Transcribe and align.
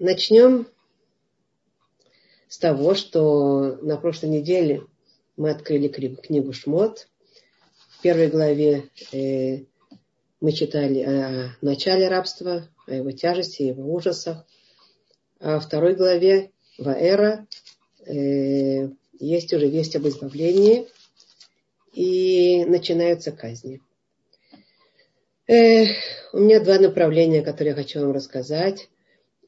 Начнем 0.00 0.66
с 2.48 2.56
того, 2.56 2.94
что 2.94 3.76
на 3.82 3.98
прошлой 3.98 4.30
неделе 4.30 4.86
мы 5.36 5.50
открыли 5.50 5.88
книгу 5.88 6.54
Шмот. 6.54 7.06
В 7.90 8.00
первой 8.00 8.28
главе 8.28 8.88
э, 9.12 9.66
мы 10.40 10.52
читали 10.52 11.02
о 11.02 11.54
начале 11.60 12.08
рабства, 12.08 12.66
о 12.86 12.94
его 12.94 13.10
тяжести, 13.10 13.64
его 13.64 13.94
ужасах. 13.94 14.46
А 15.38 15.56
во 15.56 15.60
второй 15.60 15.94
главе 15.94 16.50
Ваэра 16.78 17.46
э, 18.06 18.88
есть 19.18 19.52
уже 19.52 19.68
весть 19.68 19.96
об 19.96 20.08
избавлении 20.08 20.88
и 21.92 22.64
начинаются 22.64 23.32
казни. 23.32 23.82
У 25.46 26.38
меня 26.38 26.60
два 26.60 26.78
направления, 26.78 27.42
которые 27.42 27.72
я 27.72 27.76
хочу 27.76 28.00
вам 28.00 28.12
рассказать. 28.12 28.88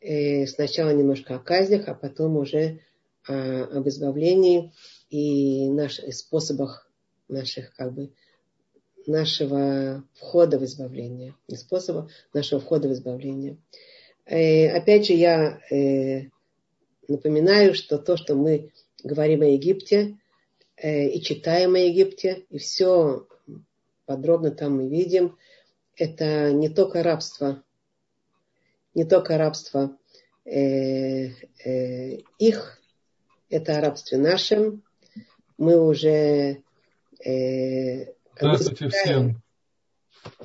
Э, 0.03 0.47
сначала 0.47 0.91
немножко 0.91 1.37
о 1.37 1.39
казнях, 1.39 1.87
а 1.87 1.95
потом 1.95 2.37
уже 2.37 2.81
о, 3.29 3.65
об 3.65 3.89
избавлении 3.89 4.73
и 5.11 5.71
наших 5.71 6.13
способах 6.15 6.91
наших 7.29 7.73
как 7.77 7.93
бы 7.93 8.11
нашего 9.07 10.05
входа 10.15 10.59
в 10.59 10.65
избавление, 10.65 11.35
не 11.49 11.57
способа 11.57 12.09
нашего 12.35 12.61
входа 12.61 12.89
в 12.89 12.93
избавление. 12.93 13.59
Э, 14.27 14.71
опять 14.71 15.07
же, 15.07 15.13
я 15.13 15.61
э, 15.71 16.29
напоминаю, 17.07 17.75
что 17.75 17.99
то, 17.99 18.17
что 18.17 18.35
мы 18.35 18.73
говорим 19.05 19.43
о 19.43 19.47
Египте 19.47 20.19
э, 20.77 21.09
и 21.11 21.21
читаем 21.23 21.75
о 21.75 21.79
Египте, 21.79 22.45
и 22.51 22.59
все 22.59 23.27
подробно 24.05 24.51
там 24.51 24.77
мы 24.77 24.89
видим, 24.89 25.37
это 25.97 26.53
не 26.53 26.69
только 26.69 27.03
рабство, 27.05 27.63
не 28.95 29.05
только 29.05 29.39
рабство 29.39 29.97
э, 30.45 31.29
э, 31.65 32.19
их, 32.39 32.81
это 33.49 33.79
о 33.79 33.81
рабстве 33.81 34.19
нашем. 34.19 34.83
Мы 35.59 35.79
уже 35.81 36.63
э, 37.25 38.07
Здравствуйте 38.37 38.89
всем. 38.89 39.43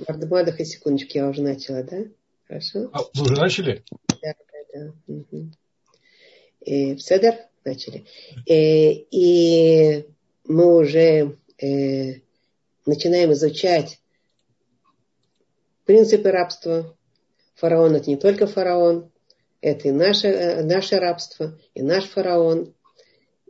Мардамадах 0.07 0.59
и 0.59 0.65
секундочки, 0.65 1.17
я 1.17 1.29
уже 1.29 1.41
начала, 1.41 1.83
да? 1.83 2.05
Хорошо. 2.47 2.89
А, 2.93 2.99
вы 3.13 3.23
уже 3.23 3.35
начали? 3.35 3.83
Да, 4.21 4.33
да, 4.33 4.59
да. 4.73 4.93
Угу. 5.07 5.51
И, 6.61 6.95
в 6.95 7.01
Седер 7.01 7.35
начали. 7.63 8.05
И, 8.45 9.07
и 9.11 10.07
мы 10.45 10.77
уже 10.77 11.37
э, 11.61 12.21
начинаем 12.85 13.33
изучать 13.33 13.99
принципы 15.85 16.31
рабства. 16.31 16.96
Фараон 17.57 17.95
это 17.95 18.09
не 18.09 18.17
только 18.17 18.45
фараон, 18.45 19.11
это 19.61 19.87
и 19.87 19.91
наше, 19.91 20.27
э, 20.27 20.63
наше 20.63 20.97
рабство, 20.97 21.57
и 21.73 21.81
наш 21.81 22.05
фараон. 22.05 22.73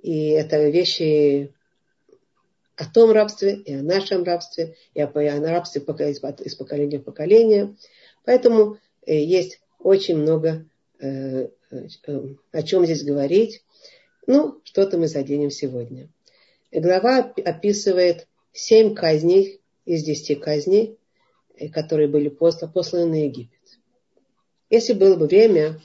И 0.02 0.30
это 0.30 0.70
вещи 0.70 1.54
о 2.78 2.86
том 2.86 3.12
рабстве, 3.12 3.56
и 3.56 3.74
о 3.74 3.84
нашем 3.84 4.24
рабстве, 4.24 4.76
и 4.94 5.02
о, 5.02 5.22
и 5.22 5.28
о 5.28 5.42
рабстве 5.42 5.82
из 5.82 6.56
поколения 6.56 7.00
в 7.00 7.04
поколение. 7.04 7.76
Поэтому 8.24 8.78
э, 9.06 9.20
есть 9.22 9.60
очень 9.80 10.18
много 10.18 10.66
э, 11.00 11.50
о 12.54 12.64
чем 12.64 12.86
здесь 12.86 13.04
говорить. 13.04 13.62
Ну, 14.26 14.62
что-то 14.64 14.98
мы 14.98 15.10
заденем 15.10 15.52
сегодня. 15.52 16.08
Глава 16.72 17.34
описывает 17.44 18.28
семь 18.54 18.96
казней 18.96 19.60
из 19.84 20.04
десяти 20.04 20.36
казней, 20.36 20.98
которые 21.74 22.08
были 22.08 22.30
посланы 22.30 23.06
на 23.06 23.26
Египет. 23.26 23.57
Если 24.70 24.94
было 24.94 25.16
бы 25.16 25.28
время, 25.28 25.80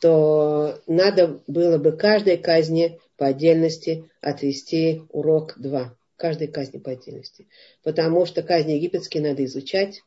то 0.00 0.80
надо 0.86 1.40
было 1.46 1.78
бы 1.78 1.92
каждой 1.92 2.36
казни 2.36 3.00
по 3.16 3.26
отдельности 3.26 4.08
отвести 4.20 5.02
урок 5.10 5.54
2. 5.58 5.96
Каждой 6.16 6.48
казни 6.48 6.78
по 6.78 6.92
отдельности. 6.92 7.48
Потому 7.82 8.26
что 8.26 8.42
казни 8.42 8.72
египетские 8.72 9.22
надо 9.22 9.44
изучать. 9.44 10.02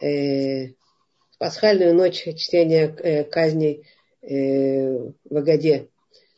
Э, 0.00 0.72
пасхальную 1.38 1.94
ночь 1.94 2.24
чтения 2.36 2.94
э, 2.98 3.24
казней 3.24 3.86
э, 4.22 5.10
в 5.24 5.36
Агаде 5.36 5.88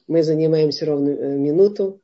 мы 0.07 0.23
занимаемся 0.23 0.87
ровно 0.87 1.11
минуту. 1.37 2.01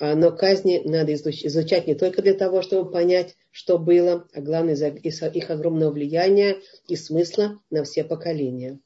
А, 0.00 0.14
но 0.14 0.30
казни 0.30 0.80
надо 0.84 1.14
изучать 1.14 1.86
не 1.86 1.94
только 1.94 2.22
для 2.22 2.34
того, 2.34 2.62
чтобы 2.62 2.90
понять, 2.90 3.36
что 3.58 3.76
было, 3.76 4.24
а 4.32 4.40
главное 4.40 4.74
из 4.74 5.20
их 5.20 5.50
огромного 5.50 5.90
влияния 5.90 6.60
и 6.86 6.94
смысла 6.94 7.60
на 7.70 7.82
все 7.82 8.04
поколения. 8.04 8.78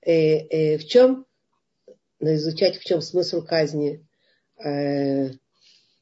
Э, 0.00 0.12
э, 0.12 0.78
в 0.78 0.86
чем 0.86 1.26
надо 2.20 2.36
изучать, 2.36 2.78
в 2.78 2.84
чем 2.84 3.02
смысл 3.02 3.42
казни, 3.42 4.02
э, 4.64 5.28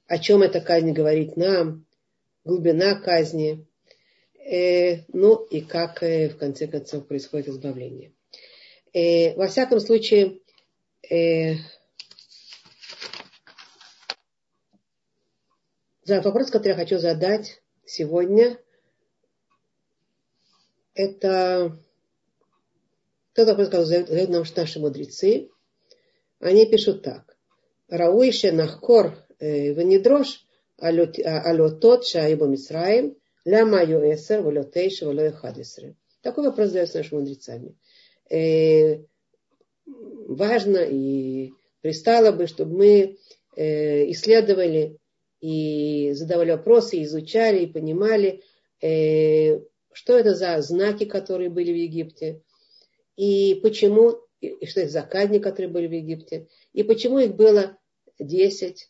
о 0.06 0.18
чем 0.20 0.42
эта 0.42 0.60
казнь 0.60 0.92
говорит 0.92 1.36
нам, 1.36 1.84
глубина 2.44 2.94
казни, 2.94 3.66
э, 4.38 5.00
ну 5.08 5.44
и 5.46 5.60
как 5.60 6.00
э, 6.04 6.28
в 6.28 6.36
конце 6.36 6.68
концов 6.68 7.08
происходит 7.08 7.48
избавление. 7.48 8.12
Э, 8.92 9.34
во 9.34 9.48
всяком 9.48 9.80
случае, 9.80 10.38
э, 11.10 11.54
вопрос, 16.06 16.52
который 16.52 16.68
я 16.68 16.76
хочу 16.76 16.98
задать 16.98 17.61
сегодня, 17.84 18.58
это 20.94 21.78
тот 23.34 23.48
вопрос, 23.48 23.68
который 23.68 23.84
задают 23.84 24.30
нам 24.30 24.44
наши 24.56 24.78
мудрецы. 24.78 25.48
Они 26.38 26.66
пишут 26.66 27.02
так. 27.02 27.36
Рауише 27.88 28.52
нахкор 28.52 29.16
э, 29.38 29.72
венедрош 29.72 30.46
алотот 30.78 32.06
шаибу 32.06 32.46
мисраим 32.46 33.16
ляма 33.44 33.82
юэсер 33.82 34.42
валютейша 34.42 35.06
валюэхадисры. 35.06 35.96
Такой 36.20 36.44
вопрос 36.44 36.68
задается 36.68 36.98
нашими 36.98 37.20
мудрецами. 37.20 37.76
Э, 38.30 39.02
важно 39.86 40.78
и 40.78 41.52
пристало 41.80 42.32
бы, 42.32 42.46
чтобы 42.46 42.76
мы 42.76 43.16
э, 43.56 44.10
исследовали 44.10 44.98
и 45.42 46.12
задавали 46.12 46.52
вопросы, 46.52 46.96
и 46.96 47.02
изучали, 47.02 47.64
и 47.64 47.66
понимали, 47.66 48.42
э, 48.80 49.60
что 49.92 50.16
это 50.16 50.34
за 50.36 50.62
знаки, 50.62 51.04
которые 51.04 51.50
были 51.50 51.72
в 51.72 51.76
Египте, 51.76 52.42
и 53.16 53.58
почему, 53.60 54.20
и 54.40 54.64
что 54.66 54.80
это 54.80 54.90
за 54.90 55.02
казни, 55.02 55.40
которые 55.40 55.70
были 55.70 55.88
в 55.88 55.92
Египте, 55.92 56.48
и 56.72 56.84
почему 56.84 57.18
их 57.18 57.34
было 57.34 57.76
10, 58.20 58.88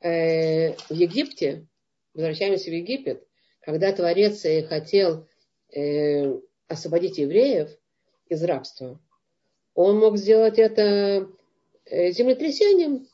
Э, 0.01 0.73
в 0.73 0.93
Египте, 0.93 1.67
возвращаемся 2.13 2.71
в 2.71 2.75
Египет, 2.75 3.27
когда 3.61 3.93
Творец 3.93 4.45
хотел 4.69 5.27
э, 5.75 6.39
освободить 6.69 7.19
евреев 7.19 7.71
из 8.29 8.43
рабства, 8.43 9.01
он 9.75 9.99
мог 9.99 10.17
сделать 10.19 10.59
это 10.59 11.29
э, 11.85 12.11
землетрясением. 12.13 13.09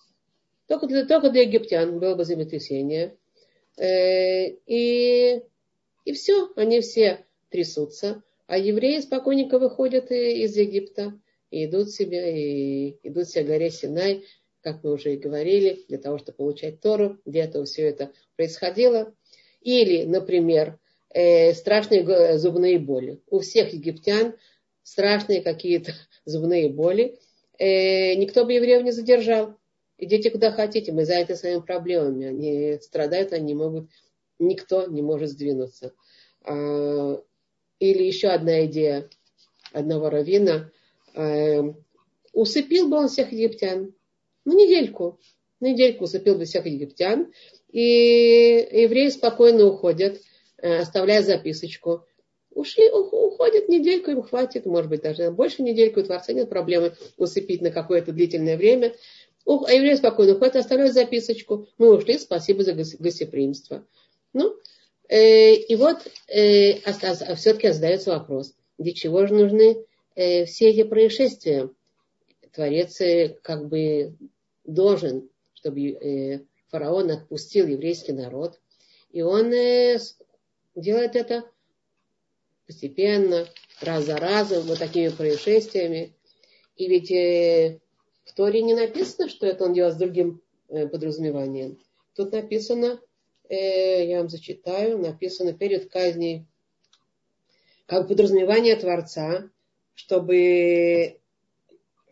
Только 0.67 0.87
для, 0.87 1.05
только 1.05 1.31
для 1.31 1.43
египтян 1.43 1.99
было 1.99 2.15
бы 2.15 2.25
землетрясение. 2.25 3.17
Э, 3.77 4.49
и, 4.67 5.43
и 6.05 6.13
все, 6.13 6.51
они 6.57 6.81
все 6.81 7.25
трясутся. 7.51 8.23
А 8.47 8.59
евреи 8.59 9.01
спокойненько 9.01 9.59
выходят 9.59 10.11
из 10.11 10.57
Египта 10.57 11.19
и 11.51 11.67
идут 11.67 11.91
себе, 11.91 12.89
и 12.89 13.09
идут 13.09 13.29
себе 13.29 13.45
горе 13.45 13.71
Синай, 13.71 14.25
как 14.63 14.83
мы 14.83 14.93
уже 14.93 15.15
и 15.15 15.19
говорили, 15.19 15.85
для 15.89 15.99
того, 15.99 16.19
чтобы 16.19 16.37
получать 16.37 16.81
Тору, 16.81 17.19
где 17.25 17.41
это 17.41 17.65
все 17.65 17.83
это 17.83 18.13
происходило. 18.37 19.15
Или, 19.61 20.05
например, 20.05 20.79
э, 21.11 21.53
страшные 21.55 22.39
зубные 22.39 22.79
боли. 22.79 23.21
У 23.29 23.41
всех 23.41 23.73
египтян 23.73 24.35
страшные 24.83 25.43
какие-то 25.43 25.93
зубные 26.25 26.69
боли. 26.69 27.19
Э, 27.59 28.15
никто 28.15 28.45
бы 28.45 28.53
евреев 28.53 28.83
не 28.83 28.93
задержал. 28.93 29.57
Идите 29.99 30.31
куда 30.31 30.51
хотите, 30.51 30.93
мы 30.93 31.05
заняты 31.05 31.37
своими 31.37 31.61
проблемами. 31.61 32.27
Они 32.27 32.79
страдают, 32.81 33.33
они 33.33 33.55
могут, 33.55 33.91
никто 34.41 34.87
не 34.87 35.03
может 35.03 35.31
сдвинуться. 35.31 35.93
А, 36.43 37.23
или 37.79 38.03
еще 38.03 38.29
одна 38.29 38.67
идея 38.67 39.09
одного 39.73 40.11
равина. 40.11 40.71
Э, 41.15 41.63
усыпил 42.33 42.89
бы 42.89 42.97
он 42.99 43.09
всех 43.09 43.33
египтян. 43.33 43.95
Ну, 44.45 44.59
недельку. 44.59 45.19
Недельку 45.61 46.05
усыпил 46.05 46.37
бы 46.37 46.45
всех 46.45 46.67
египтян. 46.67 47.33
И 47.71 48.69
евреи 48.73 49.09
спокойно 49.09 49.67
уходят, 49.67 50.21
э, 50.59 50.79
оставляя 50.79 51.23
записочку. 51.23 52.05
Ушли, 52.51 52.91
уходят 52.91 53.69
недельку, 53.69 54.11
им 54.11 54.23
хватит, 54.23 54.67
может 54.67 54.91
быть, 54.91 55.03
даже 55.03 55.31
больше 55.31 55.63
недельку, 55.63 56.01
у 56.01 56.03
Творца 56.03 56.33
нет 56.33 56.49
проблемы 56.49 56.95
усыпить 57.17 57.63
на 57.63 57.71
какое-то 57.71 58.11
длительное 58.13 58.57
время. 58.57 58.95
А 59.47 59.73
евреи 59.73 59.95
спокойно 59.95 60.35
уходят, 60.35 60.57
оставляют 60.57 60.93
записочку. 60.93 61.69
Мы 61.79 61.95
ушли, 61.95 62.19
спасибо 62.19 62.65
за 62.65 62.75
гостеприимство. 62.75 63.87
Ну, 64.33 64.55
э, 65.09 65.55
и 65.55 65.77
вот 65.77 66.07
э, 66.29 66.81
все-таки 67.35 67.73
задается 67.73 68.11
вопрос, 68.11 68.55
для 68.79 68.93
чего 68.93 69.27
же 69.27 69.35
нужны 69.35 69.85
э, 70.15 70.45
все 70.45 70.71
эти 70.71 70.85
происшествия? 70.85 71.71
Творец 72.53 73.01
э, 73.01 73.37
как 73.43 73.69
бы 73.69 74.17
должен, 74.65 75.29
чтобы 75.55 75.81
э, 75.81 76.41
фараон 76.69 77.11
отпустил 77.11 77.67
еврейский 77.67 78.13
народ. 78.13 78.61
И 79.11 79.23
он 79.23 79.53
э, 79.53 79.99
делает 80.75 81.17
это 81.17 81.45
постепенно, 82.67 83.47
раз 83.81 84.05
за 84.05 84.17
разом, 84.17 84.63
вот 84.63 84.79
такими 84.79 85.09
происшествиями. 85.09 86.15
И 86.77 86.89
ведь 86.89 87.11
э, 87.11 87.81
в 88.25 88.35
Торе 88.35 88.63
не 88.63 88.75
написано, 88.75 89.29
что 89.29 89.47
это 89.47 89.65
он 89.65 89.73
делает 89.75 89.95
с 89.95 89.99
другим 89.99 90.41
э, 90.69 90.87
подразумеванием. 90.87 91.79
Тут 92.15 92.33
написано, 92.33 93.01
э, 93.51 94.07
я 94.07 94.19
вам 94.19 94.29
зачитаю, 94.29 94.99
написано 94.99 95.53
перед 95.53 95.91
казней, 95.91 96.47
как 97.87 98.09
подразумевание 98.09 98.77
Творца, 98.77 99.51
чтобы 99.95 101.19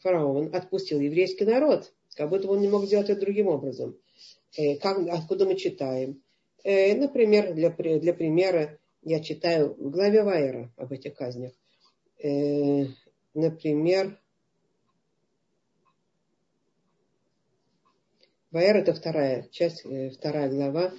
фараон 0.00 0.54
отпустил 0.54 1.00
еврейский 1.00 1.44
народ, 1.44 1.92
как 2.16 2.28
будто 2.28 2.48
он 2.48 2.60
не 2.60 2.68
мог 2.68 2.84
сделать 2.86 3.08
это 3.08 3.20
другим 3.20 3.46
образом. 3.46 3.96
Э, 4.56 4.76
как, 4.76 4.98
откуда 5.08 5.46
мы 5.46 5.54
читаем? 5.54 6.22
Э, 6.64 6.96
например, 6.96 7.54
для, 7.54 7.70
для 7.70 8.12
примера, 8.12 8.76
я 9.02 9.20
читаю 9.20 9.74
в 9.78 9.90
главе 9.90 10.24
Вайера 10.24 10.72
об 10.76 10.92
этих 10.92 11.14
казнях. 11.14 11.52
Например, 13.34 14.18
Вайер 18.50 18.78
это 18.78 18.92
вторая 18.92 19.46
часть, 19.52 19.84
вторая 20.16 20.48
глава 20.48 20.92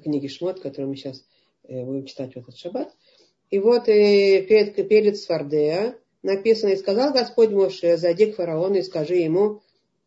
книги 0.00 0.28
Шмот, 0.28 0.60
которую 0.60 0.88
мы 0.90 0.96
сейчас 0.96 1.24
э, 1.64 1.84
будем 1.84 2.06
читать 2.06 2.34
в 2.34 2.38
этот 2.38 2.56
шаббат. 2.56 2.94
И 3.50 3.58
вот 3.58 3.86
перед, 3.86 4.74
перед 4.88 5.16
Свардея 5.18 5.96
написано, 6.22 6.70
и 6.70 6.76
сказал 6.76 7.12
Господь 7.12 7.50
Моше, 7.50 7.96
зайди 7.96 8.26
к 8.26 8.36
фараону 8.36 8.76
и 8.76 8.82
скажи 8.82 9.16
ему, 9.16 9.62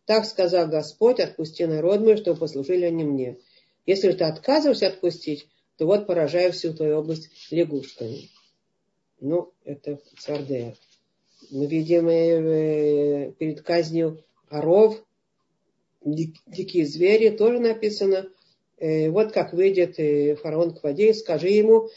так 0.05 0.25
сказал 0.25 0.67
Господь, 0.67 1.19
отпусти 1.19 1.65
народ 1.65 2.01
мой, 2.01 2.17
чтобы 2.17 2.39
послужили 2.39 2.85
они 2.85 3.03
мне. 3.03 3.37
Если 3.85 4.11
ты 4.11 4.23
отказываешься 4.23 4.87
отпустить, 4.87 5.47
то 5.77 5.85
вот 5.85 6.07
поражаю 6.07 6.51
всю 6.51 6.73
твою 6.73 6.97
область 6.97 7.29
лягушками. 7.51 8.29
Ну, 9.21 9.53
это 9.63 9.99
Сардея. 10.17 10.75
Мы 11.51 11.67
видим 11.67 12.07
э, 12.07 13.31
перед 13.37 13.61
казнью 13.61 14.23
оров, 14.49 15.01
дикие 16.03 16.85
звери, 16.85 17.29
тоже 17.29 17.59
написано. 17.59 18.29
Э, 18.79 19.09
вот 19.09 19.31
как 19.31 19.53
выйдет 19.53 19.99
э, 19.99 20.35
фараон 20.35 20.73
к 20.73 20.83
воде, 20.83 21.13
скажи 21.13 21.49
ему, 21.49 21.89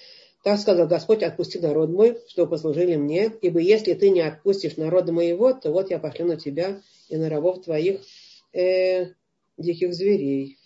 так 0.43 0.59
сказал 0.59 0.89
Господь, 0.89 1.23
отпусти 1.23 1.59
народ 1.61 1.91
мой, 1.91 2.19
чтобы 2.27 2.51
послужили 2.51 2.97
мне, 2.97 3.33
ибо 3.41 3.61
если 3.61 3.95
ты 3.95 4.11
не 4.11 4.21
отпустишь 4.21 4.77
народа 4.77 5.13
моего, 5.13 5.53
то 5.53 5.71
вот 5.71 5.91
я 5.91 6.01
пошлю 6.01 6.27
на 6.27 6.37
тебя 6.37 6.83
и 7.09 7.17
на 7.17 7.29
рабов 7.29 7.63
твоих 7.63 8.01
э, 8.53 9.07
диких 9.57 9.95
зверей, 9.95 10.59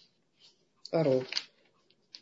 оров. 0.90 1.24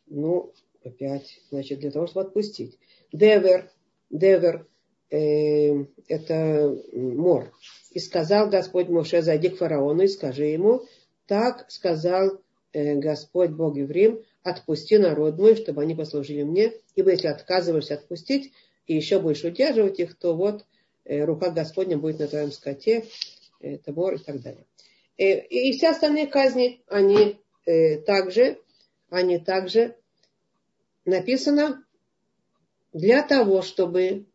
Ну, 0.08 0.52
опять, 0.84 1.40
значит, 1.50 1.78
для 1.78 1.92
того, 1.92 2.08
чтобы 2.08 2.26
отпустить. 2.26 2.76
Девер, 3.12 3.70
девер, 4.10 4.66
э, 5.10 5.84
это 6.08 6.76
мор. 6.92 7.52
И 7.92 8.00
сказал 8.00 8.50
Господь 8.50 8.88
Моше, 8.88 9.22
зайди 9.22 9.50
к 9.50 9.58
фараону 9.58 10.02
и 10.02 10.08
скажи 10.08 10.46
ему, 10.46 10.82
так 11.26 11.70
сказал 11.70 12.40
Господь 12.74 13.50
Бог 13.50 13.76
Еврим, 13.76 14.22
отпусти 14.42 14.98
народ 14.98 15.38
мой, 15.38 15.56
чтобы 15.56 15.82
они 15.82 15.94
послужили 15.94 16.42
мне, 16.42 16.72
ибо 16.96 17.10
если 17.10 17.28
отказываешься 17.28 17.94
отпустить 17.94 18.52
и 18.86 18.94
еще 18.94 19.18
будешь 19.18 19.44
удерживать 19.44 19.98
их, 19.98 20.16
то 20.18 20.34
вот 20.34 20.64
э, 21.04 21.24
рука 21.24 21.50
Господня 21.50 21.96
будет 21.96 22.18
на 22.18 22.28
твоем 22.28 22.52
скоте, 22.52 23.06
это 23.60 23.92
мор 23.92 24.14
и 24.14 24.18
так 24.18 24.42
далее. 24.42 24.66
Э, 25.16 25.40
и 25.46 25.72
все 25.72 25.90
остальные 25.90 26.26
казни, 26.26 26.82
они 26.88 27.38
э, 27.64 27.98
также, 27.98 28.58
они 29.08 29.38
также 29.38 29.96
написано 31.04 31.84
для 32.92 33.22
того, 33.22 33.62
чтобы 33.62 34.26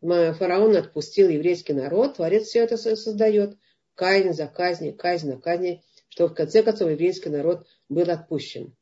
фараон 0.00 0.76
отпустил 0.76 1.28
еврейский 1.28 1.72
народ, 1.72 2.16
Творец 2.16 2.46
все 2.46 2.60
это 2.60 2.76
создает. 2.76 3.56
Казнь 3.94 4.32
за 4.32 4.46
казнь, 4.46 4.96
казнь 4.96 5.28
на 5.28 5.38
казнь, 5.38 5.82
чтобы 6.20 6.34
в 6.34 6.36
конце 6.36 6.62
концов 6.62 6.90
еврейский 6.90 7.30
народ 7.30 7.66
был 7.88 8.10
отпущен. 8.10 8.76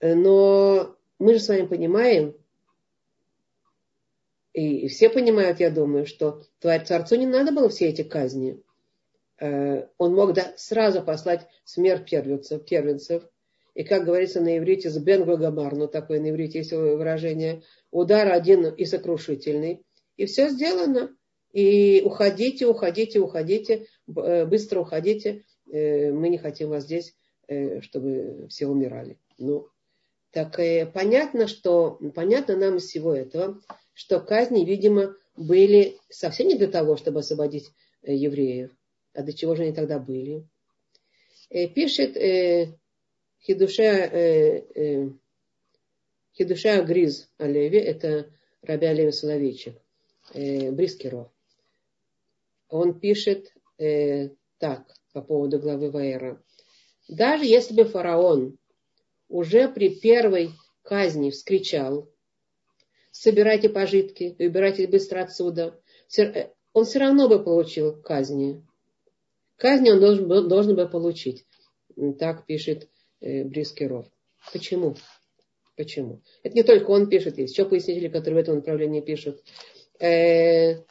Но 0.00 0.96
мы 1.18 1.34
же 1.34 1.40
с 1.40 1.48
вами 1.48 1.66
понимаем, 1.66 2.34
и 4.54 4.88
все 4.88 5.10
понимают, 5.10 5.60
я 5.60 5.70
думаю, 5.70 6.06
что 6.06 6.42
Творцу 6.60 7.16
не 7.16 7.26
надо 7.26 7.52
было 7.52 7.68
все 7.68 7.88
эти 7.88 8.02
казни. 8.02 8.62
Э, 9.40 9.88
он 9.98 10.14
мог 10.14 10.32
да, 10.32 10.54
сразу 10.56 11.02
послать 11.02 11.46
смерть 11.64 12.08
первенцев, 12.08 12.64
первенцев 12.64 13.28
и, 13.74 13.84
как 13.84 14.06
говорится 14.06 14.40
на 14.40 14.56
иврите, 14.56 14.88
с 14.88 14.96
бен 14.96 15.26
ну 15.26 15.86
такое 15.86 16.18
на 16.18 16.30
иврите 16.30 16.60
есть 16.60 16.72
выражение, 16.72 17.62
удар 17.90 18.32
один 18.32 18.66
и 18.68 18.86
сокрушительный. 18.86 19.84
И 20.16 20.24
все 20.24 20.48
сделано. 20.48 21.14
И 21.52 22.02
уходите, 22.04 22.66
уходите, 22.66 23.20
уходите, 23.20 23.86
э, 24.06 24.46
быстро 24.46 24.80
уходите. 24.80 25.44
Э, 25.70 26.12
мы 26.12 26.28
не 26.28 26.38
хотим 26.38 26.70
вас 26.70 26.84
здесь, 26.84 27.14
э, 27.46 27.80
чтобы 27.80 28.46
все 28.48 28.66
умирали. 28.66 29.18
Ну, 29.38 29.68
так 30.30 30.56
понятно, 30.92 31.46
что, 31.46 31.98
понятно 32.14 32.56
нам 32.56 32.76
из 32.76 32.84
всего 32.84 33.14
этого, 33.14 33.60
что 33.94 34.20
казни, 34.20 34.64
видимо, 34.64 35.16
были 35.36 35.96
совсем 36.10 36.48
не 36.48 36.56
для 36.56 36.68
того, 36.68 36.96
чтобы 36.96 37.20
освободить 37.20 37.70
евреев. 38.02 38.70
А 39.14 39.22
для 39.22 39.32
чего 39.32 39.54
же 39.54 39.62
они 39.62 39.72
тогда 39.72 39.98
были? 39.98 40.46
Пишет 41.48 42.16
Хидуша, 43.40 43.82
э, 43.82 44.64
э, 44.74 45.10
Хидуша 46.36 46.82
Гриз 46.82 47.30
Алеви, 47.38 47.78
это 47.78 48.30
Раби 48.62 48.86
Алеви 48.86 49.12
Соловейчик, 49.12 49.76
э, 50.34 50.70
Брискеров. 50.70 51.28
Он 52.68 52.98
пишет 52.98 53.54
э, 53.78 54.30
так 54.58 54.94
по 55.12 55.22
поводу 55.22 55.58
главы 55.58 55.90
Ваера. 55.90 56.42
Даже 57.08 57.44
если 57.44 57.74
бы 57.74 57.84
фараон 57.84 58.58
уже 59.28 59.68
при 59.68 59.88
первой 59.88 60.50
казни 60.82 61.30
вскричал, 61.30 62.10
собирайте 63.10 63.68
пожитки, 63.68 64.36
убирайтесь 64.38 64.88
быстро 64.88 65.22
отсюда, 65.22 65.80
э, 66.18 66.50
он 66.72 66.84
все 66.84 66.98
равно 66.98 67.28
бы 67.28 67.42
получил 67.42 68.00
казни. 68.00 68.64
Казни 69.56 69.90
он 69.90 70.00
должен 70.00 70.48
должен 70.48 70.76
был 70.76 70.88
получить. 70.88 71.46
Так 72.18 72.46
пишет 72.46 72.88
э, 73.20 73.44
Брискеров. 73.44 74.06
Почему? 74.52 74.96
Почему? 75.76 76.22
Это 76.42 76.54
не 76.54 76.62
только 76.62 76.90
он 76.90 77.08
пишет, 77.08 77.38
есть 77.38 77.52
еще 77.52 77.64
пояснители, 77.64 78.08
которые 78.08 78.40
в 78.40 78.42
этом 78.42 78.56
направлении 78.56 79.00
пишут. 79.00 79.42
Э, 80.00 80.82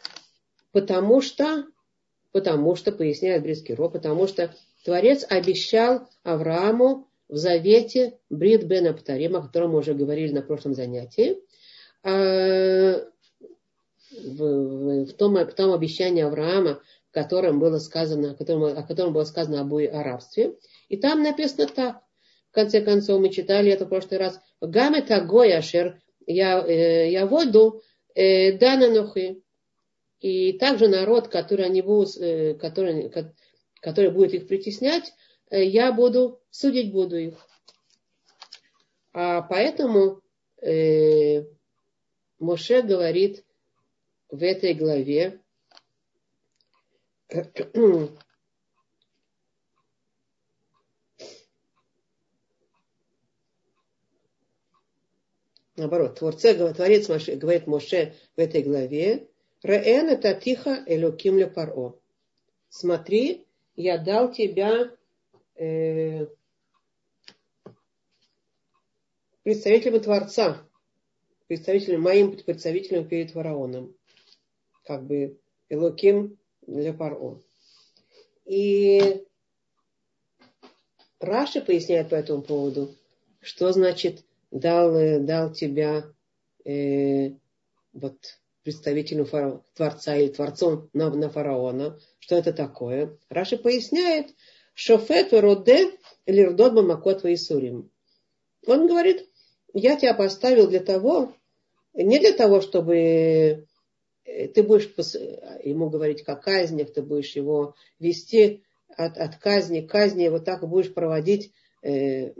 потому 0.71 1.21
что, 1.21 1.65
потому 2.37 2.75
что, 2.75 2.91
поясняет 2.91 3.41
Брискеров, 3.41 3.93
потому 3.93 4.27
что 4.27 4.53
Творец 4.85 5.25
обещал 5.27 6.07
Аврааму 6.21 7.07
в 7.27 7.35
завете 7.35 8.19
Брит 8.29 8.63
Бен 8.65 8.85
Аптарим, 8.85 9.37
о 9.37 9.41
котором 9.41 9.71
мы 9.71 9.79
уже 9.79 9.95
говорили 9.95 10.31
на 10.31 10.43
прошлом 10.43 10.75
занятии, 10.75 11.39
в, 12.03 13.07
в, 14.11 15.05
в, 15.05 15.13
том, 15.13 15.33
в 15.33 15.51
том 15.53 15.73
обещании 15.73 16.21
Авраама, 16.21 16.79
в 17.09 17.11
котором 17.11 17.59
было 17.59 17.79
сказано, 17.79 18.33
о 18.33 18.35
котором, 18.35 18.65
о 18.65 18.83
котором 18.83 19.13
было 19.13 19.23
сказано 19.23 19.61
об 19.61 19.73
о 19.73 20.03
рабстве. 20.03 20.53
И 20.89 20.97
там 20.97 21.23
написано 21.23 21.65
так. 21.65 22.03
В 22.51 22.53
конце 22.53 22.81
концов, 22.81 23.19
мы 23.19 23.29
читали 23.29 23.71
это 23.71 23.87
в 23.87 23.89
прошлый 23.89 24.19
раз. 24.19 24.39
Гаме 24.61 25.01
тагой 25.01 25.53
ашер 25.53 25.99
я, 26.27 26.63
э, 26.63 27.09
я 27.09 27.25
воду 27.25 27.81
э, 28.13 28.51
дананухи. 28.59 29.41
И 30.19 30.53
также 30.53 30.87
народ, 30.87 31.27
который, 31.27 31.65
они 31.65 31.81
будут, 31.81 32.17
э, 32.17 32.55
который, 32.55 33.11
который 33.81 34.11
будет 34.11 34.33
их 34.33 34.47
притеснять, 34.47 35.13
э, 35.49 35.63
я 35.63 35.91
буду, 35.91 36.41
судить 36.49 36.91
буду 36.91 37.17
их. 37.17 37.47
А 39.13 39.41
поэтому 39.43 40.21
э, 40.61 41.43
Моше 42.39 42.81
говорит 42.81 43.45
в 44.29 44.43
этой 44.43 44.73
главе, 44.73 45.39
наоборот, 55.75 56.19
Творце, 56.19 56.73
Творец 56.73 57.07
Моше, 57.07 57.35
говорит 57.35 57.67
Моше 57.67 58.15
в 58.35 58.39
этой 58.39 58.63
главе, 58.63 59.29
Реэн 59.63 60.09
это 60.09 60.33
тихо 60.33 60.83
элюким 60.85 61.37
ле 61.37 61.47
паро. 61.47 61.95
Смотри, 62.69 63.45
я 63.75 63.97
дал 63.97 64.31
тебя 64.31 64.91
э, 65.55 66.27
представителем 69.43 70.01
Творца, 70.01 70.67
представителем, 71.47 72.01
моим 72.01 72.35
представителем 72.37 73.07
перед 73.07 73.31
фараоном 73.31 73.95
как 74.87 75.03
бы 75.03 75.37
Элоким 75.69 76.39
для 76.65 76.93
Паро. 76.93 77.41
И 78.45 79.25
Раши 81.19 81.61
поясняет 81.61 82.09
по 82.09 82.15
этому 82.15 82.41
поводу, 82.41 82.95
что 83.41 83.71
значит 83.73 84.23
дал, 84.49 84.93
дал 85.25 85.51
тебя 85.51 86.05
э, 86.63 87.31
вот 87.91 88.39
представителю 88.67 89.23
фараона, 89.23 89.63
Творца 89.75 90.17
или 90.17 90.27
Творцом 90.27 90.89
на, 90.93 91.09
на 91.09 91.29
фараона. 91.29 91.97
Что 92.19 92.35
это 92.35 92.51
такое? 92.51 93.17
Раши 93.29 93.57
поясняет, 93.57 94.35
Шофет 94.73 95.31
роде 95.31 95.91
лирдот 96.25 96.73
бамакот 96.73 97.23
Исурим. 97.25 97.89
Он 98.65 98.87
говорит, 98.87 99.25
я 99.73 99.95
тебя 99.95 100.13
поставил 100.13 100.67
для 100.67 100.81
того, 100.81 101.33
не 101.93 102.19
для 102.19 102.33
того, 102.33 102.61
чтобы 102.61 103.67
Э, 104.27 104.47
ты 104.47 104.61
будешь 104.61 104.93
ему 105.63 105.89
говорить 105.89 106.23
как 106.23 106.43
казнях, 106.43 106.93
ты 106.93 107.01
будешь 107.01 107.35
его 107.35 107.75
вести 107.99 108.63
от, 108.95 109.17
от 109.17 109.37
казни 109.37 109.81
к 109.81 109.89
казни, 109.89 110.27
вот 110.27 110.45
так 110.45 110.67
будешь 110.67 110.93
проводить 110.93 111.51
э, 111.81 112.33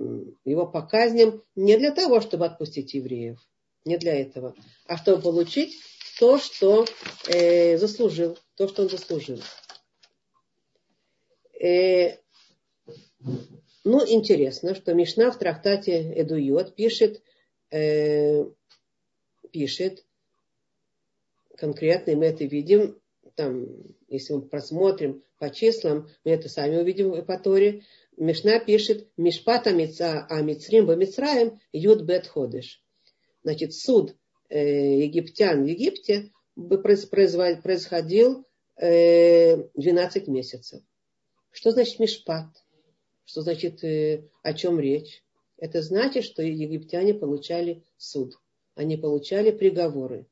его 0.45 0.67
по 0.67 0.81
казням 0.81 1.41
не 1.55 1.77
для 1.77 1.91
того, 1.91 2.19
чтобы 2.21 2.45
отпустить 2.45 2.93
евреев, 2.93 3.39
не 3.85 3.97
для 3.97 4.19
этого, 4.19 4.53
а 4.85 4.97
чтобы 4.97 5.21
получить 5.21 5.75
то, 6.19 6.37
что 6.39 6.85
э, 7.27 7.77
заслужил, 7.77 8.37
то, 8.55 8.67
что 8.67 8.83
он 8.83 8.89
заслужил. 8.89 9.41
Э, 11.59 12.17
ну, 13.83 14.05
интересно, 14.05 14.75
что 14.75 14.93
Мишна 14.93 15.31
в 15.31 15.39
трактате 15.39 16.13
Эдуйот 16.19 16.75
пишет, 16.75 17.21
э, 17.71 18.45
пишет, 19.51 20.05
конкретно, 21.55 22.15
мы 22.15 22.25
это 22.25 22.45
видим, 22.45 22.99
там, 23.35 23.67
если 24.07 24.33
мы 24.33 24.41
просмотрим 24.41 25.23
по 25.37 25.49
числам, 25.49 26.09
мы 26.23 26.31
это 26.31 26.49
сами 26.49 26.77
увидим 26.77 27.11
в 27.11 27.19
Эпаторе. 27.19 27.83
Мишна 28.17 28.59
пишет 28.59 29.07
Мишпата 29.15 29.69
Амицрим 29.69 30.87
Бамицраем 30.87 31.59
Юд 31.71 32.01
Бет 32.01 32.25
Ходыш. 32.27 32.83
Значит, 33.43 33.73
суд 33.73 34.15
египтян 34.55 35.63
в 35.63 35.67
Египте 35.67 36.31
происходил 36.55 38.45
э, 38.77 39.57
12 39.75 40.27
месяцев. 40.27 40.81
Что 41.51 41.71
значит 41.71 41.99
Мишпат? 41.99 42.47
Что 43.25 43.41
значит, 43.41 43.83
э, 43.83 44.23
о 44.43 44.53
чем 44.53 44.79
речь? 44.79 45.23
Это 45.57 45.81
значит, 45.81 46.23
что 46.23 46.43
египтяне 46.43 47.13
получали 47.13 47.83
суд. 47.97 48.39
Они 48.75 48.95
получали 48.95 49.51
приговоры 49.51 50.27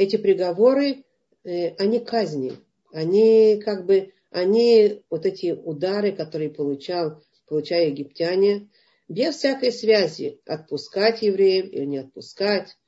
эти 0.00 0.16
приговоры, 0.16 1.04
э, 1.44 1.74
они 1.76 2.00
казни. 2.00 2.52
Они 2.90 3.60
как 3.62 3.84
бы, 3.84 4.14
они 4.30 5.02
вот 5.10 5.26
эти 5.26 5.52
удары, 5.52 6.12
которые 6.12 6.48
получал, 6.48 7.22
получая 7.46 7.88
египтяне, 7.88 8.70
без 9.08 9.36
всякой 9.36 9.72
связи, 9.72 10.40
отпускать 10.46 11.20
евреев 11.20 11.66
или 11.66 11.84
не 11.84 11.98
отпускать. 11.98 12.78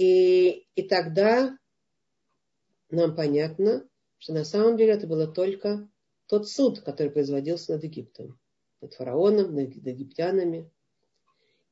И, 0.00 0.66
и 0.76 0.82
тогда 0.88 1.58
нам 2.88 3.14
понятно, 3.14 3.86
что 4.16 4.32
на 4.32 4.44
самом 4.44 4.78
деле 4.78 4.94
это 4.94 5.06
было 5.06 5.26
только 5.26 5.90
тот 6.26 6.48
суд, 6.48 6.80
который 6.80 7.12
производился 7.12 7.74
над 7.74 7.84
Египтом, 7.84 8.40
над 8.80 8.94
фараоном, 8.94 9.54
над 9.54 9.74
египтянами. 9.74 10.70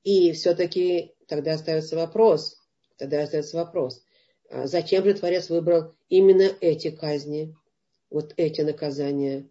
И 0.05 0.33
все-таки 0.33 1.15
тогда 1.27 1.55
остается 1.55 1.97
вопрос, 1.97 2.59
тогда 2.99 3.23
остается 3.23 3.57
вопрос, 3.57 4.05
а 4.51 4.67
зачем 4.67 5.05
же 5.05 5.15
Творец 5.15 5.49
выбрал 5.49 5.95
именно 6.11 6.53
эти 6.61 6.91
казни, 6.91 7.57
вот 8.11 8.35
эти 8.37 8.61
наказания, 8.61 9.49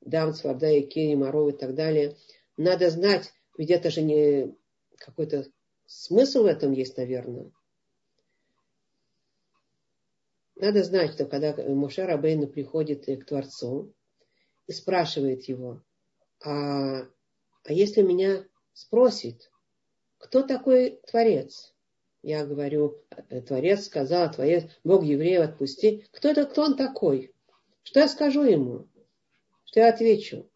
Дам, 0.00 0.34
Сварда, 0.34 0.76
Икини, 0.80 1.14
Маров 1.14 1.54
и 1.54 1.56
так 1.56 1.76
далее. 1.76 2.16
Надо 2.56 2.90
знать, 2.90 3.32
ведь 3.56 3.70
это 3.70 3.88
же 3.90 4.02
не 4.02 4.52
какой-то 4.96 5.46
смысл 5.86 6.42
в 6.42 6.46
этом 6.46 6.72
есть, 6.72 6.96
наверное. 6.96 7.52
Надо 10.56 10.82
знать, 10.82 11.12
что 11.12 11.26
когда 11.26 11.54
Муше 11.54 12.04
Рабейну 12.04 12.46
приходит 12.48 13.06
к 13.06 13.24
Творцу 13.26 13.92
и 14.66 14.72
спрашивает 14.72 15.44
его, 15.44 15.82
а, 16.44 17.02
а 17.64 17.72
если 17.72 18.02
меня 18.02 18.44
спросит, 18.72 19.50
кто 20.18 20.42
такой 20.42 21.00
Творец? 21.06 21.74
я 22.26 22.44
говорю, 22.44 23.00
э, 23.28 23.40
Творец 23.40 23.84
сказал, 23.84 24.32
Творец, 24.32 24.64
Бог 24.82 25.04
евреев 25.04 25.48
отпусти. 25.48 26.04
Кто 26.10 26.30
это, 26.30 26.44
кто 26.46 26.62
он 26.62 26.76
такой? 26.76 27.32
Что 27.84 28.00
я 28.00 28.08
скажу 28.08 28.42
ему? 28.42 28.88
Что 29.64 29.78
я 29.80 29.90
отвечу? 29.90 30.50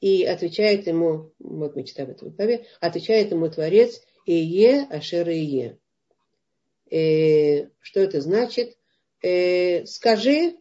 И 0.00 0.22
отвечает 0.24 0.86
ему, 0.86 1.32
вот 1.38 1.76
мы 1.76 1.84
читаем 1.84 2.10
это 2.10 2.26
в 2.26 2.36
главе, 2.36 2.66
отвечает 2.78 3.30
ему 3.30 3.48
Творец 3.48 4.02
Ие 4.26 4.82
Ашер 4.90 5.30
Ие. 5.30 5.78
Э, 6.90 7.68
что 7.80 8.00
это 8.00 8.20
значит? 8.20 8.76
Э, 9.22 9.86
скажи, 9.86 10.56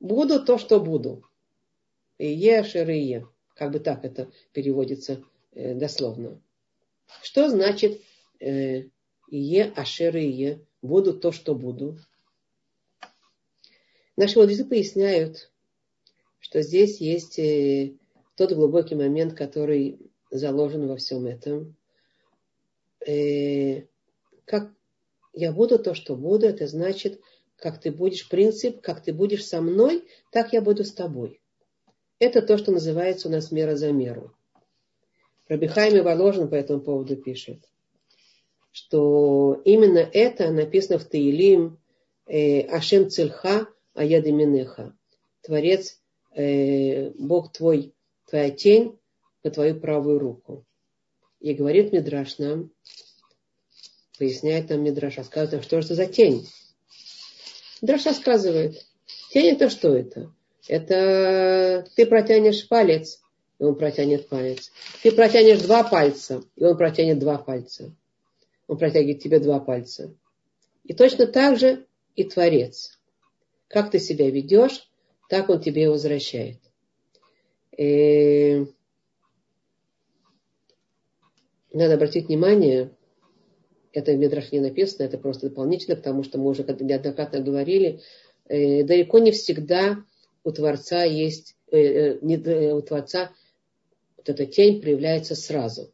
буду 0.00 0.44
то, 0.44 0.58
что 0.58 0.80
буду. 0.80 1.24
Ие 2.18 2.60
Ашер 2.60 2.88
Ие. 2.90 3.28
Как 3.54 3.72
бы 3.72 3.78
так 3.78 4.04
это 4.04 4.30
переводится 4.52 5.22
Э, 5.56 5.74
дословно. 5.74 6.38
Что 7.22 7.48
значит 7.48 8.02
э, 8.40 8.82
«Ие 9.30 9.72
ашер 9.74 10.14
ие»– 10.16 10.60
«буду 10.82 11.18
то, 11.18 11.32
что 11.32 11.54
буду»? 11.54 11.98
Наши 14.18 14.38
мудрецы 14.38 14.66
поясняют, 14.66 15.50
что 16.40 16.60
здесь 16.60 17.00
есть 17.00 17.38
э, 17.38 17.94
тот 18.36 18.52
глубокий 18.52 18.96
момент, 18.96 19.32
который 19.32 19.98
заложен 20.30 20.86
во 20.88 20.96
всем 20.96 21.24
этом. 21.24 21.74
Э, 23.06 23.86
как 24.46 24.72
я 25.34 25.52
буду 25.52 25.78
то, 25.78 25.94
что 25.94 26.16
буду, 26.16 26.46
это 26.46 26.66
значит, 26.66 27.20
как 27.56 27.78
ты 27.80 27.90
будешь, 27.90 28.28
принцип, 28.28 28.80
как 28.80 29.02
ты 29.02 29.12
будешь 29.12 29.44
со 29.44 29.60
мной, 29.60 30.04
так 30.32 30.52
я 30.54 30.62
буду 30.62 30.84
с 30.84 30.92
тобой. 30.92 31.40
Это 32.18 32.40
то, 32.40 32.56
что 32.56 32.72
называется 32.72 33.28
у 33.28 33.30
нас 33.30 33.52
мера 33.52 33.76
за 33.76 33.92
меру. 33.92 34.34
Рабихайми 35.48 36.00
Воложин 36.00 36.48
по 36.48 36.54
этому 36.54 36.80
поводу 36.80 37.16
пишет, 37.16 37.68
что 38.72 39.60
именно 39.64 39.98
это 39.98 40.50
написано 40.50 40.98
в 40.98 41.04
Таилим 41.04 41.78
э, 42.26 42.62
Ашем 42.62 43.10
Цильха 43.10 43.68
Аяды 43.94 44.32
Минеха. 44.32 44.96
Творец, 45.42 46.00
э, 46.34 47.10
Бог 47.10 47.52
твой, 47.52 47.94
твоя 48.28 48.50
тень 48.50 48.98
по 49.42 49.50
твою 49.50 49.78
правую 49.78 50.18
руку. 50.18 50.64
И 51.40 51.54
говорит 51.54 51.92
Мидраш 51.92 52.38
нам, 52.38 52.70
поясняет 54.18 54.70
нам 54.70 54.82
Мидраш, 54.82 55.16
рассказывает 55.16 55.52
нам, 55.52 55.62
что 55.62 55.78
это 55.78 55.94
за 55.94 56.06
тень. 56.06 56.48
Мидраш 57.82 58.06
рассказывает, 58.06 58.84
тень 59.30 59.54
это 59.54 59.70
что 59.70 59.94
это? 59.94 60.32
Это 60.68 61.86
ты 61.94 62.06
протянешь 62.06 62.68
палец, 62.68 63.20
и 63.58 63.64
он 63.64 63.76
протянет 63.76 64.28
палец. 64.28 64.72
Ты 65.02 65.12
протянешь 65.12 65.60
два 65.60 65.84
пальца, 65.84 66.42
и 66.56 66.64
он 66.64 66.76
протянет 66.76 67.18
два 67.18 67.38
пальца. 67.38 67.94
Он 68.66 68.76
протягивает 68.78 69.22
тебе 69.22 69.38
два 69.38 69.60
пальца. 69.60 70.14
И 70.84 70.92
точно 70.92 71.26
так 71.26 71.58
же 71.58 71.86
и 72.14 72.24
Творец. 72.24 72.98
Как 73.68 73.90
ты 73.90 73.98
себя 73.98 74.30
ведешь, 74.30 74.88
так 75.28 75.48
он 75.48 75.60
тебе 75.60 75.90
возвращает. 75.90 76.58
И 77.76 77.82
э, 77.82 78.66
надо 81.72 81.94
обратить 81.94 82.28
внимание, 82.28 82.95
это 83.96 84.12
в 84.12 84.18
Медрах 84.18 84.52
не 84.52 84.60
написано, 84.60 85.04
это 85.04 85.16
просто 85.16 85.48
дополнительно, 85.48 85.96
потому 85.96 86.22
что 86.22 86.38
мы 86.38 86.50
уже 86.50 86.64
неоднократно 86.64 87.40
говорили, 87.40 88.00
э, 88.46 88.84
далеко 88.84 89.18
не 89.18 89.30
всегда 89.30 90.04
у 90.44 90.52
Творца 90.52 91.04
есть, 91.04 91.56
э, 91.72 92.18
не, 92.20 92.36
у 92.74 92.82
Творца 92.82 93.32
вот 94.18 94.28
эта 94.28 94.44
тень 94.44 94.82
проявляется 94.82 95.34
сразу. 95.34 95.90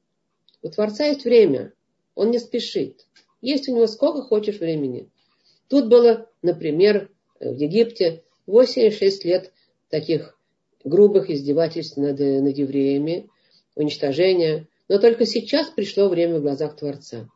У 0.63 0.69
Творца 0.69 1.07
есть 1.07 1.25
время, 1.25 1.75
он 2.17 2.33
не 2.33 2.41
спешит. 2.41 3.07
Есть 3.41 3.69
у 3.69 3.73
него 3.73 3.87
сколько 3.87 4.23
хочешь 4.23 4.59
времени. 4.59 5.09
Тут 5.69 5.89
было, 5.89 6.29
например, 6.43 7.09
в 7.39 7.55
Египте 7.55 8.25
8-6 8.49 9.11
лет 9.23 9.53
таких 9.91 10.37
грубых 10.83 11.31
издевательств 11.31 11.97
над, 11.97 12.19
над 12.19 12.59
евреями, 12.59 13.29
уничтожения. 13.77 14.67
Но 14.89 14.99
только 14.99 15.25
сейчас 15.25 15.71
пришло 15.71 16.09
время 16.09 16.41
в 16.41 16.43
глазах 16.43 16.75
Творца. 16.77 17.29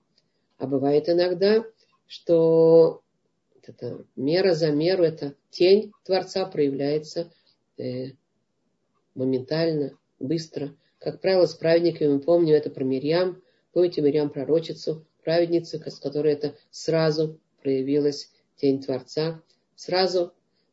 А 0.59 0.67
бывает 0.67 1.09
иногда, 1.09 1.65
что 2.07 3.03
это 3.63 4.05
мера 4.15 4.55
за 4.55 4.71
меру, 4.71 5.05
это 5.05 5.35
тень 5.51 5.93
Творца 6.05 6.47
проявляется 6.47 7.33
э, 7.79 8.13
моментально, 9.15 9.99
быстро. 10.19 10.75
Как 10.99 11.21
правило, 11.21 11.47
с 11.47 11.55
праведниками, 11.55 12.15
мы 12.15 12.21
помним 12.21 12.55
это 12.55 12.71
про 12.71 12.85
Мирьям, 12.85 13.43
помните 13.73 14.03
Мирьям 14.03 14.31
пророчицу, 14.31 15.07
праведницу, 15.23 15.79
с 15.79 15.99
которой 15.99 16.33
это 16.33 16.55
сразу 16.71 17.41
проявилась 17.61 18.31
тень 18.57 18.83
Творца. 18.83 19.43
Сразу 19.75 20.33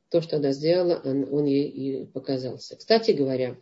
то, 0.10 0.22
что 0.22 0.38
она 0.38 0.52
сделала, 0.52 1.02
он, 1.04 1.28
он 1.34 1.46
ей 1.46 1.68
и 1.68 2.06
показался. 2.06 2.75
Кстати 2.78 3.12
говоря, 3.12 3.58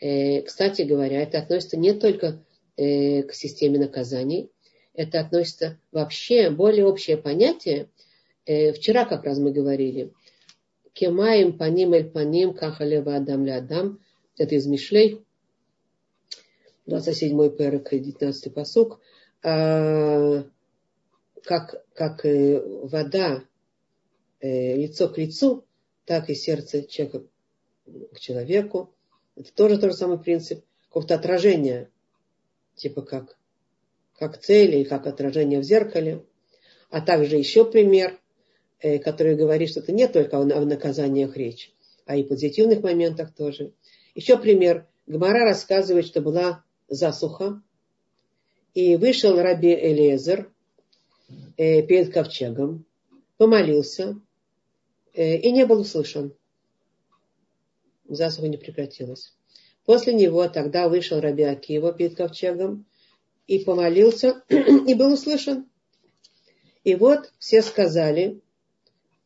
э, 0.00 0.42
кстати 0.42 0.82
говоря, 0.82 1.22
это 1.22 1.38
относится 1.38 1.78
не 1.78 1.94
только 1.94 2.44
э, 2.76 3.22
к 3.22 3.32
системе 3.32 3.78
наказаний, 3.78 4.50
это 4.94 5.20
относится 5.20 5.78
вообще 5.92 6.50
более 6.50 6.86
общее 6.86 7.16
понятие. 7.16 7.88
Э, 8.46 8.72
вчера 8.72 9.04
как 9.04 9.24
раз 9.24 9.38
мы 9.38 9.52
говорили, 9.52 10.12
кемаем 10.92 11.58
паним 11.58 11.92
эль 11.92 12.10
паним 12.10 12.54
кахалева 12.54 13.16
адам 13.16 13.44
ля 13.44 13.58
адам, 13.58 14.00
это 14.36 14.54
из 14.54 14.66
Мишлей, 14.66 15.24
27-й 16.86 17.50
перек, 17.50 17.92
19-й 17.92 18.50
посук, 18.50 19.00
а, 19.42 20.44
как, 21.42 21.84
как 21.94 22.24
э, 22.24 22.60
вода 22.82 23.44
э, 24.40 24.76
лицо 24.76 25.08
к 25.08 25.18
лицу, 25.18 25.64
так 26.04 26.30
и 26.30 26.34
сердце 26.34 26.82
человека 26.82 27.26
к 28.12 28.20
человеку. 28.20 28.94
Это 29.36 29.52
тоже 29.52 29.78
тот 29.78 29.92
же 29.92 29.96
самый 29.96 30.18
принцип 30.18 30.64
какого-то 30.88 31.14
отражения, 31.14 31.90
типа 32.76 33.02
как, 33.02 33.36
как 34.28 34.40
цели 34.40 34.78
и 34.78 34.84
как 34.84 35.06
отражение 35.06 35.60
в 35.60 35.64
зеркале. 35.64 36.24
А 36.90 37.00
также 37.00 37.36
еще 37.36 37.64
пример, 37.64 38.18
э, 38.80 38.98
который 38.98 39.36
говорит, 39.36 39.70
что 39.70 39.80
это 39.80 39.92
не 39.92 40.08
только 40.08 40.38
о 40.38 40.44
наказаниях 40.44 41.36
речь, 41.36 41.72
а 42.06 42.16
и 42.16 42.22
позитивных 42.22 42.82
моментах 42.82 43.34
тоже. 43.34 43.72
Еще 44.14 44.38
пример. 44.38 44.86
Гмара 45.06 45.44
рассказывает, 45.44 46.06
что 46.06 46.20
была 46.20 46.64
засуха, 46.88 47.62
и 48.72 48.96
вышел 48.96 49.40
раби 49.40 49.74
Элезер 49.74 50.50
э, 51.56 51.82
перед 51.82 52.12
ковчегом, 52.12 52.86
помолился, 53.36 54.16
Э, 55.14 55.36
и 55.36 55.52
не 55.52 55.64
был 55.64 55.80
услышан. 55.80 56.34
Засуха 58.08 58.48
не 58.48 58.56
прекратилась. 58.56 59.32
После 59.84 60.12
него 60.12 60.46
тогда 60.48 60.88
вышел 60.88 61.20
Раби 61.20 61.44
Акива 61.44 61.92
перед 61.92 62.16
ковчегом 62.16 62.86
и 63.46 63.58
помолился, 63.64 64.42
и 64.48 64.94
был 64.94 65.12
услышан. 65.12 65.66
И 66.82 66.94
вот 66.94 67.32
все 67.38 67.62
сказали 67.62 68.40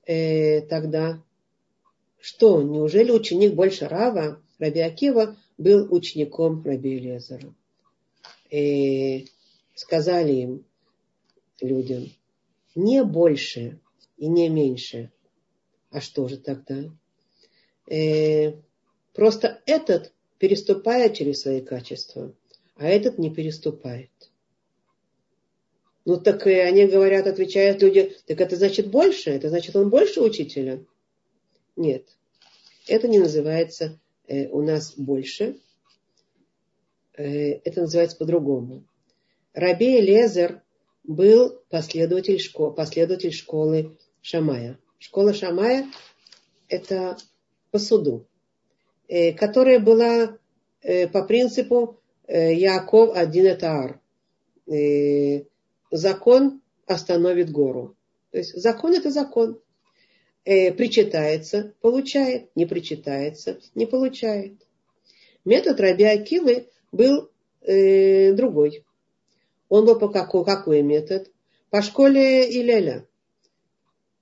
э, 0.06 0.62
тогда, 0.62 1.22
что 2.20 2.62
неужели 2.62 3.10
ученик 3.10 3.54
больше 3.54 3.88
Рава, 3.88 4.40
Раби 4.58 4.80
Акива, 4.80 5.36
был 5.56 5.92
учеником 5.92 6.62
Раби 6.64 6.98
Элезера. 6.98 7.52
И 8.50 9.26
сказали 9.74 10.32
им, 10.32 10.64
людям, 11.60 12.06
не 12.74 13.02
больше 13.04 13.80
и 14.16 14.28
не 14.28 14.48
меньше, 14.48 15.10
а 15.90 16.00
что 16.00 16.28
же 16.28 16.38
тогда? 16.38 16.84
Э, 17.90 18.52
просто 19.14 19.60
этот 19.66 20.12
переступает 20.38 21.14
через 21.14 21.42
свои 21.42 21.60
качества, 21.60 22.32
а 22.78 22.86
этот 22.86 23.18
не 23.18 23.30
переступает. 23.30 24.10
Ну 26.04 26.18
так 26.18 26.46
и 26.46 26.52
они 26.52 26.86
говорят, 26.86 27.26
отвечают 27.26 27.82
люди, 27.82 28.16
так 28.26 28.40
это 28.40 28.56
значит 28.56 28.88
больше, 28.88 29.30
это 29.30 29.50
значит 29.50 29.76
он 29.76 29.90
больше 29.90 30.22
учителя. 30.22 30.82
Нет, 31.76 32.06
это 32.86 33.08
не 33.08 33.18
называется 33.18 34.00
э, 34.26 34.48
у 34.48 34.62
нас 34.62 34.94
больше, 34.96 35.58
э, 37.14 37.24
это 37.64 37.82
называется 37.82 38.16
по-другому. 38.16 38.84
Раби 39.52 40.00
Лезер 40.00 40.62
был 41.02 41.60
последователь, 41.68 42.38
школ, 42.38 42.72
последователь 42.72 43.32
школы 43.32 43.98
Шамая. 44.22 44.78
Школа 44.98 45.34
Шамая– 45.34 45.90
это 46.68 47.16
по 47.70 47.78
суду, 47.78 48.26
э, 49.08 49.32
которая 49.32 49.80
была 49.80 50.38
э, 50.82 51.08
по 51.08 51.24
принципу 51.24 51.98
Яков 52.28 53.16
один 53.16 53.46
это 53.46 54.00
Закон 55.90 56.60
остановит 56.86 57.50
гору. 57.50 57.96
То 58.30 58.38
есть 58.38 58.54
закон 58.54 58.94
это 58.94 59.10
закон. 59.10 59.60
Причитается, 60.44 61.74
получает, 61.80 62.54
не 62.54 62.66
причитается, 62.66 63.58
не 63.74 63.86
получает. 63.86 64.54
Метод 65.44 65.80
Раби 65.80 66.04
Акилы 66.04 66.68
был 66.92 67.30
другой. 67.60 68.84
Он 69.68 69.84
был 69.84 69.98
по 69.98 70.08
какой, 70.08 70.44
какой 70.44 70.82
метод? 70.82 71.30
По 71.70 71.82
школе 71.82 72.48
Илеля 72.50 73.04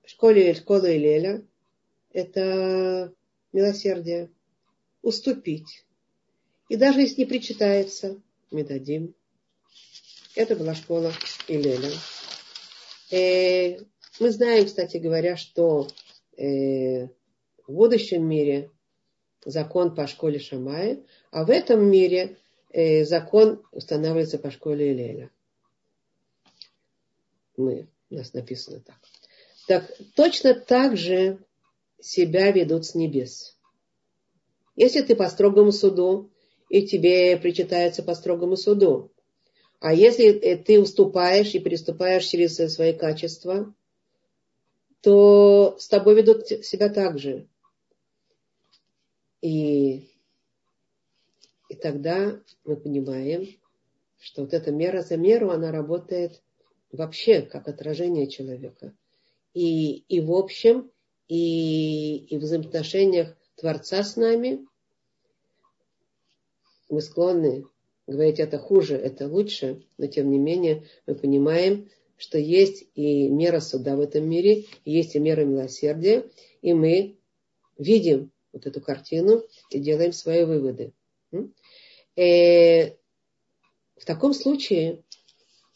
школе 0.06 0.54
школа 0.54 0.96
Илеля– 0.96 1.42
это 2.12 3.12
милосердие, 3.52 4.30
уступить. 5.02 5.84
И 6.68 6.76
даже 6.76 7.00
если 7.00 7.20
не 7.22 7.26
причитается, 7.26 8.20
мы 8.50 8.64
дадим. 8.64 9.14
Это 10.34 10.56
была 10.56 10.74
школа 10.74 11.12
Илеля. 11.48 11.90
Э, 13.10 13.78
мы 14.18 14.30
знаем, 14.30 14.66
кстати 14.66 14.96
говоря, 14.96 15.36
что 15.36 15.88
э, 16.36 17.06
в 17.66 17.72
будущем 17.72 18.26
мире 18.26 18.70
закон 19.44 19.94
по 19.94 20.06
школе 20.06 20.38
Шамая, 20.40 21.02
а 21.30 21.44
в 21.44 21.50
этом 21.50 21.88
мире 21.88 22.36
э, 22.72 23.04
закон 23.04 23.62
устанавливается 23.70 24.38
по 24.38 24.50
школе 24.50 24.92
Илеля. 24.92 25.30
Мы, 27.56 27.88
у 28.10 28.16
нас 28.16 28.32
написано 28.34 28.80
так. 28.80 28.96
Так 29.68 29.90
точно 30.14 30.54
так 30.54 30.96
же 30.96 31.38
себя 32.00 32.50
ведут 32.50 32.86
с 32.86 32.94
небес. 32.94 33.56
Если 34.74 35.00
ты 35.00 35.16
по 35.16 35.28
строгому 35.28 35.72
суду, 35.72 36.30
и 36.68 36.86
тебе 36.86 37.36
причитается 37.36 38.02
по 38.02 38.14
строгому 38.14 38.56
суду. 38.56 39.12
А 39.80 39.92
если 39.92 40.32
ты 40.56 40.80
уступаешь 40.80 41.54
и 41.54 41.60
переступаешь 41.60 42.24
через 42.24 42.56
свои 42.56 42.92
качества, 42.92 43.74
то 45.00 45.76
с 45.78 45.88
тобой 45.88 46.16
ведут 46.16 46.46
себя 46.46 46.88
так 46.88 47.18
же. 47.18 47.46
И, 49.42 50.08
и 51.68 51.74
тогда 51.80 52.40
мы 52.64 52.76
понимаем, 52.76 53.46
что 54.18 54.42
вот 54.42 54.54
эта 54.54 54.72
мера 54.72 55.02
за 55.02 55.16
меру, 55.16 55.50
она 55.50 55.70
работает 55.70 56.42
вообще 56.90 57.42
как 57.42 57.68
отражение 57.68 58.28
человека. 58.28 58.92
И, 59.54 59.98
и 60.08 60.20
в 60.20 60.32
общем, 60.32 60.90
и, 61.28 62.16
и 62.16 62.38
в 62.38 62.40
взаимоотношениях 62.40 63.36
Творца 63.56 64.02
с 64.02 64.16
нами 64.16 64.66
мы 66.88 67.00
склонны 67.00 67.64
говорить, 68.06 68.38
это 68.38 68.58
хуже, 68.58 68.96
это 68.96 69.26
лучше, 69.28 69.82
но 69.98 70.06
тем 70.06 70.30
не 70.30 70.38
менее 70.38 70.84
мы 71.06 71.14
понимаем, 71.14 71.88
что 72.16 72.38
есть 72.38 72.84
и 72.94 73.28
мера 73.28 73.60
суда 73.60 73.96
в 73.96 74.00
этом 74.00 74.28
мире, 74.28 74.64
есть 74.84 75.14
и 75.14 75.18
мера 75.18 75.44
милосердия, 75.44 76.24
и 76.62 76.72
мы 76.72 77.18
видим 77.76 78.30
вот 78.52 78.66
эту 78.66 78.80
картину 78.80 79.42
и 79.70 79.78
делаем 79.78 80.12
свои 80.12 80.44
выводы. 80.44 80.92
И 81.32 82.20
э, 82.22 82.96
в 83.96 84.04
таком 84.06 84.32
случае 84.32 85.02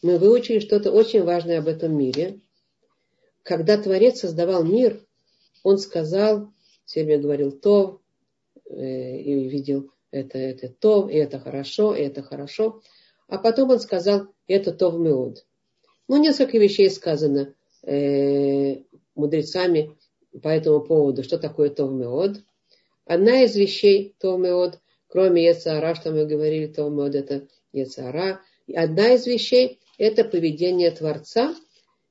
мы 0.02 0.18
выучили 0.18 0.60
что-то 0.60 0.92
очень 0.92 1.22
важное 1.22 1.58
об 1.58 1.68
этом 1.68 1.96
мире. 1.96 2.40
Когда 3.42 3.76
Творец 3.76 4.20
создавал 4.20 4.64
мир, 4.64 5.04
он 5.62 5.78
сказал, 5.78 6.52
себе 6.86 7.18
говорил 7.18 7.52
то, 7.52 8.00
э, 8.64 9.18
и 9.18 9.48
видел 9.48 9.90
это, 10.10 10.38
это 10.38 10.68
то, 10.68 11.08
и 11.08 11.16
это 11.16 11.38
хорошо, 11.38 11.94
и 11.94 12.02
это 12.02 12.22
хорошо. 12.22 12.82
А 13.28 13.38
потом 13.38 13.70
он 13.70 13.80
сказал, 13.80 14.28
это 14.46 14.72
то 14.72 14.90
в 14.90 14.98
меуд. 14.98 15.46
Ну, 16.08 16.16
несколько 16.16 16.58
вещей 16.58 16.90
сказано 16.90 17.54
э, 17.82 18.78
мудрецами 19.14 19.96
по 20.42 20.48
этому 20.48 20.80
поводу, 20.80 21.22
что 21.22 21.38
такое 21.38 21.70
то 21.70 21.86
в 21.86 21.92
меуд. 21.92 22.38
Одна 23.04 23.42
из 23.42 23.54
вещей 23.56 24.14
то 24.18 24.36
в 24.36 24.40
меуд, 24.40 24.80
кроме 25.06 25.46
Ецара, 25.46 25.94
что 25.94 26.10
мы 26.10 26.26
говорили, 26.26 26.66
то 26.66 26.86
в 26.86 26.92
меуд 26.92 27.14
это 27.14 27.46
Ецара. 27.72 28.40
Одна 28.74 29.14
из 29.14 29.26
вещей 29.26 29.80
это 29.98 30.24
поведение 30.24 30.90
Творца, 30.90 31.54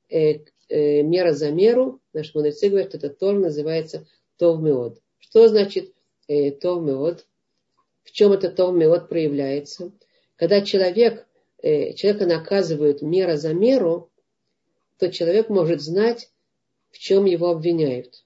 э, 0.08 0.44
э, 0.68 1.02
мера 1.02 1.32
за 1.32 1.50
меру. 1.50 2.00
Наши 2.12 2.30
мудрецы 2.34 2.68
говорят, 2.68 2.90
что 2.90 2.98
это 2.98 3.10
тоже 3.10 3.38
называется 3.40 4.06
тов 4.38 4.60
меод. 4.60 5.00
Что 5.18 5.48
значит 5.48 5.92
э, 6.28 6.52
тов 6.52 6.82
меод? 6.82 7.26
В 8.10 8.12
чем 8.12 8.32
это 8.32 8.50
тов 8.50 8.74
меод 8.74 9.08
проявляется? 9.08 9.92
Когда 10.34 10.62
человек, 10.62 11.28
э, 11.62 11.92
человека 11.92 12.26
наказывают 12.26 13.02
мера 13.02 13.36
за 13.36 13.54
меру, 13.54 14.10
то 14.98 15.12
человек 15.12 15.48
может 15.48 15.80
знать, 15.80 16.28
в 16.90 16.98
чем 16.98 17.24
его 17.24 17.50
обвиняют. 17.50 18.24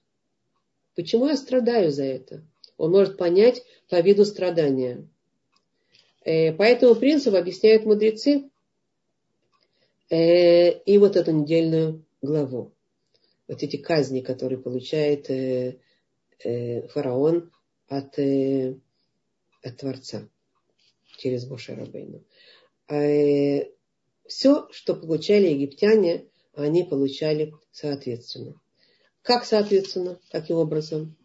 Почему 0.95 1.27
я 1.27 1.37
страдаю 1.37 1.91
за 1.91 2.03
это? 2.03 2.43
Он 2.77 2.91
может 2.91 3.15
понять 3.15 3.63
по 3.87 4.01
виду 4.01 4.25
страдания. 4.25 5.07
Э, 6.23 6.51
по 6.51 6.63
этому 6.63 6.95
принципу 6.95 7.37
объясняют 7.37 7.85
мудрецы 7.85 8.49
э, 10.09 10.79
и 10.79 10.97
вот 10.97 11.15
эту 11.15 11.31
недельную 11.31 12.03
главу. 12.23 12.71
Вот 13.47 13.61
эти 13.61 13.77
казни, 13.77 14.21
которые 14.21 14.57
получает 14.57 15.29
э, 15.29 15.77
фараон 16.87 17.51
от, 17.87 18.17
от 19.65 19.77
Творца 19.77 20.27
через 21.17 21.47
Моше 21.47 21.75
Рабейну. 21.75 22.23
Все, 24.27 24.67
что 24.71 24.95
получали 24.95 25.47
египтяне, 25.47 26.25
они 26.55 26.83
получали 26.83 27.53
соответственно. 27.71 28.55
Как 29.21 29.45
соответственно? 29.45 30.19
Каким 30.31 30.57
образом? 30.57 31.15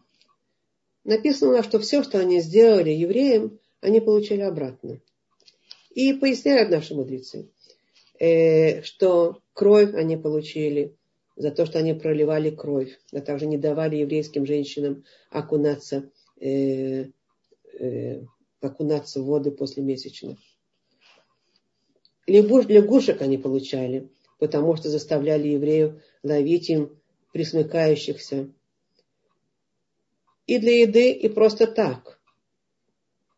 Написано, 1.03 1.63
что 1.63 1.79
все, 1.79 2.03
что 2.03 2.19
они 2.19 2.41
сделали 2.41 2.91
евреям, 2.91 3.59
они 3.79 4.01
получили 4.01 4.41
обратно. 4.41 5.01
И 5.91 6.13
поясняют 6.13 6.69
наши 6.69 6.93
мудрецы, 6.93 7.49
э, 8.19 8.81
что 8.83 9.39
кровь 9.53 9.93
они 9.93 10.15
получили 10.15 10.95
за 11.35 11.51
то, 11.51 11.65
что 11.65 11.79
они 11.79 11.93
проливали 11.93 12.49
кровь, 12.49 12.99
а 13.11 13.19
также 13.21 13.45
не 13.45 13.57
давали 13.57 13.97
еврейским 13.97 14.45
женщинам 14.45 15.03
окунаться, 15.29 16.09
э, 16.39 17.05
э, 17.81 18.21
окунаться 18.61 19.21
в 19.21 19.25
воды 19.25 19.51
после 19.51 19.83
месячных. 19.83 20.37
Лягушек 22.27 23.21
они 23.21 23.37
получали, 23.37 24.09
потому 24.39 24.75
что 24.75 24.89
заставляли 24.89 25.49
евреев 25.49 26.01
ловить 26.23 26.69
им 26.69 26.97
присмыкающихся. 27.33 28.53
И 30.47 30.57
для 30.59 30.81
еды, 30.81 31.11
и 31.11 31.29
просто 31.29 31.67
так. 31.67 32.19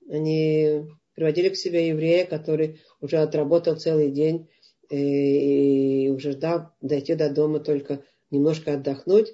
Они 0.09 0.85
приводили 1.15 1.49
к 1.49 1.55
себе 1.55 1.87
еврея, 1.87 2.25
который 2.25 2.81
уже 3.01 3.17
отработал 3.17 3.77
целый 3.77 4.11
день 4.11 4.49
э, 4.89 4.97
и 4.97 6.09
уже 6.09 6.31
ждал 6.31 6.71
дойти 6.81 7.15
до 7.15 7.29
дома 7.29 7.59
только 7.59 8.03
немножко 8.31 8.73
отдохнуть. 8.73 9.33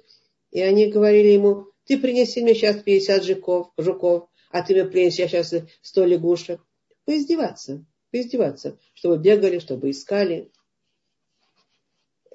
И 0.52 0.60
они 0.60 0.86
говорили 0.86 1.28
ему, 1.28 1.66
ты 1.86 1.98
принеси 1.98 2.42
мне 2.42 2.54
сейчас 2.54 2.82
50 2.82 3.24
жуков, 3.24 3.72
жуков 3.76 4.29
а 4.50 4.62
ты 4.62 4.74
мне 4.74 4.84
принеси 4.84 5.26
сейчас 5.26 5.54
100 5.82 6.04
лягушек. 6.04 6.60
Поиздеваться, 7.04 7.84
поиздеваться, 8.10 8.78
чтобы 8.94 9.18
бегали, 9.18 9.58
чтобы 9.58 9.90
искали. 9.90 10.50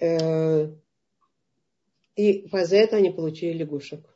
Э, 0.02 0.70
и 2.16 2.48
за 2.52 2.76
это 2.78 2.98
они 2.98 3.12
получили 3.12 3.54
лягушек. 3.58 4.10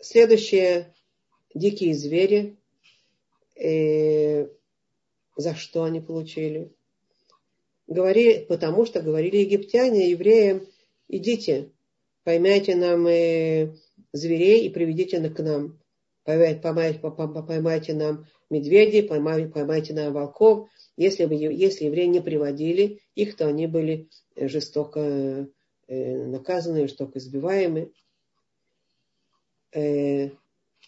Следующее 0.00 0.94
дикие 1.54 1.94
звери, 1.94 2.58
э, 3.54 4.48
за 5.36 5.54
что 5.54 5.84
они 5.84 6.00
получили. 6.00 6.72
Говорили, 7.86 8.44
потому 8.44 8.84
что 8.84 9.00
говорили 9.00 9.38
египтяне 9.38 10.10
евреям, 10.10 10.66
идите, 11.08 11.70
поймайте 12.24 12.74
нам 12.74 13.06
э, 13.06 13.76
зверей 14.12 14.66
и 14.66 14.70
приведите 14.70 15.20
к 15.30 15.38
нам. 15.40 15.80
Поймайте, 16.26 16.58
поймайте, 17.46 17.94
нам 17.94 18.26
медведей, 18.50 19.04
поймайте, 19.04 19.48
поймайте 19.48 19.94
нам 19.94 20.12
волков. 20.12 20.68
Если, 20.96 21.24
бы, 21.24 21.34
если 21.36 21.84
евреи 21.84 22.06
не 22.06 22.20
приводили 22.20 23.00
их, 23.14 23.36
то 23.36 23.46
они 23.46 23.68
были 23.68 24.08
жестоко 24.34 25.46
э, 25.86 26.26
наказаны, 26.26 26.88
жестоко 26.88 27.20
избиваемы. 27.20 27.92
Э, 29.72 30.30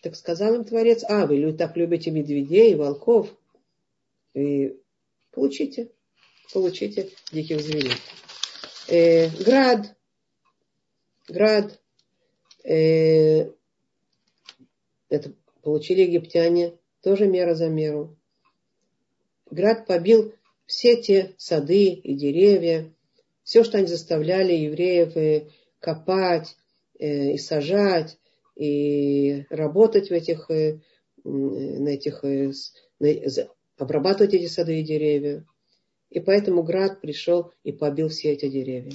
так 0.03 0.17
сказал 0.17 0.57
им 0.57 0.65
Творец, 0.65 1.05
а, 1.09 1.27
вы 1.27 1.53
так 1.53 1.77
любите 1.77 2.11
медведей 2.11 2.75
волков, 2.75 3.29
и 4.35 4.77
получите, 5.31 5.93
получите 6.53 7.11
диких 7.31 7.61
зверей. 7.61 7.93
Э, 8.89 9.29
град, 9.45 9.97
град, 11.29 11.81
э, 12.65 13.53
это 15.09 15.33
получили 15.63 16.03
египтяне, 16.03 16.75
тоже 17.03 17.27
мера 17.27 17.55
за 17.55 17.69
меру. 17.69 18.17
Град 19.51 19.87
побил 19.87 20.35
все 20.67 21.01
те 21.01 21.35
сады 21.39 21.87
и 21.87 22.15
деревья, 22.15 22.93
все, 23.43 23.65
что 23.65 23.79
они 23.79 23.87
заставляли 23.87 24.53
евреев 24.53 25.17
э, 25.17 25.49
копать 25.81 26.57
э, 26.99 27.33
и 27.33 27.39
сажать, 27.39 28.19
и 28.57 29.47
работать 29.49 30.11
в 30.11 30.13
этих, 30.13 30.51
э, 30.51 30.81
на 31.25 31.89
этих, 31.89 32.25
э, 32.25 32.53
обрабатывать 33.79 34.35
эти 34.35 34.47
сады 34.47 34.81
и 34.81 34.85
деревья. 34.85 35.47
И 36.11 36.21
поэтому 36.21 36.63
град 36.63 37.01
пришел 37.01 37.53
и 37.65 37.73
побил 37.73 38.09
все 38.09 38.33
эти 38.33 38.49
деревья. 38.49 38.93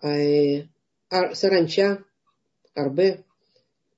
А, 0.00 0.16
э, 0.16 0.66
а 1.08 1.34
саранча, 1.34 2.04
арбе, 2.74 3.24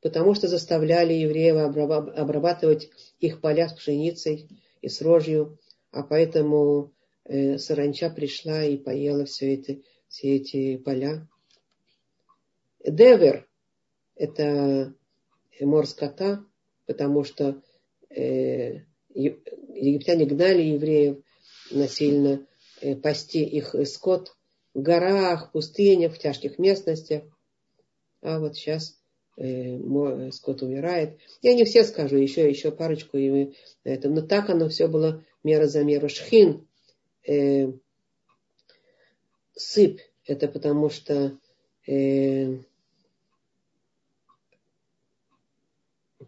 потому 0.03 0.35
что 0.35 0.49
заставляли 0.49 1.15
евреев 1.15 1.57
обрабатывать 1.57 2.91
их 3.21 3.41
поля 3.41 3.69
с 3.69 3.73
пшеницей 3.73 4.49
и 4.83 4.89
с 4.89 5.01
рожью, 5.01 5.59
а 5.93 6.03
поэтому 6.03 6.93
э, 7.25 7.57
саранча 7.59 8.11
пришла 8.11 8.65
и 8.65 8.77
поела 8.77 9.25
все, 9.25 9.55
это, 9.55 9.79
все 10.09 10.37
эти 10.37 10.77
поля. 10.77 11.29
Девер, 12.85 13.49
это 14.17 14.93
мор 15.61 15.87
скота, 15.87 16.45
потому 16.87 17.23
что 17.23 17.63
э, 18.11 18.81
египтяне 19.15 20.27
гнали 20.27 20.63
евреев 20.63 21.19
насильно 21.71 22.45
э, 22.81 22.97
пасти 22.97 23.45
их 23.45 23.77
скот 23.87 24.37
в 24.75 24.83
горах, 24.83 25.53
пустынях, 25.53 26.15
в 26.15 26.19
тяжких 26.19 26.59
местностях. 26.59 27.23
А 28.21 28.41
вот 28.41 28.57
сейчас 28.57 28.91
э, 28.91 29.02
скот 29.37 30.63
умирает. 30.63 31.19
Я 31.41 31.55
не 31.55 31.65
все 31.65 31.85
скажу, 31.85 32.17
еще, 32.17 32.49
еще 32.49 32.71
парочку. 32.71 33.17
И 33.17 33.53
это. 33.85 34.09
Но 34.09 34.23
так 34.23 34.51
оно 34.51 34.69
все 34.69 34.89
было 34.89 35.25
мера 35.43 35.67
за 35.67 35.83
меру. 35.85 36.09
Шхин, 36.09 36.67
э, 37.27 37.73
сыпь, 39.55 40.01
это 40.27 40.49
потому 40.49 40.91
что 40.91 41.39
э, 41.87 42.59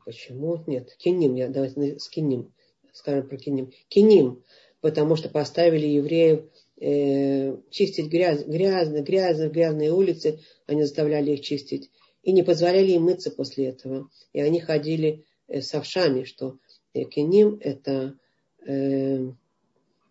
почему? 0.05 0.63
Нет, 0.67 0.95
киним, 0.97 1.35
я 1.35 1.49
давайте 1.49 1.99
скинем, 1.99 2.53
скажем 2.93 3.29
про 3.29 3.37
киним. 3.37 3.73
Киним, 3.89 4.43
потому 4.81 5.17
что 5.17 5.29
поставили 5.29 5.87
евреев 5.87 6.45
э, 6.81 7.57
чистить 7.71 8.09
грязь, 8.09 8.45
грязно, 8.45 9.01
грязно, 9.01 9.49
грязные 9.49 9.93
улицы, 9.93 10.41
они 10.67 10.83
заставляли 10.83 11.33
их 11.33 11.41
чистить. 11.41 11.91
И 12.25 12.33
не 12.33 12.43
позволяли 12.43 12.93
им 12.93 13.05
мыться 13.05 13.31
после 13.31 13.67
этого. 13.69 14.11
И 14.33 14.41
они 14.41 14.61
ходили 14.61 15.25
э, 15.47 15.61
с 15.61 15.73
овшами, 15.75 16.25
что 16.25 16.59
э, 16.95 17.05
киним 17.05 17.59
это, 17.61 18.19
э, 18.67 19.31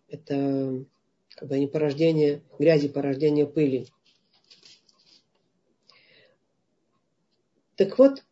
это 0.08 0.84
как 1.34 1.48
бы 1.48 1.58
не 1.58 1.66
порождение 1.66 2.42
грязи, 2.58 2.88
порождение 2.88 3.46
пыли. 3.46 3.86
Так 7.76 7.98
вот, 7.98 8.22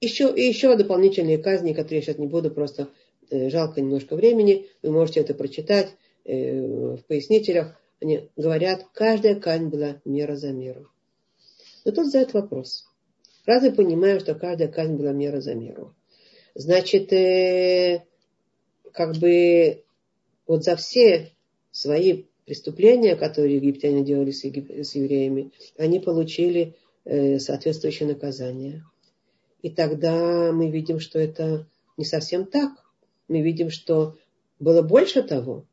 еще, 0.00 0.32
и 0.34 0.42
еще 0.42 0.76
дополнительные 0.76 1.38
казни, 1.38 1.72
которые 1.72 1.96
я 1.96 2.02
сейчас 2.02 2.18
не 2.18 2.26
буду, 2.26 2.50
просто 2.50 2.88
э, 3.30 3.48
жалко 3.48 3.80
немножко 3.80 4.14
времени, 4.14 4.68
вы 4.82 4.90
можете 4.90 5.20
это 5.20 5.34
прочитать 5.34 5.96
э, 6.24 6.60
в 6.60 7.02
пояснителях. 7.08 7.80
Они 8.00 8.28
говорят, 8.36 8.86
каждая 8.92 9.34
казнь 9.34 9.68
была 9.68 10.00
мера 10.04 10.36
за 10.36 10.52
меру. 10.52 10.88
Но 11.84 11.92
тут 11.92 12.06
задает 12.06 12.34
вопрос. 12.34 12.87
Разве 13.48 13.72
понимаю, 13.72 14.20
что 14.20 14.34
каждая 14.34 14.68
казнь 14.68 14.96
была 14.96 15.12
мера 15.12 15.40
за 15.40 15.54
меру? 15.54 15.94
Значит, 16.54 17.10
э, 17.14 18.04
как 18.92 19.16
бы 19.16 19.84
вот 20.46 20.64
за 20.64 20.76
все 20.76 21.30
свои 21.70 22.24
преступления, 22.44 23.16
которые 23.16 23.56
египтяне 23.56 24.04
делали 24.04 24.32
с, 24.32 24.44
егип... 24.44 24.70
с 24.70 24.94
евреями, 24.94 25.52
они 25.78 25.98
получили 25.98 26.76
э, 27.06 27.38
соответствующее 27.38 28.06
наказание. 28.06 28.84
И 29.62 29.70
тогда 29.70 30.52
мы 30.52 30.70
видим, 30.70 31.00
что 31.00 31.18
это 31.18 31.66
не 31.96 32.04
совсем 32.04 32.44
так. 32.44 32.72
Мы 33.28 33.40
видим, 33.40 33.70
что 33.70 34.14
было 34.58 34.82
больше 34.82 35.22
того. 35.22 35.64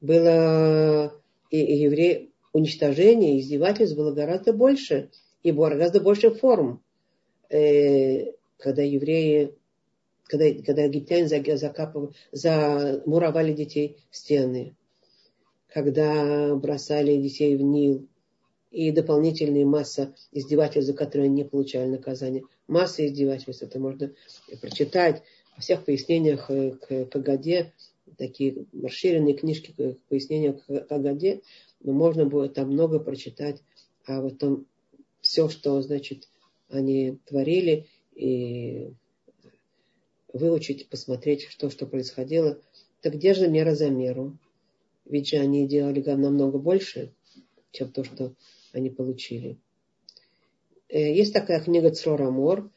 Было 0.00 1.14
и, 1.52 1.60
и 1.64 1.82
евреи, 1.82 2.32
уничтожение, 2.52 3.38
издевательств 3.38 3.96
было 3.96 4.10
гораздо 4.10 4.52
больше. 4.52 5.10
И 5.44 5.52
было 5.52 5.68
гораздо 5.68 6.00
больше 6.00 6.30
форм. 6.30 6.82
Э, 7.50 8.32
когда 8.58 8.82
евреи, 8.82 9.54
когда, 10.24 10.50
когда 10.64 10.84
египтяне 10.84 11.28
закапывали, 11.56 12.12
замуровали 12.32 13.52
детей 13.52 13.96
в 14.10 14.16
стены, 14.16 14.74
когда 15.68 16.54
бросали 16.54 17.20
детей 17.20 17.56
в 17.56 17.62
Нил, 17.62 18.06
и 18.70 18.90
дополнительная 18.90 19.64
масса 19.64 20.14
издевательств, 20.32 20.90
за 20.90 20.96
которые 20.96 21.26
они 21.26 21.36
не 21.36 21.44
получали 21.44 21.88
наказание. 21.88 22.42
Масса 22.66 23.06
издевательств, 23.06 23.62
это 23.62 23.78
можно 23.78 24.12
прочитать 24.60 25.22
во 25.54 25.62
всех 25.62 25.84
пояснениях 25.84 26.50
э, 26.50 26.72
к 26.72 27.06
Кагаде, 27.06 27.72
такие 28.18 28.66
расширенные 28.82 29.34
книжки 29.34 29.72
к 29.76 29.96
пояснению 30.08 30.58
к 30.58 30.80
Кагаде, 30.88 31.42
но 31.82 31.92
можно 31.92 32.26
будет 32.26 32.54
там 32.54 32.70
много 32.70 32.98
прочитать 32.98 33.62
а 34.06 34.20
вот 34.20 34.38
том 34.38 34.66
все, 35.20 35.48
что, 35.48 35.82
значит, 35.82 36.28
они 36.68 37.18
творили, 37.26 37.86
и 38.14 38.92
выучить, 40.32 40.88
посмотреть, 40.88 41.42
что, 41.48 41.70
что 41.70 41.86
происходило. 41.86 42.60
Так 43.02 43.14
где 43.14 43.34
же 43.34 43.48
мера 43.48 43.74
за 43.74 43.90
меру? 43.90 44.36
Ведь 45.04 45.28
же 45.28 45.36
они 45.36 45.66
делали 45.66 46.00
намного 46.02 46.58
больше, 46.58 47.12
чем 47.70 47.92
то, 47.92 48.04
что 48.04 48.34
они 48.72 48.90
получили. 48.90 49.58
Э, 50.88 51.14
есть 51.14 51.32
такая 51.32 51.60
книга 51.60 51.90
Црорамор, 51.90 52.70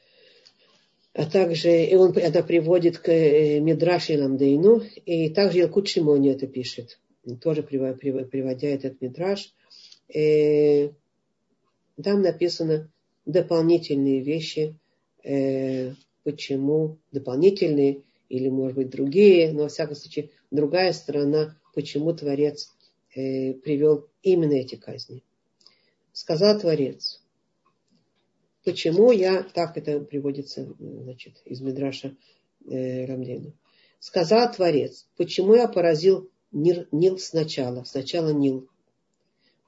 а 1.14 1.30
также 1.30 1.86
и 1.86 1.96
он, 1.96 2.12
это 2.14 2.44
приводит 2.44 3.00
к 3.00 3.10
э, 3.10 3.60
Мидраши 3.60 4.18
Ламдейну, 4.22 4.84
и 5.06 5.30
также 5.30 5.62
Илкут 5.62 5.88
Шимони 5.88 6.32
это 6.32 6.48
пишет, 6.48 7.00
тоже 7.42 7.64
приводя 7.64 8.68
этот 8.68 9.02
Мидраш. 9.02 9.54
Э, 10.14 10.90
там 12.02 12.22
написано 12.22 12.90
дополнительные 13.32 14.22
вещи, 14.22 14.76
почему 16.24 16.98
дополнительные 17.12 18.04
или, 18.30 18.50
может 18.50 18.76
быть, 18.76 18.90
другие, 18.90 19.52
но, 19.54 19.64
во 19.64 19.70
всяком 19.70 19.96
случае, 19.96 20.30
другая 20.52 20.94
сторона, 20.94 21.58
почему 21.74 22.14
Творец 22.14 22.72
привел 23.14 24.08
именно 24.22 24.54
эти 24.54 24.76
казни 24.76 25.24
сказал 26.20 26.60
Творец. 26.60 27.22
Почему 28.66 29.12
я, 29.12 29.42
так 29.42 29.78
это 29.78 30.02
приводится 30.02 30.68
значит, 30.78 31.42
из 31.46 31.62
Мидраша 31.62 32.16
э, 32.70 33.06
Рамдена. 33.06 33.54
Сказал 34.00 34.52
Творец, 34.52 35.08
почему 35.16 35.56
я 35.56 35.70
поразил 35.70 36.30
Нил, 36.52 36.86
Нил 36.92 37.18
сначала, 37.20 37.86
сначала 37.86 38.34
Нил. 38.34 38.68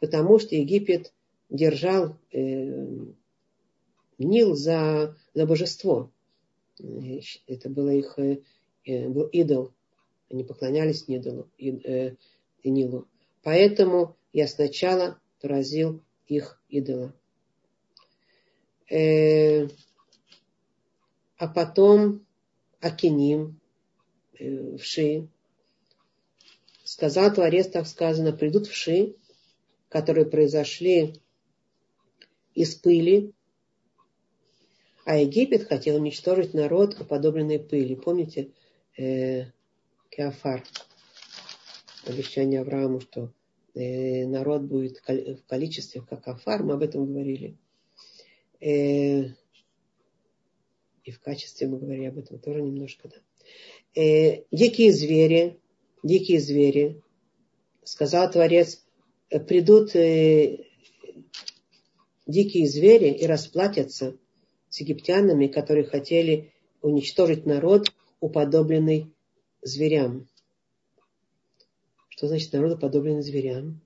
Потому 0.01 0.39
что 0.39 0.55
Египет 0.55 1.13
держал 1.49 2.17
э, 2.33 2.97
Нил 4.21 4.55
за, 4.55 5.15
за 5.33 5.45
божество. 5.45 6.11
Это 7.47 7.69
было 7.69 7.89
их 7.89 8.17
э, 8.17 8.39
был 9.09 9.27
идол. 9.27 9.73
Они 10.29 10.43
поклонялись 10.43 11.07
Нидолу, 11.07 11.49
и, 11.57 11.71
э, 11.71 12.15
Нилу. 12.63 13.07
Поэтому 13.43 14.15
я 14.33 14.47
сначала 14.47 15.19
поразил 15.41 16.01
их 16.27 16.61
идола. 16.69 17.13
Э, 18.89 19.67
а 21.37 21.47
потом 21.47 22.25
Акиним, 22.79 23.59
э, 24.39 24.77
вши. 24.77 25.27
Сказал 26.83 27.33
Творец, 27.33 27.67
так 27.67 27.87
сказано, 27.87 28.31
придут 28.31 28.67
вши, 28.67 29.15
которые 29.89 30.25
произошли 30.25 31.15
из 32.53 32.75
пыли, 32.75 33.33
а 35.11 35.17
Египет 35.17 35.67
хотел 35.67 35.97
уничтожить 35.97 36.53
народ, 36.53 36.99
уподобленный 36.99 37.59
пыли. 37.59 37.95
Помните 37.95 38.51
э, 38.97 39.45
Кеофар, 40.09 40.63
обещание 42.05 42.61
Аврааму, 42.61 43.01
что 43.01 43.31
Э, 43.73 44.25
народ 44.25 44.63
будет 44.63 44.97
в 44.97 45.45
количестве, 45.47 46.01
как 46.01 46.27
Афар, 46.27 46.63
мы 46.63 46.73
об 46.73 46.83
этом 46.83 47.05
говорили. 47.05 47.57
Э, 48.59 49.23
и 51.03 51.11
в 51.11 51.19
качестве 51.21 51.67
мы 51.67 51.79
говорили 51.79 52.05
об 52.05 52.17
этом 52.17 52.39
тоже 52.39 52.61
немножко, 52.61 53.07
да. 53.07 54.01
Э, 54.01 54.43
дикие 54.51 54.91
звери, 54.91 55.59
дикие 56.03 56.41
звери, 56.41 57.01
сказал 57.83 58.29
Творец, 58.29 58.85
придут 59.29 59.93
дикие 62.27 62.67
звери 62.67 63.09
и 63.13 63.25
расплатятся 63.25 64.17
с 64.71 64.79
египтянами, 64.79 65.47
которые 65.47 65.85
хотели 65.85 66.51
уничтожить 66.81 67.45
народ, 67.45 67.93
уподобленный 68.21 69.13
зверям. 69.61 70.27
Что 72.09 72.27
значит 72.27 72.53
народу 72.53 72.77
подобен 72.77 73.21
зверям? 73.21 73.81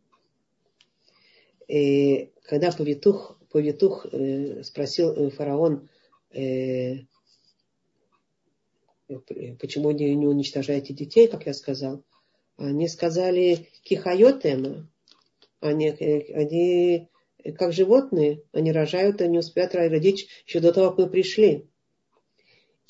И 1.68 2.32
когда 2.44 2.72
повитух, 2.72 3.38
повитух 3.52 4.06
э, 4.12 4.64
спросил 4.64 5.12
э, 5.12 5.30
фараон, 5.32 5.90
э, 6.32 7.00
почему 9.60 9.92
не, 9.92 10.14
не 10.16 10.28
уничтожаете 10.28 10.94
детей, 10.94 11.28
как 11.28 11.48
я 11.48 11.54
сказал, 11.54 12.04
они 12.58 12.88
сказали 12.88 13.70
кихайотема, 13.82 14.88
они, 15.62 15.88
э, 15.88 16.34
они 16.34 17.10
как 17.52 17.74
животные, 17.74 18.42
они 18.52 18.72
рожают, 18.72 19.22
они 19.22 19.40
успеют 19.40 19.76
родить 19.76 20.28
еще 20.48 20.60
до 20.60 20.74
того, 20.74 20.90
как 20.90 21.00
мы 21.00 21.08
пришли. 21.10 21.68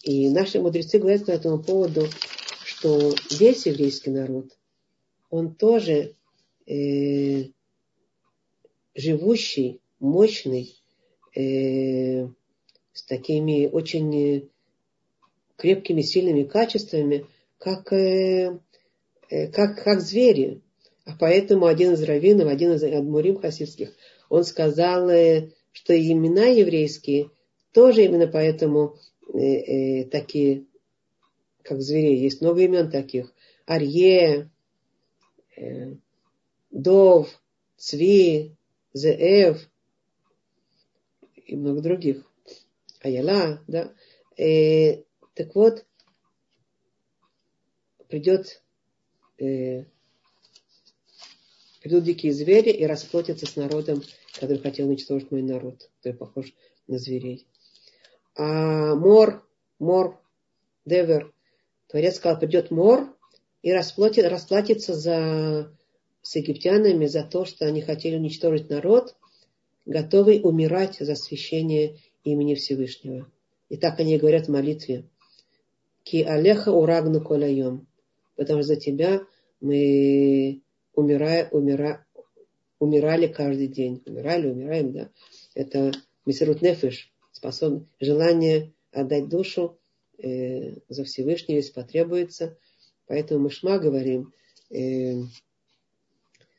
И 0.04 0.30
наши 0.30 0.60
мудрецы 0.60 1.00
говорят 1.00 1.26
по 1.26 1.32
этому 1.32 1.62
поводу, 1.62 2.08
что 2.64 3.14
весь 3.32 3.66
еврейский 3.66 4.12
народ– 4.12 4.58
он 5.36 5.54
тоже 5.54 6.16
э, 6.66 7.46
живущий, 8.96 9.82
мощный, 10.00 10.80
э, 11.36 12.28
с 12.94 13.04
такими 13.06 13.68
очень 13.68 14.50
крепкими, 15.58 16.02
сильными 16.02 16.44
качествами, 16.44 17.26
как, 17.58 17.92
э, 17.92 18.60
э, 19.30 19.48
как, 19.48 19.84
как 19.84 20.02
звери. 20.02 20.62
А 21.06 21.16
поэтому 21.20 21.66
один 21.66 21.94
из 21.94 22.04
раввинов, 22.04 22.48
один 22.48 22.74
из 22.74 22.84
адмурим 22.84 23.40
хасидских, 23.40 23.94
он 24.30 24.44
сказал, 24.44 25.10
э, 25.10 25.52
что 25.72 25.98
имена 25.98 26.46
еврейские 26.46 27.30
тоже 27.74 28.06
именно 28.06 28.28
поэтому 28.28 28.98
э, 29.34 29.38
э, 29.38 30.06
такие, 30.06 30.66
как 31.62 31.82
зверей, 31.82 32.18
есть 32.18 32.42
много 32.42 32.62
имен 32.62 32.90
таких. 32.90 33.34
Арье, 33.66 34.50
э, 35.58 35.96
Дов, 36.72 37.30
Цви, 37.76 38.56
Зеев 38.94 39.70
и 41.36 41.56
много 41.56 41.82
других. 41.82 42.24
Аяла, 43.02 43.62
да. 43.68 43.94
Э, 44.38 45.04
так 45.34 45.54
вот, 45.54 45.86
придет, 48.08 48.64
э, 49.38 49.84
придут 51.86 52.04
дикие 52.04 52.34
звери 52.34 52.72
и 52.72 52.84
расплатятся 52.88 53.46
с 53.46 53.56
народом, 53.56 54.02
который 54.40 54.58
хотел 54.58 54.88
уничтожить 54.88 55.30
мой 55.30 55.44
народ, 55.44 55.88
который 55.98 56.18
похож 56.18 56.52
на 56.88 56.98
зверей. 56.98 57.46
А 58.36 58.96
мор, 58.96 59.48
мор, 59.78 60.20
девер, 60.84 61.32
Творец 61.86 62.16
сказал, 62.16 62.40
придет 62.40 62.72
мор 62.72 63.16
и 63.62 63.72
расплатит, 63.72 64.26
расплатится 64.26 64.96
за, 64.96 65.72
с 66.24 66.36
египтянами 66.36 67.06
за 67.06 67.22
то, 67.22 67.46
что 67.46 67.68
они 67.68 67.84
хотели 67.84 68.16
уничтожить 68.16 68.68
народ, 68.68 69.16
готовый 69.86 70.42
умирать 70.42 70.98
за 71.00 71.12
освящение 71.12 72.00
имени 72.24 72.56
Всевышнего. 72.56 73.32
И 73.70 73.78
так 73.78 74.00
они 74.00 74.18
говорят 74.18 74.48
в 74.48 74.52
молитве. 74.52 75.08
Ки 76.02 76.24
алеха 76.24 76.72
урагну 76.72 77.24
коляем 77.24 77.86
потому 78.36 78.62
что 78.64 78.70
за 78.70 78.76
тебя 78.76 79.22
мы 79.62 80.64
умирая, 80.96 81.50
умира, 81.50 82.06
умирали 82.80 83.28
каждый 83.28 83.68
день. 83.68 84.02
Умирали, 84.06 84.50
умираем, 84.50 84.92
да. 84.92 85.10
Это 85.54 85.92
мессерут 86.26 86.62
нефиш, 86.62 87.14
способ, 87.32 87.84
желание 88.00 88.74
отдать 88.92 89.30
душу 89.30 89.78
э, 90.18 90.76
за 90.90 91.04
Всевышнего, 91.04 91.58
если 91.58 91.74
потребуется. 91.74 92.58
Поэтому 93.08 93.42
мы 93.42 93.50
шма 93.52 93.78
говорим, 93.78 94.34
э, 94.70 95.22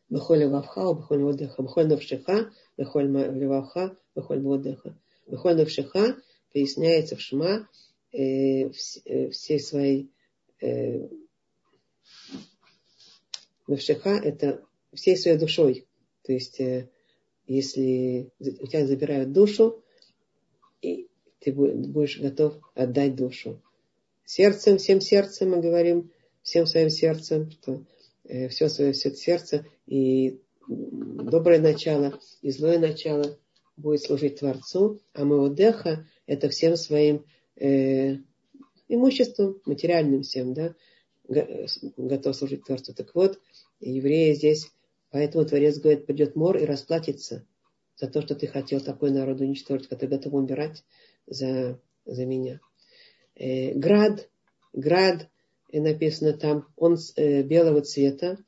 Бехоль 0.08 0.46
Вавха, 0.46 0.94
Бехоль 0.94 1.22
Водеха, 1.22 1.62
Бехоль 1.62 1.88
Навшиха, 1.88 2.52
Бехоль 2.76 3.10
Вавха, 3.46 3.96
Бехоль 4.14 4.40
Водеха. 4.40 4.96
Бехоль 5.26 5.56
Навшиха 5.56 6.16
поясняется 6.52 7.16
в 7.16 7.20
Шма 7.20 7.68
э, 8.12 8.70
э, 9.04 9.30
всей 9.30 9.58
своей 9.58 10.10
э, 10.60 11.08
Навшиха– 13.66 14.10
это 14.24 14.64
всей 14.94 15.16
своей 15.16 15.38
душой. 15.38 15.86
То 16.22 16.32
есть, 16.32 16.60
э, 16.60 16.88
если 17.46 18.30
у 18.38 18.66
тебя 18.66 18.86
забирают 18.86 19.32
душу, 19.32 19.82
и 20.82 21.08
ты 21.40 21.52
будешь 21.52 22.18
готов 22.18 22.54
отдать 22.74 23.14
душу. 23.14 23.62
Сердцем, 24.24 24.78
всем 24.78 25.00
сердцем 25.00 25.50
мы 25.50 25.60
говорим, 25.60 26.10
всем 26.42 26.66
своим 26.66 26.90
сердцем, 26.90 27.50
что 27.50 27.84
э, 28.24 28.48
все 28.48 28.68
свое 28.68 28.92
все 28.92 29.14
сердце 29.14 29.66
и 29.86 30.40
доброе 30.68 31.60
начало, 31.60 32.18
и 32.42 32.50
злое 32.50 32.78
начало 32.78 33.38
будет 33.76 34.02
служить 34.02 34.40
Творцу, 34.40 35.00
а 35.12 35.24
Маудеха– 35.24 36.06
это 36.26 36.48
всем 36.48 36.76
своим 36.76 37.24
э, 37.56 38.16
имуществом, 38.88 39.60
материальным 39.64 40.22
всем, 40.22 40.54
да, 40.54 40.74
готов 41.28 42.36
служить 42.36 42.64
Творцу. 42.64 42.94
Так 42.94 43.14
вот, 43.14 43.40
евреи 43.80 44.32
здесь, 44.34 44.70
поэтому 45.10 45.44
Творец 45.44 45.78
говорит, 45.78 46.06
придет 46.06 46.36
мор 46.36 46.56
и 46.56 46.64
расплатится 46.64 47.46
за 47.96 48.08
то, 48.08 48.22
что 48.22 48.34
ты 48.34 48.46
хотел 48.46 48.80
такой 48.80 49.10
народ 49.10 49.40
уничтожить, 49.40 49.88
который 49.88 50.10
готов 50.10 50.34
умирать 50.34 50.84
за, 51.26 51.80
за 52.04 52.26
меня. 52.26 52.60
Э, 53.34 53.72
град, 53.74 54.28
град, 54.72 55.28
и 55.70 55.80
написано 55.80 56.32
там, 56.32 56.66
он 56.76 56.98
э, 57.16 57.42
белого 57.42 57.82
цвета, 57.82 58.38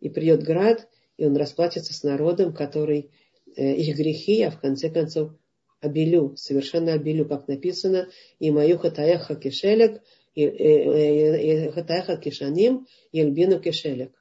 и 0.00 0.08
придет 0.08 0.42
град, 0.42 0.88
и 1.16 1.26
он 1.26 1.36
расплатится 1.36 1.94
с 1.94 2.02
народом, 2.02 2.52
который 2.52 3.10
э, 3.56 3.74
их 3.74 3.96
грехи, 3.96 4.42
а 4.42 4.50
в 4.50 4.60
конце 4.60 4.90
концов 4.90 5.32
обелю, 5.80 6.36
совершенно 6.36 6.92
обелю, 6.92 7.26
как 7.26 7.48
написано, 7.48 8.08
и 8.38 8.50
мою 8.50 8.78
хатаяха 8.78 9.34
кишелек, 9.34 10.02
Хатайха 10.34 12.16
кишаним, 12.16 12.86
ельбину 13.12 13.60
кишелек. 13.60 14.14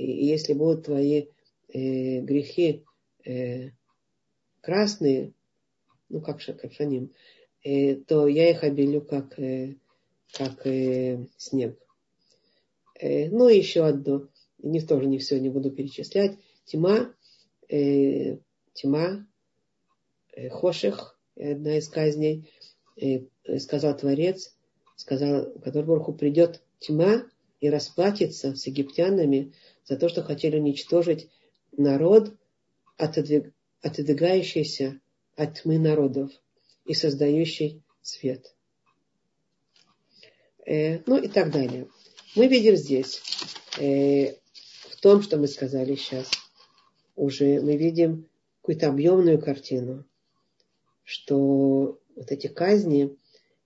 И 0.00 0.24
если 0.24 0.54
будут 0.54 0.86
твои 0.86 1.26
э, 1.68 2.20
грехи 2.20 2.84
э, 3.26 3.70
красные, 4.62 5.34
ну 6.08 6.22
как, 6.22 6.40
как 6.42 6.72
шаним, 6.72 7.12
э, 7.62 7.96
то 7.96 8.26
я 8.26 8.50
их 8.50 8.64
обелю 8.64 9.02
как, 9.02 9.38
э, 9.38 9.76
как 10.32 10.66
э, 10.66 11.26
снег. 11.36 11.78
Э, 12.98 13.28
ну 13.28 13.50
и 13.50 13.58
еще 13.58 13.84
одно, 13.84 14.28
не, 14.62 14.80
тоже 14.80 15.04
не 15.04 15.18
все 15.18 15.38
не 15.38 15.50
буду 15.50 15.70
перечислять. 15.70 16.38
Тьма, 16.64 17.12
э, 17.68 18.38
тьма, 18.72 19.26
э, 20.32 20.48
хоших, 20.48 21.20
одна 21.36 21.76
из 21.76 21.90
казней, 21.90 22.50
э, 22.96 23.26
сказал 23.58 23.94
Творец, 23.98 24.56
сказал, 24.96 25.52
который 25.62 25.84
Борху 25.84 26.14
придет 26.14 26.62
тьма 26.78 27.26
и 27.60 27.68
расплатится 27.68 28.56
с 28.56 28.66
египтянами 28.66 29.52
за 29.84 29.96
то, 29.96 30.08
что 30.08 30.22
хотели 30.22 30.58
уничтожить 30.58 31.28
народ, 31.72 32.34
отодвиг, 32.96 33.52
отодвигающийся 33.82 35.00
от 35.36 35.60
тьмы 35.60 35.78
народов 35.78 36.30
и 36.84 36.94
создающий 36.94 37.82
свет. 38.02 38.54
Э, 40.66 41.00
ну 41.06 41.16
и 41.16 41.28
так 41.28 41.50
далее. 41.50 41.88
Мы 42.36 42.46
видим 42.46 42.76
здесь, 42.76 43.22
э, 43.78 44.34
в 44.90 44.96
том, 45.00 45.22
что 45.22 45.36
мы 45.38 45.48
сказали 45.48 45.94
сейчас, 45.94 46.30
уже 47.16 47.60
мы 47.60 47.76
видим 47.76 48.28
какую-то 48.60 48.88
объемную 48.88 49.40
картину, 49.40 50.04
что 51.02 51.98
вот 52.14 52.30
эти 52.30 52.46
казни, 52.46 53.16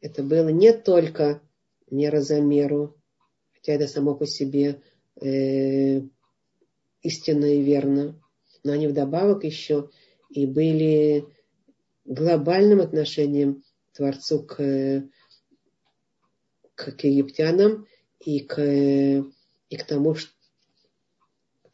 это 0.01 0.23
было 0.23 0.49
не 0.49 0.73
только 0.73 1.43
мера 1.91 2.21
за 2.21 2.41
меру, 2.41 2.97
хотя 3.53 3.73
это 3.73 3.89
само 3.89 4.15
по 4.15 4.27
себе 4.27 4.81
э, 5.21 6.01
истинно 7.03 7.45
и 7.47 7.63
верно, 7.63 8.21
но 8.63 8.73
они 8.73 8.87
вдобавок 8.87 9.45
еще 9.45 9.91
и 10.31 10.47
были 10.47 11.27
глобальным 12.05 12.81
отношением 12.81 13.63
Творцу 13.93 14.43
к, 14.43 14.57
к, 16.75 16.93
к 16.93 17.05
египтянам 17.05 17.87
и 18.21 18.41
к, 18.41 18.61
и 18.61 19.77
к 19.77 19.85
тому, 19.85 20.15
что 20.15 20.35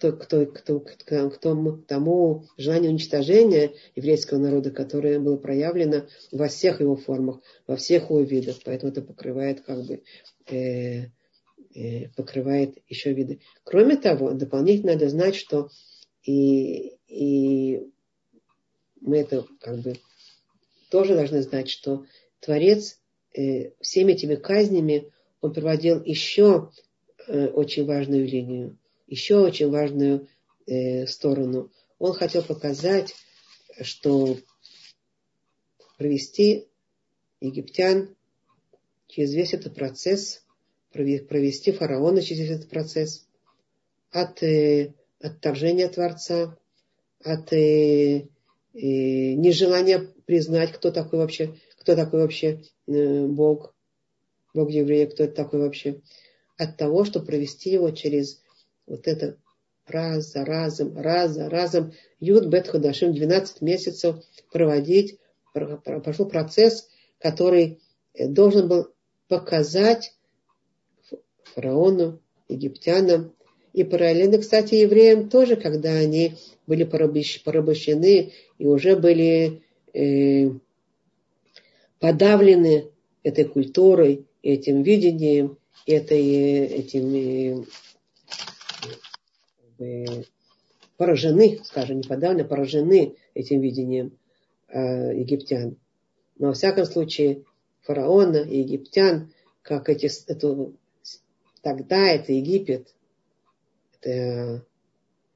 кто, 0.00 0.46
кто, 0.46 0.80
кто, 0.80 1.30
к, 1.30 1.38
тому, 1.86 2.46
желанию 2.56 2.90
уничтожения 2.90 3.74
еврейского 3.94 4.38
народа, 4.38 4.70
которое 4.70 5.20
было 5.20 5.36
проявлено 5.36 6.06
во 6.32 6.48
всех 6.48 6.80
его 6.80 6.96
формах, 6.96 7.40
во 7.66 7.76
всех 7.76 8.04
его 8.04 8.20
видах. 8.20 8.56
Поэтому 8.64 8.92
это 8.92 9.02
покрывает 9.02 9.60
как 9.60 9.84
бы 9.84 10.02
э, 10.46 11.08
покрывает 12.16 12.78
еще 12.88 13.12
виды. 13.12 13.40
Кроме 13.64 13.96
того, 13.96 14.32
дополнительно 14.32 14.94
надо 14.94 15.08
знать, 15.08 15.36
что 15.36 15.70
и, 16.24 16.96
и 17.06 17.80
мы 19.00 19.18
это 19.18 19.46
как 19.60 19.78
бы 19.80 19.94
тоже 20.90 21.14
должны 21.14 21.42
знать, 21.42 21.70
что 21.70 22.04
Творец 22.40 22.98
э, 23.34 23.70
всеми 23.80 24.12
этими 24.12 24.34
казнями 24.34 25.12
он 25.40 25.52
проводил 25.52 26.02
еще 26.02 26.70
э, 27.28 27.46
очень 27.48 27.84
важную 27.84 28.26
линию 28.26 28.76
еще 29.10 29.38
очень 29.40 29.68
важную 29.68 30.28
э, 30.66 31.06
сторону. 31.06 31.70
Он 31.98 32.14
хотел 32.14 32.42
показать, 32.42 33.14
что 33.82 34.38
провести 35.98 36.68
египтян 37.40 38.16
через 39.08 39.34
весь 39.34 39.52
этот 39.52 39.74
процесс, 39.74 40.46
провести 40.92 41.72
фараона 41.72 42.22
через 42.22 42.50
этот 42.50 42.68
процесс 42.68 43.26
от 44.10 44.42
э, 44.42 44.94
отторжения 45.20 45.88
Творца, 45.88 46.56
от 47.22 47.52
э, 47.52 48.20
э, 48.20 48.26
нежелания 48.72 50.06
признать, 50.26 50.72
кто 50.72 50.90
такой 50.90 51.18
вообще, 51.20 51.54
кто 51.78 51.94
такой 51.94 52.22
вообще 52.22 52.62
э, 52.86 53.26
Бог, 53.26 53.74
Бог 54.54 54.70
еврея, 54.70 55.06
кто 55.06 55.24
это 55.24 55.34
такой 55.34 55.60
вообще, 55.60 56.00
от 56.56 56.76
того, 56.76 57.04
чтобы 57.04 57.26
провести 57.26 57.70
его 57.70 57.90
через 57.90 58.42
вот 58.86 59.06
это 59.06 59.36
раз 59.86 60.32
за 60.32 60.44
разом, 60.44 60.96
раз 60.96 61.32
за 61.32 61.48
разом, 61.48 61.92
Юд 62.18 62.46
Бет 62.46 62.68
Хадашим 62.68 63.12
12 63.12 63.60
месяцев 63.60 64.16
проводить, 64.52 65.18
пошел 65.52 66.28
процесс, 66.28 66.88
который 67.18 67.80
э, 68.14 68.26
должен 68.28 68.68
был 68.68 68.92
показать 69.28 70.14
фараону, 71.54 72.20
египтянам, 72.48 73.32
и 73.72 73.84
параллельно, 73.84 74.38
кстати, 74.38 74.74
евреям 74.74 75.28
тоже, 75.28 75.56
когда 75.56 75.92
они 75.92 76.34
были 76.66 76.84
порабощены 76.84 78.32
и 78.58 78.66
уже 78.66 78.96
были 78.96 79.62
э, 79.94 80.50
подавлены 82.00 82.90
этой 83.22 83.44
культурой, 83.44 84.26
этим 84.42 84.82
видением, 84.82 85.58
этой, 85.86 86.20
этим 86.20 87.66
поражены, 90.96 91.60
скажем, 91.64 91.98
не 91.98 92.02
подавлены, 92.02 92.42
а 92.42 92.48
поражены 92.48 93.16
этим 93.34 93.60
видением 93.60 94.18
э, 94.68 95.14
египтян. 95.16 95.76
Но 96.38 96.48
во 96.48 96.52
всяком 96.52 96.84
случае 96.84 97.44
фараона 97.82 98.38
и 98.38 98.58
египтян, 98.58 99.32
как 99.62 99.88
эти, 99.88 100.10
эту, 100.26 100.74
тогда 101.62 102.08
это 102.08 102.32
Египет, 102.32 102.94
это 104.00 104.64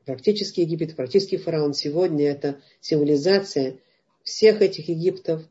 практически 0.04 0.60
Египет, 0.60 0.96
практически 0.96 1.36
фараон. 1.36 1.74
Сегодня 1.74 2.26
это 2.28 2.60
символизация 2.80 3.78
всех 4.22 4.62
этих 4.62 4.88
Египтов 4.88 5.42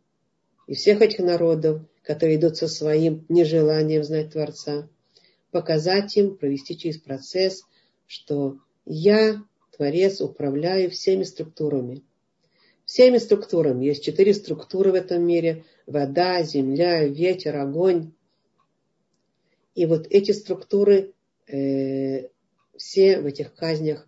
и 0.67 0.73
всех 0.73 1.01
этих 1.01 1.19
народов, 1.19 1.81
которые 2.01 2.37
идут 2.37 2.57
со 2.57 2.67
своим 2.67 3.25
нежеланием 3.29 4.03
знать 4.03 4.31
Творца, 4.31 4.89
показать 5.51 6.15
им, 6.17 6.35
провести 6.35 6.77
через 6.77 6.97
процесс, 6.97 7.63
что 8.07 8.57
я, 8.85 9.41
Творец, 9.75 10.21
управляю 10.21 10.89
всеми 10.89 11.23
структурами. 11.23 12.03
Всеми 12.85 13.17
структурами. 13.17 13.85
Есть 13.85 14.03
четыре 14.03 14.33
структуры 14.33 14.91
в 14.91 14.95
этом 14.95 15.25
мире. 15.25 15.63
Вода, 15.87 16.43
земля, 16.43 17.05
ветер, 17.05 17.55
огонь. 17.55 18.11
И 19.75 19.85
вот 19.85 20.07
эти 20.09 20.31
структуры 20.31 21.13
э, 21.47 22.29
все 22.77 23.19
в 23.19 23.25
этих 23.25 23.53
казнях 23.55 24.07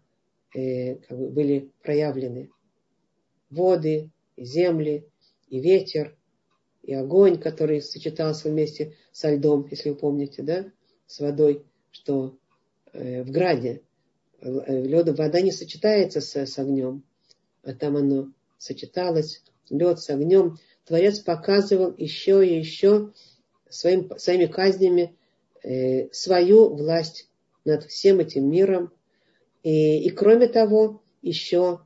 э, 0.53 0.95
как 0.95 1.17
бы 1.17 1.29
были 1.29 1.71
проявлены. 1.81 2.49
Воды, 3.49 4.11
и 4.35 4.43
земли, 4.43 5.07
и 5.47 5.59
ветер, 5.59 6.17
и 6.83 6.93
огонь, 6.93 7.39
который 7.39 7.81
сочетался 7.81 8.49
вместе 8.49 8.95
со 9.11 9.33
льдом, 9.33 9.67
если 9.71 9.89
вы 9.89 9.95
помните, 9.95 10.43
да, 10.43 10.71
с 11.07 11.19
водой, 11.19 11.65
что 11.91 12.37
э, 12.93 13.23
в 13.23 13.31
граде 13.31 13.81
лед, 14.41 15.17
вода 15.17 15.41
не 15.41 15.51
сочетается 15.51 16.21
с, 16.21 16.35
с 16.35 16.59
огнем, 16.59 17.03
а 17.63 17.73
там 17.73 17.97
оно 17.97 18.31
сочеталось, 18.57 19.43
лед 19.69 19.99
с 19.99 20.09
огнем. 20.09 20.57
Творец 20.85 21.19
показывал 21.19 21.95
еще 21.97 22.47
и 22.47 22.57
еще 22.57 23.11
своим, 23.69 24.09
своими 24.17 24.45
казнями 24.45 25.15
свою 26.11 26.75
власть 26.75 27.27
над 27.65 27.85
всем 27.85 28.19
этим 28.19 28.49
миром. 28.49 28.91
И, 29.63 29.99
и 29.99 30.09
кроме 30.11 30.47
того, 30.47 31.01
еще 31.21 31.79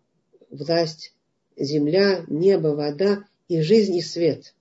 власть 0.50 1.14
земля, 1.56 2.24
небо, 2.28 2.70
вода 2.70 3.24
и 3.48 3.62
жизнь 3.62 3.96
и 3.96 4.02
свет. 4.02 4.54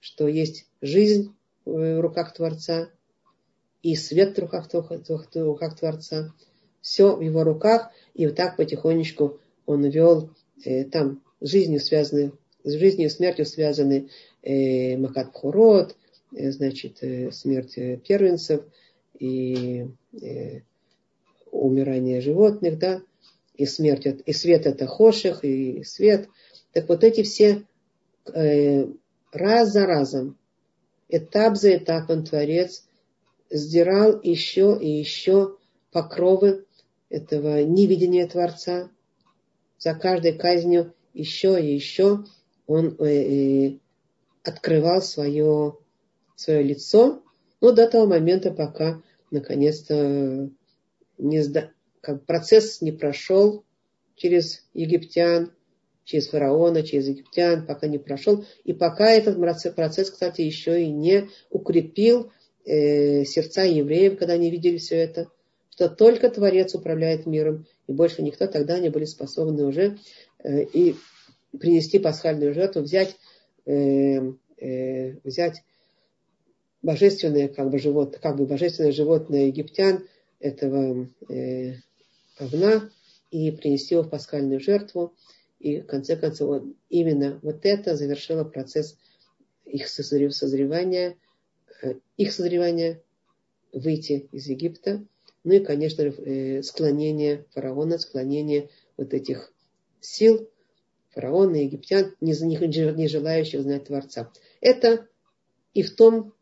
Что 0.00 0.26
есть 0.28 0.66
жизнь 0.80 1.34
в 1.64 2.00
руках 2.00 2.34
Творца 2.34 2.90
и 3.82 3.94
свет 3.96 4.36
в 4.36 4.40
руках, 4.40 4.68
в 4.72 5.34
руках 5.34 5.78
Творца. 5.78 6.34
Все 6.80 7.14
в 7.14 7.20
его 7.20 7.44
руках. 7.44 7.90
И 8.14 8.26
вот 8.26 8.36
так 8.36 8.56
потихонечку 8.56 9.38
он 9.66 9.84
вел 9.84 10.30
э, 10.64 10.84
там 10.84 11.22
жизнью 11.40 11.80
связаны, 11.80 12.32
с 12.64 12.72
жизнью 12.72 13.06
и 13.06 13.10
смертью 13.10 13.44
связаны 13.44 14.08
э, 14.42 14.96
Макат 14.96 15.32
Пхурот, 15.32 15.92
э, 15.92 15.94
значит, 16.32 17.02
э, 17.02 17.30
смерть 17.32 17.76
э, 17.76 17.96
первенцев 17.96 18.64
и 19.18 19.86
э, 20.12 20.60
умирание 21.50 22.20
животных, 22.20 22.78
да, 22.78 23.02
и 23.54 23.66
смерть, 23.66 24.06
и 24.24 24.32
свет 24.32 24.66
это 24.66 24.86
хоших, 24.86 25.44
и 25.44 25.82
свет. 25.84 26.28
Так 26.72 26.88
вот 26.88 27.04
эти 27.04 27.22
все 27.22 27.66
э, 28.32 28.86
раз 29.32 29.72
за 29.72 29.86
разом, 29.86 30.38
этап 31.08 31.56
за 31.56 31.76
этапом 31.76 32.24
Творец 32.24 32.84
сдирал 33.50 34.20
еще 34.22 34.78
и 34.80 34.88
еще 34.88 35.56
покровы 35.92 36.64
этого 37.08 37.62
невидения 37.64 38.26
Творца. 38.26 38.90
За 39.78 39.94
каждой 39.94 40.32
казнью 40.32 40.94
еще 41.12 41.60
и 41.60 41.74
еще 41.74 42.24
он 42.66 42.96
э, 42.98 43.04
э, 43.04 43.78
открывал 44.44 45.02
свое, 45.02 45.76
свое 46.40 46.62
лицо, 46.62 47.22
но 47.60 47.72
до 47.72 47.88
того 47.88 48.06
момента, 48.06 48.50
пока 48.50 49.02
наконец-то 49.30 50.50
не 51.18 51.42
сда 51.42 51.70
как 52.00 52.24
процесс 52.24 52.80
не 52.80 52.92
прошел 52.92 53.64
через 54.16 54.66
египтян, 54.74 55.52
через 56.04 56.28
фараона, 56.28 56.82
через 56.82 57.08
египтян, 57.08 57.66
пока 57.66 57.86
не 57.86 57.98
прошел. 57.98 58.44
И 58.64 58.72
пока 58.72 59.10
этот 59.10 59.36
процесс, 59.74 60.10
кстати, 60.10 60.40
еще 60.40 60.82
и 60.82 60.90
не 60.90 61.28
укрепил 61.50 62.32
э, 62.64 63.24
сердца 63.24 63.64
евреев, 63.64 64.18
когда 64.18 64.34
они 64.34 64.50
видели 64.50 64.78
все 64.78 64.96
это, 64.96 65.28
что 65.70 65.88
только 65.88 66.30
Творец 66.30 66.74
управляет 66.74 67.26
миром, 67.26 67.66
и 67.86 67.92
больше 67.92 68.22
никто 68.22 68.46
тогда 68.46 68.78
не 68.78 68.88
были 68.88 69.04
способны 69.04 69.64
уже 69.64 69.98
э, 70.42 70.64
и 70.64 70.96
принести 71.58 71.98
пасхальную 71.98 72.54
жертву, 72.54 72.82
взять, 72.82 73.16
э, 73.66 74.20
э, 74.58 75.16
взять 75.22 75.62
божественное 76.82 77.48
как 77.48 77.70
бы, 77.70 77.78
живот, 77.78 78.18
как 78.18 78.36
бы 78.36 78.46
божественное 78.46 78.92
животное 78.92 79.46
египтян, 79.46 80.06
этого 80.38 81.08
э, 81.28 81.74
овна 82.38 82.90
и 83.30 83.50
принести 83.50 83.94
его 83.94 84.04
в 84.04 84.10
пасхальную 84.10 84.60
жертву. 84.60 85.14
И 85.58 85.80
в 85.80 85.86
конце 85.86 86.16
концов 86.16 86.64
именно 86.88 87.38
вот 87.42 87.60
это 87.64 87.94
завершило 87.96 88.44
процесс 88.44 88.96
их 89.66 89.88
созревания, 89.88 91.16
э, 91.82 91.94
их 92.16 92.32
созревания 92.32 93.02
выйти 93.72 94.28
из 94.32 94.46
Египта. 94.46 95.04
Ну 95.44 95.54
и, 95.54 95.60
конечно, 95.60 96.02
э, 96.02 96.62
склонение 96.62 97.44
фараона, 97.50 97.98
склонение 97.98 98.70
вот 98.96 99.14
этих 99.14 99.52
сил 100.00 100.48
фараона 101.10 101.56
и 101.56 101.64
египтян, 101.64 102.14
не, 102.20 102.32
не 102.32 103.08
желающих 103.08 103.62
знать 103.62 103.84
Творца. 103.84 104.32
Это 104.60 105.06
и 105.74 105.82
в 105.82 105.94
том, 105.94 106.34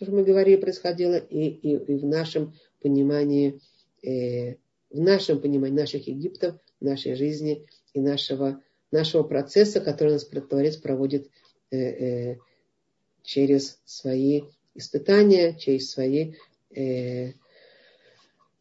что 0.00 0.12
мы 0.12 0.24
говорили, 0.24 0.56
происходило, 0.56 1.16
и, 1.16 1.48
и, 1.48 1.76
и 1.76 1.94
в 1.96 2.04
нашем 2.04 2.54
понимании 2.80 3.60
э, 4.02 4.56
в 4.94 5.00
нашем 5.00 5.40
понимании 5.40 5.80
наших 5.80 6.06
Египтов, 6.06 6.56
нашей 6.80 7.16
жизни 7.16 7.66
и 7.94 8.00
нашего, 8.00 8.62
нашего 8.92 9.24
процесса, 9.24 9.80
который 9.80 10.12
нас 10.12 10.24
Творец 10.24 10.76
проводит 10.76 11.30
э, 11.70 11.76
э, 11.76 12.38
через 13.22 13.80
свои 13.84 14.42
испытания, 14.74 15.54
через 15.58 15.90
свои 15.90 16.34
э, 16.74 17.32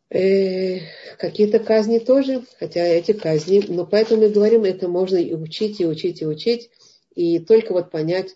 э, 0.09 0.79
какие-то 1.19 1.59
казни 1.59 1.99
тоже, 1.99 2.43
хотя 2.57 2.83
эти 2.83 3.13
казни, 3.13 3.63
но 3.67 3.85
поэтому 3.85 4.23
мы 4.23 4.29
говорим, 4.29 4.63
это 4.63 4.87
можно 4.87 5.17
и 5.17 5.35
учить, 5.35 5.79
и 5.79 5.85
учить, 5.85 6.21
и 6.23 6.25
учить, 6.25 6.71
и 7.13 7.39
только 7.39 7.73
вот 7.73 7.91
понять 7.91 8.35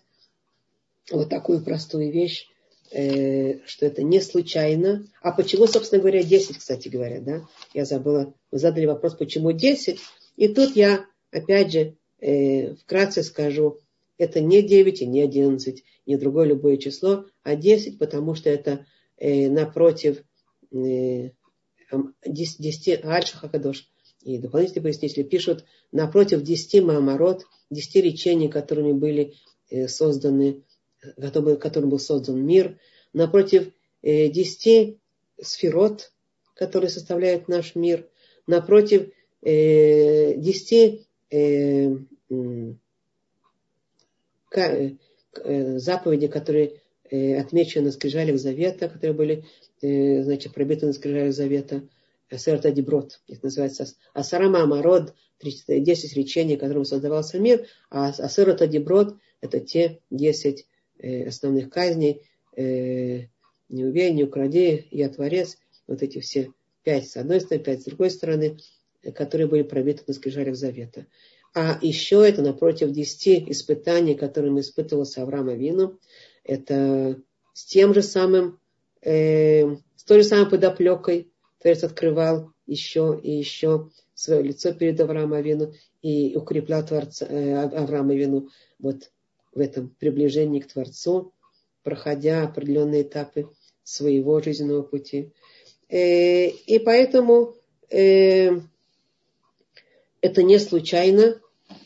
вот 1.10 1.30
такую 1.30 1.64
простую 1.64 2.12
вещь, 2.12 2.47
Э, 2.90 3.58
что 3.66 3.84
это 3.86 4.02
не 4.02 4.20
случайно. 4.20 5.04
А 5.20 5.32
почему, 5.32 5.66
собственно 5.66 6.00
говоря, 6.00 6.22
10, 6.22 6.56
кстати 6.58 6.88
говоря, 6.88 7.20
да? 7.20 7.42
Я 7.74 7.84
забыла, 7.84 8.32
вы 8.50 8.58
задали 8.58 8.86
вопрос, 8.86 9.14
почему 9.14 9.52
10. 9.52 10.00
И 10.36 10.48
тут 10.48 10.74
я, 10.74 11.04
опять 11.30 11.72
же, 11.72 11.96
э, 12.20 12.74
вкратце 12.76 13.22
скажу, 13.22 13.78
это 14.16 14.40
не 14.40 14.62
9 14.62 15.02
и 15.02 15.06
не 15.06 15.20
11, 15.20 15.84
не 16.06 16.16
другое 16.16 16.46
любое 16.46 16.78
число, 16.78 17.26
а 17.42 17.56
10, 17.56 17.98
потому 17.98 18.34
что 18.34 18.48
это 18.48 18.86
э, 19.18 19.50
напротив 19.50 20.22
10, 20.70 21.32
10 22.24 23.04
Аль-Шахакадош. 23.04 23.86
И 24.22 24.38
дополнительные 24.38 24.82
пояснители 24.82 25.22
пишут, 25.24 25.64
напротив 25.92 26.42
10 26.42 26.82
Маамарот, 26.82 27.44
10 27.70 27.96
речений, 28.02 28.48
которыми 28.48 28.92
были 28.92 29.34
созданы 29.86 30.62
которым 31.60 31.90
был 31.90 31.98
создан 31.98 32.44
мир, 32.44 32.78
напротив 33.12 33.72
э, 34.02 34.28
десяти 34.28 34.98
сферот, 35.40 36.12
которые 36.54 36.90
составляют 36.90 37.48
наш 37.48 37.74
мир, 37.74 38.08
напротив 38.46 39.10
э, 39.42 40.34
десяти 40.34 41.06
э, 41.30 41.96
заповедей, 44.50 46.28
которые 46.28 46.80
отмечены 47.10 47.86
на 47.86 47.92
скрижалях 47.92 48.38
завета, 48.38 48.88
которые 48.88 49.14
были 49.14 49.44
значит, 49.80 50.52
пробиты 50.52 50.86
на 50.86 50.92
скрижалях 50.92 51.32
завета, 51.32 51.82
Серта 52.30 52.70
Деброд, 52.70 53.20
их 53.26 53.42
называется. 53.42 53.86
Асарама 54.12 54.62
Амарод, 54.62 55.14
10 55.40 56.16
речений, 56.16 56.56
которым 56.56 56.84
создавался 56.84 57.38
мир, 57.38 57.66
а 57.88 58.08
Асерата 58.08 58.66
Деброд 58.66 59.16
это 59.40 59.60
те 59.60 60.00
10 60.10 60.66
Э, 60.66 60.77
основных 61.00 61.70
казней, 61.70 62.22
э, 62.56 63.26
не 63.68 63.84
убей, 63.84 64.12
не 64.12 64.24
укради, 64.24 64.88
я 64.90 65.08
творец, 65.08 65.58
вот 65.86 66.02
эти 66.02 66.20
все 66.20 66.52
пять 66.82 67.08
с 67.08 67.16
одной 67.16 67.40
стороны, 67.40 67.64
пять 67.64 67.82
с 67.82 67.84
другой 67.84 68.10
стороны, 68.10 68.58
которые 69.14 69.46
были 69.46 69.62
пробиты 69.62 70.02
на 70.06 70.14
скрижалях 70.14 70.56
завета. 70.56 71.06
А 71.54 71.78
еще 71.82 72.26
это 72.28 72.42
напротив 72.42 72.92
десяти 72.92 73.44
испытаний, 73.48 74.14
которые 74.14 74.58
испытывался 74.60 75.22
Авраам 75.22 75.48
Авину, 75.48 75.98
это 76.44 77.20
с 77.52 77.64
тем 77.64 77.94
же 77.94 78.02
самым, 78.02 78.58
э, 79.02 79.76
с 79.96 80.04
той 80.04 80.22
же 80.22 80.24
самой 80.24 80.48
подоплекой 80.48 81.30
Творец 81.60 81.82
открывал 81.82 82.52
еще 82.66 83.18
и 83.22 83.32
еще 83.32 83.90
свое 84.14 84.42
лицо 84.42 84.72
перед 84.72 85.00
Авраамом 85.00 85.34
Авину 85.34 85.72
и 86.02 86.36
укреплял 86.36 86.84
Творца, 86.84 87.26
э, 87.26 87.54
Авраама 87.54 88.12
Авину. 88.12 88.48
Вот 88.78 89.10
в 89.58 89.60
этом 89.60 89.94
приближении 89.98 90.60
к 90.60 90.72
Творцу, 90.72 91.32
проходя 91.82 92.44
определенные 92.44 93.02
этапы 93.02 93.50
своего 93.82 94.40
жизненного 94.40 94.82
пути. 94.82 95.32
Э, 95.88 96.46
и 96.48 96.78
поэтому 96.78 97.54
э, 97.90 98.50
это 100.20 100.42
не 100.42 100.58
случайно, 100.58 101.40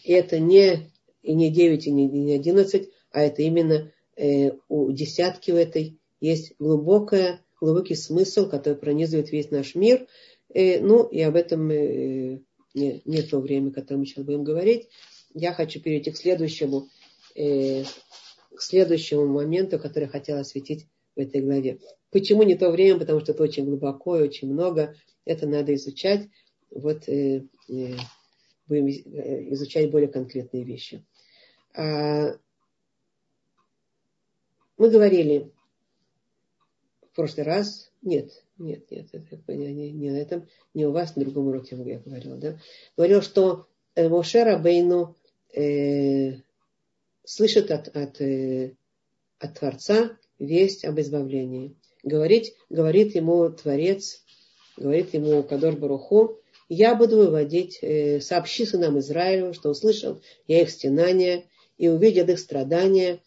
и 0.05 0.13
это 0.13 0.39
не, 0.39 0.91
и 1.23 1.35
не 1.35 1.51
9, 1.51 1.87
и 1.87 1.91
не, 1.91 2.07
и 2.07 2.21
не 2.21 2.35
11, 2.35 2.91
а 3.11 3.23
это 3.23 3.43
именно 3.43 3.91
э, 4.17 4.53
у 4.69 4.93
десятки 4.93 5.51
в 5.51 5.57
этой 5.57 5.99
есть 6.21 6.53
глубокая, 6.59 7.41
глубокий 7.61 7.95
смысл, 7.95 8.49
который 8.49 8.77
пронизывает 8.77 9.33
весь 9.33 9.51
наш 9.51 9.75
мир. 9.75 10.07
Ну, 10.55 11.05
и 11.05 11.23
об 11.23 11.35
этом 11.35 11.69
не, 11.69 12.43
не 12.75 13.23
то 13.23 13.41
время, 13.41 13.71
о 13.71 13.73
котором 13.73 14.01
мы 14.01 14.07
сейчас 14.07 14.25
будем 14.25 14.45
говорить. 14.45 14.89
Я 15.35 15.55
хочу 15.55 15.81
перейти 15.81 16.11
к 16.11 16.17
следующему, 16.17 16.89
э, 17.35 17.85
к 18.55 18.61
следующему 18.61 19.27
моменту, 19.27 19.79
который 19.79 20.09
хотела 20.09 20.41
осветить 20.41 20.87
в 21.17 21.21
этой 21.21 21.41
главе. 21.41 21.79
Почему 22.11 22.43
не 22.43 22.57
то 22.57 22.71
время? 22.71 22.99
Потому 22.99 23.21
что 23.21 23.33
это 23.33 23.43
очень 23.43 23.65
глубоко 23.65 24.19
и 24.19 24.23
очень 24.23 24.53
много. 24.53 24.95
Это 25.25 25.47
надо 25.47 25.75
изучать. 25.75 26.29
Вот 26.71 27.09
э, 27.09 27.47
э, 27.69 27.97
будем 28.67 28.87
э, 28.87 29.53
изучать 29.53 29.91
более 29.91 30.09
конкретные 30.09 30.65
вещи. 30.65 31.05
А, 31.75 32.37
мы 34.77 34.91
говорили 34.91 35.53
в 37.13 37.17
прошлый 37.17 37.45
раз, 37.45 37.91
нет, 38.03 38.45
нет, 38.59 38.91
нет, 38.91 39.09
это 39.13 39.55
не, 39.55 39.93
не 39.93 40.11
на 40.11 40.17
этом, 40.17 40.49
не 40.75 40.87
у 40.87 40.93
вас, 40.93 41.15
на 41.15 41.25
другом 41.25 41.49
уроке 41.49 41.77
я 41.77 41.99
говорил, 41.99 42.37
да, 42.37 42.59
говорил, 42.97 43.23
что 43.23 43.67
э, 43.95 44.09
Моше 44.09 44.45
Рабейну 44.45 45.17
э, 45.55 46.41
слышит 47.25 47.71
от, 47.71 47.89
от, 47.89 48.21
э, 48.21 48.75
от 49.39 49.59
Творца 49.59 50.17
весть 50.39 50.85
об 50.85 51.01
избавлении. 51.01 51.77
Говорить, 52.03 52.55
говорит 52.69 53.15
ему 53.15 53.49
Творец, 53.51 54.25
говорит 54.77 55.15
ему 55.15 55.43
Кадор 55.43 55.77
Баруху, 55.77 56.39
я 56.69 56.95
буду 56.95 57.19
выводить, 57.19 57.79
э, 57.83 58.21
сообщи 58.21 58.65
сынам 58.65 58.99
Израилю, 58.99 59.53
что 59.53 59.71
услышал 59.71 60.23
я 60.47 60.63
их 60.63 60.71
стенания 60.71 61.45
и 61.77 61.89
увидел 61.89 62.27
их 62.29 62.39
страдания, 62.39 63.21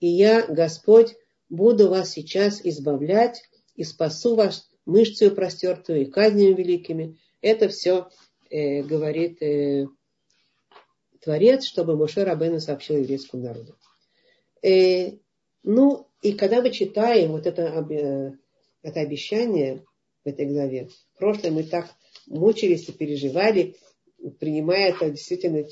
и 0.00 0.06
я, 0.06 0.46
Господь, 0.46 1.16
буду 1.48 1.88
вас 1.88 2.10
сейчас 2.10 2.60
избавлять 2.64 3.42
и 3.74 3.84
спасу 3.84 4.34
вас 4.34 4.68
мышцею 4.86 5.34
простертую 5.34 6.02
и 6.02 6.04
казнями 6.04 6.54
великими. 6.54 7.18
Это 7.40 7.68
все 7.68 8.08
э, 8.50 8.82
говорит 8.82 9.42
э, 9.42 9.86
Творец, 11.20 11.64
чтобы 11.64 11.96
Моше 11.96 12.24
Рабейну 12.24 12.60
сообщил 12.60 12.96
еврейскому 12.96 13.42
народу. 13.42 13.76
Э, 14.62 15.12
ну, 15.62 16.06
и 16.22 16.32
когда 16.32 16.62
мы 16.62 16.70
читаем 16.70 17.32
вот 17.32 17.46
это, 17.46 17.62
э, 17.62 18.32
это 18.82 19.00
обещание 19.00 19.84
в 20.24 20.28
этой 20.28 20.46
главе, 20.46 20.88
в 21.14 21.18
прошлом 21.18 21.54
мы 21.54 21.64
так 21.64 21.88
мучились 22.26 22.88
и 22.88 22.92
переживали, 22.92 23.76
принимая 24.38 24.90
это 24.90 25.10
действительно, 25.10 25.64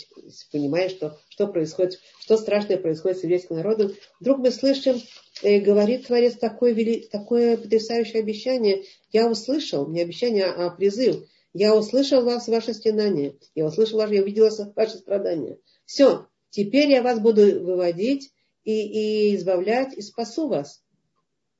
понимая, 0.51 0.88
что, 0.88 1.18
что 1.28 1.46
происходит, 1.46 2.01
что 2.20 2.36
страшное 2.36 2.78
происходит 2.78 3.18
с 3.18 3.22
еврейским 3.22 3.57
народом, 3.57 3.92
вдруг 4.20 4.38
мы 4.38 4.51
слышим, 4.51 5.01
э, 5.42 5.61
говорит 5.61 6.07
Творец 6.07 6.34
такое, 6.36 6.72
вели, 6.72 7.09
такое 7.11 7.57
потрясающее 7.57 8.20
обещание. 8.20 8.84
Я 9.12 9.30
услышал, 9.30 9.88
не 9.88 10.01
обещание, 10.01 10.46
а 10.46 10.70
призыв. 10.70 11.26
Я 11.53 11.74
услышал 11.74 12.22
вас, 12.22 12.49
ваше 12.49 12.74
стенание. 12.74 13.36
Я 13.55 13.66
услышал 13.66 13.99
ваше, 13.99 14.14
я 14.14 14.22
увидела 14.22 14.51
ваши 14.76 14.99
страдания. 14.99 15.59
Все, 15.84 16.26
теперь 16.51 16.90
я 16.90 17.03
вас 17.03 17.20
буду 17.20 17.42
выводить 17.64 18.32
и, 18.64 19.30
и 19.30 19.36
избавлять, 19.36 19.96
и 19.96 20.03
спасу 20.03 20.49
вас 20.49 20.82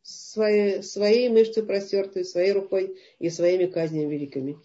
своей, 0.03 0.82
своей 0.82 1.28
мышцей 1.28 1.62
простертой, 1.62 2.24
своей 2.24 2.53
рукой 2.53 2.99
и 3.18 3.30
своими 3.30 3.66
казнями 3.66 4.12
великими. 4.12 4.59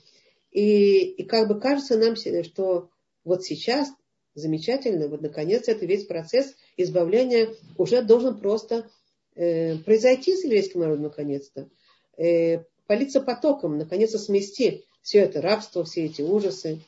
И, 0.52 1.00
и 1.12 1.24
как 1.26 1.48
бы 1.48 1.60
кажется 1.60 1.98
нам, 1.98 2.16
что 2.16 2.90
вот 3.24 3.44
сейчас 3.44 3.90
замечательно, 4.36 5.08
вот 5.08 5.22
наконец 5.22 5.68
это 5.68 5.86
весь 5.86 6.06
процесс 6.06 6.56
избавления 6.78 7.56
уже 7.78 8.02
должен 8.02 8.40
просто 8.40 8.90
э, 9.36 9.78
произойти 9.80 10.36
с 10.36 10.44
еврейским 10.44 10.82
народом 10.82 11.04
наконец-то. 11.04 11.70
Э, 12.18 12.64
политься 12.88 13.22
потоком, 13.22 13.78
наконец-то 13.78 14.20
смести 14.20 14.86
все 15.04 15.20
это 15.20 15.42
рабство, 15.42 15.84
все 15.84 16.06
эти 16.06 16.24
ужасы. 16.24 16.82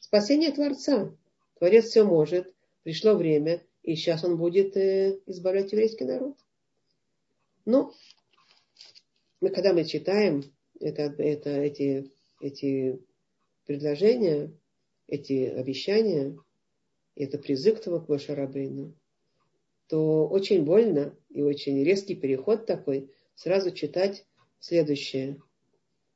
Спасение 0.00 0.50
Творца. 0.50 1.14
Творец 1.58 1.86
все 1.86 2.02
может. 2.02 2.52
Пришло 2.82 3.14
время, 3.14 3.62
и 3.84 3.94
сейчас 3.94 4.24
он 4.24 4.36
будет 4.36 4.76
э, 4.76 5.20
избавлять 5.26 5.70
еврейский 5.70 6.04
народ. 6.04 6.36
Ну, 7.64 7.92
мы, 9.40 9.50
когда 9.50 9.72
мы 9.72 9.84
читаем 9.84 10.42
это, 10.80 11.02
это, 11.18 11.50
эти 11.50 12.10
эти 12.42 13.00
предложения, 13.64 14.52
эти 15.06 15.46
обещания, 15.46 16.36
это 17.14 17.38
призыв 17.38 17.78
к 17.78 17.84
тому 17.84 18.00
к 18.00 18.08
Машарабейну, 18.08 18.94
то 19.86 20.26
очень 20.26 20.64
больно 20.64 21.16
и 21.30 21.42
очень 21.42 21.82
резкий 21.84 22.16
переход 22.16 22.66
такой 22.66 23.10
сразу 23.34 23.70
читать 23.70 24.26
следующее. 24.58 25.40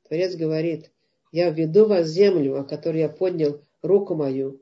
Творец 0.03 0.35
говорит, 0.35 0.91
я 1.37 1.51
введу 1.51 1.85
вас 1.85 2.07
в 2.07 2.09
землю, 2.09 2.59
о 2.59 2.63
которой 2.63 3.01
я 3.01 3.09
поднял 3.09 3.61
руку 3.83 4.15
мою, 4.15 4.59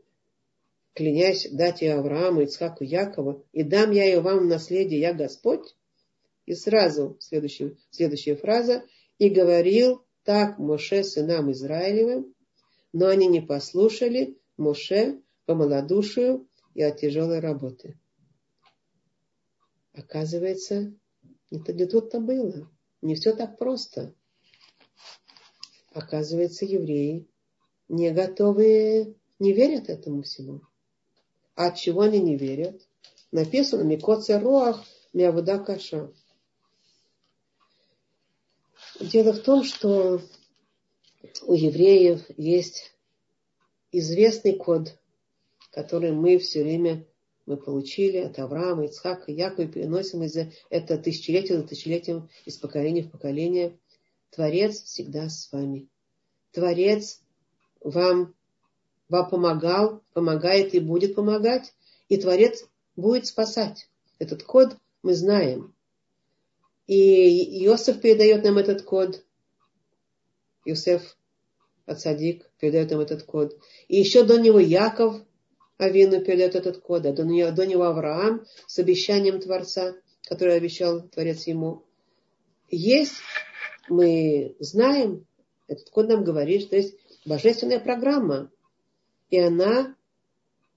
клянясь 0.94 1.50
дать 1.50 1.82
ее 1.82 1.94
Аврааму, 1.94 2.42
Ицхаку, 2.42 2.84
Якову, 2.84 3.46
и 3.54 3.64
дам 3.64 3.92
я 3.92 4.04
ее 4.04 4.20
вам 4.20 4.40
в 4.40 4.46
наследие, 4.46 5.00
я 5.00 5.14
Господь. 5.14 5.74
И 6.46 6.54
сразу 6.54 7.16
следующая, 7.22 7.78
следующая 7.92 8.36
фраза, 8.36 8.84
и 9.20 9.30
говорил 9.30 10.04
так 10.26 10.60
Моше 10.60 11.06
сынам 11.06 11.50
Израилевым, 11.54 12.36
но 12.92 13.08
они 13.08 13.28
не 13.28 13.40
послушали 13.40 14.38
Моше 14.58 15.22
по 15.46 15.56
малодушию 15.56 16.46
и 16.74 16.84
от 16.84 17.00
тяжелой 17.00 17.40
работы. 17.40 17.98
Оказывается, 19.94 20.94
это 21.52 21.72
не 21.72 21.86
тут-то 21.86 22.20
было. 22.20 22.70
Не 23.02 23.16
все 23.16 23.34
так 23.34 23.58
просто. 23.58 24.14
Оказывается, 25.96 26.66
евреи 26.66 27.26
не 27.88 28.12
готовы, 28.12 29.16
не 29.40 29.54
верят 29.54 29.88
этому 29.88 30.24
всему. 30.24 30.60
А 31.56 31.68
от 31.68 31.78
чего 31.78 32.02
они 32.02 32.20
не 32.20 32.36
верят? 32.36 32.86
Написано 33.32 33.84
Микоца 33.84 34.38
Роах 34.38 34.84
Миавуда 35.14 35.58
Каша. 35.58 36.12
Дело 39.00 39.32
в 39.32 39.40
том, 39.40 39.64
что 39.64 40.22
у 41.44 41.54
евреев 41.54 42.26
есть 42.36 42.94
известный 43.94 44.58
код, 44.58 45.00
который 45.72 46.12
мы 46.12 46.40
все 46.40 46.64
время 46.64 47.08
мы 47.46 47.56
получили 47.56 48.18
от 48.18 48.38
Авраама, 48.38 48.86
Ицхака, 48.86 49.32
Якова 49.32 49.62
и 49.62 49.72
переносим 49.72 50.24
из 50.24 50.36
это 50.70 50.98
тысячелетия 50.98 51.56
за 51.56 51.64
тысячелетием 51.64 52.30
из 52.44 52.58
поколения 52.58 53.04
в 53.04 53.12
поколение. 53.12 53.80
Творец 54.36 54.84
всегда 54.84 55.30
с 55.30 55.50
вами. 55.54 55.88
Творец 56.52 57.22
вам, 57.80 58.36
вам 59.08 59.30
помогал, 59.30 60.04
помогает 60.12 60.74
и 60.74 60.80
будет 60.80 61.16
помогать. 61.16 61.74
И 62.10 62.18
Творец 62.18 62.66
будет 62.98 63.28
спасать. 63.28 63.90
Этот 64.20 64.44
код 64.44 64.76
мы 65.04 65.16
знаем. 65.16 65.74
И 66.86 67.66
Иосиф 67.66 68.02
передает 68.02 68.44
нам 68.44 68.58
этот 68.58 68.82
код. 68.82 69.24
Иосиф 70.66 71.18
Ацадик 71.86 72.52
передает 72.60 72.92
нам 72.92 73.00
этот 73.00 73.24
код. 73.24 73.58
И 73.88 73.98
еще 73.98 74.26
до 74.26 74.38
него 74.38 74.60
Яков 74.60 75.16
Авину 75.78 76.20
передает 76.20 76.56
этот 76.56 76.80
код, 76.80 77.06
а 77.06 77.14
до 77.14 77.24
него, 77.24 77.52
до 77.52 77.66
него 77.66 77.84
Авраам 77.84 78.46
с 78.68 78.80
обещанием 78.80 79.40
Творца, 79.40 79.96
который 80.24 80.58
обещал 80.58 81.08
Творец 81.08 81.48
ему. 81.48 81.85
Есть, 82.70 83.22
мы 83.90 84.56
знаем, 84.60 85.26
этот 85.68 85.90
код 85.90 86.10
нам 86.10 86.24
говорит, 86.24 86.64
что 86.64 86.76
есть 86.76 86.96
божественная 87.26 87.80
программа, 87.80 88.52
и 89.30 89.40
она 89.40 89.96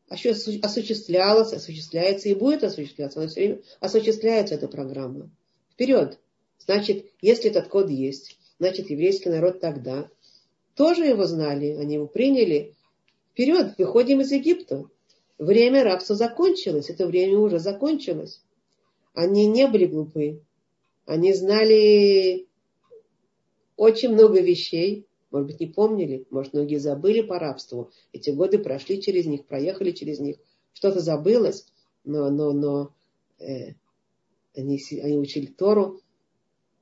осуществлялась, 0.09 1.53
осуществляется 1.53 2.29
и 2.29 2.35
будет 2.35 2.65
осуществляться. 2.65 3.21
Она 3.21 3.29
все 3.29 3.41
время 3.41 3.63
осуществляется, 3.81 4.55
эта 4.55 4.69
программа 4.69 5.31
вперед. 5.73 6.19
Значит, 6.59 7.07
если 7.21 7.51
этот 7.51 7.69
код 7.69 7.91
есть, 7.91 8.39
значит, 8.59 8.91
еврейский 8.91 9.29
народ 9.29 9.61
тогда 9.61 10.09
тоже 10.75 11.05
его 11.05 11.27
знали, 11.27 11.73
они 11.73 11.95
его 11.95 12.07
приняли. 12.07 12.75
вперед, 13.33 13.75
выходим 13.79 14.21
из 14.21 14.33
Египта. 14.33 14.85
Время 15.39 15.85
рабства 15.85 16.17
закончилось, 16.17 16.91
это 16.91 17.07
время 17.07 17.39
уже 17.39 17.59
закончилось. 17.59 18.43
Они 19.15 19.47
не 19.47 19.69
были 19.69 19.87
глупы. 19.87 20.43
Они 21.09 21.33
знали 21.33 22.47
очень 23.79 24.11
много 24.11 24.43
вещей, 24.43 25.07
может 25.31 25.47
быть, 25.47 25.59
не 25.59 25.67
помнили, 25.67 26.27
может, 26.29 26.53
многие 26.53 26.77
забыли 26.77 27.23
по 27.23 27.39
рабству. 27.39 27.91
Эти 28.13 28.29
годы 28.29 28.59
прошли 28.59 29.01
через 29.01 29.25
них, 29.25 29.47
проехали 29.47 29.93
через 29.93 30.19
них. 30.21 30.37
Что-то 30.75 31.01
забылось, 31.01 31.65
но, 32.05 32.29
но, 32.29 32.53
но 32.53 32.93
э, 33.39 33.73
они, 34.55 34.79
они 35.03 35.17
учили 35.17 35.47
Тору 35.47 36.03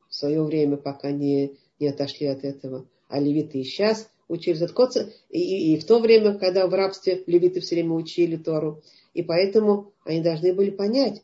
в 0.09 0.15
свое 0.17 0.43
время, 0.43 0.77
пока 0.77 1.13
не, 1.13 1.57
не 1.79 1.87
отошли 1.87 2.27
от 2.27 2.43
этого. 2.43 2.85
А 3.07 3.21
левиты 3.21 3.61
и 3.61 3.63
сейчас 3.63 4.11
учили 4.27 4.61
этот 4.61 4.75
и, 5.31 5.39
и, 5.39 5.75
и 5.75 5.79
в 5.79 5.85
то 5.85 6.01
время, 6.01 6.37
когда 6.37 6.67
в 6.67 6.75
рабстве 6.75 7.23
левиты 7.29 7.61
все 7.61 7.77
время 7.77 7.93
учили 7.93 8.35
Тору. 8.35 8.83
И 9.15 9.23
поэтому 9.23 9.93
они 10.05 10.21
должны 10.21 10.53
были 10.53 10.71
понять, 10.71 11.23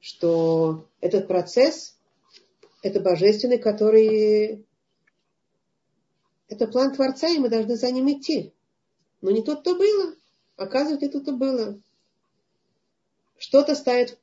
что 0.00 0.86
этот 1.02 1.28
процесс– 1.28 1.96
это 2.82 3.00
божественный, 3.00 3.58
который 3.58 4.64
это 6.48 6.66
план 6.66 6.94
Творца, 6.94 7.28
и 7.28 7.38
мы 7.38 7.48
должны 7.48 7.76
за 7.76 7.90
ним 7.90 8.10
идти. 8.10 8.52
Но 9.20 9.30
не 9.30 9.42
тут-то 9.42 9.74
было. 9.74 10.14
Оказывается, 10.56 11.06
не 11.06 11.12
тут-то 11.12 11.32
было. 11.32 11.80
Что-то 13.36 13.74
ставит 13.74 14.18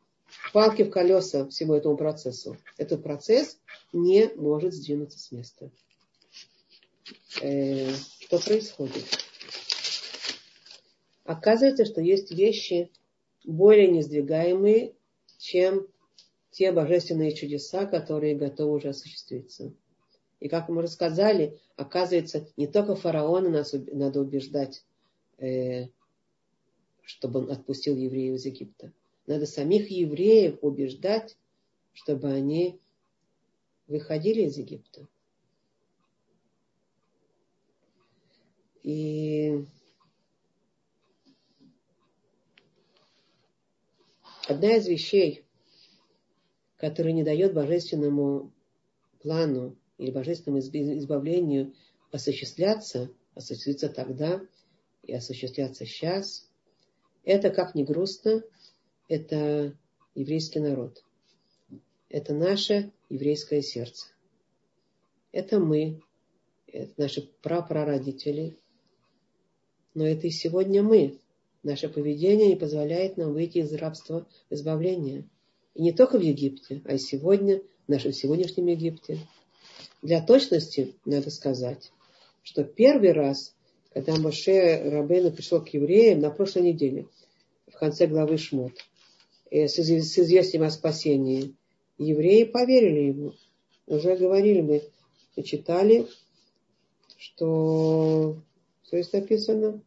палки 0.51 0.84
в 0.84 0.89
колеса 0.89 1.47
всему 1.47 1.76
этому 1.76 1.97
процессу. 1.97 2.58
Этот 2.78 3.03
процесс 3.03 3.60
не 3.93 4.30
может 4.36 4.74
сдвинуться 4.74 5.20
с 5.20 5.32
места. 5.32 5.70
Э, 7.41 7.93
что 8.20 8.39
происходит? 8.39 9.06
Оказывается, 11.24 11.86
что 11.86 12.01
есть 12.01 12.32
вещи 12.32 12.91
более 13.43 13.88
несдвигаемые, 13.89 14.93
чем 15.38 15.88
те 16.56 16.72
божественные 16.72 17.34
чудеса, 17.34 17.86
которые 17.86 18.34
готовы 18.34 18.78
уже 18.78 18.88
осуществиться. 18.89 19.74
И 20.39 20.47
как 20.47 20.70
мы 20.70 20.82
рассказали, 20.82 21.60
оказывается, 21.76 22.47
не 22.56 22.66
только 22.66 22.95
фараона 22.95 23.49
нас 23.49 23.74
надо 23.74 24.22
убеждать, 24.22 24.86
э, 25.38 25.88
чтобы 27.01 27.41
он 27.41 27.51
отпустил 27.51 27.97
евреев 27.97 28.36
из 28.36 28.45
Египта. 28.45 28.93
Надо 29.28 29.45
самих 29.45 29.91
евреев 29.91 30.60
убеждать, 30.62 31.36
чтобы 31.91 32.32
они 32.32 32.80
выходили 33.88 34.43
из 34.43 34.58
Египта. 34.58 35.06
И 38.82 39.66
одна 44.47 44.78
из 44.78 44.88
вещей, 44.88 45.45
которая 46.78 47.13
не 47.13 47.23
дает 47.23 47.53
божественному 47.53 48.51
плану 49.21 49.76
или 49.97 50.11
божественному 50.11 50.61
избавлению 50.61 51.73
осуществляться, 52.11 53.11
осуществиться 53.34 53.89
тогда 53.89 54.41
и 55.03 55.13
осуществляться 55.13 55.86
сейчас, 55.86 56.49
это, 57.23 57.49
как 57.49 57.76
ни 57.76 57.84
грустно, 57.84 58.43
это 59.07 59.78
еврейский 60.13 60.59
народ. 60.59 61.03
Это 62.09 62.34
наше 62.34 62.91
еврейское 63.09 63.61
сердце. 63.61 64.07
Это 65.32 65.59
мы, 65.59 66.01
это 66.67 66.93
наши 66.97 67.21
прапрародители. 67.41 68.57
Но 69.93 70.05
это 70.05 70.28
и 70.28 70.32
сегодня 70.32 70.84
мы. 70.84 71.19
Наше 71.63 71.89
поведение 71.89 72.49
не 72.49 72.55
позволяет 72.55 73.17
нам 73.17 73.34
выйти 73.34 73.57
из 73.59 73.73
рабства 73.73 74.28
в 74.49 74.53
избавление. 74.53 75.28
И 75.76 75.82
не 75.82 75.91
только 75.91 76.17
в 76.17 76.21
Египте, 76.21 76.82
а 76.86 76.95
и 76.95 76.97
сегодня, 76.97 77.61
в 77.88 77.91
нашем 77.91 78.13
сегодняшнем 78.13 78.67
Египте. 78.67 79.19
Для 80.01 80.21
точности 80.21 80.95
надо 81.05 81.30
сказать, 81.30 81.91
что 82.43 82.63
первый 82.63 83.11
раз, 83.11 83.53
когда 83.93 84.15
Моше 84.15 84.89
Рабейну 84.89 85.32
пришел 85.32 85.63
к 85.63 85.69
евреям 85.69 86.19
на 86.19 86.32
прошлой 86.32 86.63
неделе, 86.63 87.07
в 87.67 87.78
конце 87.78 88.07
главы 88.07 88.38
Шмот, 88.38 88.73
э, 89.51 89.67
с 89.67 89.78
известием 89.80 90.63
о 90.63 90.71
спасении, 90.71 91.55
евреи 91.97 92.45
поверили 92.45 93.07
ему. 93.09 93.34
Уже 93.88 94.15
говорили 94.15 94.61
мы, 94.61 94.82
мы 95.36 95.43
читали, 95.43 96.07
что 97.17 98.38
что 98.86 99.01
здесь 99.01 99.13
написано? 99.13 99.82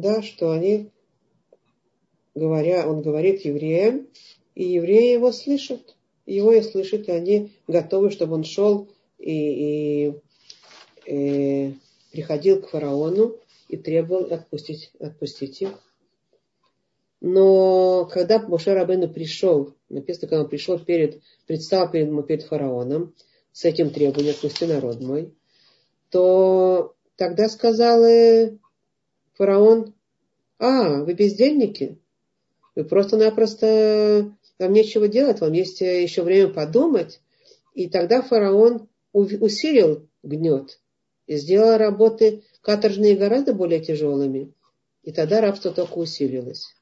Да, 0.00 0.22
что 0.22 0.52
они, 0.52 0.90
говоря, 2.34 2.88
он 2.88 3.02
говорит 3.02 3.44
евреям, 3.44 4.06
и 4.54 4.64
евреи 4.64 5.12
его 5.12 5.32
слышат. 5.32 5.96
Его 6.26 6.52
и 6.52 6.62
слышат, 6.62 7.08
и 7.08 7.12
они 7.12 7.52
готовы, 7.66 8.10
чтобы 8.10 8.34
он 8.34 8.44
шел 8.44 8.88
и, 9.18 10.10
и, 10.10 10.14
и 11.06 11.74
приходил 12.12 12.60
к 12.60 12.68
фараону 12.68 13.36
и 13.68 13.76
требовал 13.76 14.32
отпустить, 14.32 14.90
отпустить 14.98 15.62
их. 15.62 15.70
Но 17.20 18.04
когда 18.06 18.38
Моше 18.38 18.74
Рабыну 18.74 19.08
пришел, 19.08 19.74
написано, 19.88 20.28
когда 20.28 20.42
он 20.44 20.48
пришел 20.48 20.78
перед, 20.78 21.20
предстал 21.46 21.90
перед, 21.90 22.26
перед 22.26 22.42
фараоном 22.44 23.14
с 23.52 23.64
этим 23.64 23.90
требованием, 23.90 24.34
отпусти 24.34 24.66
народ 24.66 25.00
мой, 25.00 25.34
то 26.10 26.94
тогда 27.16 27.48
сказал 27.48 28.04
фараон, 29.38 29.94
а, 30.58 31.02
вы 31.02 31.14
бездельники? 31.14 31.98
Вы 32.74 32.84
просто-напросто, 32.84 34.34
вам 34.58 34.72
нечего 34.72 35.08
делать, 35.08 35.40
вам 35.40 35.52
есть 35.52 35.80
еще 35.80 36.22
время 36.22 36.48
подумать. 36.48 37.20
И 37.74 37.88
тогда 37.88 38.20
фараон 38.20 38.88
усилил 39.12 40.06
гнет 40.22 40.80
и 41.26 41.36
сделал 41.36 41.78
работы 41.78 42.42
каторжные 42.60 43.16
гораздо 43.16 43.54
более 43.54 43.80
тяжелыми. 43.80 44.52
И 45.02 45.12
тогда 45.12 45.40
рабство 45.40 45.70
только 45.70 45.98
усилилось. 45.98 46.74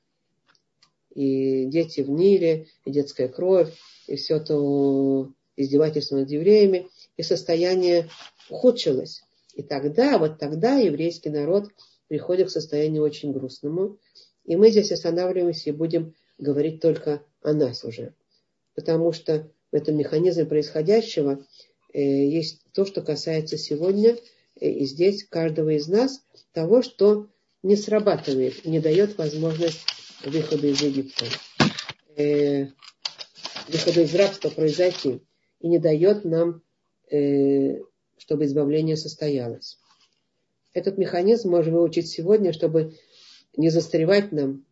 И 1.14 1.66
дети 1.66 2.00
в 2.00 2.10
Ниле, 2.10 2.66
и 2.84 2.90
детская 2.90 3.28
кровь, 3.28 3.72
и 4.06 4.16
все 4.16 4.40
то 4.40 5.30
издевательство 5.56 6.16
над 6.16 6.30
евреями, 6.30 6.88
и 7.16 7.22
состояние 7.22 8.08
ухудшилось. 8.50 9.22
И 9.54 9.62
тогда, 9.62 10.18
вот 10.18 10.38
тогда 10.38 10.76
еврейский 10.76 11.30
народ 11.30 11.70
приходит 12.08 12.48
к 12.48 12.50
состоянию 12.50 13.02
очень 13.02 13.32
грустному. 13.32 13.98
И 14.44 14.56
мы 14.56 14.70
здесь 14.70 14.92
останавливаемся 14.92 15.70
и 15.70 15.72
будем 15.72 16.14
говорить 16.38 16.80
только 16.80 17.22
о 17.42 17.52
нас 17.52 17.84
уже. 17.84 18.14
Потому 18.74 19.12
что 19.12 19.50
в 19.72 19.76
этом 19.76 19.96
механизме 19.96 20.44
происходящего 20.44 21.44
э, 21.92 22.00
есть 22.00 22.62
то, 22.72 22.84
что 22.84 23.02
касается 23.02 23.58
сегодня 23.58 24.16
э, 24.60 24.70
и 24.70 24.84
здесь 24.84 25.24
каждого 25.24 25.70
из 25.70 25.88
нас, 25.88 26.22
того, 26.52 26.82
что 26.82 27.28
не 27.62 27.76
срабатывает, 27.76 28.64
не 28.64 28.80
дает 28.80 29.18
возможность 29.18 29.80
выхода 30.24 30.66
из 30.68 30.80
Египта, 30.80 31.26
э, 32.16 32.66
выхода 33.68 34.02
из 34.02 34.14
рабства 34.14 34.50
произойти, 34.50 35.22
и 35.60 35.68
не 35.68 35.78
дает 35.78 36.24
нам, 36.24 36.62
чтобы 37.08 38.44
избавление 38.44 38.96
состоялось. 38.96 39.78
Этот 40.76 40.98
механизм 40.98 41.52
можем 41.52 41.72
выучить 41.72 42.06
сегодня, 42.06 42.52
чтобы 42.52 42.92
не 43.56 43.70
застревать 43.70 44.30
нам 44.30 44.66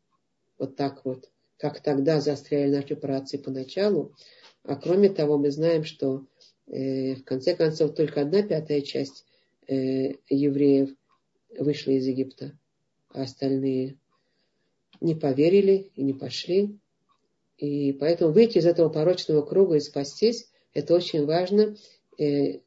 вот 0.59 0.77
так 0.77 1.03
вот, 1.07 1.31
как 1.57 1.81
тогда 1.81 2.21
застряли 2.21 2.71
наши 2.77 2.93
операции 2.93 3.39
поначалу. 3.39 4.15
А 4.65 4.77
кроме 4.77 5.09
того, 5.09 5.39
мы 5.39 5.51
знаем, 5.51 5.83
что 5.83 6.27
э, 6.67 7.15
в 7.15 7.25
конце 7.25 7.57
концов 7.57 7.95
только 7.95 8.21
одна 8.21 8.43
пятая 8.43 8.83
часть 8.83 9.25
э, 9.67 10.17
евреев 10.29 10.91
вышла 11.59 11.93
из 11.93 12.07
Египта, 12.07 12.53
а 13.09 13.23
остальные 13.23 13.97
не 15.01 15.15
поверили 15.15 15.91
и 15.95 16.03
не 16.03 16.13
пошли. 16.13 16.79
И 17.57 17.95
поэтому 17.95 18.31
выйти 18.31 18.59
из 18.59 18.67
этого 18.67 18.91
порочного 18.91 19.41
круга 19.41 19.77
и 19.77 19.81
спастись, 19.81 20.51
это 20.75 20.95
очень 20.95 21.25
важно. 21.25 21.77
Э, 22.19 22.59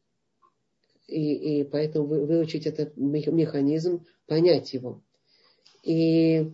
и, 1.08 1.60
и 1.60 1.64
поэтому 1.64 2.05
выучить 2.05 2.68
этот 2.68 2.95
механизм, 2.97 4.05
понять 4.28 4.74
его. 4.74 5.01
И 5.84 6.51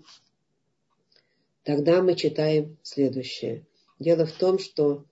тогда 1.63 2.01
мы 2.01 2.15
читаем 2.15 2.77
следующее. 2.83 3.65
Дело 3.99 4.25
в 4.25 4.31
том, 4.33 4.59
что 4.59 5.05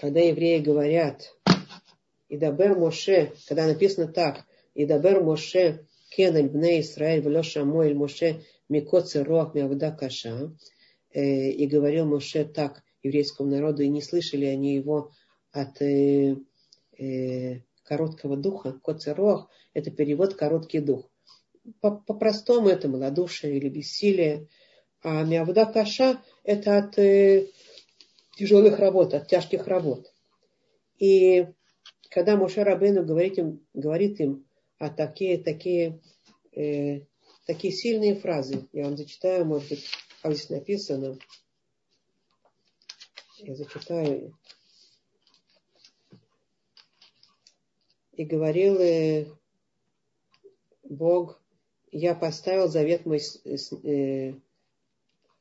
когда 0.00 0.20
евреи 0.20 0.58
говорят, 0.58 1.34
и 2.28 2.36
Дабер 2.36 2.76
Моше, 2.76 3.32
когда 3.46 3.66
написано 3.66 4.08
так, 4.08 4.44
и 4.74 4.86
Дабер 4.86 5.22
Моше 5.22 5.86
Кенель 6.10 6.48
Бне 6.48 6.80
Исраэль 6.80 7.22
Влеша 7.22 7.64
Моэль 7.64 7.94
Моше 7.94 8.42
Микоцы 8.68 9.22
Роах 9.22 9.54
Мявда 9.54 9.92
Каша, 9.92 10.52
э, 11.12 11.50
и 11.50 11.66
говорил 11.66 12.06
Моше 12.06 12.44
так 12.44 12.82
еврейскому 13.02 13.50
народу, 13.50 13.82
и 13.82 13.88
не 13.88 14.02
слышали 14.02 14.46
они 14.46 14.74
его 14.74 15.12
от 15.52 15.80
э, 15.80 16.36
э, 16.98 17.60
короткого 17.84 18.36
духа. 18.36 18.72
Коцерох– 18.82 19.48
это 19.74 19.90
перевод 19.90 20.34
«короткий 20.34 20.80
дух». 20.80 21.10
По-простому 21.80 22.68
это 22.68 22.88
малодушие 22.88 23.56
или 23.56 23.68
бессилие. 23.68 24.48
А 25.02 25.22
мявда 25.22 25.66
каша– 25.66 26.22
это 26.44 26.78
от 26.78 26.98
э, 26.98 27.48
тяжелых 28.36 28.78
работ, 28.78 29.14
от 29.14 29.28
тяжких 29.28 29.66
работ. 29.66 30.12
И 30.98 31.46
когда 32.10 32.36
Моше 32.36 32.62
Рабейну 32.62 33.04
говорит 33.04 33.38
им, 33.38 33.66
говорит 33.72 34.20
им 34.20 34.46
о 34.78 34.90
такие, 34.90 35.38
такие, 35.38 36.00
э, 36.52 37.00
такие 37.46 37.72
сильные 37.72 38.14
фразы, 38.14 38.68
я 38.72 38.84
вам 38.84 38.96
зачитаю, 38.96 39.44
может 39.44 39.68
быть, 39.68 39.86
здесь 40.24 40.50
написано, 40.50 41.18
я 43.38 43.54
зачитаю. 43.54 44.36
И 48.16 48.24
говорил 48.24 48.78
э, 48.78 49.26
Бог, 50.84 51.40
я 51.90 52.14
поставил 52.14 52.68
завет 52.68 53.06
мой 53.06 53.20
с, 53.20 53.40
с, 53.44 53.72
э, 53.72 54.34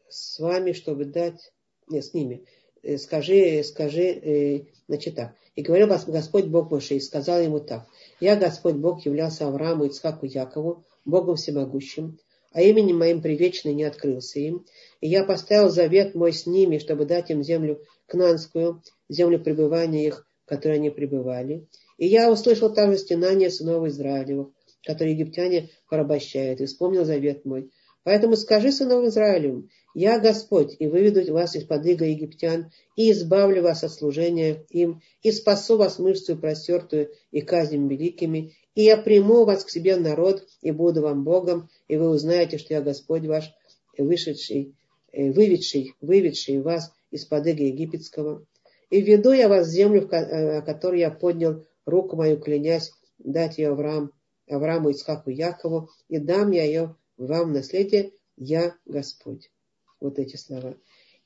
с 0.09 0.39
вами, 0.39 0.71
чтобы 0.71 1.05
дать, 1.05 1.51
не, 1.87 2.01
с 2.01 2.13
ними, 2.13 2.45
э, 2.81 2.97
скажи, 2.97 3.63
скажи, 3.63 4.03
э, 4.03 4.65
значит 4.87 5.15
так. 5.15 5.35
И 5.55 5.61
говорил 5.61 5.87
Господь 5.87 6.45
Бог 6.45 6.71
Моше, 6.71 6.95
и 6.95 6.99
сказал 6.99 7.39
ему 7.41 7.59
так. 7.59 7.87
Я, 8.19 8.35
Господь 8.35 8.75
Бог, 8.75 9.05
являлся 9.05 9.47
Аврааму, 9.47 9.85
Ицхаку, 9.85 10.25
Якову, 10.25 10.83
Богом 11.05 11.35
всемогущим, 11.35 12.19
а 12.51 12.61
именем 12.61 12.97
моим 12.97 13.21
привечно 13.21 13.69
не 13.69 13.83
открылся 13.83 14.39
им. 14.39 14.65
И 14.99 15.09
я 15.09 15.23
поставил 15.25 15.69
завет 15.69 16.15
мой 16.15 16.33
с 16.33 16.47
ними, 16.47 16.79
чтобы 16.79 17.05
дать 17.05 17.29
им 17.29 17.43
землю 17.43 17.83
кнанскую, 18.07 18.81
землю 19.09 19.39
пребывания 19.39 20.07
их, 20.07 20.27
в 20.45 20.49
которой 20.49 20.77
они 20.77 20.89
пребывали. 20.89 21.67
И 21.97 22.07
я 22.07 22.31
услышал 22.31 22.73
также 22.73 22.97
стенание 22.97 23.49
сынов 23.49 23.85
Израилевых, 23.87 24.49
которые 24.85 25.13
египтяне 25.13 25.69
порабощают, 25.89 26.61
и 26.61 26.65
вспомнил 26.65 27.05
завет 27.05 27.45
мой. 27.45 27.71
Поэтому 28.03 28.35
скажи 28.35 28.71
сынов 28.71 29.05
Израилевым, 29.05 29.69
я 29.95 30.19
Господь, 30.19 30.75
и 30.79 30.87
выведу 30.87 31.31
вас 31.33 31.55
из-под 31.55 31.85
иго 31.85 32.05
египтян, 32.05 32.71
и 32.97 33.11
избавлю 33.11 33.61
вас 33.61 33.83
от 33.83 33.93
служения 33.93 34.65
им, 34.69 35.01
и 35.21 35.31
спасу 35.31 35.77
вас 35.77 35.99
мышцу 35.99 36.35
простертую 36.35 37.11
и 37.31 37.41
казням 37.41 37.87
великими, 37.87 38.55
и 38.75 38.83
я 38.83 38.97
приму 38.97 39.45
вас 39.45 39.63
к 39.63 39.69
себе 39.69 39.95
народ, 39.95 40.45
и 40.61 40.71
буду 40.71 41.01
вам 41.01 41.23
Богом, 41.23 41.69
и 41.87 41.95
вы 41.95 42.09
узнаете, 42.09 42.57
что 42.57 42.73
я 42.73 42.81
Господь 42.81 43.25
ваш, 43.25 43.53
вышедший, 43.97 44.75
э, 45.11 45.31
выведший, 45.31 45.93
выведший 46.01 46.59
вас 46.59 46.91
из-под 47.11 47.47
иго 47.47 47.63
египетского. 47.63 48.45
И 48.89 49.01
введу 49.01 49.31
я 49.31 49.47
вас 49.47 49.67
в 49.67 49.71
землю, 49.71 50.09
э, 50.11 50.61
которой 50.63 50.99
я 50.99 51.11
поднял 51.11 51.63
руку 51.85 52.15
мою, 52.15 52.39
клянясь, 52.39 52.91
дать 53.17 53.57
ее 53.57 53.69
Авраам, 53.69 54.11
Аврааму, 54.49 54.89
Ицхаку, 54.89 55.29
Якову, 55.29 55.89
и 56.09 56.19
дам 56.19 56.51
я 56.51 56.63
ее 56.63 56.95
вам 57.17 57.49
в 57.49 57.53
наследие, 57.53 58.11
я 58.37 58.75
Господь. 58.85 59.51
Вот 59.99 60.19
эти 60.19 60.35
слова. 60.35 60.75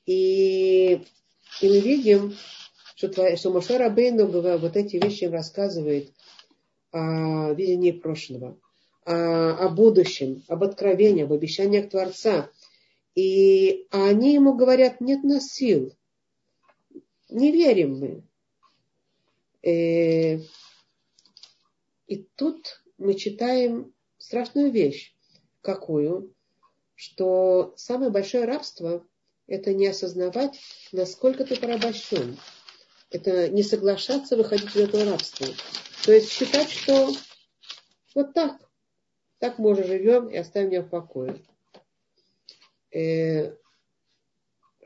И, 0.06 1.04
и 1.60 1.68
мы 1.68 1.80
видим, 1.80 2.34
что, 2.94 3.36
что 3.36 3.52
Моше 3.52 3.76
Рабейну 3.76 4.26
вот 4.26 4.76
эти 4.76 4.96
вещи 4.96 5.24
рассказывает 5.24 6.12
о 6.92 7.52
видении 7.52 7.92
прошлого, 7.92 8.58
о, 9.04 9.66
о 9.66 9.68
будущем, 9.68 10.44
об 10.48 10.64
откровении, 10.64 11.24
об 11.24 11.32
обещаниях 11.32 11.90
Творца. 11.90 12.50
И 13.14 13.86
они 13.90 14.34
ему 14.34 14.54
говорят, 14.54 15.00
нет 15.00 15.24
нас 15.24 15.48
сил, 15.48 15.92
не 17.28 17.52
верим 17.52 17.98
мы. 17.98 18.22
Э, 19.62 20.38
и 22.06 22.16
тут 22.36 22.82
мы 22.96 23.14
читаем 23.14 23.92
страшную 24.18 24.70
вещь. 24.70 25.14
Какую? 25.60 26.34
Что 26.94 27.74
самое 27.76 28.10
большое 28.10 28.44
рабство– 28.44 29.06
это 29.46 29.72
не 29.72 29.86
осознавать, 29.86 30.60
насколько 30.92 31.44
ты 31.44 31.56
порабощен. 31.56 32.38
Это 33.10 33.48
не 33.48 33.62
соглашаться 33.62 34.36
выходить 34.36 34.74
из 34.74 34.88
этого 34.88 35.04
рабства. 35.04 35.46
То 36.04 36.12
есть 36.12 36.30
считать, 36.30 36.70
что 36.70 37.10
вот 38.14 38.34
так, 38.34 38.60
так 39.38 39.58
мы 39.58 39.70
уже 39.70 39.84
живем 39.84 40.28
и 40.28 40.36
оставим 40.36 40.70
меня 40.70 40.82
в 40.82 40.90
покое. 40.90 41.42
Э, 42.90 43.54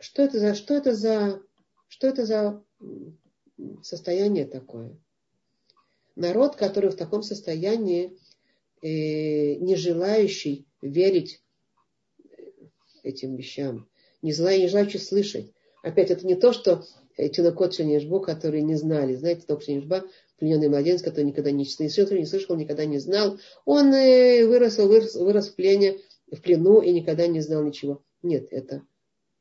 что 0.00 0.22
это 0.22 0.38
за, 0.38 0.54
что 0.54 0.74
это 0.74 0.94
за, 0.94 1.42
что 1.88 2.06
это 2.08 2.26
за 2.26 2.64
состояние 3.82 4.46
такое? 4.46 4.96
Народ, 6.14 6.56
который 6.56 6.90
в 6.90 6.96
таком 6.96 7.22
состоянии, 7.22 8.16
э, 8.82 9.54
не 9.54 9.76
желающий 9.76 10.66
верить 10.80 11.42
этим 13.02 13.36
вещам, 13.36 13.88
не, 14.20 14.32
желающий 14.32 14.98
слышать. 14.98 15.52
Опять, 15.82 16.10
это 16.10 16.26
не 16.26 16.36
то, 16.36 16.52
что 16.52 16.84
Тинокот 17.16 17.74
Шенешбу, 17.74 18.20
которые 18.20 18.62
не 18.62 18.76
знали. 18.76 19.16
Знаете, 19.16 19.42
Тинок 19.46 19.62
Шенешба, 19.62 20.04
плененный 20.38 20.68
младенец, 20.68 21.02
который 21.02 21.24
никогда 21.24 21.50
не 21.50 21.64
слышал, 21.64 22.06
не 22.10 22.26
слышал, 22.26 22.56
никогда 22.56 22.84
не 22.84 22.98
знал. 22.98 23.38
Он 23.64 23.92
э, 23.92 24.46
вырос, 24.46 24.78
вырос, 24.78 25.14
вырос 25.14 25.48
в 25.48 25.54
плене, 25.54 25.98
в 26.30 26.40
плену 26.40 26.80
и 26.80 26.92
никогда 26.92 27.26
не 27.26 27.40
знал 27.40 27.62
ничего. 27.62 28.02
Нет, 28.22 28.48
это, 28.50 28.82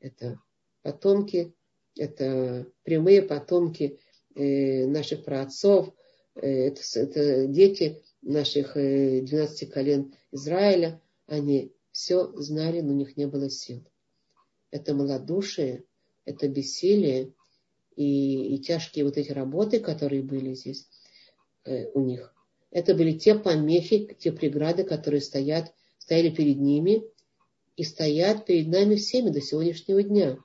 это 0.00 0.38
потомки, 0.82 1.54
это 1.96 2.66
прямые 2.82 3.22
потомки 3.22 3.98
э, 4.34 4.86
наших 4.86 5.24
праотцов, 5.24 5.92
э, 6.34 6.68
это, 6.68 6.80
это 6.94 7.46
дети 7.46 8.02
наших 8.22 8.74
12 8.74 9.70
колен 9.70 10.14
Израиля. 10.30 11.00
Они 11.26 11.72
все 11.90 12.32
знали, 12.36 12.80
но 12.80 12.92
у 12.92 12.96
них 12.96 13.16
не 13.16 13.26
было 13.26 13.50
сил. 13.50 13.84
Это 14.70 14.94
малодушие, 14.94 15.84
это 16.24 16.48
бессилие, 16.48 17.32
и, 17.96 18.54
и 18.54 18.58
тяжкие 18.58 19.04
вот 19.04 19.16
эти 19.16 19.32
работы, 19.32 19.80
которые 19.80 20.22
были 20.22 20.54
здесь 20.54 20.88
э, 21.64 21.90
у 21.92 22.00
них, 22.00 22.34
это 22.70 22.94
были 22.94 23.12
те 23.12 23.34
помехи, 23.34 24.16
те 24.18 24.32
преграды, 24.32 24.84
которые 24.84 25.20
стоят, 25.20 25.72
стояли 25.98 26.30
перед 26.30 26.58
ними 26.58 27.02
и 27.76 27.84
стоят 27.84 28.46
перед 28.46 28.68
нами 28.68 28.96
всеми 28.96 29.28
до 29.28 29.40
сегодняшнего 29.40 30.02
дня. 30.02 30.38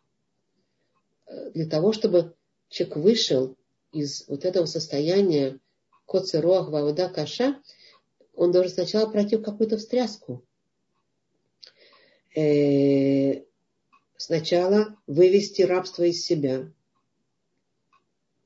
Э, 1.25 1.51
для 1.51 1.65
того, 1.65 1.93
чтобы 1.93 2.35
человек 2.69 2.97
вышел 2.97 3.56
из 3.91 4.27
вот 4.27 4.45
этого 4.45 4.65
состояния 4.65 5.59
коцероах 6.05 6.69
вавуда 6.69 7.09
каша, 7.09 7.61
он 8.35 8.51
должен 8.51 8.71
сначала 8.71 9.09
пройти 9.09 9.37
какую-то 9.37 9.77
встряску. 9.77 10.43
Э, 12.35 13.43
сначала 14.15 14.95
вывести 15.07 15.63
рабство 15.63 16.03
из 16.03 16.23
себя, 16.23 16.71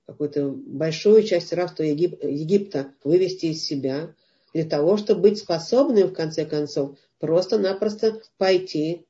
какую-то 0.06 0.50
большую 0.50 1.24
часть 1.24 1.54
рабства 1.54 1.84
Егип, 1.84 2.24
Египта 2.24 2.94
вывести 3.04 3.48
из 3.48 3.64
себя, 3.64 4.16
для 4.54 4.66
того, 4.66 4.98
чтобы 4.98 5.22
быть 5.22 5.40
способным, 5.40 6.10
в 6.10 6.14
конце 6.14 6.46
концов, 6.46 6.98
просто-напросто 7.20 8.22
пойти, 8.38 9.06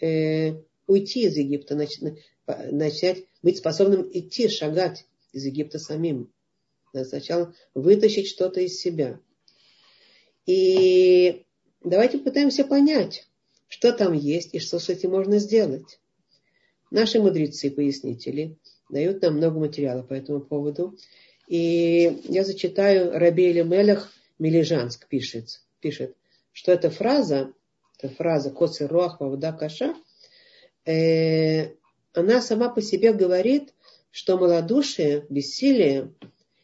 э, 0.00 0.54
уйти 0.86 1.24
из 1.24 1.36
Египта, 1.36 1.74
начать, 1.74 2.14
начать 2.46 3.24
быть 3.42 3.58
способным 3.58 4.08
идти, 4.12 4.48
шагать 4.48 5.06
из 5.32 5.44
Египта 5.44 5.78
самим. 5.78 6.32
Надо 6.92 7.08
сначала 7.08 7.54
вытащить 7.74 8.28
что-то 8.28 8.60
из 8.60 8.80
себя. 8.80 9.20
И 10.46 11.44
давайте 11.84 12.18
пытаемся 12.18 12.64
понять, 12.64 13.26
что 13.68 13.92
там 13.92 14.14
есть 14.14 14.54
и 14.54 14.58
что 14.58 14.78
с 14.78 14.88
этим 14.88 15.10
можно 15.10 15.38
сделать. 15.38 16.00
Наши 16.90 17.20
мудрецы, 17.20 17.70
пояснители, 17.70 18.58
дают 18.88 19.20
нам 19.22 19.36
много 19.36 19.58
материала 19.58 20.02
по 20.02 20.14
этому 20.14 20.40
поводу. 20.40 20.96
И 21.46 22.22
я 22.24 22.44
зачитаю 22.44 23.12
Раби 23.12 23.52
Мелех 23.62 24.10
Мележанск 24.38 25.08
пишет, 25.08 25.60
пишет, 25.80 26.16
что 26.52 26.72
эта 26.72 26.90
фраза, 26.90 27.52
эта 27.98 28.14
фраза 28.14 28.50
«Коцы 28.50 28.86
руах 28.86 29.20
вавуда 29.20 29.52
каша», 29.52 29.94
э, 30.84 31.72
она 32.12 32.40
сама 32.40 32.68
по 32.68 32.80
себе 32.80 33.12
говорит, 33.12 33.74
что 34.10 34.38
малодушие, 34.38 35.26
бессилие 35.28 36.12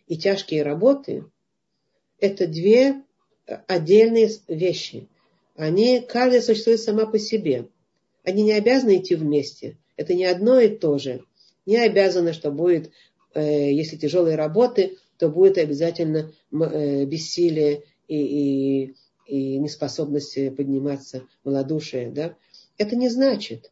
и 0.07 0.16
тяжкие 0.16 0.62
работы– 0.62 1.24
это 2.18 2.47
две 2.47 3.03
отдельные 3.47 4.30
вещи. 4.49 5.09
Они, 5.57 6.01
каждая 6.01 6.40
существует 6.40 6.80
сама 6.80 7.07
по 7.07 7.18
себе. 7.18 7.68
Они 8.24 8.42
не 8.42 8.53
обязаны 8.53 8.99
идти 8.99 9.14
вместе. 9.14 9.76
Это 9.97 10.14
не 10.14 10.24
одно 10.24 10.59
и 10.59 10.68
то 10.68 10.99
же– 10.99 11.22
не 11.66 11.76
обязаны, 11.76 12.32
что 12.32 12.51
будет, 12.51 12.90
э, 13.34 13.72
если 13.72 13.97
тяжелые 13.97 14.36
работы, 14.36 14.99
то 15.18 15.28
будет 15.28 15.59
обязательно 15.59 16.32
э, 16.53 17.05
бессилие 17.05 17.84
и, 18.09 18.16
и, 18.86 18.95
и 19.26 19.59
неспособность 19.59 20.34
подниматься, 20.57 21.22
малодушие. 21.45 22.11
Да? 22.11 22.36
Это 22.76 22.97
не 22.97 23.09
значит. 23.09 23.70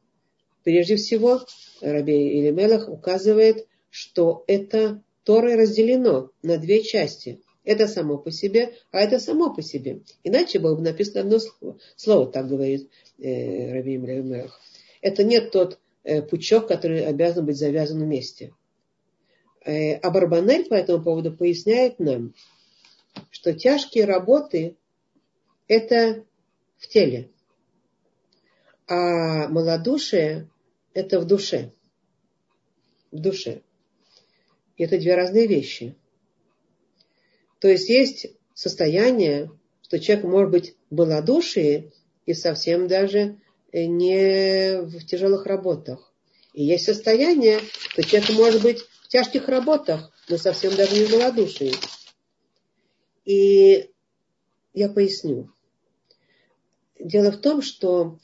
Прежде 0.64 0.96
всего, 0.96 1.40
Раби 1.80 2.38
Илимелах 2.38 2.88
указывает, 2.88 3.66
что 3.90 4.44
это 4.46 5.02
Торой 5.24 5.56
разделено 5.56 6.30
на 6.42 6.58
две 6.58 6.82
части. 6.82 7.40
Это 7.64 7.86
само 7.86 8.18
по 8.18 8.30
себе, 8.30 8.74
а 8.90 9.00
это 9.00 9.20
само 9.20 9.54
по 9.54 9.62
себе. 9.62 10.00
Иначе 10.24 10.58
было 10.58 10.74
бы 10.74 10.82
написано 10.82 11.20
одно 11.20 11.38
слово. 11.38 11.78
Слово 11.96 12.26
так 12.32 12.48
говорит 12.48 12.90
э, 13.18 13.72
Раби 13.72 13.94
Илимелах. 13.94 14.60
Это 15.00 15.22
не 15.24 15.40
тот 15.40 15.78
э, 16.04 16.22
пучок, 16.22 16.68
который 16.68 17.04
обязан 17.04 17.46
быть 17.46 17.56
завязан 17.56 18.00
вместе. 18.02 18.52
Э, 19.64 19.94
а 19.94 20.10
Барбанель 20.10 20.68
по 20.68 20.74
этому 20.74 21.04
поводу 21.04 21.32
поясняет 21.32 22.00
нам, 22.00 22.34
что 23.30 23.52
тяжкие 23.52 24.06
работы– 24.06 24.76
это 25.68 26.24
в 26.78 26.88
теле, 26.88 27.30
а 28.88 29.48
малодушие– 29.48 30.48
это 30.94 31.20
в 31.20 31.26
душе. 31.26 31.72
В 33.10 33.18
душе. 33.18 33.62
И 34.76 34.84
это 34.84 34.98
две 34.98 35.14
разные 35.14 35.46
вещи. 35.46 35.96
То 37.58 37.68
есть 37.68 37.88
есть 37.88 38.26
состояние, 38.54 39.50
что 39.82 40.00
человек 40.00 40.24
может 40.24 40.50
быть 40.50 40.76
в 40.90 40.96
малодушии 40.96 41.92
и 42.26 42.34
совсем 42.34 42.88
даже 42.88 43.38
не 43.72 44.82
в 44.82 45.04
тяжелых 45.06 45.46
работах. 45.46 46.12
И 46.52 46.64
есть 46.64 46.84
состояние, 46.84 47.60
что 47.90 48.02
человек 48.02 48.30
может 48.30 48.62
быть 48.62 48.80
в 48.80 49.08
тяжких 49.08 49.48
работах, 49.48 50.12
но 50.28 50.36
совсем 50.36 50.74
даже 50.74 50.94
не 50.98 51.06
в 51.06 51.12
малодушии. 51.12 51.72
И 53.24 53.90
я 54.74 54.88
поясню. 54.88 55.50
Дело 56.98 57.30
в 57.30 57.40
том, 57.40 57.62
что 57.62 58.18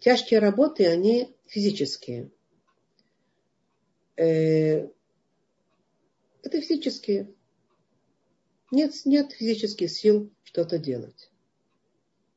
тяжкие 0.00 0.40
работы, 0.40 0.86
они 0.86 1.34
физические. 1.52 2.30
Э, 4.16 4.88
это 6.42 6.60
физические. 6.60 7.28
Нет, 8.70 8.94
нет 9.04 9.32
физических 9.32 9.90
сил 9.90 10.30
что-то 10.44 10.78
делать. 10.78 11.30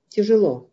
Тяжело. 0.10 0.70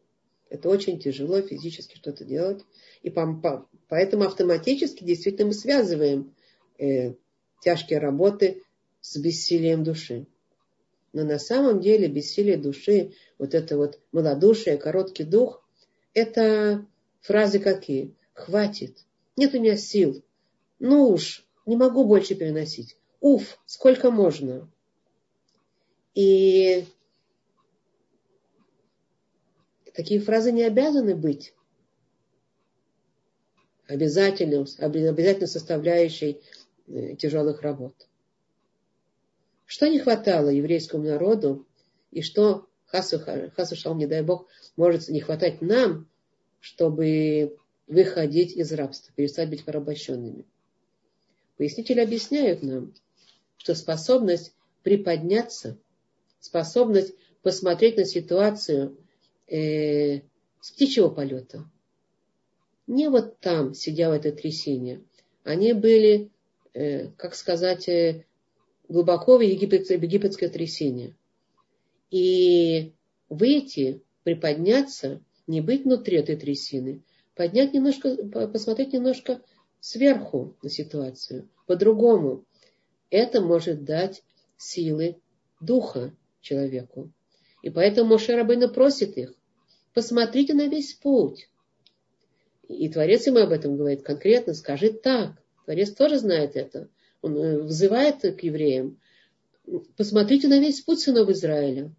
Это 0.51 0.69
очень 0.69 0.99
тяжело 0.99 1.41
физически 1.41 1.97
что-то 1.97 2.25
делать. 2.25 2.65
И 3.03 3.11
по, 3.11 3.33
по, 3.33 3.69
поэтому 3.89 4.25
автоматически 4.25 5.05
действительно 5.05 5.47
мы 5.47 5.55
связываем 5.55 6.35
э, 6.79 7.15
тяжкие 7.63 8.01
работы 8.01 8.63
с 9.01 9.17
бессилием 9.19 9.85
души. 9.85 10.27
Но 11.13 11.23
на 11.25 11.39
самом 11.39 11.81
деле 11.81 12.09
бессилие 12.09 12.57
души, 12.57 13.13
вот 13.39 13.55
это 13.55 13.77
вот 13.77 14.01
малодушие, 14.11 14.79
короткий 14.79 15.25
дух, 15.25 15.65
это 16.13 16.87
фразы 17.21 17.61
какие? 17.61 18.17
Хватит. 18.45 19.05
Нет 19.37 19.55
у 19.55 19.61
меня 19.61 19.77
сил. 19.77 20.25
Ну 20.79 21.09
уж, 21.09 21.45
не 21.67 21.77
могу 21.77 22.05
больше 22.05 22.35
переносить. 22.35 22.97
Уф, 23.21 23.59
сколько 23.67 24.11
можно. 24.11 24.69
И 26.15 26.87
Такие 29.95 30.21
фразы 30.21 30.53
не 30.53 30.63
обязаны 30.65 31.15
быть 31.15 31.55
обязательным, 33.87 34.67
обязательно 34.79 35.47
составляющей 35.47 36.41
э, 36.87 37.15
тяжелых 37.17 37.61
работ. 37.61 37.95
Что 39.67 39.89
не 39.89 39.99
хватало 39.99 40.49
еврейскому 40.49 41.05
народу, 41.05 41.67
и 42.11 42.23
что, 42.23 42.67
хасу, 42.87 43.21
хасу 43.55 43.77
шалом, 43.77 43.99
не 43.99 44.07
дай 44.07 44.23
Бог, 44.23 44.49
может 44.77 45.09
не 45.09 45.21
хватать 45.21 45.61
нам, 45.61 46.09
чтобы 46.61 47.59
выходить 47.93 48.57
из 48.57 48.73
рабства, 48.73 49.13
перестать 49.15 49.51
быть 49.51 49.65
порабощенными. 49.65 50.47
Пояснители 51.59 52.01
объясняют 52.01 52.63
нам, 52.63 52.95
что 53.59 53.75
способность 53.75 54.55
приподняться, 54.83 55.79
способность 56.41 57.15
посмотреть 57.43 57.99
на 57.99 58.05
ситуацию 58.05 58.97
э, 59.47 60.21
с 60.61 60.71
птичьего 60.71 61.09
полета. 61.09 61.69
Не 62.87 63.11
вот 63.11 63.39
там, 63.41 63.75
сидя 63.75 64.09
в 64.09 64.13
этой 64.13 64.33
трясине. 64.33 65.03
Они 65.45 65.73
были, 65.73 66.31
э, 66.73 67.09
как 67.19 67.35
сказать, 67.35 67.89
э, 67.89 68.25
глубоко 68.89 69.37
в 69.37 69.43
египетское, 69.43 69.99
египетское 69.99 70.49
трясение. 70.49 71.15
И 72.11 72.93
выйти, 73.29 74.03
приподняться, 74.25 75.21
не 75.47 75.61
быть 75.61 75.85
внутри 75.85 76.17
этой 76.17 76.37
трясины, 76.37 77.03
поднять 77.35 77.73
немножко, 77.73 78.17
посмотреть 78.49 78.93
немножко 78.93 79.43
сверху 79.81 80.57
на 80.63 80.71
ситуацию, 80.71 81.49
по-другому. 81.67 82.45
Это 83.11 83.41
может 83.41 83.85
дать 83.85 84.23
силы 84.57 85.21
духа 85.61 86.15
человеку. 86.41 87.13
И 87.63 87.71
поэтому 87.71 88.11
Моше 88.11 88.35
Рабейна 88.35 88.69
просит 88.69 89.17
их, 89.17 89.35
посмотрите 89.95 90.55
на 90.55 90.67
весь 90.69 90.95
путь. 90.95 91.49
И 92.69 92.89
Творец 92.89 93.27
ему 93.27 93.39
об 93.39 93.51
этом 93.51 93.77
говорит 93.77 94.03
конкретно, 94.03 94.55
скажи 94.55 94.93
так. 94.93 95.33
Творец 95.65 95.91
тоже 95.93 96.19
знает 96.19 96.57
это. 96.57 96.89
Он 97.21 97.37
э, 97.37 97.59
вызывает 97.59 98.21
к 98.21 98.43
евреям. 98.43 98.99
Посмотрите 99.97 100.49
на 100.49 100.59
весь 100.59 100.81
путь 100.81 101.01
сынов 101.01 101.29
Израиля. 101.29 101.95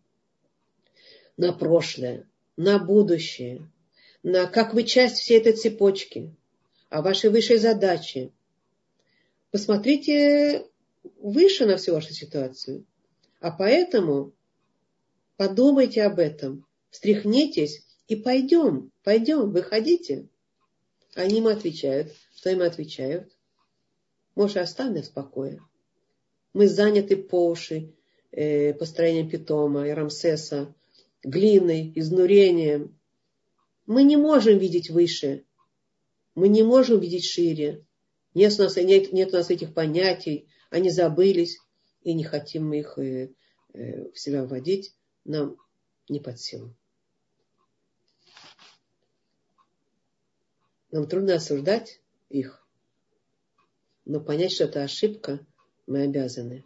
На 1.37 1.53
прошлое, 1.53 2.27
на 2.57 2.79
будущее, 2.79 3.69
на 4.23 4.47
как 4.47 4.73
вы 4.73 4.83
часть 4.83 5.17
всей 5.17 5.39
этой 5.39 5.53
цепочки, 5.53 6.33
о 6.89 7.01
вашей 7.01 7.29
высшей 7.29 7.57
задаче. 7.57 8.31
Посмотрите 9.51 10.65
выше 11.19 11.65
на 11.65 11.77
всю 11.77 11.93
вашу 11.93 12.13
ситуацию. 12.13 12.85
А 13.39 13.51
поэтому 13.51 14.33
Подумайте 15.35 16.03
об 16.03 16.19
этом, 16.19 16.65
встряхнитесь 16.91 17.83
и 18.07 18.15
пойдем, 18.15 18.91
пойдем, 19.03 19.51
выходите. 19.51 20.27
Они 21.15 21.37
ему 21.37 21.49
отвечают. 21.49 22.13
Что 22.35 22.51
им 22.51 22.61
отвечают? 22.61 23.31
Может, 24.35 24.57
оставь 24.57 24.93
нас 24.93 25.09
в 25.09 25.13
покое. 25.13 25.59
Мы 26.53 26.67
заняты 26.67 27.17
по 27.17 27.49
уши 27.49 27.93
э, 28.31 28.73
построением 28.73 29.29
питома 29.29 29.87
и 29.87 29.91
Рамсеса, 29.91 30.73
глиной, 31.23 31.91
изнурением. 31.95 32.97
Мы 33.85 34.03
не 34.03 34.17
можем 34.17 34.57
видеть 34.57 34.89
выше. 34.89 35.45
Мы 36.35 36.47
не 36.47 36.63
можем 36.63 36.99
видеть 36.99 37.25
шире. 37.25 37.85
Нет 38.33 38.53
у 38.59 38.63
нас, 38.63 38.75
нет, 38.77 39.13
нет 39.13 39.33
у 39.33 39.37
нас 39.37 39.49
этих 39.49 39.73
понятий. 39.73 40.47
Они 40.69 40.89
забылись, 40.89 41.59
и 42.01 42.13
не 42.13 42.23
хотим 42.23 42.67
мы 42.67 42.79
их 42.79 42.97
э, 42.97 43.33
э, 43.73 44.09
в 44.11 44.19
себя 44.19 44.43
вводить 44.43 44.95
нам 45.25 45.57
не 46.09 46.19
под 46.19 46.39
силу. 46.39 46.75
Нам 50.91 51.07
трудно 51.07 51.35
осуждать 51.35 52.01
их, 52.29 52.65
но 54.05 54.19
понять, 54.19 54.51
что 54.51 54.65
это 54.65 54.83
ошибка, 54.83 55.45
мы 55.87 56.03
обязаны. 56.03 56.65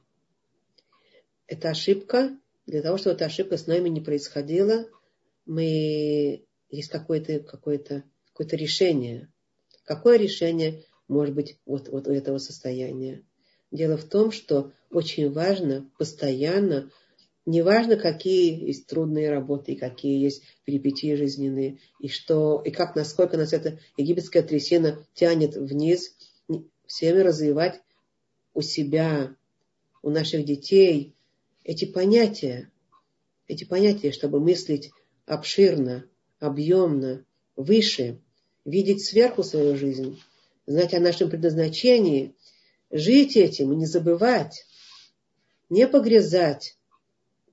Это 1.46 1.70
ошибка, 1.70 2.38
для 2.66 2.82
того, 2.82 2.98
чтобы 2.98 3.16
эта 3.16 3.26
ошибка 3.26 3.58
с 3.58 3.68
нами 3.68 3.88
не 3.88 4.02
происходила, 4.02 4.86
мы 5.46 6.46
есть 6.70 6.90
какое-то 6.90 7.40
какое 7.40 7.78
-то, 7.78 8.04
какое 8.34 8.48
-то 8.48 8.56
решение. 8.56 9.32
Какое 9.84 10.18
решение 10.18 10.84
может 11.08 11.34
быть 11.34 11.58
вот, 11.66 11.90
вот 11.90 12.08
у 12.08 12.12
этого 12.12 12.38
состояния? 12.38 13.24
Дело 13.72 13.98
в 13.98 14.06
том, 14.06 14.32
что 14.32 14.72
очень 14.90 15.32
важно 15.32 15.90
постоянно 15.98 16.92
Неважно, 17.48 17.96
какие 17.96 18.68
есть 18.68 18.88
трудные 18.88 19.30
работы, 19.30 19.72
и 19.72 19.78
какие 19.78 20.22
есть 20.22 20.44
перипетии 20.66 21.16
жизненные, 21.16 21.80
и 21.98 22.10
что, 22.10 22.62
и 22.66 22.72
как, 22.72 22.94
насколько 22.98 23.38
нас 23.38 23.54
эта 23.54 23.80
египетская 23.96 24.44
трясина 24.44 25.02
тянет 25.14 25.56
вниз, 25.56 26.18
всеми 26.86 27.20
развивать 27.20 27.82
у 28.54 28.62
себя, 28.62 29.34
у 30.04 30.10
наших 30.10 30.44
детей 30.44 31.16
эти 31.64 31.86
понятия, 31.86 32.70
эти 33.48 33.64
понятия, 33.64 34.12
чтобы 34.12 34.42
мыслить 34.42 34.92
обширно, 35.26 36.06
объемно, 36.40 37.26
выше, 37.56 38.20
видеть 38.66 39.06
сверху 39.06 39.44
свою 39.44 39.76
жизнь, 39.76 40.22
знать 40.66 40.94
о 40.94 41.00
нашем 41.00 41.30
предназначении, 41.30 42.36
жить 42.92 43.36
этим 43.38 43.74
и 43.74 43.76
не 43.76 43.86
забывать, 43.86 44.66
не 45.70 45.88
погрязать 45.88 46.78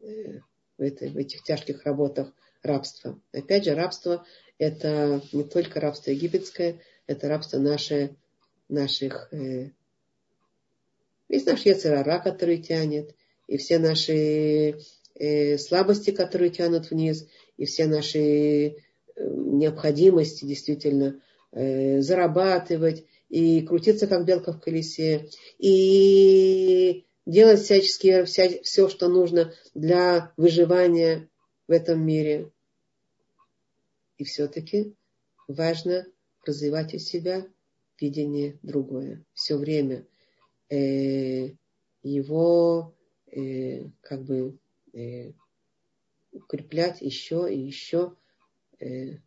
в, 0.01 0.83
этой, 0.83 1.09
в 1.11 1.17
этих 1.17 1.43
тяжких 1.43 1.85
работах 1.85 2.33
рабства. 2.63 3.21
Опять 3.33 3.65
же, 3.65 3.75
рабство– 3.75 4.25
это 4.59 5.23
не 5.33 5.45
только 5.45 5.81
рабство 5.81 6.11
египетское, 6.11 6.81
это 7.07 7.29
рабство 7.29 7.59
наше, 7.59 8.17
наших... 8.69 9.33
Э, 9.33 9.71
есть 11.29 11.47
наш 11.47 11.63
Яцерара, 11.63 12.21
который 12.21 12.59
тянет, 12.59 13.15
и 13.47 13.57
все 13.57 13.79
наши 13.79 14.79
э, 15.15 15.59
слабости, 15.59 16.11
которые 16.11 16.51
тянут 16.51 16.91
вниз, 16.91 17.27
и 17.57 17.65
все 17.65 17.87
наши 17.87 18.19
э, 18.19 18.75
необходимости 19.17 20.45
действительно 20.45 21.21
э, 21.53 22.01
зарабатывать 22.01 23.05
и 23.29 23.63
крутиться 23.63 24.07
как 24.07 24.25
белка 24.25 24.53
в 24.53 24.61
колесе, 24.61 25.29
и 25.59 27.05
делать 27.27 27.61
всячески 27.61 28.25
вся, 28.25 28.49
все, 28.63 28.89
что 28.89 29.09
нужно 29.09 29.53
для 29.75 30.33
выживания 30.37 31.29
в 31.67 31.73
этом 31.73 32.05
мире. 32.05 32.51
И 34.19 34.25
все-таки 34.25 34.95
важно 35.49 36.07
развивать 36.47 36.95
из 36.95 37.07
себя 37.07 37.47
видение 38.01 38.59
другое. 38.63 39.25
Все 39.33 39.57
время 39.57 40.07
э, 40.69 41.51
его 42.03 42.95
э, 43.27 43.89
как 44.03 44.23
бы 44.25 44.59
э, 44.93 45.33
укреплять 46.35 47.01
еще 47.01 47.53
и 47.53 47.59
еще, 47.59 48.15
э, 48.81 49.19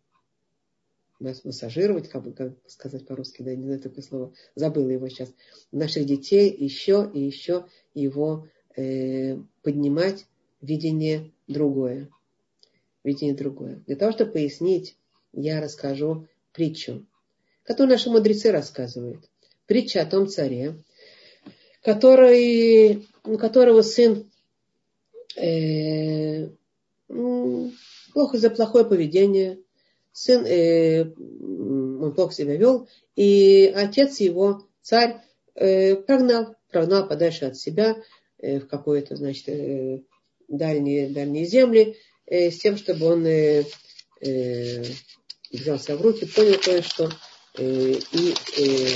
массажировать, 1.20 2.10
как 2.10 2.24
бы 2.24 2.32
как 2.34 2.54
сказать 2.68 3.08
по-русски, 3.08 3.42
да, 3.42 3.56
не 3.56 3.64
знаю 3.64 3.80
такое 3.80 4.04
слово, 4.04 4.34
забыла 4.56 4.90
его 4.90 5.10
сейчас, 5.10 5.34
наших 5.72 6.06
детей 6.06 6.56
еще 6.56 7.10
и 7.12 7.20
еще 7.20 7.66
его 7.94 8.48
э, 8.76 9.38
поднимать 9.64 10.26
видение 10.62 11.32
другое. 11.48 12.10
Видение 13.04 13.36
другое. 13.36 13.84
Для 13.88 13.96
того, 13.96 14.12
чтобы 14.12 14.34
пояснить, 14.34 14.98
я 15.34 15.62
расскажу 15.62 16.28
притчу, 16.52 17.06
которую 17.64 17.92
наши 17.92 18.10
мудрецы 18.10 18.52
рассказывают. 18.52 19.30
Притча 19.66 20.02
о 20.02 20.06
том 20.06 20.28
царе, 20.28 20.76
который, 21.82 23.08
у 23.24 23.38
которого 23.38 23.82
сын 23.82 24.30
э, 25.36 26.50
плохо 27.08 28.38
за 28.38 28.50
плохое 28.50 28.86
поведение, 28.86 29.60
сын, 30.12 30.46
э, 30.46 31.04
он 31.04 32.14
плохо 32.14 32.34
себя 32.34 32.56
вел, 32.56 32.88
и 33.16 33.72
отец 33.76 34.20
его, 34.20 34.68
царь, 34.82 35.22
э, 35.56 35.96
прогнал, 35.96 36.56
прогнал 36.72 37.08
подальше 37.08 37.46
от 37.46 37.58
себя 37.58 37.98
э, 38.40 38.60
в 38.60 38.68
какое-то, 38.68 39.16
значит, 39.16 39.48
э, 39.50 40.02
дальние, 40.48 41.10
дальние 41.10 41.46
земли, 41.46 41.98
э, 42.26 42.52
с 42.52 42.60
тем, 42.60 42.78
чтобы 42.78 43.06
он 43.06 43.26
э, 43.26 43.64
э, 44.22 44.84
взял 45.52 45.78
в 45.78 46.02
руки, 46.02 46.26
понял 46.26 46.60
кое-что 46.60 47.10
э, 47.58 47.94
и 48.12 48.34
э, 48.58 48.88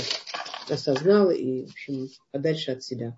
осознал, 0.68 1.30
и, 1.30 1.66
в 1.66 1.70
общем, 1.70 2.08
подальше 2.30 2.72
от 2.72 2.82
себя. 2.82 3.16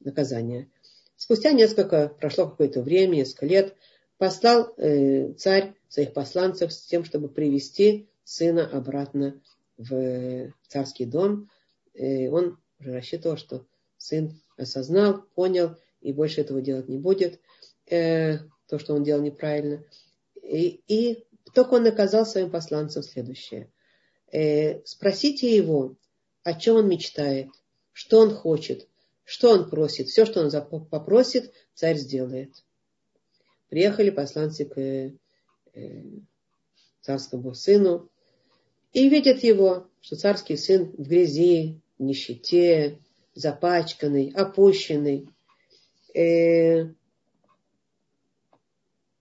Наказание. 0.00 0.68
Спустя 1.16 1.52
несколько, 1.52 2.08
прошло 2.08 2.46
какое-то 2.46 2.82
время, 2.82 3.16
несколько 3.16 3.46
лет, 3.46 3.74
послал 4.18 4.72
э, 4.76 5.32
царь 5.34 5.74
своих 5.88 6.12
посланцев 6.12 6.72
с 6.72 6.86
тем, 6.86 7.04
чтобы 7.04 7.28
привести 7.28 8.08
сына 8.24 8.66
обратно 8.66 9.40
в 9.76 10.52
царский 10.68 11.04
дом. 11.04 11.50
Э, 11.94 12.28
он 12.28 12.58
рассчитывал, 12.78 13.36
что 13.36 13.66
сын 13.96 14.40
осознал, 14.56 15.22
понял 15.34 15.76
и 16.00 16.12
больше 16.12 16.40
этого 16.40 16.60
делать 16.60 16.88
не 16.88 16.98
будет, 16.98 17.40
э, 17.86 18.38
то, 18.68 18.78
что 18.78 18.94
он 18.94 19.04
делал 19.04 19.22
неправильно. 19.22 19.84
И, 20.42 20.82
и 20.86 21.24
только 21.54 21.74
он 21.74 21.84
наказал 21.84 22.26
своим 22.26 22.50
посланцам 22.50 23.02
следующее. 23.02 23.70
Э, 24.32 24.84
спросите 24.84 25.54
его, 25.54 25.96
о 26.42 26.54
чем 26.54 26.76
он 26.76 26.88
мечтает, 26.88 27.48
что 27.92 28.20
он 28.20 28.34
хочет, 28.34 28.88
что 29.24 29.50
он 29.50 29.70
просит. 29.70 30.08
Все, 30.08 30.26
что 30.26 30.40
он 30.40 30.86
попросит, 30.86 31.52
царь 31.74 31.96
сделает. 31.96 32.63
Приехали 33.68 34.10
посланцы 34.10 34.64
к 34.64 34.78
э, 34.78 35.12
царскому 37.00 37.54
сыну 37.54 38.10
и 38.92 39.08
видят 39.08 39.42
его, 39.42 39.88
что 40.00 40.16
царский 40.16 40.56
сын 40.56 40.90
в 40.92 41.08
грязи, 41.08 41.80
нищете, 41.98 42.98
запачканный, 43.34 44.30
опущенный. 44.30 45.28
Э, 46.14 46.92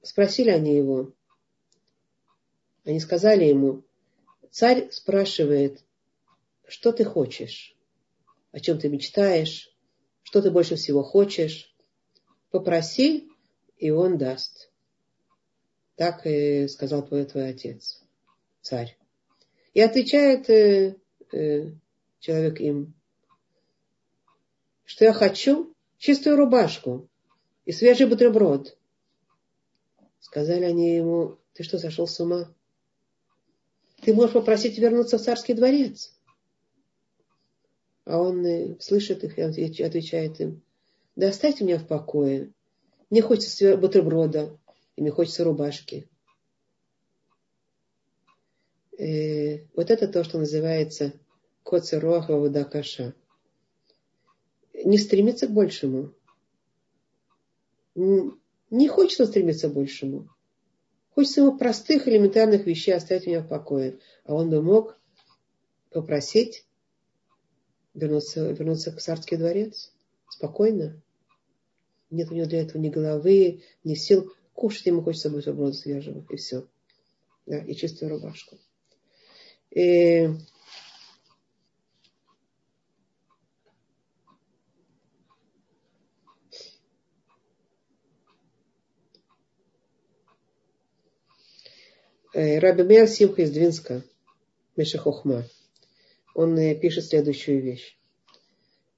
спросили 0.02 0.50
они 0.50 0.76
его, 0.76 1.14
они 2.86 3.00
сказали 3.00 3.46
ему, 3.46 3.84
царь 4.52 4.92
спрашивает, 4.92 5.84
что 6.68 6.92
ты 6.92 7.06
хочешь, 7.06 7.76
о 8.52 8.60
чем 8.60 8.78
ты 8.78 8.90
мечтаешь, 8.90 9.74
что 10.24 10.42
ты 10.42 10.52
больше 10.52 10.76
всего 10.76 11.04
хочешь. 11.04 11.74
Попроси, 12.52 13.30
и 13.84 13.92
он 13.92 14.18
даст. 14.18 14.72
Так 15.98 16.26
и 16.26 16.70
сказал 16.70 17.06
твой, 17.06 17.26
твой 17.26 17.50
отец, 17.50 18.02
царь. 18.62 18.98
И 19.74 19.82
отвечает 19.82 20.50
э, 20.50 20.96
э, 21.34 21.72
человек 22.20 22.62
им, 22.62 22.94
что 24.86 25.04
я 25.04 25.12
хочу 25.12 25.76
чистую 25.98 26.38
рубашку 26.38 27.10
и 27.66 27.74
свежий 27.74 28.08
бутерброд. 28.08 28.78
Сказали 30.22 30.64
они 30.64 30.96
ему, 30.96 31.38
ты 31.52 31.64
что, 31.64 31.78
сошел 31.78 32.08
с 32.08 32.18
ума? 32.22 32.54
Ты 34.02 34.14
можешь 34.14 34.32
попросить 34.32 34.78
вернуться 34.78 35.18
в 35.18 35.22
царский 35.22 35.56
дворец. 35.56 36.18
А 38.06 38.18
он 38.18 38.46
э, 38.46 38.78
слышит 38.80 39.26
их 39.26 39.38
и 39.38 39.42
отвечает 39.42 40.40
им, 40.40 40.62
да 41.18 41.28
оставьте 41.28 41.66
меня 41.66 41.80
в 41.80 41.86
покое. 41.86 42.54
Мне 43.14 43.22
хочется 43.22 43.78
бутерброда, 43.78 44.60
и 44.96 45.02
мне 45.04 45.12
хочется 45.12 45.44
рубашки. 45.44 46.10
И 48.98 49.04
э, 49.04 49.68
вот 49.76 49.92
это 49.92 50.08
то, 50.08 50.24
что 50.24 50.40
называется 50.40 51.14
коцеруаха 51.62 52.36
водакаша. 52.36 53.14
Не 54.74 54.98
стремиться 54.98 55.46
к 55.46 55.52
большему. 55.52 56.16
Не 57.94 58.88
хочется 58.88 59.28
стремиться 59.28 59.70
к 59.70 59.76
большему. 59.76 60.28
Хочется 61.12 61.42
ему 61.42 61.56
простых 61.56 62.08
элементарных 62.08 62.66
вещей 62.66 62.96
оставить 62.96 63.28
меня 63.28 63.44
в 63.44 63.48
покое. 63.48 64.00
А 64.24 64.34
он 64.34 64.50
бы 64.50 64.60
мог 64.64 65.00
попросить 65.92 66.66
вернуться, 67.94 68.50
вернуться 68.50 68.92
в 68.92 69.00
царский 69.00 69.36
дворец 69.38 69.94
спокойно. 70.30 71.00
Нет 72.14 72.30
у 72.30 72.36
него 72.36 72.46
для 72.46 72.62
этого 72.62 72.80
ни 72.80 72.90
головы, 72.90 73.64
ни 73.84 73.96
сил. 73.96 74.32
Кушать 74.54 74.86
ему 74.86 75.02
хочется 75.02 75.32
бутерброда 75.32 75.74
свежего, 75.74 76.24
и 76.30 76.36
все. 76.36 76.68
Да, 77.48 77.58
и 77.58 77.74
чистую 77.74 78.12
рубашку. 78.12 78.58
И 79.72 80.30
э, 92.34 92.60
Раби 92.60 92.84
Мея 92.84 93.08
Симха 93.08 93.42
из 93.42 93.52
Двинска, 93.52 94.04
Мешахохма 94.76 95.46
он 96.36 96.58
э, 96.60 96.76
пишет 96.76 97.06
следующую 97.06 97.64
вещь. 97.64 97.98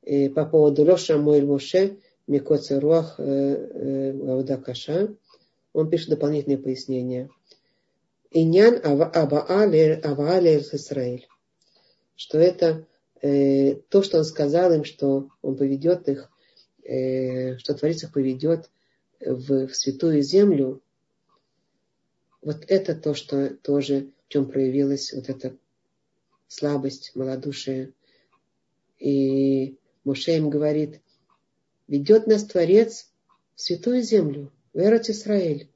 И 0.02 0.28
по 0.28 0.46
поводу 0.46 0.84
Лоша 0.84 1.18
Моэль 1.18 1.46
Моше, 1.46 1.98
Микоца 2.28 2.80
Руах 2.80 3.20
э, 3.20 3.24
э, 3.24 5.08
он 5.74 5.90
пишет 5.90 6.10
дополнительные 6.10 6.58
пояснения. 6.58 7.30
Иньян 8.32 8.80
Аваале 8.84 10.02
Израиль. 10.02 11.28
Что 12.16 12.40
это 12.40 12.88
э, 13.22 13.76
то, 13.90 14.02
что 14.02 14.18
он 14.20 14.24
сказал 14.26 14.74
им, 14.74 14.84
что 14.86 15.30
он 15.42 15.58
поведет 15.58 16.08
их, 16.10 16.32
что 17.60 17.74
Творец 17.74 18.04
их 18.04 18.14
поведет 18.14 18.70
в, 19.20 19.68
в 19.68 19.76
святую 19.76 20.22
землю. 20.22 20.82
Вот 22.42 22.64
это 22.68 22.96
то, 22.96 23.16
что 23.16 23.56
тоже, 23.56 24.12
в 24.26 24.32
чем 24.32 24.48
проявилась 24.48 25.12
вот 25.14 25.30
эта 25.30 25.58
слабость, 26.48 27.12
малодушие. 27.16 27.94
И 29.00 29.78
Моше 30.04 30.38
им 30.38 30.50
говорит, 30.50 31.02
ведет 31.88 32.28
нас 32.28 32.44
Творец 32.44 33.08
в 33.56 33.62
святую 33.62 34.02
землю, 34.02 34.52
в 34.74 34.80
Эрот 34.80 35.10
Исраэль, 35.10 35.70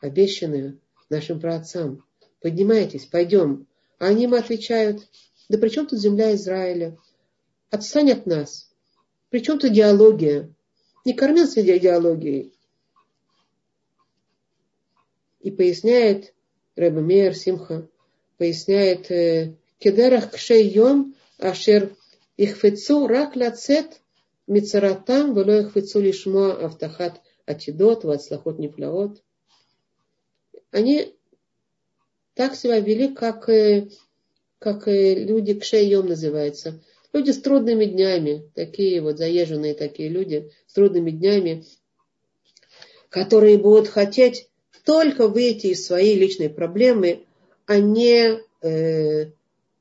обещанную 0.00 0.80
нашим 1.08 1.40
праотцам. 1.40 2.04
Поднимайтесь, 2.40 3.06
пойдем. 3.06 3.66
А 3.98 4.06
они 4.06 4.24
им 4.24 4.34
отвечают, 4.34 5.06
да 5.48 5.58
при 5.58 5.68
чем 5.68 5.86
тут 5.86 6.00
земля 6.00 6.34
Израиля? 6.34 6.98
Отстань 7.70 8.10
от 8.10 8.26
нас. 8.26 8.70
При 9.30 9.40
чем 9.40 9.58
тут 9.58 9.70
идеология? 9.70 10.52
Не 11.04 11.14
корми 11.14 11.40
нас 11.40 11.56
идеологией. 11.56 12.52
И 15.40 15.50
поясняет 15.50 16.34
Рэбе 16.76 17.00
Мейер 17.00 17.34
Симха, 17.34 17.88
поясняет 18.38 19.10
э, 19.10 19.54
кедерах 19.78 20.30
кшей 20.30 20.68
йом, 20.68 21.14
ашер 21.38 21.96
ихфецу 22.36 23.06
рак 23.06 23.36
лацет 23.36 24.01
Мицаратам 24.46 25.34
велоих 25.34 25.74
вицули 25.76 26.12
шма 26.12 26.52
автахат 26.52 27.20
атидот 27.46 28.04
вацлахот 28.04 28.58
нефляот. 28.58 29.22
Они 30.70 31.14
так 32.34 32.54
себя 32.54 32.80
вели, 32.80 33.14
как, 33.14 33.48
э, 33.48 33.88
как 34.58 34.88
э, 34.88 35.14
люди, 35.14 35.54
кшейем 35.54 36.06
называется. 36.06 36.82
Люди 37.12 37.30
с 37.30 37.40
трудными 37.40 37.84
днями, 37.84 38.50
такие 38.54 39.00
вот 39.02 39.18
заезженные 39.18 39.74
такие 39.74 40.08
люди, 40.08 40.50
с 40.66 40.72
трудными 40.72 41.10
днями, 41.10 41.64
которые 43.10 43.58
будут 43.58 43.88
хотеть 43.88 44.48
только 44.84 45.28
выйти 45.28 45.68
из 45.68 45.86
своей 45.86 46.18
личной 46.18 46.48
проблемы, 46.48 47.26
а 47.66 47.78
не 47.78 48.40
э, 48.62 49.30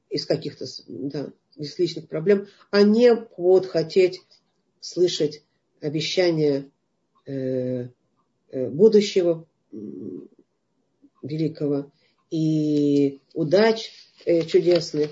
из 0.09 0.25
каких-то 0.25 0.65
да, 0.87 1.29
из 1.55 1.79
личных 1.79 2.07
проблем, 2.09 2.47
а 2.69 2.83
не 2.83 3.15
будут 3.15 3.67
хотеть 3.67 4.21
слышать 4.81 5.43
обещания 5.79 6.69
э, 7.25 7.87
э, 8.49 8.69
будущего 8.69 9.47
великого 11.23 11.91
и 12.29 13.21
удач 13.33 13.91
э, 14.25 14.43
чудесных. 14.45 15.11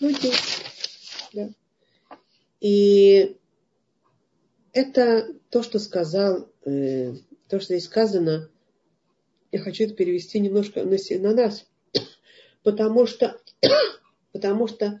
Ну, 0.00 0.14
да. 1.32 1.50
И 2.60 3.36
это 4.72 5.34
то, 5.50 5.62
что 5.62 5.78
сказал, 5.78 6.50
то, 6.62 7.60
что 7.60 7.74
здесь 7.74 7.84
сказано, 7.84 8.50
я 9.52 9.58
хочу 9.58 9.84
это 9.84 9.94
перевести 9.94 10.38
немножко 10.38 10.84
на, 10.84 10.96
на 11.18 11.34
нас, 11.34 11.66
потому 12.62 13.06
что, 13.06 13.40
потому 14.32 14.68
что 14.68 15.00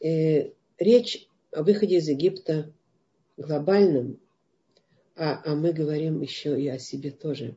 э, 0.00 0.50
речь 0.78 1.26
о 1.52 1.62
выходе 1.62 1.98
из 1.98 2.08
Египта 2.08 2.72
глобальном, 3.36 4.18
а, 5.14 5.42
а 5.44 5.54
мы 5.54 5.72
говорим 5.72 6.20
еще 6.22 6.60
и 6.60 6.68
о 6.68 6.78
себе 6.78 7.10
тоже. 7.10 7.56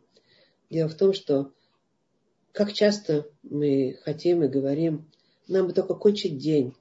Дело 0.69 0.89
в 0.89 0.95
том, 0.95 1.13
что 1.13 1.53
как 2.51 2.73
часто 2.73 3.29
мы 3.43 3.97
хотим 4.03 4.43
и 4.43 4.47
говорим, 4.47 5.09
нам 5.47 5.67
бы 5.67 5.73
только 5.73 5.93
кончить 5.95 6.37
день, 6.37 6.73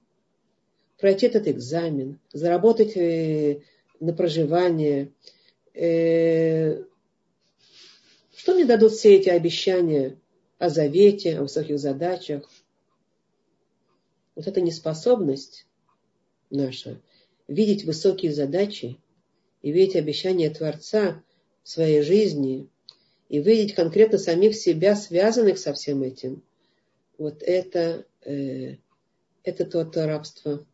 пройти 0.98 1.26
этот 1.26 1.48
экзамен, 1.48 2.20
заработать 2.32 2.96
э, 2.96 3.62
на 4.00 4.12
проживание. 4.12 5.12
Э, 5.74 6.82
что 8.34 8.54
мне 8.54 8.64
дадут 8.64 8.92
все 8.92 9.16
эти 9.16 9.28
обещания 9.28 10.18
о 10.58 10.68
завете, 10.68 11.38
о 11.38 11.42
высоких 11.42 11.78
задачах? 11.78 12.48
Вот 14.34 14.46
эта 14.46 14.60
неспособность 14.60 15.66
наша 16.55 17.00
видеть 17.48 17.84
высокие 17.84 18.32
задачи 18.32 18.98
и 19.62 19.72
видеть 19.72 19.96
обещания 19.96 20.50
Творца 20.50 21.22
в 21.62 21.68
своей 21.68 22.02
жизни 22.02 22.68
и 23.28 23.40
видеть 23.40 23.74
конкретно 23.74 24.18
самих 24.18 24.55
себя, 24.55 24.96
связанных 24.96 25.59
со 25.59 25.72
всем 25.72 26.02
этим, 26.02 26.42
вот 27.18 27.42
это, 27.42 28.07
э, 28.24 28.76
это 29.42 29.64
то, 29.64 29.84
то 29.84 30.07
рабство, 30.07 30.66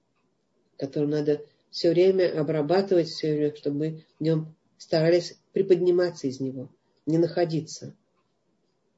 которое 0.76 1.07
надо 1.07 1.45
все 1.70 1.91
время 1.91 2.39
обрабатывать, 2.39 3.09
все 3.09 3.35
время, 3.35 3.57
чтобы 3.57 3.78
мы 3.78 4.05
в 4.18 4.22
нем 4.22 4.55
старались 4.78 5.39
приподниматься 5.53 6.26
из 6.26 6.41
него, 6.41 6.70
не 7.07 7.18
находиться. 7.18 7.95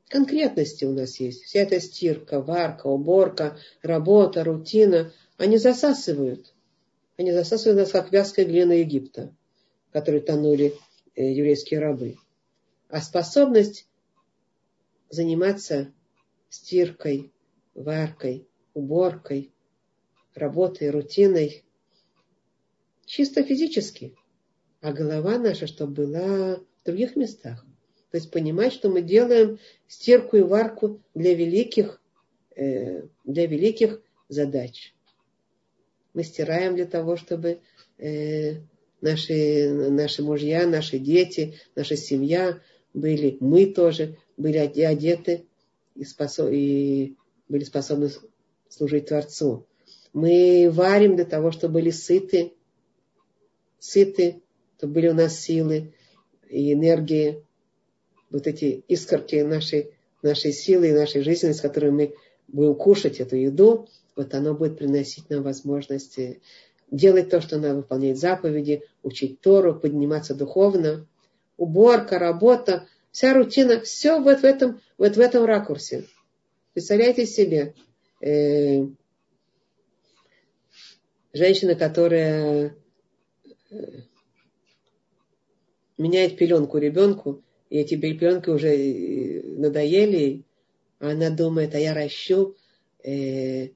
Конкретности 0.08 0.84
у 0.84 0.92
нас 0.92 1.20
есть. 1.20 1.42
Вся 1.44 1.60
эта 1.60 1.80
стирка, 1.80 2.40
варка, 2.40 2.86
уборка, 2.86 3.58
работа, 3.82 4.44
рутина, 4.44 5.12
они 5.38 5.56
засасывают. 5.56 6.51
Они 7.22 7.30
засасывают 7.30 7.78
нас, 7.78 7.92
как 7.92 8.10
вязкая 8.10 8.44
глина 8.44 8.72
Египта, 8.72 9.32
в 9.88 9.92
которой 9.92 10.20
тонули 10.20 10.74
э, 11.14 11.30
еврейские 11.30 11.78
рабы. 11.78 12.16
А 12.88 13.00
способность 13.00 13.86
заниматься 15.08 15.92
стиркой, 16.48 17.32
варкой, 17.74 18.48
уборкой, 18.74 19.52
работой, 20.34 20.90
рутиной, 20.90 21.62
чисто 23.06 23.44
физически, 23.44 24.16
а 24.80 24.92
голова 24.92 25.38
наша, 25.38 25.68
чтобы 25.68 26.06
была 26.06 26.56
в 26.56 26.84
других 26.84 27.14
местах. 27.14 27.64
То 28.10 28.16
есть 28.16 28.32
понимать, 28.32 28.72
что 28.72 28.88
мы 28.88 29.00
делаем 29.00 29.60
стирку 29.86 30.38
и 30.38 30.42
варку 30.42 31.00
для 31.14 31.36
великих, 31.36 32.02
э, 32.56 33.02
для 33.22 33.46
великих 33.46 34.02
задач. 34.28 34.92
Мы 36.14 36.24
стираем 36.24 36.76
для 36.76 36.86
того, 36.86 37.16
чтобы 37.16 37.60
э, 37.98 38.56
наши, 39.00 39.70
наши 39.90 40.22
мужья, 40.22 40.66
наши 40.66 40.98
дети, 40.98 41.54
наша 41.74 41.96
семья 41.96 42.60
были, 42.94 43.36
мы 43.40 43.66
тоже 43.66 44.16
были 44.36 44.58
одеты 44.58 45.46
и, 45.94 46.04
способ, 46.04 46.50
и 46.50 47.16
были 47.48 47.64
способны 47.64 48.10
служить 48.68 49.06
Творцу. 49.06 49.66
Мы 50.12 50.70
варим 50.70 51.16
для 51.16 51.24
того, 51.24 51.50
чтобы 51.50 51.74
были 51.74 51.90
сыты, 51.90 52.52
сыты, 53.78 54.42
то 54.78 54.86
были 54.86 55.08
у 55.08 55.14
нас 55.14 55.40
силы 55.40 55.94
и 56.48 56.72
энергии, 56.72 57.42
вот 58.30 58.46
эти 58.46 58.84
искорки 58.88 59.36
нашей, 59.36 59.94
нашей 60.22 60.52
силы 60.52 60.88
и 60.88 60.92
нашей 60.92 61.22
жизни, 61.22 61.52
с 61.52 61.60
которой 61.60 61.90
мы 61.90 62.14
будем 62.52 62.74
кушать 62.74 63.20
эту 63.20 63.36
еду, 63.36 63.88
вот 64.14 64.34
оно 64.34 64.54
будет 64.54 64.78
приносить 64.78 65.28
нам 65.30 65.42
возможности 65.42 66.40
делать 66.90 67.30
то, 67.30 67.40
что 67.40 67.58
надо, 67.58 67.76
выполнять 67.76 68.18
заповеди, 68.18 68.82
учить 69.02 69.40
Тору, 69.40 69.74
подниматься 69.74 70.34
духовно. 70.34 71.06
Уборка, 71.56 72.18
работа, 72.18 72.86
вся 73.10 73.34
рутина, 73.34 73.80
все 73.80 74.20
вот 74.20 74.40
в 74.40 74.44
этом, 74.44 74.80
вот 74.98 75.16
в 75.16 75.20
этом 75.20 75.44
ракурсе. 75.44 76.04
Представляете 76.74 77.26
себе, 77.26 77.74
э, 78.20 78.86
женщина, 81.32 81.74
которая 81.74 82.74
меняет 85.96 86.36
пеленку 86.36 86.78
ребенку, 86.78 87.42
и 87.70 87.78
эти 87.78 87.96
пеленки 87.96 88.50
уже 88.50 88.68
э, 88.68 89.42
надоели, 89.42 90.44
она 91.10 91.30
думает, 91.30 91.74
а 91.74 91.78
я 91.78 91.94
ращу 91.94 92.56
э, 93.04 93.68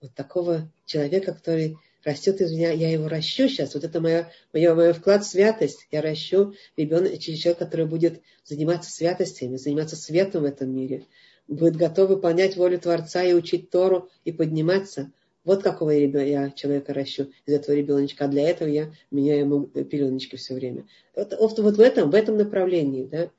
вот 0.00 0.14
такого 0.14 0.70
человека, 0.84 1.32
который 1.32 1.78
растет 2.04 2.40
из 2.40 2.52
меня, 2.52 2.70
я 2.70 2.90
его 2.90 3.08
ращу 3.08 3.48
сейчас, 3.48 3.74
вот 3.74 3.84
это 3.84 4.00
мое, 4.00 4.30
мое, 4.52 4.74
мое 4.74 4.92
вклад 4.92 5.22
в 5.24 5.28
святость, 5.28 5.86
я 5.90 6.00
ращу 6.00 6.54
ребенка, 6.76 7.18
человека, 7.18 7.64
который 7.64 7.86
будет 7.86 8.22
заниматься 8.44 8.90
святостями, 8.90 9.56
заниматься 9.56 9.96
светом 9.96 10.42
в 10.42 10.46
этом 10.46 10.74
мире, 10.74 11.06
будет 11.48 11.76
готов 11.76 12.08
выполнять 12.08 12.56
волю 12.56 12.78
Творца 12.78 13.22
и 13.22 13.34
учить 13.34 13.70
Тору 13.70 14.08
и 14.24 14.32
подниматься. 14.32 15.12
Вот 15.44 15.62
какого 15.62 15.90
я 15.90 16.50
человека 16.50 16.92
ращу 16.92 17.32
из 17.46 17.54
этого 17.54 17.74
ребеночка. 17.74 18.26
А 18.26 18.28
для 18.28 18.48
этого 18.48 18.68
я 18.68 18.92
меняю 19.10 19.40
ему 19.40 19.66
пеленочки 19.66 20.36
все 20.36 20.54
время. 20.54 20.86
Вот, 21.16 21.58
вот 21.58 21.76
в 21.76 21.80
этом, 21.80 22.10
в 22.10 22.14
этом 22.14 22.36
направлении. 22.36 23.04
Да? 23.04 23.30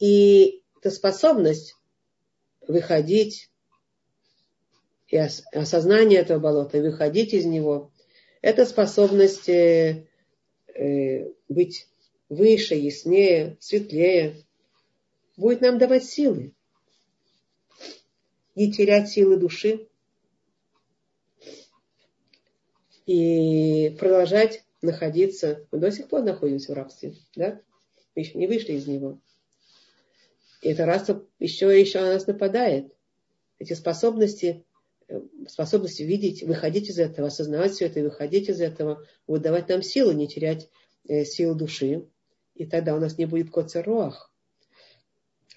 И 0.00 0.62
эта 0.80 0.90
способность 0.90 1.76
выходить 2.68 3.50
и 5.08 5.16
осознание 5.16 6.20
этого 6.20 6.38
болота, 6.38 6.78
и 6.78 6.82
выходить 6.82 7.32
из 7.32 7.46
него, 7.46 7.90
это 8.42 8.66
способность 8.66 9.48
э, 9.48 10.06
э, 10.74 11.32
быть 11.48 11.88
выше, 12.28 12.74
яснее, 12.74 13.56
светлее, 13.58 14.36
будет 15.36 15.62
нам 15.62 15.78
давать 15.78 16.04
силы. 16.04 16.52
Не 18.54 18.70
терять 18.70 19.08
силы 19.08 19.38
души, 19.38 19.88
и 23.08 23.96
продолжать 23.98 24.62
находиться. 24.82 25.66
Мы 25.72 25.78
до 25.78 25.90
сих 25.90 26.08
пор 26.08 26.22
находимся 26.22 26.72
в 26.72 26.74
рабстве, 26.74 27.14
да? 27.34 27.58
Мы 28.14 28.22
еще 28.22 28.36
не 28.36 28.46
вышли 28.46 28.74
из 28.74 28.86
него. 28.86 29.18
Это 30.62 30.86
рабство 30.86 31.24
еще 31.38 31.76
и 31.76 31.80
еще 31.80 32.00
на 32.00 32.14
нас 32.14 32.26
нападает. 32.26 32.92
Эти 33.58 33.74
способности, 33.74 34.64
э, 35.08 35.20
способности 35.48 36.02
видеть, 36.02 36.42
выходить 36.42 36.88
из 36.88 36.98
этого, 36.98 37.28
осознавать 37.28 37.72
все 37.72 37.86
это 37.86 38.00
выходить 38.00 38.48
из 38.48 38.60
этого, 38.60 39.04
будут 39.26 39.42
давать 39.42 39.68
нам 39.68 39.82
силу, 39.82 40.12
не 40.12 40.28
терять 40.28 40.68
э, 41.08 41.24
силу 41.24 41.54
души. 41.54 42.06
И 42.54 42.66
тогда 42.66 42.96
у 42.96 43.00
нас 43.00 43.18
не 43.18 43.26
будет 43.26 43.52
коцероах. 43.52 44.32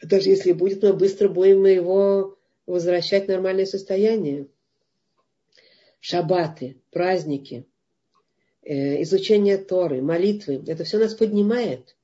Даже 0.04 0.30
если 0.30 0.52
будет, 0.52 0.84
мы 0.84 0.94
быстро 0.94 1.30
будем 1.30 1.66
его 1.66 2.38
возвращать 2.66 3.26
в 3.26 3.30
нормальное 3.30 3.66
состояние 3.66 4.48
шабаты, 6.00 6.82
праздники, 6.90 7.68
э, 8.64 9.02
изучение 9.04 9.58
Торы, 9.58 10.02
молитвы, 10.02 10.64
это 10.68 10.84
все 10.84 10.98
нас 10.98 11.14
поднимает, 11.14 11.96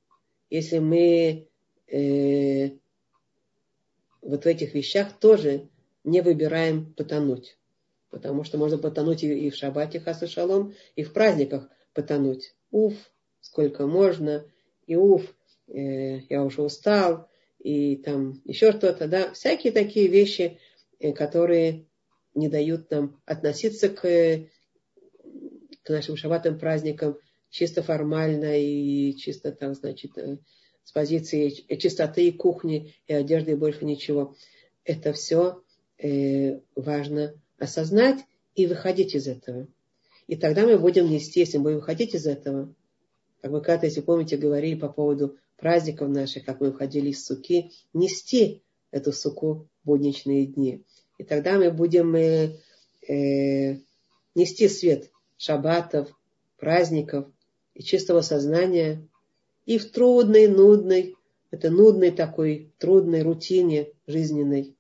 если 0.50 0.78
мы 0.80 1.48
э, 1.88 2.70
вот 4.22 4.44
в 4.44 4.48
этих 4.48 4.74
вещах 4.74 5.18
тоже 5.20 5.70
не 6.04 6.22
выбираем 6.22 6.94
потонуть. 6.94 7.58
потому 8.10 8.46
что 8.46 8.58
можно 8.58 8.78
потонуть 8.78 9.24
и, 9.24 9.48
и 9.48 9.50
в 9.50 9.56
шаббате 9.56 10.00
хаса 10.00 10.28
шалом, 10.28 10.74
и 10.96 11.04
в 11.04 11.12
праздниках 11.12 11.70
потонуть. 11.94 12.56
Уф, 12.72 12.94
сколько 13.42 13.86
можно, 13.86 14.46
и 14.86 14.96
уф, 14.96 15.36
э, 15.68 16.20
я 16.30 16.44
уже 16.44 16.62
устал, 16.62 17.30
и 17.60 17.98
там 17.98 18.42
еще 18.46 18.72
что-то, 18.72 19.08
да, 19.08 19.34
всякие 19.34 19.74
такие 19.74 20.08
вещи, 20.08 20.60
э, 21.00 21.12
которые 21.12 21.88
не 22.34 22.48
дают 22.48 22.90
нам 22.92 23.22
относиться 23.26 23.90
к, 23.90 24.02
к 25.84 25.90
нашим 25.90 26.16
шаббатным 26.16 26.58
праздникам 26.58 27.18
чисто 27.50 27.82
формально 27.82 28.58
и 28.60 29.16
чисто 29.16 29.52
там, 29.52 29.74
значит, 29.74 30.18
э, 30.18 30.38
с 30.88 30.94
позиции 30.94 31.50
чистоты 31.50 32.30
и 32.30 32.32
кухни 32.32 32.96
и 33.08 33.14
одежды 33.14 33.52
и 33.52 33.56
больше 33.56 33.84
ничего. 33.84 34.38
Это 34.86 35.12
все 35.12 35.62
э, 35.98 36.62
важно 36.78 37.34
осознать 37.60 38.24
и 38.56 38.68
выходить 38.68 39.14
из 39.14 39.28
этого. 39.28 39.68
И 40.28 40.38
тогда 40.38 40.66
мы 40.66 40.80
будем 40.80 41.10
нести, 41.10 41.42
если 41.42 41.58
мы 41.58 41.64
будем 41.64 41.76
выходить 41.80 42.16
из 42.16 42.26
этого, 42.26 42.74
как 43.42 43.52
вы 43.52 43.60
когда-то, 43.60 43.88
если 43.88 44.00
помните, 44.00 44.38
говорили 44.38 44.76
по 44.76 44.88
поводу 44.88 45.36
праздников 45.58 46.08
наших, 46.08 46.46
как 46.46 46.62
мы 46.62 46.72
выходили 46.72 47.10
из 47.10 47.26
суки, 47.26 47.74
нести 47.94 48.64
эту 48.90 49.12
суку 49.12 49.68
в 49.84 49.88
будничные 49.88 50.46
дни. 50.46 50.86
И 51.18 51.26
тогда 51.26 51.58
мы 51.58 51.70
будем 51.70 52.16
э, 52.16 52.62
э, 53.10 53.80
нести 54.36 54.70
свет 54.70 55.12
шаббатов, 55.36 56.18
праздников 56.58 57.28
и 57.74 57.84
чистого 57.84 58.22
сознания 58.22 59.06
и 59.68 59.78
в 59.78 59.92
трудной, 59.92 60.48
нудной, 60.48 61.16
это 61.52 61.70
нудной 61.70 62.12
такой, 62.12 62.72
трудной 62.80 63.22
рутине 63.22 63.92
жизненной, 64.08 64.76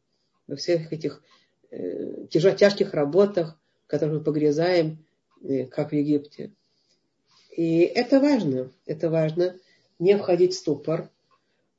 во 0.48 0.56
всех 0.56 0.94
этих 0.94 1.22
э, 1.70 2.26
тяжких 2.30 2.94
работах, 2.94 3.60
в 3.86 3.88
которых 3.88 4.20
мы 4.20 4.24
погрязаем, 4.24 5.06
э, 5.44 5.66
как 5.66 5.92
в 5.92 5.96
Египте. 5.96 6.54
И 7.52 7.82
это 7.82 8.22
важно, 8.22 8.72
это 8.86 9.10
важно, 9.10 9.60
не 10.00 10.18
входить 10.18 10.54
в 10.54 10.58
ступор. 10.58 11.10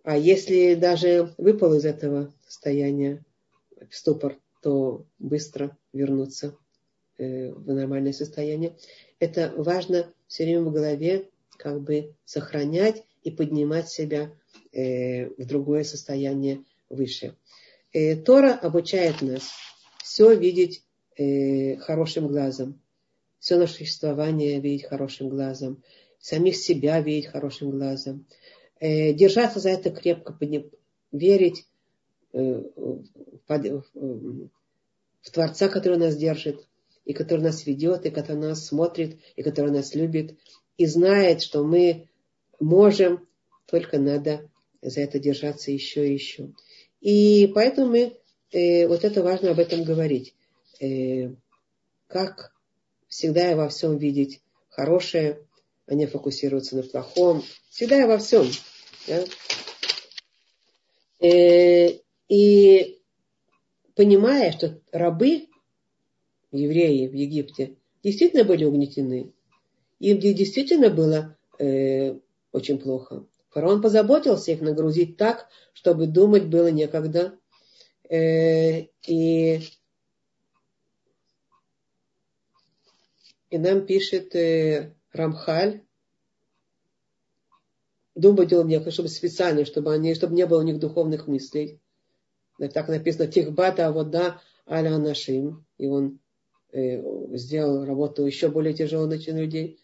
А 0.02 0.18
если 0.18 0.74
даже 0.74 1.32
выпал 1.39 1.74
из 1.74 1.86
этого 1.86 2.35
состояния 2.47 3.24
в 3.90 3.97
ступор, 3.97 4.36
то 4.60 5.06
быстро 5.18 5.74
вернуться 5.94 6.59
э, 7.16 7.52
в 7.52 7.72
нормальное 7.72 8.12
состояние. 8.12 8.76
Это 9.18 9.51
важно 9.56 10.12
все 10.26 10.44
время 10.44 10.62
в 10.62 10.72
голове 10.72 11.30
как 11.59 11.82
бы 11.82 12.14
сохранять 12.24 13.05
и 13.22 13.30
поднимать 13.30 13.90
себя 13.90 14.32
э, 14.72 15.26
в 15.26 15.44
другое 15.44 15.85
состояние 15.85 16.64
выше. 16.89 17.36
Э, 17.93 18.16
Тора 18.16 18.55
обучает 18.55 19.20
нас 19.20 19.51
все 20.02 20.35
видеть 20.35 20.85
хорошим 21.80 22.28
глазом, 22.28 22.80
все 23.40 23.59
наше 23.59 23.74
существование 23.74 24.60
видеть 24.60 24.86
хорошим 24.86 25.28
глазом, 25.28 25.82
самих 26.20 26.55
себя 26.55 27.01
видеть 27.01 27.26
хорошим 27.26 27.72
глазом, 27.72 28.24
держаться 28.80 29.59
за 29.59 29.70
это 29.70 29.90
крепко, 29.90 30.39
верить 31.10 31.66
в 32.32 32.70
Творца, 35.32 35.68
который 35.68 35.98
нас 35.98 36.16
держит, 36.16 36.66
и 37.05 37.14
который 37.14 37.40
нас 37.40 37.66
ведет, 37.66 38.05
и 38.05 38.10
который 38.10 38.36
нас 38.36 38.66
смотрит, 38.66 39.18
и 39.35 39.43
который 39.43 39.70
нас 39.70 39.94
любит, 39.94 40.36
и 40.79 40.87
знает, 40.87 41.43
что 41.43 41.65
мы 41.65 42.09
можем, 42.59 43.29
только 43.67 43.99
надо 43.99 44.49
за 44.81 45.01
это 45.03 45.19
держаться 45.19 45.71
еще 45.71 46.09
и 46.09 46.15
еще. 46.15 46.53
И 47.01 47.51
поэтому 47.55 47.91
мы, 47.91 48.17
э, 48.53 48.87
вот 48.87 49.05
это 49.05 49.23
важно 49.23 49.51
об 49.51 49.59
этом 49.59 49.85
говорить. 49.85 50.35
Э, 50.81 51.31
как 52.07 52.55
всегда 53.09 53.51
и 53.51 53.55
во 53.55 53.69
всем 53.69 53.99
видеть 53.99 54.41
хорошее, 54.71 55.41
а 55.87 55.95
не 55.95 56.07
фокусироваться 56.07 56.77
на 56.77 56.83
плохом. 56.83 57.43
Всегда 57.71 58.01
и 58.01 58.07
во 58.07 58.19
всем. 58.19 58.47
Да? 59.07 59.25
Э, 61.21 61.99
и 62.29 63.01
понимая, 63.97 64.53
что 64.53 64.81
рабы, 64.93 65.49
евреи 66.53 67.09
в 67.09 67.15
Египте, 67.15 67.77
действительно 68.03 68.45
были 68.45 68.65
угнетены. 68.65 69.33
Им 69.99 70.19
действительно 70.20 70.91
было 70.91 71.37
э, 71.59 72.19
очень 72.53 72.79
плохо. 72.79 73.27
Фараон 73.51 73.83
позаботился 73.83 74.53
их 74.53 74.61
нагрузить 74.61 75.16
так, 75.16 75.49
чтобы 75.73 76.07
думать 76.07 76.47
было 76.47 76.70
некогда. 76.70 77.39
Э, 78.09 78.83
и, 79.07 79.61
и 83.51 83.59
нам 83.59 83.87
пишет 83.87 84.35
э, 84.37 84.95
Рамхаль, 85.12 85.83
думать 88.15 88.49
делал 88.49 88.66
некогда, 88.66 88.93
чтобы 88.93 89.09
специально, 89.09 89.65
чтобы, 89.65 89.93
они, 89.93 90.15
чтобы 90.15 90.35
не 90.35 90.47
было 90.47 90.61
у 90.61 90.65
них 90.65 90.79
духовных 90.79 91.27
мыслей 91.27 91.81
так 92.66 92.89
написано, 92.89 93.29
Тихбата 93.29 93.93
вода 93.93 94.41
аля 94.69 94.99
нашим. 94.99 95.65
И 95.79 95.87
он 95.87 96.19
э, 96.73 97.37
сделал 97.37 97.85
работу 97.85 98.27
еще 98.27 98.49
более 98.49 98.75
тяжелой 98.75 99.07
на 99.09 99.39
людей. 99.39 99.79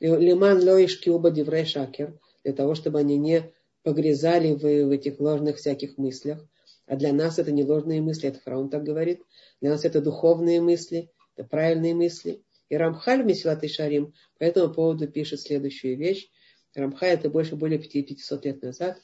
Лиман 0.00 0.62
Лоишки 0.62 1.08
оба 1.08 1.30
диврей 1.30 1.64
шакер, 1.64 2.18
для 2.44 2.52
того, 2.52 2.74
чтобы 2.74 2.98
они 2.98 3.16
не 3.16 3.52
погрязали 3.82 4.52
в, 4.52 4.60
в 4.60 4.90
этих 4.90 5.20
ложных 5.20 5.56
всяких 5.56 5.96
мыслях. 5.96 6.44
А 6.86 6.96
для 6.96 7.12
нас 7.12 7.38
это 7.38 7.50
не 7.50 7.64
ложные 7.64 8.00
мысли, 8.00 8.28
это 8.28 8.40
Храун 8.40 8.68
так 8.68 8.84
говорит. 8.84 9.22
Для 9.60 9.70
нас 9.70 9.84
это 9.84 10.00
духовные 10.00 10.60
мысли, 10.60 11.10
это 11.36 11.48
правильные 11.48 11.94
мысли. 11.94 12.42
И 12.68 12.76
Рамхаль 12.76 13.24
Месилат 13.24 13.62
и 13.64 13.68
Шарим 13.68 14.12
по 14.38 14.44
этому 14.44 14.72
поводу 14.72 15.08
пишет 15.08 15.40
следующую 15.40 15.96
вещь. 15.96 16.28
Рамхай 16.74 17.10
это 17.10 17.30
больше 17.30 17.56
более 17.56 17.78
500 17.78 18.44
лет 18.44 18.62
назад. 18.62 18.98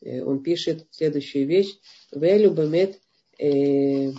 Э, 0.00 0.22
он 0.22 0.42
пишет 0.42 0.86
следующую 0.90 1.46
вещь. 1.46 1.78
Велю 2.12 2.50
бемет, 2.50 3.00
э, 3.38 4.10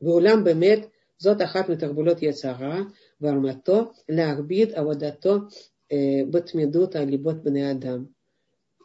веулям 0.00 0.44
бемет, 0.44 0.90
зот 1.18 1.40
ахат 1.40 1.68
митахбулет 1.68 2.22
яцара, 2.22 2.92
Вармато, 3.18 3.94
Лахбид, 4.08 4.76
а 4.76 4.82
вот 4.82 5.02
Авадато, 5.02 5.48
Батмедута, 5.90 7.00
Алибот 7.00 7.42
Бне 7.42 7.70
Адам. 7.70 8.14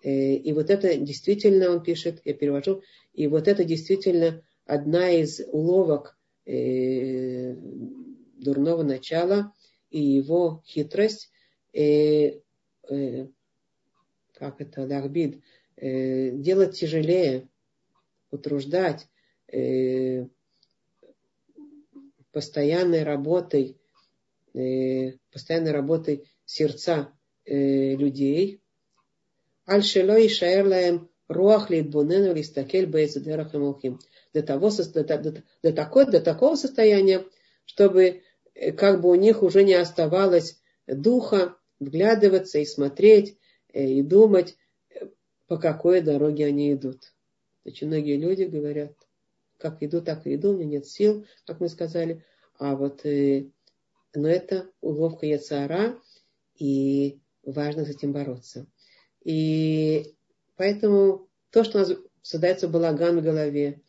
И 0.03 0.51
вот 0.53 0.69
это 0.69 0.97
действительно, 0.97 1.69
он 1.69 1.83
пишет, 1.83 2.21
я 2.25 2.33
перевожу, 2.33 2.81
и 3.13 3.27
вот 3.27 3.47
это 3.47 3.63
действительно 3.63 4.41
одна 4.65 5.11
из 5.11 5.41
уловок 5.51 6.17
э, 6.45 7.53
дурного 7.53 8.83
начала 8.83 9.53
и 9.89 10.01
его 10.01 10.63
хитрость, 10.65 11.29
э, 11.73 12.39
э, 12.89 13.27
как 14.33 14.61
это, 14.61 14.87
Лахбид, 14.87 15.41
делать 15.77 16.79
тяжелее, 16.79 17.49
утруждать 18.29 19.07
постоянной 22.31 23.03
работой 23.03 23.80
постоянной 24.53 25.71
работой 25.71 26.29
сердца 26.45 27.11
э, 27.45 27.95
людей. 27.95 28.61
Аль-Шело 29.67 30.17
и 30.17 30.27
Шаэрлаем 30.27 31.09
Руах 31.27 31.69
Литбунену 31.69 32.33
Листакель 32.33 32.87
Бейзадерах 32.87 33.51
для 34.33 34.41
того, 34.43 34.69
до, 34.69 35.03
до, 35.63 35.73
такой, 35.73 36.05
до 36.05 36.19
такого 36.19 36.55
состояния, 36.55 37.25
чтобы 37.65 38.21
э, 38.53 38.71
как 38.73 39.01
бы 39.01 39.09
у 39.09 39.15
них 39.15 39.43
уже 39.43 39.63
не 39.63 39.75
оставалось 39.75 40.59
духа 40.87 41.55
вглядываться 41.79 42.59
и 42.59 42.65
смотреть 42.65 43.37
э, 43.73 43.85
и 43.85 44.01
думать, 44.01 44.57
э, 44.89 45.07
по 45.47 45.57
какой 45.57 46.01
дороге 46.01 46.45
они 46.47 46.73
идут. 46.73 47.13
Очень 47.63 47.87
многие 47.87 48.17
люди 48.17 48.43
говорят, 48.43 48.93
как 49.57 49.81
иду, 49.81 50.01
так 50.01 50.25
и 50.27 50.35
иду, 50.35 50.51
у 50.51 50.57
меня 50.57 50.79
нет 50.79 50.87
сил, 50.87 51.25
как 51.45 51.59
мы 51.59 51.69
сказали. 51.69 52.25
А 52.57 52.75
вот, 52.75 53.05
э, 53.05 53.47
но 54.13 54.27
это 54.27 54.69
уловка 54.81 55.25
Яцара, 55.25 55.99
и 56.57 57.19
важно 57.43 57.85
с 57.85 57.89
этим 57.89 58.13
бороться. 58.13 58.67
И 59.23 60.15
поэтому 60.55 61.27
то, 61.49 61.63
что 61.63 61.77
у 61.77 61.81
нас 61.81 61.97
создается 62.21 62.67
балаган 62.67 63.19
в 63.19 63.23
голове, 63.23 63.81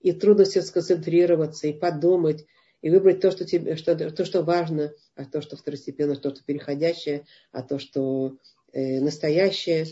и 0.00 0.12
трудности 0.12 0.60
сконцентрироваться, 0.60 1.68
и 1.68 1.72
подумать, 1.72 2.46
и 2.82 2.90
выбрать 2.90 3.20
то, 3.20 3.30
что, 3.30 3.44
тебе, 3.44 3.76
что, 3.76 3.94
то, 3.96 4.24
что 4.24 4.42
важно, 4.42 4.92
а 5.14 5.24
то, 5.24 5.42
что 5.42 5.56
второстепенно, 5.56 6.16
то, 6.16 6.34
что 6.34 6.42
переходящее, 6.44 7.26
а 7.52 7.62
то, 7.62 7.78
что 7.78 8.38
э, 8.72 9.00
настоящее, 9.00 9.86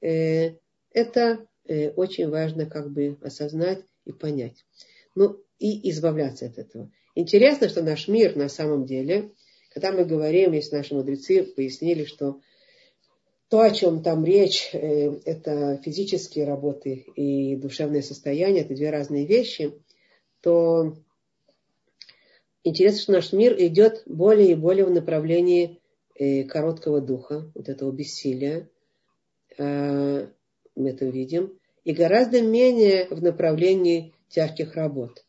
э, 0.00 0.56
это 0.92 1.46
Э, 1.66 1.90
очень 1.90 2.28
важно 2.28 2.66
как 2.66 2.90
бы 2.90 3.18
осознать 3.22 3.84
и 4.04 4.12
понять. 4.12 4.64
Ну 5.14 5.42
и 5.58 5.90
избавляться 5.90 6.46
от 6.46 6.58
этого. 6.58 6.90
Интересно, 7.14 7.68
что 7.68 7.82
наш 7.82 8.08
мир 8.08 8.36
на 8.36 8.48
самом 8.48 8.86
деле, 8.86 9.30
когда 9.72 9.92
мы 9.92 10.04
говорим, 10.04 10.52
если 10.52 10.76
наши 10.76 10.94
мудрецы 10.94 11.44
пояснили, 11.44 12.04
что 12.04 12.40
то, 13.48 13.60
о 13.60 13.70
чем 13.70 14.02
там 14.02 14.24
речь, 14.24 14.70
э, 14.72 15.20
это 15.24 15.80
физические 15.84 16.44
работы 16.44 17.06
и 17.14 17.56
душевное 17.56 18.02
состояние, 18.02 18.64
это 18.64 18.74
две 18.74 18.90
разные 18.90 19.26
вещи, 19.26 19.74
то 20.40 20.94
интересно, 22.64 23.00
что 23.00 23.12
наш 23.12 23.32
мир 23.32 23.54
идет 23.62 24.02
более 24.06 24.52
и 24.52 24.54
более 24.56 24.84
в 24.84 24.90
направлении 24.90 25.80
э, 26.16 26.44
короткого 26.44 27.00
духа, 27.00 27.50
вот 27.54 27.68
этого 27.68 27.92
бессилия. 27.92 28.68
Э, 29.56 30.26
мы 30.74 30.90
это 30.90 31.04
видим. 31.04 31.58
И 31.84 31.92
гораздо 31.92 32.42
менее 32.42 33.06
в 33.08 33.22
направлении 33.22 34.14
тяжких 34.28 34.74
работ. 34.74 35.24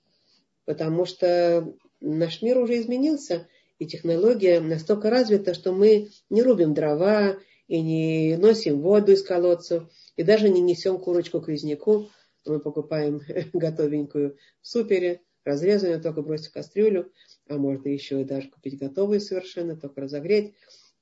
Потому 0.65 1.05
что 1.05 1.73
наш 2.01 2.41
мир 2.41 2.57
уже 2.57 2.79
изменился, 2.79 3.47
и 3.77 3.85
технология 3.85 4.59
настолько 4.59 5.09
развита, 5.09 5.53
что 5.53 5.71
мы 5.71 6.09
не 6.29 6.41
рубим 6.41 6.73
дрова 6.73 7.37
и 7.67 7.81
не 7.81 8.37
носим 8.37 8.81
воду 8.81 9.11
из 9.11 9.23
колодцев, 9.23 9.83
и 10.15 10.23
даже 10.23 10.49
не 10.49 10.61
несем 10.61 10.97
курочку 10.97 11.41
к 11.41 11.49
резнику. 11.49 12.09
Мы 12.45 12.59
покупаем 12.59 13.21
готовенькую 13.53 14.37
в 14.61 14.67
супере, 14.67 15.21
разрезанную, 15.43 16.01
только 16.01 16.21
бросить 16.21 16.47
в 16.47 16.53
кастрюлю, 16.53 17.11
а 17.47 17.57
можно 17.57 17.89
еще 17.89 18.21
и 18.21 18.25
даже 18.25 18.49
купить 18.49 18.79
готовые 18.79 19.19
совершенно, 19.19 19.75
только 19.75 20.01
разогреть. 20.01 20.55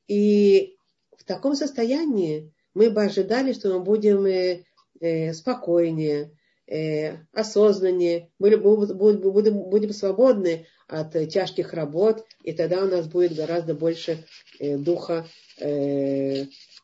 И 0.08 0.76
в 1.18 1.24
таком 1.24 1.56
состоянии 1.56 2.52
мы 2.74 2.90
бы 2.90 3.04
ожидали, 3.04 3.54
что 3.54 3.74
мы 3.74 3.80
будем 3.82 4.26
э, 4.26 4.64
э, 5.00 5.34
спокойнее, 5.34 6.32
э, 6.76 7.18
осознаннее, 7.34 8.32
мы 8.40 8.56
будем, 8.58 8.98
будем, 8.98 9.70
будем 9.70 9.94
свободны 9.94 10.68
от 10.88 11.12
тяжких 11.30 11.74
работ, 11.74 12.26
и 12.44 12.54
тогда 12.54 12.84
у 12.84 12.88
нас 12.88 13.08
будет 13.08 13.36
гораздо 13.36 13.74
больше 13.74 14.26
духа, 14.60 15.26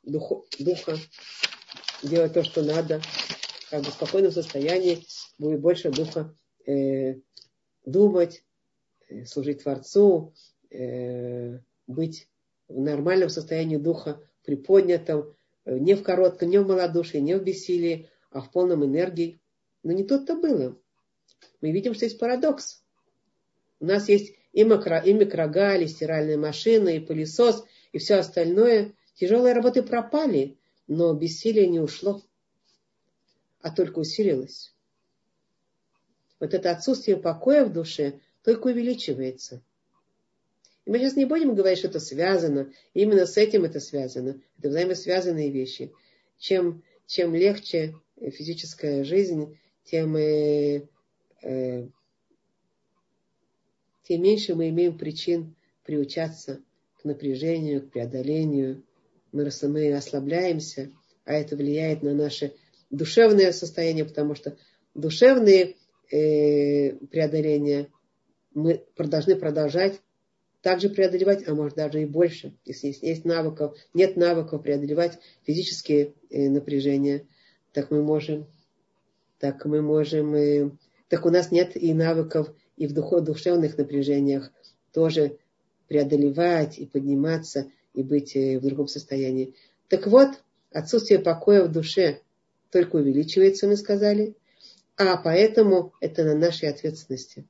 духа, 0.03 0.41
духа 0.59 0.97
делать 2.01 2.33
то, 2.33 2.43
что 2.43 2.63
надо, 2.63 3.01
как 3.69 3.83
бы 3.83 3.91
в 3.91 3.93
спокойном 3.93 4.31
состоянии 4.31 5.05
будет 5.37 5.59
больше 5.59 5.91
духа 5.91 6.33
думать, 7.85 8.43
служить 9.25 9.63
Творцу, 9.63 10.33
быть 11.89 12.29
в 12.69 12.79
нормальном 12.79 13.29
состоянии 13.29 13.77
духа, 13.77 14.21
приподнятом, 14.45 15.35
э, 15.65 15.77
не 15.77 15.95
в 15.95 16.03
коротком, 16.03 16.49
не 16.49 16.59
в 16.59 16.67
малодушии, 16.67 17.17
не 17.17 17.35
в 17.35 17.43
бессилии, 17.43 18.09
а 18.31 18.41
в 18.41 18.51
полном 18.51 18.85
энергии. 18.85 19.41
Но 19.83 19.91
не 19.91 20.03
тут-то 20.03 20.35
было. 20.35 20.77
Мы 21.61 21.71
видим, 21.71 21.93
что 21.93 22.05
есть 22.05 22.19
парадокс. 22.19 22.83
У 23.79 23.85
нас 23.85 24.09
есть 24.09 24.35
и, 24.51 24.63
макро, 24.63 24.99
и 24.99 25.13
микрогаль, 25.13 25.83
и 25.83 25.87
стиральная 25.87 26.37
машина, 26.37 26.89
и 26.89 26.99
пылесос, 26.99 27.65
и 27.91 27.97
все 27.97 28.15
остальное. 28.15 28.93
Тяжелые 29.15 29.53
работы 29.53 29.83
пропали, 29.83 30.57
но 30.87 31.13
бессилие 31.13 31.67
не 31.67 31.79
ушло, 31.79 32.21
а 33.61 33.71
только 33.71 33.99
усилилось. 33.99 34.73
Вот 36.39 36.53
это 36.53 36.71
отсутствие 36.71 37.17
покоя 37.17 37.65
в 37.65 37.73
душе 37.73 38.19
только 38.43 38.67
увеличивается– 38.67 39.61
мы 40.89 40.97
сейчас 40.97 41.15
не 41.15 41.25
будем 41.25 41.53
говорить, 41.53 41.77
что 41.77 41.87
это 41.87 41.99
связано. 41.99 42.73
Именно 42.95 43.27
с 43.27 43.37
этим 43.37 43.63
это 43.63 43.79
связано. 43.79 44.41
Это 44.57 44.69
взаимосвязанные 44.69 45.51
вещи. 45.51 45.93
Чем, 46.39 46.83
чем 47.05 47.35
легче 47.35 47.93
физическая 48.19 49.03
жизнь, 49.03 49.59
тем, 49.89 50.15
э, 50.15 50.81
тем 54.03 54.21
меньше 54.21 54.55
мы 54.55 54.69
имеем 54.69 54.97
причин 54.97 55.55
приучаться 55.83 56.61
к 57.01 57.05
напряжению, 57.05 57.81
к 57.81 57.91
преодолению. 57.91 58.83
Мы, 59.31 59.49
мы 59.63 59.93
ослабляемся, 59.93 60.91
а 61.25 61.33
это 61.33 61.55
влияет 61.55 62.03
на 62.03 62.13
наше 62.13 62.53
душевное 62.89 63.51
состояние, 63.51 64.05
потому 64.05 64.35
что 64.35 64.57
душевные 64.93 65.75
э, 66.11 66.93
преодоления 67.07 67.87
мы 68.53 68.83
должны 68.97 69.35
продолжать 69.35 70.01
также 70.61 70.89
преодолевать, 70.89 71.47
а 71.47 71.55
может 71.55 71.75
даже 71.75 72.01
и 72.01 72.05
больше, 72.05 72.57
если 72.65 72.87
есть, 72.87 73.01
есть 73.01 73.25
навыков, 73.25 73.77
нет 73.93 74.17
навыков 74.17 74.61
преодолевать 74.61 75.17
физические 75.43 76.13
э, 76.29 76.49
напряжения, 76.49 77.25
так 77.71 77.91
мы 77.91 78.03
можем, 78.03 78.47
так 79.39 79.65
мы 79.65 79.81
можем, 79.81 80.77
так 81.07 81.25
у 81.25 81.29
нас 81.29 81.51
нет 81.51 81.75
и 81.75 81.93
навыков 81.93 82.53
и 82.77 82.87
в 82.87 82.93
духов, 82.93 83.23
душевных 83.23 83.77
напряжениях 83.77 84.51
тоже 84.93 85.37
преодолевать 85.87 86.77
и 86.77 86.85
подниматься 86.85 87.71
и 87.93 88.03
быть 88.03 88.35
э, 88.35 88.59
в 88.59 88.61
другом 88.61 88.87
состоянии. 88.87 89.55
Так 89.87 90.07
вот, 90.07 90.29
отсутствие 90.71 91.19
покоя 91.19 91.63
в 91.63 91.71
душе 91.71 92.21
только 92.71 92.97
увеличивается, 92.97 93.67
мы 93.67 93.75
сказали, 93.75 94.35
а 94.95 95.17
поэтому 95.17 95.93
это 95.99 96.23
на 96.23 96.35
нашей 96.35 96.69
ответственности. 96.69 97.45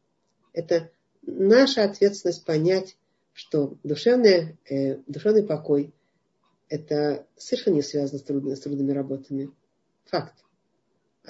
Это 0.53 0.89
наша 1.21 1.83
ответственность 1.83 2.45
понять, 2.45 2.95
что 3.33 3.77
душевный, 3.83 4.57
э, 4.69 4.97
душевный 5.07 5.43
покой 5.43 5.93
это 6.69 7.25
совершенно 7.35 7.75
не 7.75 7.81
связано 7.81 8.19
с, 8.19 8.23
трудными, 8.23 8.55
с 8.55 8.59
трудными 8.61 8.91
работами. 8.91 9.51
Факт. 10.05 10.33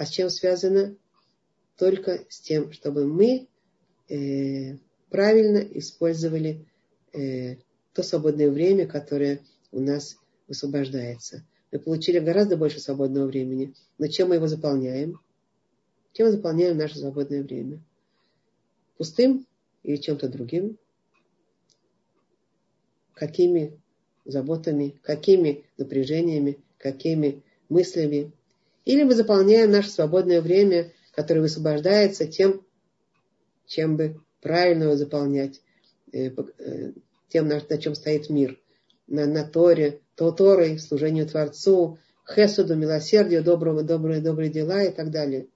А 0.00 0.06
с 0.06 0.08
чем 0.08 0.30
связано? 0.30 0.96
Только 1.76 2.24
с 2.30 2.40
тем, 2.40 2.72
чтобы 2.72 3.06
мы 3.06 3.48
э, 4.08 4.78
правильно 5.10 5.58
использовали 5.58 6.66
э, 7.12 7.56
то 7.92 8.02
свободное 8.02 8.50
время, 8.50 8.86
которое 8.86 9.42
у 9.72 9.80
нас 9.80 10.16
высвобождается. 10.48 11.44
Мы 11.70 11.80
получили 11.80 12.18
гораздо 12.18 12.56
больше 12.56 12.80
свободного 12.80 13.26
времени. 13.26 13.74
Но 13.98 14.06
чем 14.06 14.30
мы 14.30 14.36
его 14.36 14.46
заполняем? 14.46 15.20
Чем 16.14 16.28
мы 16.28 16.32
заполняем 16.32 16.78
наше 16.78 16.98
свободное 16.98 17.42
время? 17.42 17.84
Пустым 18.96 19.46
или 19.82 19.96
чем-то 19.96 20.30
другим? 20.30 20.78
какими 23.12 23.78
заботами, 24.24 24.98
какими 25.02 25.66
напряжениями, 25.76 26.58
какими 26.78 27.42
мыслями. 27.68 28.32
Или 28.90 29.04
мы 29.04 29.14
заполняем 29.14 29.70
наше 29.70 29.88
свободное 29.88 30.40
время, 30.42 30.92
которое 31.12 31.42
высвобождается 31.42 32.26
тем, 32.26 32.66
чем 33.64 33.96
бы 33.96 34.20
правильно 34.42 34.82
его 34.82 34.96
заполнять, 34.96 35.60
э, 36.10 36.30
э, 36.58 36.92
тем, 37.28 37.46
на, 37.46 37.60
чем 37.78 37.94
стоит 37.94 38.28
мир. 38.30 38.58
На, 39.06 39.26
на 39.26 39.44
Торе, 39.44 40.00
то 40.16 40.32
Торой, 40.32 40.80
служению 40.80 41.28
Творцу, 41.28 42.00
Хесуду, 42.28 42.74
милосердию, 42.74 43.44
доброго, 43.44 43.84
добрые, 43.84 44.20
добрые 44.20 44.50
дела 44.50 44.82
и 44.82 44.90
так 44.90 45.12
далее. 45.12 45.46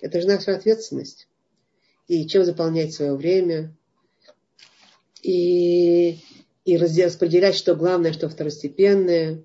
Это 0.00 0.20
же 0.20 0.28
наша 0.28 0.54
ответственность. 0.54 1.26
И 2.06 2.24
чем 2.28 2.44
заполнять 2.44 2.94
свое 2.94 3.16
время. 3.16 3.76
И 5.22 6.20
и 6.64 6.76
распределять, 6.76 7.56
что 7.56 7.74
главное, 7.74 8.12
что 8.12 8.28
второстепенное. 8.28 9.42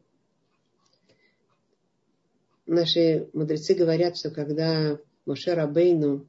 Наши 2.66 3.30
мудрецы 3.34 3.76
говорят, 3.76 4.18
что 4.18 4.32
когда 4.32 4.98
Моше 5.26 5.54
Рабейну 5.54 6.28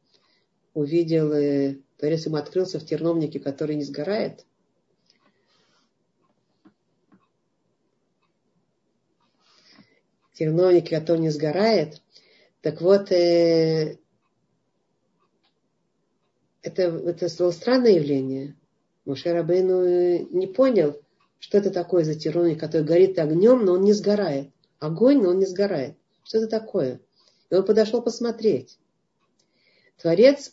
увидел, 0.74 1.32
э, 1.32 1.76
Творец 1.96 2.26
ему 2.26 2.36
открылся 2.36 2.78
в 2.78 2.84
терновнике, 2.84 3.40
который 3.40 3.76
не 3.76 3.84
сгорает, 3.84 4.44
терновник, 10.34 10.90
который 10.90 11.20
не 11.20 11.30
сгорает, 11.30 12.02
так 12.60 12.82
вот, 12.82 13.10
э, 13.12 13.96
это, 16.60 16.82
это 16.82 17.28
было 17.38 17.50
странное 17.50 17.92
явление. 17.92 18.56
Моше 19.06 19.32
Рабейну 19.32 20.26
не 20.36 20.46
понял, 20.46 21.00
что 21.38 21.56
это 21.56 21.70
такое 21.70 22.04
за 22.04 22.14
терновник, 22.14 22.60
который 22.60 22.82
горит 22.82 23.18
огнем, 23.18 23.64
но 23.64 23.74
он 23.74 23.82
не 23.82 23.94
сгорает. 23.94 24.50
Огонь, 24.80 25.22
но 25.22 25.30
он 25.30 25.38
не 25.38 25.46
сгорает. 25.46 25.96
Что 26.26 26.38
это 26.38 26.48
такое? 26.48 27.00
И 27.50 27.54
он 27.54 27.64
подошел 27.64 28.02
посмотреть. 28.02 28.78
Творец, 29.96 30.52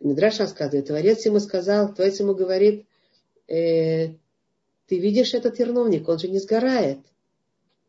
Мидраш 0.00 0.38
рассказывает, 0.38 0.86
Творец 0.86 1.26
ему 1.26 1.38
сказал, 1.38 1.94
Творец 1.94 2.18
ему 2.18 2.34
говорит, 2.34 2.86
э, 3.46 4.14
ты 4.86 4.98
видишь 4.98 5.34
этот 5.34 5.58
терновник, 5.58 6.08
он 6.08 6.18
же 6.18 6.28
не 6.28 6.38
сгорает. 6.38 6.98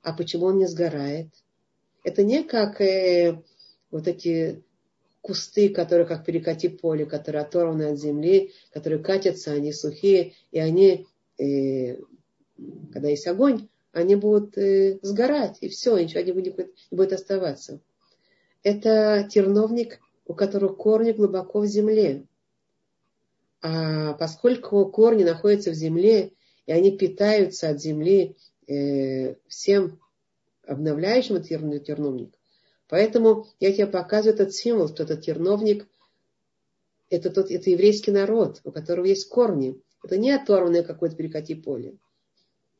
А 0.01 0.11
почему 0.11 0.47
он 0.47 0.57
не 0.57 0.67
сгорает? 0.67 1.29
Это 2.03 2.23
не 2.23 2.43
как 2.43 2.81
э, 2.81 3.41
вот 3.89 4.09
эти 4.09 4.61
кусты, 5.21 5.69
которые 5.69 6.05
как 6.07 6.25
перекати 6.25 6.67
поле, 6.67 7.05
которые 7.05 7.43
оторваны 7.43 7.83
от 7.83 7.99
земли, 7.99 8.51
которые 8.73 9.01
катятся, 9.01 9.53
они 9.53 9.71
сухие, 9.71 10.33
и 10.51 10.59
они, 10.59 11.07
э, 11.37 12.01
когда 12.91 13.07
есть 13.07 13.27
огонь, 13.27 13.69
они 13.97 14.15
будут 14.15 14.57
э, 14.57 14.99
сгорать, 15.01 15.57
и 15.61 15.69
все, 15.69 15.97
ничего 15.97 16.21
не 16.21 16.31
будет, 16.31 16.57
не 16.57 16.97
будет 16.97 17.13
оставаться. 17.13 17.79
Это 18.63 19.27
терновник, 19.29 19.99
у 20.25 20.33
которого 20.33 20.73
корни 20.73 21.11
глубоко 21.11 21.59
в 21.59 21.65
земле. 21.65 22.25
А 23.61 24.13
поскольку 24.13 24.85
корни 24.87 25.23
находятся 25.23 25.71
в 25.71 25.75
земле, 25.75 26.33
и 26.65 26.71
они 26.71 26.95
питаются 26.97 27.69
от 27.69 27.81
земли 27.81 28.35
э, 28.67 29.35
всем 29.47 29.99
обновляющим 30.65 31.35
этот 31.35 31.85
терновник, 31.85 32.33
Поэтому 32.89 33.47
я 33.59 33.73
тебе 33.73 33.87
показываю 33.87 34.35
этот 34.35 34.53
символ, 34.53 34.87
что 34.87 35.03
этот 35.03 35.21
терновник 35.21 35.87
это 37.09 37.29
тот, 37.29 37.51
это 37.51 37.69
еврейский 37.69 38.11
народ, 38.11 38.61
у 38.63 38.71
которого 38.71 39.05
есть 39.05 39.27
корни. 39.27 39.81
Это 40.03 40.17
не 40.17 40.31
оторванное 40.31 40.83
какое-то 40.83 41.15
перекати 41.15 41.55
поле. 41.55 41.97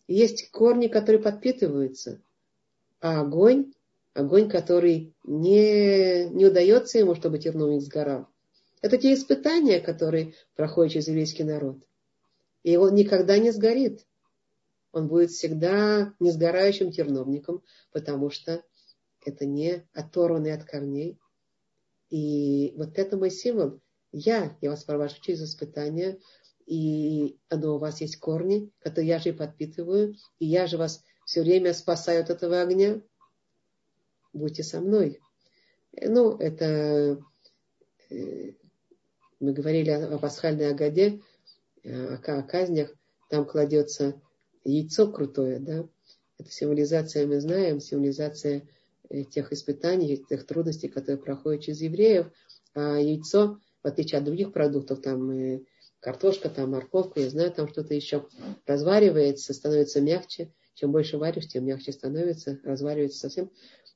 Есть 0.07 0.51
корни, 0.51 0.88
которые 0.88 1.21
подпитываются. 1.21 2.21
А 2.99 3.21
огонь, 3.21 3.73
огонь, 4.13 4.49
который 4.49 5.13
не, 5.23 6.29
не 6.29 6.45
удается 6.45 6.97
ему, 6.97 7.13
чтобы 7.13 7.39
терновник 7.39 7.81
сгорал. 7.81 8.27
Это 8.81 8.97
те 8.97 9.13
испытания, 9.13 9.79
которые 9.79 10.34
проходит 10.55 10.93
через 10.93 11.07
еврейский 11.07 11.43
народ. 11.43 11.77
И 12.63 12.77
он 12.77 12.95
никогда 12.95 13.38
не 13.38 13.51
сгорит. 13.51 14.05
Он 14.91 15.07
будет 15.07 15.31
всегда 15.31 16.13
несгорающим 16.19 16.91
терновником, 16.91 17.63
потому 17.91 18.29
что 18.29 18.63
это 19.25 19.45
не 19.45 19.85
оторванный 19.93 20.53
от 20.53 20.63
корней. 20.63 21.19
И 22.09 22.73
вот 22.77 22.97
это 22.97 23.17
мой 23.17 23.29
символ. 23.29 23.79
Я, 24.11 24.57
я 24.61 24.69
вас 24.69 24.84
провожу 24.84 25.15
через 25.21 25.43
испытания, 25.43 26.17
и 26.68 27.38
оно 27.49 27.76
у 27.76 27.80
вас 27.80 28.02
есть 28.02 28.18
корни, 28.18 28.69
которые 28.80 29.07
я 29.07 29.19
же 29.19 29.30
и 29.30 29.34
подпитываю, 29.34 30.15
и 30.38 30.45
я 30.45 30.68
же 30.68 30.77
вас 30.77 31.02
все 31.26 31.41
время 31.41 31.73
спасаю 31.73 32.22
от 32.22 32.30
этого 32.30 32.61
огня. 32.61 33.02
Будьте 34.34 34.64
со 34.64 34.81
мной. 34.81 35.19
Ну, 35.94 36.38
это 36.38 37.19
э, 38.10 38.52
мы 39.39 39.53
говорили 39.53 39.89
о 39.89 40.18
пасхальной 40.19 40.69
Агаде, 40.69 41.22
э, 41.84 42.15
о 42.15 42.44
казнях, 42.44 42.94
там 43.30 43.45
кладется 43.45 44.22
яйцо 44.65 45.11
крутое, 45.11 45.60
да, 45.60 45.88
это 46.38 46.52
символизация, 46.52 47.26
мы 47.26 47.39
знаем, 47.39 47.80
символизация 47.80 48.68
э, 49.10 49.23
тех 49.23 49.53
испытаний, 49.53 50.18
тех 50.18 50.45
трудностей, 50.45 50.89
которые 50.89 51.18
проходят 51.18 51.64
через 51.64 51.81
евреев, 51.81 52.27
а 52.73 52.98
яйцо, 52.98 53.60
в 53.84 53.88
отличие 53.88 54.19
от 54.19 54.26
других 54.26 54.52
продуктов, 54.52 55.02
там 55.02 55.31
э, 55.31 55.61
картошка, 55.99 56.49
там 56.49 56.72
морковка, 56.72 57.19
я 57.19 57.30
знаю, 57.30 57.52
там 57.52 57.68
что-то 57.68 57.94
еще 57.94 58.28
разваривается, 58.65 59.53
становится 59.53 60.02
мягче, 60.02 60.52
чем 60.74 60.91
больше 60.91 61.18
варишь, 61.18 61.48
тем 61.48 61.65
мягче 61.65 61.91
становится, 61.91 62.60
разваривается 62.64 63.19
совсем. 63.19 63.52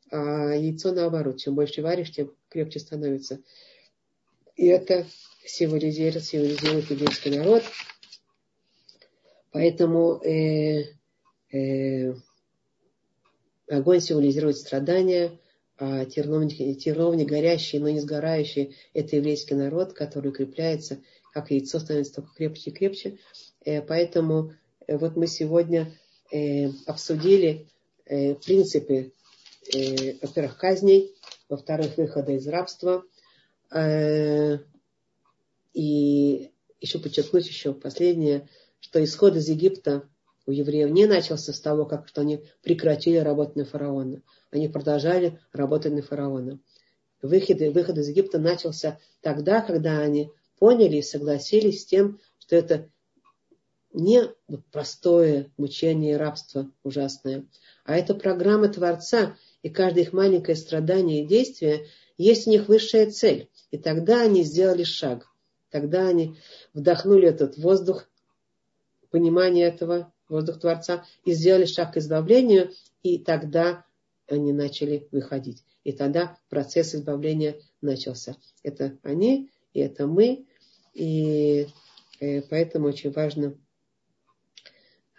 А 0.10 0.53
яйцо 0.53 0.91
наоборот, 0.91 1.38
чем 1.38 1.56
больше 1.56 1.82
варишь, 1.82 2.11
тем 2.11 2.34
крепче 2.49 2.80
становится. 2.80 3.40
И 4.56 4.65
это 4.65 5.06
символизирует, 5.45 6.23
символизирует 6.23 6.90
еврейский 6.90 7.38
народ. 7.38 7.64
Поэтому 9.52 10.22
э, 10.23 10.86
э, 11.52 12.14
огонь 13.69 14.02
символизирует 14.02 14.57
страдания, 14.57 15.40
а 15.78 16.06
терновник, 16.06 16.80
терновник 16.80 17.28
горящий, 17.28 17.80
но 17.80 17.90
не 17.90 17.99
сгорающий, 17.99 18.76
это 18.94 19.15
еврейский 19.15 19.56
народ, 19.56 19.94
который 19.94 20.30
укрепляется, 20.30 21.02
как 21.31 21.51
яйцо 21.51 21.79
становится 21.79 22.15
только 22.15 22.33
крепче 22.35 22.69
и 22.69 22.73
крепче. 22.73 23.17
Э, 23.65 23.81
поэтому 23.81 24.53
э, 24.87 24.97
вот 24.97 25.15
мы 25.15 25.27
сегодня 25.27 25.93
э, 26.31 26.69
обсудили 26.85 27.67
принципы, 28.45 29.13
во-первых, 30.21 30.57
казней, 30.57 31.15
во-вторых, 31.47 31.95
выхода 31.95 32.33
из 32.33 32.45
рабства, 32.45 33.05
и 35.73 36.51
еще 36.81 36.99
подчеркнуть 36.99 37.47
еще 37.47 37.73
последнее, 37.73 38.49
что 38.81 39.01
исход 39.01 39.37
из 39.37 39.47
Египта 39.47 40.09
у 40.45 40.51
евреев 40.51 40.89
не 40.89 41.05
начался 41.05 41.53
с 41.53 41.61
того, 41.61 41.85
как 41.85 42.09
что 42.09 42.19
они 42.19 42.43
прекратили 42.63 43.17
работать 43.17 43.55
на 43.55 43.63
фараона. 43.63 44.21
Они 44.49 44.67
продолжали 44.67 45.39
работать 45.53 45.93
на 45.93 46.01
фараона. 46.01 46.59
Выход, 47.21 47.61
выход 47.73 47.97
из 47.97 48.09
Египта 48.09 48.39
начался 48.39 48.99
тогда, 49.21 49.61
когда 49.61 49.99
они 49.99 50.31
поняли 50.61 50.97
и 50.97 51.01
согласились 51.01 51.81
с 51.81 51.85
тем, 51.85 52.19
что 52.38 52.55
это 52.55 52.88
не 53.93 54.29
простое 54.71 55.51
мучение 55.57 56.13
и 56.13 56.17
рабство 56.17 56.69
ужасное, 56.83 57.47
а 57.83 57.97
это 57.97 58.13
программа 58.13 58.69
Творца, 58.69 59.35
и 59.63 59.69
каждое 59.69 60.01
их 60.03 60.13
маленькое 60.13 60.55
страдание 60.55 61.23
и 61.23 61.27
действие 61.27 61.88
есть 62.15 62.45
у 62.45 62.51
них 62.51 62.67
высшая 62.67 63.09
цель. 63.09 63.49
И 63.71 63.79
тогда 63.79 64.21
они 64.21 64.43
сделали 64.43 64.83
шаг. 64.83 65.25
Тогда 65.71 66.07
они 66.07 66.38
вдохнули 66.75 67.27
этот 67.27 67.57
воздух, 67.57 68.07
понимание 69.09 69.65
этого, 69.65 70.13
воздух 70.29 70.59
Творца, 70.59 71.05
и 71.25 71.33
сделали 71.33 71.65
шаг 71.65 71.95
к 71.95 71.97
избавлению, 71.97 72.71
и 73.01 73.17
тогда 73.17 73.83
они 74.27 74.53
начали 74.53 75.07
выходить. 75.11 75.63
И 75.83 75.91
тогда 75.91 76.38
процесс 76.49 76.93
избавления 76.93 77.59
начался. 77.81 78.38
Это 78.61 78.99
они, 79.01 79.49
и 79.73 79.79
это 79.79 80.05
мы, 80.05 80.45
и 80.93 81.68
э, 82.19 82.41
поэтому 82.43 82.88
очень 82.88 83.11
важно 83.11 83.57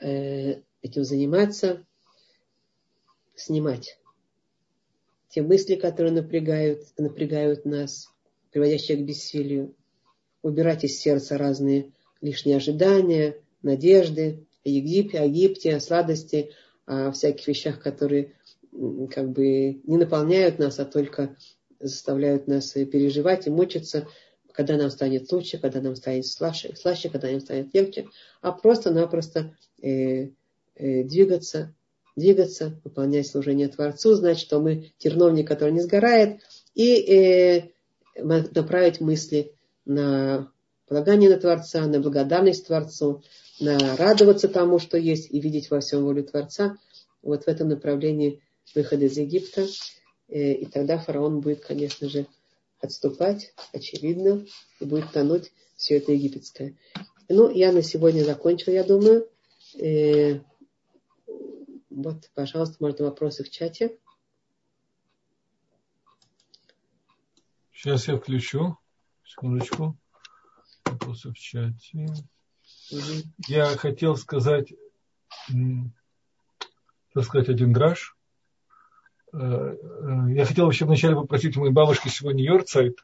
э, 0.01 0.61
этим 0.83 1.05
заниматься, 1.05 1.87
снимать 3.35 3.99
те 5.33 5.41
мысли, 5.41 5.77
которые 5.77 6.13
напрягают, 6.13 6.83
напрягают 6.99 7.65
нас, 7.65 8.13
приводящие 8.51 8.99
к 8.99 9.01
бессилию, 9.01 9.75
убирать 10.43 10.85
из 10.85 10.99
сердца 10.99 11.39
разные 11.39 11.93
лишние 12.21 12.59
ожидания, 12.59 13.37
надежды 13.63 14.47
о 14.63 14.69
Египте, 14.69 15.21
о 15.21 15.25
Египте, 15.25 15.75
о 15.75 15.81
сладости, 15.81 16.51
о 16.85 17.13
всяких 17.13 17.49
вещах, 17.49 17.81
которые 17.81 18.35
как 19.11 19.31
бы 19.31 19.81
не 19.85 19.97
наполняют 19.97 20.59
нас, 20.59 20.79
а 20.79 20.85
только 20.85 21.35
заставляют 21.81 22.47
нас 22.47 22.73
переживать 22.73 23.47
и 23.47 23.51
мучиться, 23.51 24.09
когда 24.53 24.77
нам 24.77 24.91
станет 24.91 25.31
лучше, 25.33 25.59
когда 25.59 25.81
нам 25.81 25.97
станет 25.97 26.27
слаще, 26.27 26.75
слаще 26.77 27.09
когда 27.09 27.31
нам 27.31 27.41
станет 27.41 27.75
легче, 27.75 28.09
а 28.41 28.53
просто-напросто 28.53 29.57
э, 29.83 30.29
э, 30.77 31.05
двигаться, 31.05 31.75
двигаться, 32.17 32.81
выполнять 32.85 33.27
служение 33.27 33.69
Творцу, 33.69 34.15
знать, 34.15 34.39
что 34.39 34.61
мы 34.61 34.93
терновник, 34.99 35.49
который 35.49 35.73
не 35.73 35.81
сгорает, 35.81 36.41
и 36.75 36.95
э, 36.97 37.71
направить 38.17 39.01
мысли 39.01 39.53
на 39.85 40.51
полагание 40.87 41.31
на 41.31 41.39
Творца, 41.39 41.87
на 41.87 42.01
благодарность 42.01 42.67
Творцу, 42.67 43.23
на 43.61 43.97
радоваться 43.97 44.49
тому, 44.49 44.79
что 44.79 44.99
есть, 44.99 45.31
и 45.31 45.41
видеть 45.41 45.71
во 45.71 45.81
всем 45.81 46.05
волю 46.05 46.25
Творца. 46.25 46.77
Вот 47.23 47.45
в 47.45 47.49
этом 47.49 47.69
направлении 47.69 48.43
выхода 48.75 49.07
из 49.07 49.17
Египта. 49.17 49.67
Э, 50.29 50.53
и 50.53 50.67
тогда 50.67 50.99
фараон 50.99 51.41
будет, 51.41 51.65
конечно 51.65 52.09
же, 52.09 52.27
отступать, 52.83 53.55
очевидно, 53.73 54.45
и 54.81 54.85
будет 54.85 55.11
тонуть 55.13 55.53
все 55.77 55.97
это 55.97 56.13
египетское. 56.13 56.77
Ну, 57.29 57.49
я 57.51 57.73
на 57.73 57.83
сегодня 57.83 58.25
закончил, 58.25 58.73
я 58.73 58.85
думаю. 58.85 59.29
Э, 59.81 60.41
вот, 61.89 62.31
пожалуйста, 62.35 62.77
можно 62.81 63.07
вопросы 63.07 63.45
в 63.45 63.51
чате. 63.51 63.99
Сейчас 67.73 68.09
я 68.09 68.17
включу. 68.17 68.77
Секундочку. 69.25 69.97
Вопросы 70.85 71.31
в 71.31 71.35
чате. 71.35 72.07
Я 73.49 73.67
хотел 73.77 74.17
сказать, 74.17 74.73
так 77.15 77.25
сказать, 77.25 77.49
один 77.49 77.73
драж. 77.73 78.17
Э, 79.33 79.77
э, 79.77 80.33
я 80.35 80.45
хотел 80.45 80.67
вообще 80.67 80.85
вначале 80.85 81.15
попросить 81.15 81.57
у 81.57 81.61
моей 81.61 81.73
бабушки 81.73 82.09
сегодня 82.09 82.45
Йорцайт. 82.45 82.99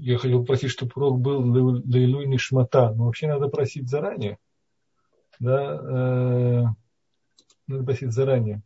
Я 0.00 0.18
хотел 0.18 0.40
попросить, 0.40 0.70
чтобы 0.70 0.92
урок 0.96 1.20
был 1.20 1.40
Лейлуй 1.40 2.26
Нишмата. 2.26 2.92
Но 2.94 3.04
вообще 3.06 3.26
надо 3.26 3.48
просить 3.48 3.88
заранее. 3.88 4.38
Да, 5.38 5.80
э, 5.82 6.64
надо 7.66 7.84
просить 7.84 8.12
заранее. 8.12 8.62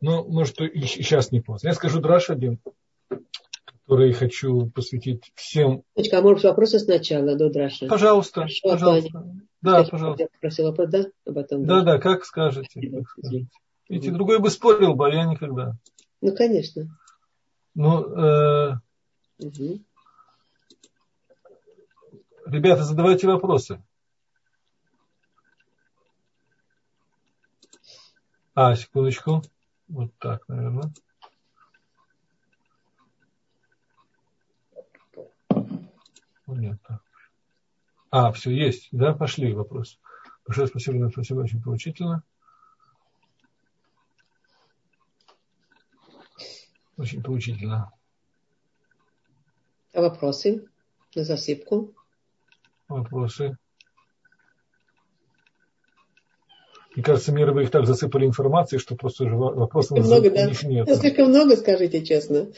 Ну, 0.00 0.24
может, 0.28 0.60
и 0.60 0.80
сейчас 0.82 1.30
не 1.30 1.40
поздно. 1.40 1.68
Я 1.68 1.74
скажу 1.74 2.00
драж 2.00 2.30
один 2.30 2.58
которые 3.92 4.14
хочу 4.14 4.70
посвятить 4.70 5.32
всем. 5.34 5.82
Точка, 5.94 6.18
а 6.18 6.22
может 6.22 6.44
вопросы 6.44 6.78
сначала 6.78 7.36
до 7.36 7.50
Драши? 7.50 7.86
Пожалуйста, 7.88 8.42
Хорошо, 8.42 8.70
пожалуйста. 8.70 9.24
Да, 9.60 9.78
я 9.80 9.84
пожалуйста. 9.84 10.28
Просил 10.40 10.66
вопрос, 10.66 10.88
да? 10.88 11.04
Об 11.26 11.36
этом, 11.36 11.66
да, 11.66 11.82
да, 11.82 11.98
как 11.98 12.24
скажете. 12.24 12.80
Как 12.80 13.10
скажете. 13.10 13.48
Видите, 13.92 14.08
угу. 14.08 14.16
другой 14.16 14.38
бы 14.38 14.48
спорил 14.48 14.94
бы, 14.94 15.06
а 15.06 15.10
я 15.10 15.24
никогда. 15.26 15.76
Ну, 16.22 16.34
конечно. 16.34 16.98
Ну, 17.74 18.16
э, 18.16 18.78
угу. 19.38 19.84
ребята, 22.46 22.84
задавайте 22.84 23.26
вопросы. 23.26 23.84
А, 28.54 28.74
секундочку. 28.76 29.42
Вот 29.88 30.10
так, 30.18 30.48
наверное. 30.48 30.90
Понятно. 36.46 37.02
А, 38.10 38.32
все, 38.32 38.52
есть. 38.52 38.88
Да, 38.90 39.12
пошли 39.12 39.52
вопрос. 39.52 39.98
Большое 40.46 40.66
спасибо, 40.66 41.10
спасибо, 41.10 41.40
очень 41.40 41.62
поучительно. 41.62 42.24
Очень 46.96 47.22
поучительно. 47.22 47.92
А 49.92 50.00
вопросы? 50.00 50.66
На 51.14 51.24
засыпку. 51.24 51.94
Вопросы? 52.88 53.56
Мне 56.94 57.02
кажется, 57.02 57.32
мир 57.32 57.52
вы 57.52 57.62
их 57.62 57.70
так 57.70 57.86
засыпали 57.86 58.26
информацией, 58.26 58.78
что 58.78 58.96
просто 58.96 59.24
уже 59.24 59.34
вопросов 59.34 59.98
много, 59.98 60.30
да? 60.30 60.46
них 60.46 60.62
нет. 60.62 60.88
Слишком 60.94 61.28
много, 61.30 61.56
скажите 61.56 62.04
честно. 62.04 62.48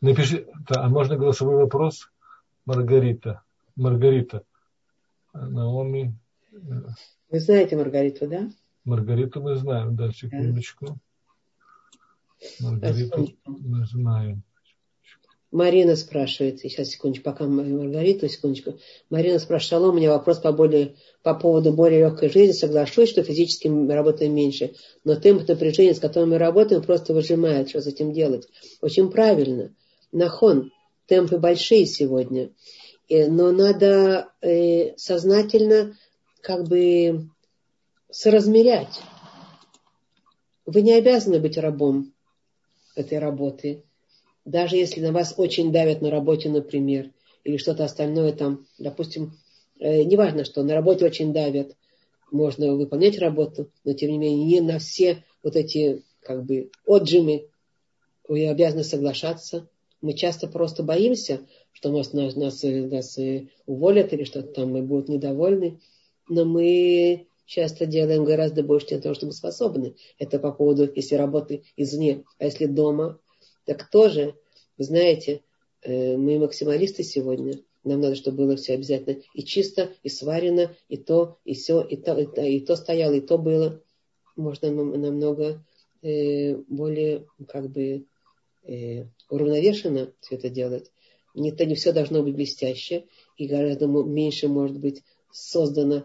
Напиши, 0.00 0.48
да, 0.68 0.82
а 0.82 0.88
можно 0.88 1.16
голосовой 1.16 1.54
вопрос? 1.56 2.10
Маргарита. 2.66 3.42
Маргарита. 3.76 4.42
Наоми. 5.32 6.18
Вы 6.52 7.40
знаете 7.40 7.76
Маргариту, 7.76 8.28
да? 8.28 8.50
Маргариту 8.84 9.40
мы 9.40 9.56
знаем, 9.56 9.96
да, 9.96 10.12
секундочку. 10.12 10.98
Маргариту 12.60 13.28
мы 13.46 13.86
знаем. 13.86 14.42
Марина 15.50 15.96
спрашивает, 15.96 16.60
сейчас 16.60 16.88
секундочку, 16.88 17.24
пока 17.24 17.46
Маргарита, 17.46 18.28
секундочку. 18.28 18.78
Марина 19.10 19.38
спрашивала, 19.38 19.90
у 19.90 19.92
меня 19.92 20.10
вопрос 20.10 20.38
по, 20.38 20.50
более, 20.52 20.96
по 21.22 21.34
поводу 21.34 21.72
более 21.72 22.00
легкой 22.00 22.30
жизни. 22.30 22.52
Соглашусь, 22.52 23.10
что 23.10 23.22
физически 23.22 23.68
мы 23.68 23.94
работаем 23.94 24.34
меньше, 24.34 24.74
но 25.04 25.14
темп 25.14 25.46
напряжения, 25.46 25.94
с 25.94 26.00
которым 26.00 26.30
мы 26.30 26.38
работаем, 26.38 26.82
просто 26.82 27.12
выжимает. 27.12 27.68
Что 27.68 27.82
с 27.82 27.86
этим 27.86 28.12
делать? 28.12 28.48
Очень 28.80 29.10
правильно. 29.10 29.74
Нахон, 30.10 30.70
темпы 31.06 31.38
большие 31.38 31.84
сегодня. 31.84 32.50
Э, 33.08 33.28
но 33.28 33.52
надо 33.52 34.32
э, 34.40 34.96
сознательно 34.96 35.94
как 36.42 36.68
бы 36.68 37.30
соразмерять. 38.10 39.00
Вы 40.66 40.82
не 40.82 40.92
обязаны 40.92 41.40
быть 41.40 41.56
рабом 41.56 42.12
этой 42.94 43.18
работы 43.18 43.84
даже 44.44 44.76
если 44.76 45.00
на 45.00 45.12
вас 45.12 45.34
очень 45.36 45.72
давят 45.72 46.00
на 46.02 46.10
работе, 46.10 46.48
например, 46.48 47.10
или 47.44 47.56
что-то 47.56 47.84
остальное 47.84 48.32
там, 48.32 48.66
допустим, 48.78 49.38
э, 49.78 50.02
неважно 50.02 50.44
что, 50.44 50.62
на 50.62 50.74
работе 50.74 51.04
очень 51.04 51.32
давят, 51.32 51.76
можно 52.30 52.74
выполнять 52.74 53.18
работу, 53.18 53.70
но 53.84 53.92
тем 53.92 54.10
не 54.10 54.18
менее 54.18 54.44
не 54.44 54.60
на 54.60 54.78
все 54.78 55.24
вот 55.42 55.56
эти 55.56 56.02
как 56.20 56.44
бы 56.44 56.70
отжимы 56.86 57.48
вы 58.28 58.48
обязаны 58.48 58.84
соглашаться. 58.84 59.68
Мы 60.00 60.14
часто 60.14 60.48
просто 60.48 60.82
боимся, 60.82 61.40
что 61.72 61.92
нас, 61.92 62.12
нас, 62.12 62.34
нас, 62.34 62.62
нас 62.62 63.18
уволят 63.66 64.12
или 64.12 64.24
что-то 64.24 64.48
там, 64.48 64.72
мы 64.72 64.82
будут 64.82 65.08
недовольны. 65.08 65.80
Но 66.28 66.44
мы 66.44 67.26
часто 67.46 67.86
делаем 67.86 68.24
гораздо 68.24 68.62
больше, 68.62 68.88
чем 68.88 69.00
того, 69.00 69.14
что 69.14 69.26
мы 69.26 69.32
способны. 69.32 69.94
Это 70.18 70.38
по 70.38 70.52
поводу, 70.52 70.90
если 70.94 71.16
работы 71.16 71.64
извне. 71.76 72.24
А 72.38 72.44
если 72.44 72.66
дома, 72.66 73.18
так 73.64 73.90
тоже, 73.90 74.34
вы 74.78 74.84
знаете, 74.84 75.42
э, 75.82 76.16
мы 76.16 76.38
максималисты 76.38 77.02
сегодня. 77.02 77.58
Нам 77.84 78.00
надо, 78.00 78.14
чтобы 78.14 78.38
было 78.38 78.56
все 78.56 78.74
обязательно 78.74 79.20
и 79.34 79.42
чисто, 79.42 79.92
и 80.02 80.08
сварено, 80.08 80.74
и 80.88 80.96
то, 80.96 81.38
и 81.44 81.54
все, 81.54 81.82
и 81.82 81.96
то, 81.96 82.18
и 82.18 82.26
то, 82.26 82.42
и 82.42 82.60
то 82.60 82.76
стояло, 82.76 83.12
и 83.12 83.20
то 83.20 83.38
было. 83.38 83.82
Можно 84.36 84.70
намного 84.70 85.64
э, 86.02 86.54
более 86.68 87.26
как 87.48 87.70
бы 87.70 88.06
э, 88.64 89.04
уравновешенно 89.28 90.12
все 90.20 90.36
это 90.36 90.48
делать. 90.48 90.90
Не, 91.34 91.50
то 91.50 91.64
не 91.64 91.74
все 91.74 91.92
должно 91.92 92.22
быть 92.22 92.34
блестяще, 92.34 93.06
и 93.36 93.46
гораздо 93.46 93.86
меньше 93.86 94.48
может 94.48 94.78
быть 94.78 95.02
создано 95.32 96.04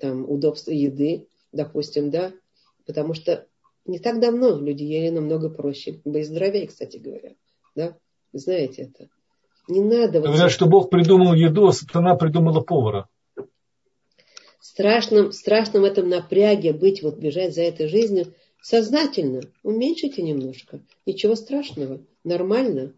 там 0.00 0.28
удобства 0.28 0.70
еды, 0.70 1.28
допустим, 1.52 2.10
да, 2.10 2.32
потому 2.86 3.14
что 3.14 3.46
не 3.86 3.98
так 3.98 4.20
давно 4.20 4.58
люди 4.58 4.82
ели 4.84 5.10
намного 5.10 5.48
проще, 5.48 6.00
бы 6.04 6.20
и 6.20 6.24
здоровее, 6.24 6.66
кстати 6.66 6.96
говоря. 6.98 7.34
Да? 7.74 7.96
Вы 8.32 8.38
знаете 8.38 8.82
это. 8.82 9.08
Не 9.68 9.80
надо... 9.80 10.20
Говорят, 10.20 10.42
вот... 10.42 10.50
что 10.52 10.66
Бог 10.66 10.90
придумал 10.90 11.34
еду, 11.34 11.68
а 11.68 11.72
сатана 11.72 12.16
придумала 12.16 12.60
повара. 12.60 13.08
Страшным, 14.60 15.32
страшным 15.32 15.84
этом 15.84 16.08
напряге 16.08 16.72
быть, 16.72 17.02
вот 17.02 17.18
бежать 17.18 17.54
за 17.54 17.62
этой 17.62 17.88
жизнью, 17.88 18.34
сознательно 18.62 19.40
уменьшите 19.62 20.22
немножко. 20.22 20.80
Ничего 21.06 21.34
страшного, 21.34 22.00
нормально. 22.24 22.92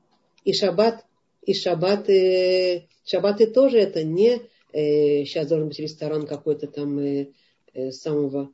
И 0.45 0.53
шаббат, 0.53 1.05
и 1.43 1.55
шаббаты, 1.55 2.89
шаббаты 3.05 3.47
тоже 3.47 3.79
это 3.79 4.03
не 4.03 4.35
э, 4.35 4.41
сейчас 4.73 5.49
должен 5.49 5.69
быть 5.69 5.79
ресторан 5.79 6.27
какой-то 6.27 6.67
там 6.67 6.99
э, 6.99 7.29
э, 7.75 7.91
самого 7.91 8.53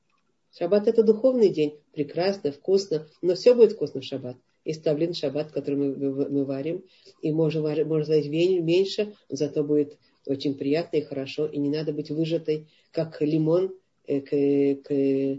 Шаббат 0.56 0.88
это 0.88 1.02
духовный 1.02 1.50
день, 1.50 1.78
прекрасно, 1.92 2.52
вкусно, 2.52 3.06
но 3.22 3.34
все 3.34 3.54
будет 3.54 3.72
вкусно 3.72 4.00
в 4.00 4.04
шаббат. 4.04 4.36
Есть 4.64 4.82
тавлин 4.82 5.14
шаббат, 5.14 5.52
который 5.52 5.76
мы, 5.76 6.28
мы 6.28 6.44
варим, 6.44 6.84
и 7.22 7.32
можем, 7.32 7.62
можем 7.62 8.08
варить 8.08 8.28
меньше, 8.28 9.14
зато 9.28 9.62
будет 9.62 9.98
очень 10.26 10.54
приятно 10.54 10.96
и 10.96 11.02
хорошо, 11.02 11.46
и 11.46 11.58
не 11.58 11.70
надо 11.70 11.92
быть 11.92 12.10
выжатой, 12.10 12.66
как 12.92 13.20
лимон 13.20 13.74
э, 14.06 14.20
к, 14.20 14.82
к, 14.82 15.38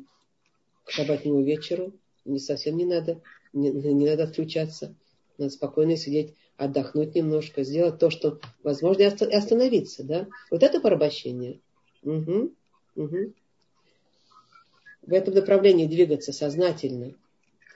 к 0.86 0.92
шаббатнему 0.92 1.42
вечеру. 1.44 1.94
Не 2.26 2.40
совсем 2.40 2.78
не 2.78 2.86
надо, 2.86 3.22
не, 3.52 3.72
не 3.72 4.06
надо 4.06 4.24
отключаться. 4.24 4.96
Надо 5.38 5.52
спокойно 5.52 5.98
сидеть, 5.98 6.34
отдохнуть 6.60 7.16
немножко, 7.16 7.64
сделать 7.64 7.98
то, 7.98 8.10
что 8.10 8.40
возможно, 8.64 9.02
и 9.02 9.06
остановиться. 9.06 10.04
Да? 10.04 10.28
Вот 10.52 10.62
это 10.62 10.80
порабощение. 10.80 11.60
Угу, 12.04 12.52
угу 12.96 13.34
в 15.10 15.14
этом 15.14 15.34
направлении 15.34 15.88
двигаться 15.88 16.32
сознательно. 16.32 17.14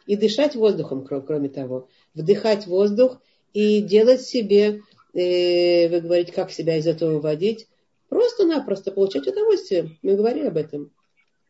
И 0.05 0.15
дышать 0.15 0.55
воздухом, 0.55 1.05
кроме 1.05 1.49
того. 1.49 1.87
Вдыхать 2.13 2.67
воздух 2.67 3.19
и 3.53 3.81
делать 3.81 4.21
себе, 4.21 4.81
э, 5.13 5.87
вы 5.89 6.01
говорите, 6.01 6.31
как 6.31 6.51
себя 6.51 6.77
из 6.77 6.85
этого 6.85 7.13
выводить. 7.13 7.67
Просто-напросто 8.09 8.91
получать 8.91 9.27
удовольствие. 9.27 9.97
Мы 10.03 10.15
говорили 10.15 10.47
об 10.47 10.57
этом. 10.57 10.91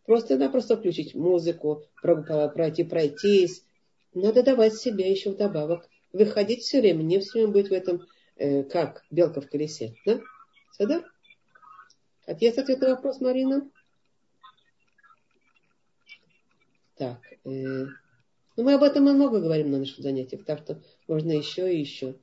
Просто-напросто 0.05 0.77
включить 0.77 1.15
музыку, 1.15 1.83
пройти, 2.01 2.83
пройтись. 2.83 3.63
Надо 4.13 4.43
давать 4.43 4.75
себе 4.75 5.11
еще 5.11 5.31
вдобавок. 5.31 5.89
Выходить 6.13 6.61
все 6.61 6.79
время, 6.79 7.01
не 7.01 7.19
все 7.19 7.39
время 7.39 7.51
быть 7.51 7.69
в 7.69 7.73
этом, 7.73 8.07
э, 8.35 8.63
как 8.63 9.03
белка 9.09 9.41
в 9.41 9.49
колесе. 9.49 9.95
Да? 10.05 10.21
Садар? 10.71 11.11
Ответ 12.27 12.57
ответ 12.57 12.79
на 12.79 12.89
вопрос, 12.89 13.19
Марина? 13.19 13.69
Так, 16.95 17.19
э, 17.43 17.49
ну 17.49 18.63
мы 18.63 18.75
об 18.75 18.83
этом 18.83 19.03
много 19.03 19.41
говорим 19.41 19.71
на 19.71 19.79
наших 19.79 19.97
занятиях, 19.97 20.45
так 20.45 20.59
что 20.59 20.81
можно 21.07 21.31
еще 21.31 21.73
и 21.73 21.79
еще. 21.79 22.15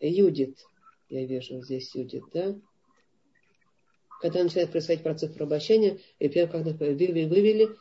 Юдит, 0.00 0.58
я 1.08 1.24
вижу 1.24 1.62
здесь 1.62 1.94
Юдит, 1.94 2.24
да? 2.34 2.58
Когда 4.20 4.42
начинает 4.42 4.72
происходить 4.72 5.04
процесс 5.04 5.32
порабощения, 5.32 5.98
и 6.18 6.28
первое, 6.28 6.50
когда 6.50 6.72
вывели, 6.72 7.26
вывели, 7.26 7.76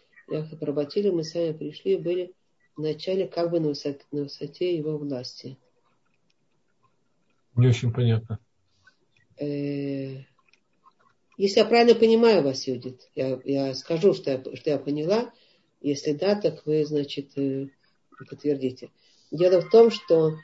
поработили, 0.60 1.10
мы 1.10 1.24
сами 1.24 1.54
пришли, 1.54 1.98
были 1.98 2.34
вначале 2.80 3.28
как 3.28 3.52
бы 3.52 3.60
на 3.60 3.70
высоте, 3.70 4.06
на 4.12 4.24
высоте 4.24 4.76
его 4.76 4.98
власти. 4.98 5.58
Не 7.56 7.68
очень 7.68 7.92
понятно. 7.92 8.40
Э, 9.38 10.24
если 11.38 11.60
я 11.60 11.66
правильно 11.66 11.94
понимаю 11.94 12.42
вас, 12.42 12.68
Юдит, 12.68 13.10
я, 13.16 13.40
я 13.44 13.74
скажу, 13.76 14.14
что 14.14 14.32
я, 14.32 14.56
что 14.56 14.70
я 14.70 14.78
поняла, 14.80 15.32
если 15.82 16.14
да, 16.14 16.40
так 16.40 16.66
вы, 16.66 16.86
значит, 16.86 17.38
э, 17.38 17.68
подтвердите. 18.18 18.92
Дело 19.30 19.62
в 19.62 19.70
том, 19.70 19.92
что 19.92 20.38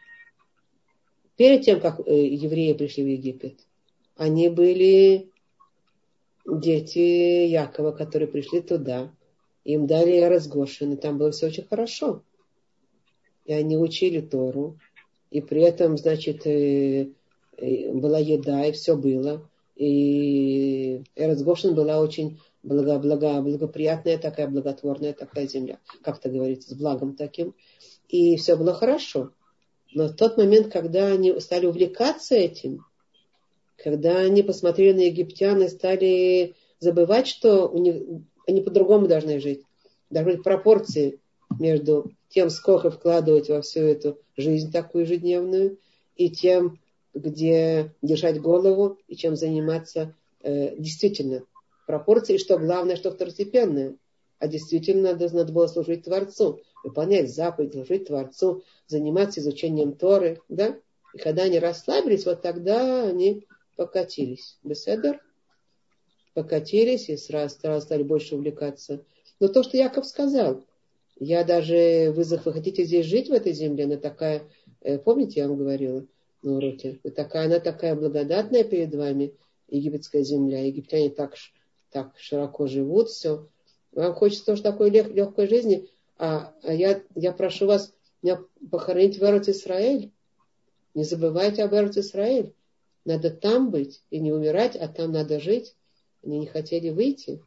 перед 1.37 1.63
тем, 1.63 1.79
как 1.79 2.01
э, 2.01 2.27
евреи 2.27 2.73
пришли 2.73 3.03
в 3.03 3.07
Египет, 3.07 3.65
они 4.17 4.49
были 4.49 5.31
дети 6.45 7.47
Якова, 7.47 7.93
которые 7.93 8.27
пришли 8.27 8.61
туда. 8.61 9.14
Им 9.65 9.87
дали 9.87 10.21
разгошин, 10.21 10.93
и 10.93 10.95
там 10.95 11.17
было 11.17 11.31
все 11.31 11.47
очень 11.47 11.65
хорошо. 11.65 12.23
И 13.45 13.53
они 13.53 13.77
учили 13.77 14.21
Тору, 14.21 14.79
и 15.31 15.41
при 15.41 15.61
этом, 15.61 15.97
значит, 15.97 16.47
э, 16.47 17.09
была 17.57 18.19
еда, 18.19 18.65
и 18.65 18.71
все 18.71 18.95
было. 18.95 19.49
И 19.75 21.03
Эрец 21.15 21.41
Гошин 21.41 21.75
была 21.75 21.99
очень 21.99 22.39
благо, 22.63 22.97
благо, 22.99 23.41
благоприятная 23.41 24.17
такая, 24.17 24.47
благотворная 24.47 25.13
такая 25.13 25.47
земля, 25.47 25.79
как 26.01 26.19
то 26.19 26.29
говорится, 26.29 26.69
с 26.69 26.77
благом 26.77 27.15
таким. 27.15 27.53
И 28.07 28.37
все 28.37 28.55
было 28.55 28.73
хорошо. 28.73 29.31
Но 29.93 30.07
в 30.07 30.15
тот 30.15 30.37
момент, 30.37 30.71
когда 30.71 31.07
они 31.07 31.37
стали 31.39 31.65
увлекаться 31.65 32.35
этим, 32.35 32.85
когда 33.77 34.19
они 34.19 34.43
посмотрели 34.43 34.93
на 34.93 35.01
египтян 35.01 35.61
и 35.61 35.67
стали 35.67 36.55
забывать, 36.79 37.27
что 37.27 37.67
у 37.67 37.77
них, 37.77 37.95
они 38.47 38.61
по-другому 38.61 39.07
должны 39.07 39.39
жить. 39.39 39.63
Должны 40.09 40.33
быть 40.33 40.43
пропорции 40.43 41.19
между 41.59 42.11
тем, 42.29 42.49
сколько 42.49 42.91
вкладывать 42.91 43.49
во 43.49 43.61
всю 43.61 43.81
эту 43.81 44.19
жизнь 44.37 44.71
такую 44.71 45.03
ежедневную, 45.03 45.77
и 46.15 46.29
тем, 46.29 46.79
где 47.13 47.93
держать 48.01 48.41
голову, 48.41 48.97
и 49.07 49.15
чем 49.15 49.35
заниматься 49.35 50.15
э, 50.41 50.75
действительно 50.77 51.43
пропорции, 51.85 52.37
что 52.37 52.57
главное, 52.57 52.95
что 52.95 53.11
второстепенное. 53.11 53.95
А 54.39 54.47
действительно 54.47 55.13
надо, 55.13 55.33
надо 55.33 55.53
было 55.53 55.67
служить 55.67 56.03
Творцу. 56.03 56.59
выполнять 56.83 57.33
заповедь, 57.33 57.73
служить 57.73 58.07
Творцу, 58.07 58.63
заниматься 58.87 59.39
изучением 59.39 59.93
Торы, 59.93 60.41
да? 60.49 60.77
И 61.13 61.17
когда 61.17 61.43
они 61.43 61.57
расслабились, 61.57 62.25
вот 62.25 62.41
тогда 62.41 63.07
они 63.07 63.47
покатились. 63.77 64.57
Беседер? 64.63 65.21
Покатились 66.35 67.09
и 67.09 67.17
сразу, 67.17 67.81
стали 67.81 68.03
больше 68.03 68.35
увлекаться. 68.35 69.03
Но 69.39 69.47
то, 69.47 69.63
что 69.63 69.77
Яков 69.77 70.05
сказал, 70.05 70.63
я 71.17 71.43
даже, 71.43 72.13
вы, 72.15 72.23
вы 72.23 72.53
хотите 72.53 72.83
здесь 72.83 73.07
жить 73.07 73.29
в 73.29 73.33
этой 73.33 73.53
земле, 73.53 73.85
она 73.85 73.97
такая, 73.97 74.43
э, 74.81 74.99
помните, 74.99 75.39
я 75.39 75.47
вам 75.47 75.57
говорила 75.57 76.05
на 76.43 76.57
уроке, 76.57 76.99
такая, 77.15 77.45
она 77.45 77.59
такая 77.59 77.95
благодатная 77.95 78.63
перед 78.63 78.93
вами, 78.93 79.33
египетская 79.67 80.21
земля, 80.21 80.63
египтяне 80.63 81.09
так, 81.09 81.33
так 81.89 82.11
широко 82.17 82.67
живут, 82.67 83.09
все. 83.09 83.47
Вам 83.93 84.13
хочется 84.13 84.45
тоже 84.45 84.61
такой 84.61 84.91
лег, 84.91 85.07
легкой 85.07 85.47
жизни, 85.47 85.89
а, 86.17 86.53
а 86.63 86.73
я, 86.73 87.01
я 87.15 87.31
прошу 87.31 87.65
вас 87.65 87.93
меня 88.21 88.41
похоронить 88.69 89.17
в 89.17 89.23
Эрот 89.23 89.47
Израиль. 89.47 90.11
Не 90.93 91.03
забывайте 91.03 91.63
об 91.63 91.73
Эрот 91.73 91.97
Израиль. 91.97 92.53
Надо 93.05 93.29
там 93.29 93.69
быть 93.69 94.01
и 94.09 94.19
не 94.19 94.31
умирать, 94.31 94.75
а 94.75 94.87
там 94.87 95.11
надо 95.11 95.39
жить. 95.39 95.75
Они 96.25 96.39
не 96.39 96.47
хотели 96.47 96.89
выйти. 96.89 97.41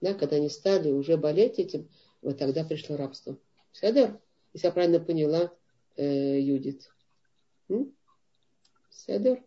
Да, 0.00 0.14
когда 0.14 0.36
они 0.36 0.48
стали 0.48 0.90
уже 0.90 1.16
болеть 1.16 1.58
этим, 1.58 1.88
вот 2.20 2.38
тогда 2.38 2.64
пришло 2.64 2.96
рабство. 2.96 3.38
Седер? 3.72 4.18
Если 4.52 4.66
я 4.66 4.72
правильно 4.72 5.00
поняла, 5.00 5.52
э, 5.96 6.40
Юдит. 6.40 6.90
М? 7.68 7.92
Седер? 8.90 9.42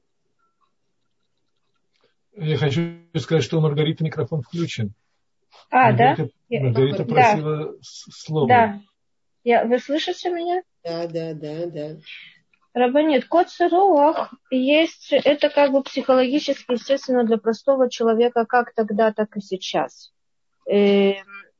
Я 2.33 2.57
хочу 2.57 2.99
сказать, 3.15 3.43
что 3.43 3.57
у 3.57 3.61
Маргариты 3.61 4.03
микрофон 4.03 4.41
включен. 4.41 4.93
А, 5.69 5.91
Маргарита, 5.91 6.29
да? 6.49 6.59
Маргарита 6.59 7.05
просила 7.05 7.65
да. 7.65 7.73
слово. 7.81 8.47
Да. 8.47 8.81
Я, 9.43 9.65
вы 9.65 9.79
слышите 9.79 10.29
меня? 10.29 10.61
Да, 10.83 11.07
да, 11.07 11.33
да, 11.33 11.65
да. 11.67 11.97
Рабанит, 12.77 13.25
код 13.25 13.49
сыруах 13.49 14.31
есть, 14.51 15.11
это 15.11 15.49
как 15.49 15.71
бы 15.71 15.81
психологически, 15.81 16.73
естественно, 16.73 17.23
для 17.23 17.37
простого 17.37 17.89
человека 17.89 18.45
как 18.45 18.73
тогда, 18.75 19.11
так 19.11 19.35
и 19.35 19.41
сейчас. 19.41 20.13
Э, 20.69 21.13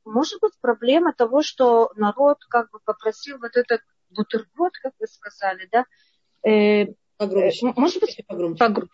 может 0.06 0.39
быть, 0.41 0.53
проблема 0.61 1.14
того, 1.14 1.41
что 1.41 1.91
народ 1.95 2.38
как 2.49 2.69
бы 2.69 2.80
попросил 2.85 3.39
вот 3.39 3.56
этот 3.56 3.81
бутерброд, 4.11 4.73
как 4.81 4.94
вы 4.99 5.07
сказали, 5.07 5.68
да? 5.72 5.85
Э, 6.48 6.94
погромче. 7.18 7.73
Может 7.76 7.99
быть, 7.99 8.22
погромче. 8.27 8.60
Погр... 8.60 8.88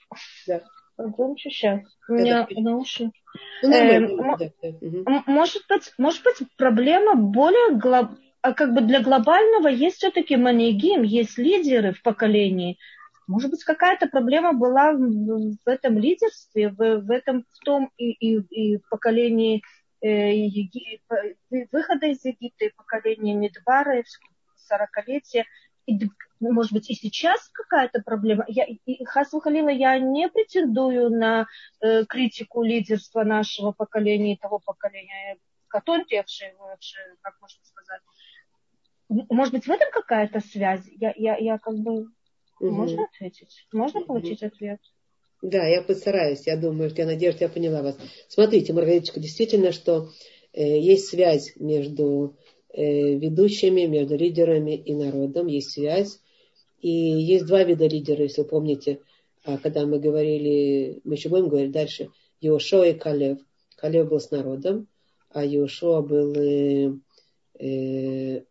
Да. 0.48 0.62
Погромче 0.96 1.50
сейчас. 1.50 1.82
У 2.08 2.14
меня 2.14 2.48
наушники. 2.52 3.20
Ну, 3.64 3.70
Э, 3.70 4.00
да, 4.00 4.52
да. 4.62 4.70
Мгм. 4.80 5.24
Может 5.28 5.64
быть, 5.68 5.92
может 5.98 6.24
быть, 6.24 6.38
проблема 6.56 7.16
более 7.16 7.76
глоб... 7.76 8.12
а 8.44 8.54
как 8.54 8.74
бы 8.74 8.82
для 8.82 9.02
глобального 9.02 9.70
есть 9.70 9.98
все-таки 9.98 10.36
манигим, 10.36 11.04
есть 11.04 11.38
лидеры 11.38 11.94
в 11.94 12.02
поколении. 12.02 12.78
Может 13.26 13.52
быть, 13.52 13.64
какая-то 13.64 14.08
проблема 14.08 14.52
была 14.52 14.92
в, 14.92 15.56
этом 15.66 15.98
лидерстве, 15.98 16.70
в, 16.70 16.76
в 16.76 17.10
этом 17.10 17.46
в 17.50 17.60
том 17.64 17.90
и, 17.96 18.12
и, 18.12 18.74
и 18.74 18.78
поколении 18.90 19.64
э, 20.02 20.34
Еги- 20.36 21.00
вы- 21.10 21.70
выхода 21.72 22.08
из 22.08 22.26
Египта, 22.26 22.66
и 22.66 22.74
поколения 22.76 23.34
Медбара, 23.34 24.04
сорокалетия. 24.58 25.46
И, 25.86 25.98
может 26.42 26.74
быть, 26.74 26.90
и 26.90 26.96
сейчас 26.96 27.48
какая-то 27.54 28.02
проблема. 28.02 28.44
Я, 28.50 28.66
Хасу 29.06 29.40
Халила, 29.40 29.70
я 29.70 29.98
не 30.00 30.28
претендую 30.28 31.12
на 31.12 31.48
э, 31.80 32.04
критику 32.04 32.62
лидерства 32.62 33.24
нашего 33.24 33.72
поколения 33.72 34.34
и 34.34 34.38
того 34.38 34.60
поколения, 34.60 35.38
катонтевшие, 35.70 36.54
как 37.22 37.40
можно 37.40 37.64
сказать. 37.64 38.02
Может 39.30 39.54
быть, 39.54 39.66
в 39.66 39.70
этом 39.70 39.90
какая-то 39.92 40.40
связь? 40.40 40.82
Я, 41.00 41.14
я, 41.16 41.38
я 41.38 41.58
как 41.58 41.78
бы... 41.78 42.08
Мгм. 42.60 42.74
Можно 42.74 43.06
ответить? 43.06 43.66
Можно 43.72 44.02
Мгм. 44.02 44.08
получить 44.08 44.44
ответ? 44.44 44.80
Да, 45.42 45.66
я 45.68 45.82
постараюсь. 45.82 46.48
Я 46.48 46.56
думаю, 46.56 46.92
я 46.96 47.06
надеюсь, 47.06 47.36
я 47.40 47.50
поняла 47.50 47.82
вас. 47.82 47.98
Смотрите, 48.30 48.74
Маргариточка, 48.74 49.20
действительно, 49.20 49.72
что 49.72 50.10
э, 50.54 50.80
есть 50.80 51.08
связь 51.08 51.54
между 51.58 52.38
э, 52.74 53.16
ведущими, 53.16 53.82
между 53.82 54.16
лидерами 54.16 54.76
и 54.76 54.94
народом. 54.96 55.48
Есть 55.48 55.72
связь. 55.72 56.20
И 56.80 56.90
есть 56.90 57.46
два 57.46 57.64
вида 57.64 57.88
лидеров, 57.88 58.20
если 58.20 58.42
вы 58.42 58.48
помните, 58.48 59.00
а, 59.46 59.58
когда 59.58 59.86
мы 59.86 60.00
говорили, 60.00 61.02
мы 61.04 61.16
еще 61.16 61.30
будем 61.30 61.48
говорить 61.48 61.72
дальше, 61.72 62.10
Иошуа 62.42 62.88
и 62.88 62.94
Калев. 62.94 63.40
Калев 63.78 64.10
был 64.10 64.20
с 64.20 64.32
народом, 64.32 64.88
а 65.30 65.46
Иошуа 65.46 66.02
был, 66.02 66.34
э, 66.36 66.94
э, 67.60 68.44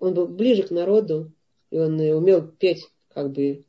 он 0.00 0.14
был 0.14 0.26
ближе 0.26 0.62
к 0.62 0.70
народу, 0.70 1.32
и 1.70 1.78
он 1.78 2.00
э, 2.00 2.14
умел 2.14 2.46
петь, 2.46 2.88
как 3.12 3.32
бы, 3.32 3.64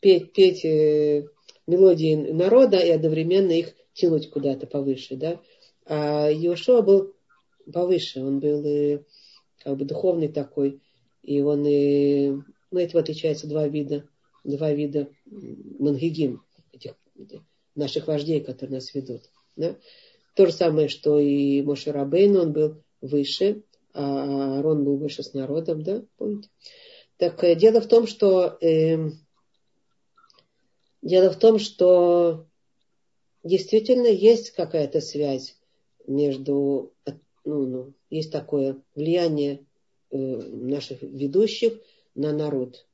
петь, 0.00 0.32
петь 0.32 0.64
э, 0.64 1.28
мелодии 1.66 2.14
народа 2.14 2.78
и 2.78 2.90
одновременно 2.90 3.52
их 3.52 3.74
тянуть 3.92 4.30
куда-то 4.30 4.66
повыше, 4.66 5.16
да. 5.16 5.40
А 5.86 6.30
Иошуа 6.30 6.82
был 6.82 7.14
повыше, 7.72 8.22
он 8.22 8.40
был 8.40 8.64
э, 8.64 9.04
как 9.62 9.76
бы 9.76 9.84
духовный 9.84 10.28
такой, 10.28 10.80
и 11.22 11.40
он, 11.40 11.66
э, 11.66 12.30
ну, 12.70 12.78
этим 12.78 12.98
отличаются 12.98 13.46
два 13.46 13.66
вида, 13.68 14.04
два 14.44 14.72
вида 14.72 15.08
мангигим, 15.26 16.42
этих 16.72 16.94
наших 17.74 18.06
вождей, 18.06 18.40
которые 18.40 18.76
нас 18.76 18.94
ведут, 18.94 19.22
да. 19.56 19.76
То 20.34 20.46
же 20.46 20.52
самое, 20.52 20.88
что 20.88 21.18
и 21.18 21.60
Моше 21.62 21.90
Рабейн, 21.90 22.36
он 22.36 22.52
был 22.52 22.76
выше, 23.00 23.62
Аарон 23.92 24.84
был 24.84 24.96
выше 24.96 25.22
с 25.22 25.34
народом, 25.34 25.82
да, 25.82 26.02
помните? 26.16 26.48
Так 27.16 27.42
э, 27.44 27.54
дело 27.54 27.80
в 27.80 27.86
том, 27.86 28.06
что 28.06 28.56
э, 28.60 29.10
дело 31.02 31.30
в 31.30 31.38
том, 31.38 31.58
что 31.58 32.46
действительно 33.42 34.06
есть 34.06 34.50
какая-то 34.52 35.00
связь 35.00 35.56
между, 36.06 36.92
ну, 37.44 37.66
ну, 37.66 37.92
есть 38.10 38.32
такое 38.32 38.82
влияние 38.94 39.66
э, 40.10 40.16
наших 40.16 41.02
ведущих 41.02 41.80
на 42.14 42.32
народ. 42.32 42.86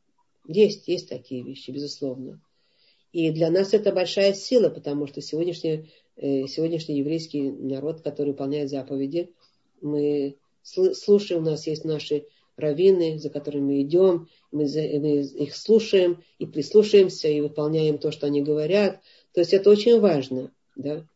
Есть, 0.47 0.89
есть 0.89 1.09
такие 1.09 1.43
вещи, 1.43 1.70
безусловно. 1.70 2.40
И 3.12 3.31
для 3.31 3.51
нас 3.51 3.73
это 3.73 3.93
большая 3.93 4.35
сила, 4.35 4.68
потому 4.68 5.06
что 5.06 5.20
сегодняшний, 5.20 5.90
э, 6.16 6.47
сегодняшний 6.47 6.98
еврейский 6.98 7.51
народ, 7.51 8.02
который 8.02 8.31
выполняет 8.31 8.70
заповеди, 8.70 9.32
мы 9.81 10.36
слушаем, 10.67 11.43
у 11.43 11.45
нас 11.45 11.67
есть 11.67 11.85
наши 11.85 12.27
раввины, 12.57 13.19
за 13.19 13.31
которыми 13.31 13.65
мы 13.65 13.83
идем, 13.83 14.29
мы, 14.51 14.65
мы 14.65 15.21
их 15.23 15.55
слушаем 15.55 16.23
и 16.39 16.47
прислушаемся, 16.47 17.29
и 17.29 17.41
выполняем 17.41 17.99
то, 17.99 18.11
что 18.11 18.27
они 18.27 18.43
говорят. 18.43 19.01
То 19.33 19.41
есть 19.41 19.53
это 19.53 19.71
очень 19.71 20.01
важно. 20.01 20.51
Да? 20.75 21.07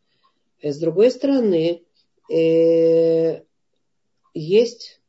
С 0.63 0.79
другой 0.79 1.11
стороны, 1.11 1.83
э, 2.31 3.43
есть 4.35 5.01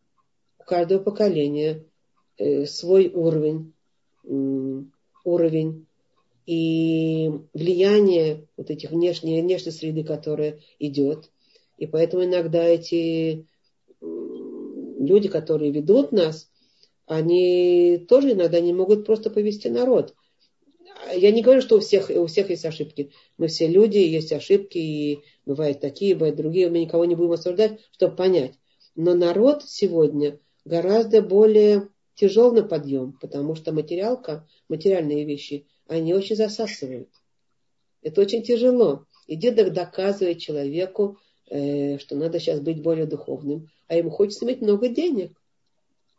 у 0.59 0.63
каждого 0.63 1.03
поколения 1.03 1.83
э, 2.37 2.65
свой 2.65 3.09
уровень, 3.09 3.73
уровень 5.23 5.87
и 6.45 7.31
влияние 7.53 8.47
вот 8.57 8.69
этих 8.69 8.91
внешней, 8.91 9.41
внешней 9.41 9.71
среды, 9.71 10.03
которая 10.03 10.59
идет. 10.79 11.29
И 11.77 11.87
поэтому 11.87 12.23
иногда 12.23 12.63
эти 12.63 13.45
люди, 15.05 15.27
которые 15.27 15.71
ведут 15.71 16.11
нас, 16.11 16.49
они 17.05 18.05
тоже 18.07 18.31
иногда 18.31 18.59
не 18.59 18.73
могут 18.73 19.05
просто 19.05 19.29
повести 19.29 19.67
народ. 19.67 20.15
Я 21.13 21.31
не 21.31 21.41
говорю, 21.41 21.61
что 21.61 21.77
у 21.77 21.79
всех, 21.79 22.09
у 22.09 22.27
всех 22.27 22.49
есть 22.49 22.65
ошибки. 22.65 23.11
Мы 23.37 23.47
все 23.47 23.67
люди, 23.67 23.97
есть 23.97 24.31
ошибки, 24.31 24.77
и 24.77 25.19
бывают 25.45 25.79
такие, 25.79 26.13
бывают 26.13 26.35
другие. 26.35 26.69
Мы 26.69 26.79
никого 26.79 27.05
не 27.05 27.15
будем 27.15 27.31
осуждать, 27.31 27.79
чтобы 27.91 28.15
понять. 28.15 28.53
Но 28.95 29.15
народ 29.15 29.63
сегодня 29.65 30.39
гораздо 30.63 31.21
более 31.21 31.89
тяжел 32.15 32.53
на 32.53 32.63
подъем, 32.63 33.17
потому 33.19 33.55
что 33.55 33.71
материалка, 33.71 34.47
материальные 34.69 35.25
вещи, 35.25 35.67
они 35.87 36.13
очень 36.13 36.35
засасывают. 36.35 37.09
Это 38.01 38.21
очень 38.21 38.43
тяжело. 38.43 39.05
И 39.27 39.35
дедок 39.35 39.73
доказывает 39.73 40.39
человеку, 40.39 41.17
э, 41.51 41.99
что 41.99 42.15
надо 42.15 42.39
сейчас 42.39 42.59
быть 42.59 42.81
более 42.81 43.05
духовным, 43.05 43.69
а 43.87 43.95
ему 43.95 44.09
хочется 44.09 44.45
иметь 44.45 44.61
много 44.61 44.87
денег. 44.87 45.33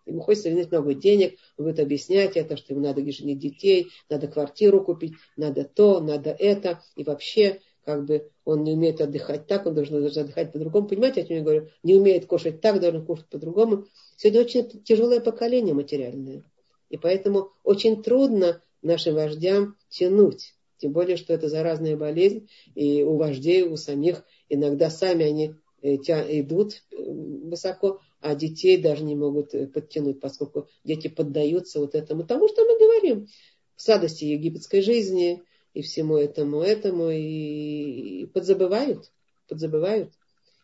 Ему 0.04 0.20
хочется 0.20 0.50
иметь 0.50 0.70
много 0.70 0.94
денег, 0.94 1.38
он 1.56 1.66
будет 1.66 1.78
объяснять 1.78 2.36
это, 2.36 2.56
что 2.56 2.74
ему 2.74 2.84
надо 2.84 3.00
женить 3.12 3.38
детей, 3.38 3.88
надо 4.10 4.26
квартиру 4.26 4.82
купить, 4.82 5.14
надо 5.36 5.64
то, 5.64 6.00
надо 6.00 6.30
это. 6.30 6.82
И 6.96 7.04
вообще, 7.04 7.60
как 7.84 8.04
бы, 8.04 8.28
он 8.44 8.64
не 8.64 8.72
умеет 8.72 9.00
отдыхать 9.00 9.46
так, 9.46 9.64
он 9.64 9.74
должен 9.74 10.04
отдыхать 10.04 10.52
по-другому. 10.52 10.88
Понимаете, 10.88 11.22
о 11.22 11.24
чем 11.24 11.36
я 11.36 11.42
говорю? 11.42 11.68
Не 11.84 11.94
умеет 11.94 12.26
кушать 12.26 12.60
так, 12.60 12.80
должен 12.80 13.06
кушать 13.06 13.26
по-другому. 13.28 13.86
Сегодня 14.16 14.40
очень 14.40 14.82
тяжелое 14.82 15.20
поколение 15.20 15.72
материальное. 15.72 16.42
И 16.90 16.96
поэтому 16.98 17.52
очень 17.62 18.02
трудно 18.02 18.60
нашим 18.82 19.14
вождям 19.14 19.76
тянуть. 19.88 20.54
Тем 20.78 20.92
более, 20.92 21.16
что 21.16 21.32
это 21.32 21.48
заразная 21.48 21.96
болезнь, 21.96 22.48
и 22.74 23.04
у 23.04 23.16
вождей, 23.16 23.62
у 23.62 23.76
самих 23.76 24.24
иногда 24.52 24.90
сами 24.90 25.24
они 25.24 25.54
э, 25.80 25.94
идут 25.96 26.82
э, 26.90 26.96
высоко, 26.98 28.00
а 28.20 28.34
детей 28.34 28.80
даже 28.80 29.02
не 29.02 29.16
могут 29.16 29.54
э, 29.54 29.66
подтянуть, 29.66 30.20
поскольку 30.20 30.68
дети 30.84 31.08
поддаются 31.08 31.80
вот 31.80 31.94
этому 31.94 32.24
тому, 32.24 32.48
что 32.48 32.64
мы 32.64 32.78
говорим, 32.78 33.28
в 33.74 33.82
сладости 33.82 34.24
египетской 34.24 34.82
жизни 34.82 35.42
и 35.72 35.80
всему 35.80 36.18
этому, 36.18 36.60
этому, 36.60 37.10
и 37.10 38.26
подзабывают, 38.26 39.10
подзабывают. 39.48 40.12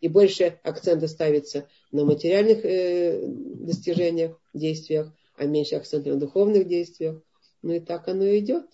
И 0.01 0.09
больше 0.09 0.61
акцента 0.63 1.09
ставится 1.09 1.67
на 1.91 2.05
материальных 2.05 2.65
э, 2.65 3.21
достижениях, 3.27 4.39
действиях, 4.53 5.13
а 5.35 5.47
меньше 5.47 5.77
акцента 5.77 6.11
на 6.11 6.17
духовных 6.17 6.69
действиях. 6.69 7.21
Ну 7.63 7.73
и 7.73 7.81
так 7.81 8.07
оно 8.07 8.25
идет. 8.37 8.67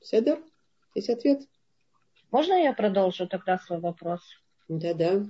Седер, 0.00 0.42
есть 0.94 1.10
ответ. 1.10 1.42
Можно 2.30 2.54
я 2.54 2.72
продолжу 2.72 3.26
тогда 3.26 3.58
свой 3.58 3.80
вопрос? 3.80 4.20
Да-да. 4.68 5.24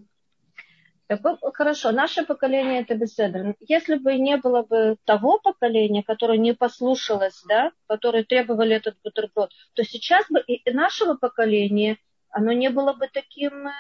Хорошо, 1.55 1.91
наше 1.91 2.27
поколение 2.27 2.83
это 2.83 2.95
беседа. 2.95 3.55
Если 3.61 3.97
бы 3.97 4.17
не 4.17 4.37
было 4.37 4.63
бы 4.63 4.97
того 5.05 5.39
поколения, 5.39 6.03
которое 6.03 6.37
не 6.37 6.53
послушалось, 6.53 7.43
да, 7.49 7.73
которое 7.87 8.25
требовали 8.25 8.77
этот 8.77 8.99
бутерброд, 9.03 9.51
то 9.73 9.85
сейчас 9.85 10.27
бы 10.29 10.41
и 10.41 10.71
нашего 10.71 11.15
поколения, 11.15 11.97
оно 12.31 12.53
не 12.53 12.69
было 12.69 12.93
бы 12.93 13.09
таким 13.11 13.69
э, 13.69 13.73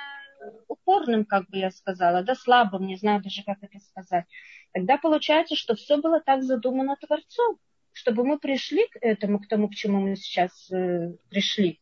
упорным, 0.68 1.26
как 1.26 1.50
бы 1.50 1.58
я 1.58 1.70
сказала, 1.70 2.22
да, 2.22 2.34
слабым, 2.34 2.86
не 2.86 2.96
знаю 2.96 3.22
даже, 3.22 3.42
как 3.44 3.58
это 3.60 3.78
сказать. 3.80 4.24
Тогда 4.72 4.96
получается, 4.96 5.54
что 5.54 5.74
все 5.74 5.98
было 5.98 6.20
так 6.20 6.42
задумано 6.42 6.96
Творцом, 6.96 7.58
чтобы 7.92 8.24
мы 8.24 8.38
пришли 8.38 8.86
к 8.88 8.96
этому, 9.02 9.38
к 9.38 9.48
тому, 9.48 9.68
к 9.68 9.74
чему 9.74 10.00
мы 10.00 10.16
сейчас 10.16 10.70
э, 10.72 11.12
пришли. 11.28 11.78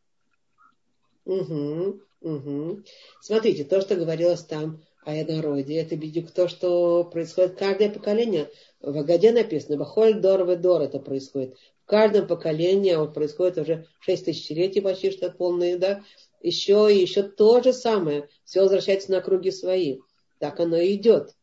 Угу, 1.27 2.01
угу. 2.21 2.83
Смотрите, 3.21 3.65
то, 3.65 3.81
что 3.81 3.97
говорилось 3.97 4.45
там 4.45 4.81
о 5.05 5.13
народе, 5.13 5.77
это 5.81 5.97
бедюк 5.97 6.31
то, 6.31 6.49
что 6.49 7.03
происходит 7.05 7.59
каждое 7.59 7.91
поколение. 7.91 8.49
В 8.81 8.97
Агаде 8.97 9.33
написано, 9.33 9.77
Бахоль 9.77 10.21
Дор 10.21 10.57
Дор 10.57 10.83
это 10.83 11.01
происходит. 11.01 11.57
В 11.85 11.89
каждом 11.89 12.29
поколении, 12.29 12.93
а 12.93 13.01
вот 13.01 13.15
происходит 13.15 13.59
уже 13.59 13.87
шесть 14.01 14.25
тысячелетий 14.25 14.81
почти 14.81 15.11
что 15.11 15.31
полные, 15.31 15.77
да, 15.77 16.05
еще 16.41 16.89
и 16.93 17.01
еще 17.01 17.25
то 17.25 17.61
же 17.61 17.73
самое. 17.73 18.29
Все 18.45 18.61
возвращается 18.61 19.11
на 19.11 19.21
круги 19.21 19.51
свои. 19.51 19.99
Так 20.39 20.61
оно 20.61 20.77
и 20.77 20.95
идет. 20.95 21.35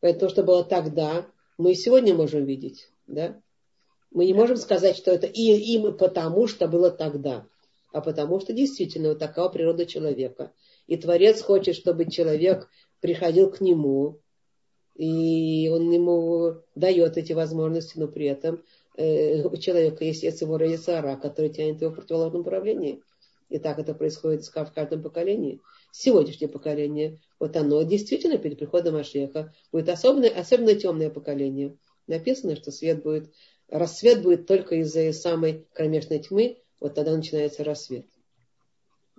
Поэтому 0.00 0.20
то, 0.20 0.28
что 0.28 0.42
было 0.42 0.64
тогда, 0.64 1.26
мы 1.56 1.72
и 1.72 1.76
сегодня 1.76 2.14
можем 2.14 2.44
видеть. 2.44 2.88
Да? 3.06 3.40
Мы 4.10 4.26
не 4.26 4.34
можем 4.34 4.56
сказать, 4.56 4.96
что 4.96 5.12
это 5.12 5.28
и 5.28 5.40
им 5.40 5.96
потому, 5.96 6.48
что 6.48 6.66
было 6.66 6.90
тогда 6.90 7.46
а 7.94 8.00
потому 8.00 8.40
что 8.40 8.52
действительно 8.52 9.10
вот 9.10 9.20
такова 9.20 9.48
природа 9.48 9.86
человека. 9.86 10.52
И 10.88 10.96
Творец 10.96 11.40
хочет, 11.40 11.76
чтобы 11.76 12.10
человек 12.10 12.68
приходил 13.00 13.52
к 13.52 13.60
нему, 13.60 14.20
и 14.96 15.70
он 15.72 15.92
ему 15.92 16.56
дает 16.74 17.16
эти 17.16 17.32
возможности, 17.32 17.96
но 17.96 18.08
при 18.08 18.26
этом 18.26 18.64
э, 18.96 19.44
у 19.44 19.56
человека 19.58 20.04
есть 20.04 20.24
Эцевора 20.24 20.68
Яцара, 20.68 21.14
который 21.14 21.50
тянет 21.50 21.82
его 21.82 21.92
в 21.92 21.94
противоположном 21.94 22.42
направлении. 22.42 23.00
И 23.48 23.60
так 23.60 23.78
это 23.78 23.94
происходит 23.94 24.44
в 24.44 24.72
каждом 24.72 25.00
поколении. 25.00 25.60
Сегодняшнее 25.92 26.48
поколение, 26.48 27.20
вот 27.38 27.56
оно 27.56 27.80
действительно 27.84 28.38
перед 28.38 28.58
приходом 28.58 28.96
Ашеха 28.96 29.54
будет 29.70 29.88
особенно, 29.88 30.26
особенно 30.26 30.74
темное 30.74 31.10
поколение. 31.10 31.76
Написано, 32.08 32.56
что 32.56 32.72
свет 32.72 33.04
будет, 33.04 33.32
рассвет 33.68 34.20
будет 34.20 34.48
только 34.48 34.74
из-за 34.80 35.12
самой 35.12 35.64
кромешной 35.74 36.18
тьмы, 36.18 36.58
вот 36.84 36.94
тогда 36.94 37.16
начинается 37.16 37.64
рассвет. 37.64 38.04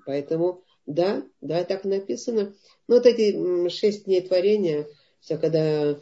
Поэтому, 0.06 0.62
да, 0.86 1.24
да, 1.42 1.64
так 1.64 1.84
написано. 1.84 2.54
Но 2.88 2.98
вот 2.98 3.08
эти 3.08 3.70
шесть 3.70 4.06
дней 4.06 4.22
творения, 4.22 4.88
все 5.20 5.40
когда 5.40 6.00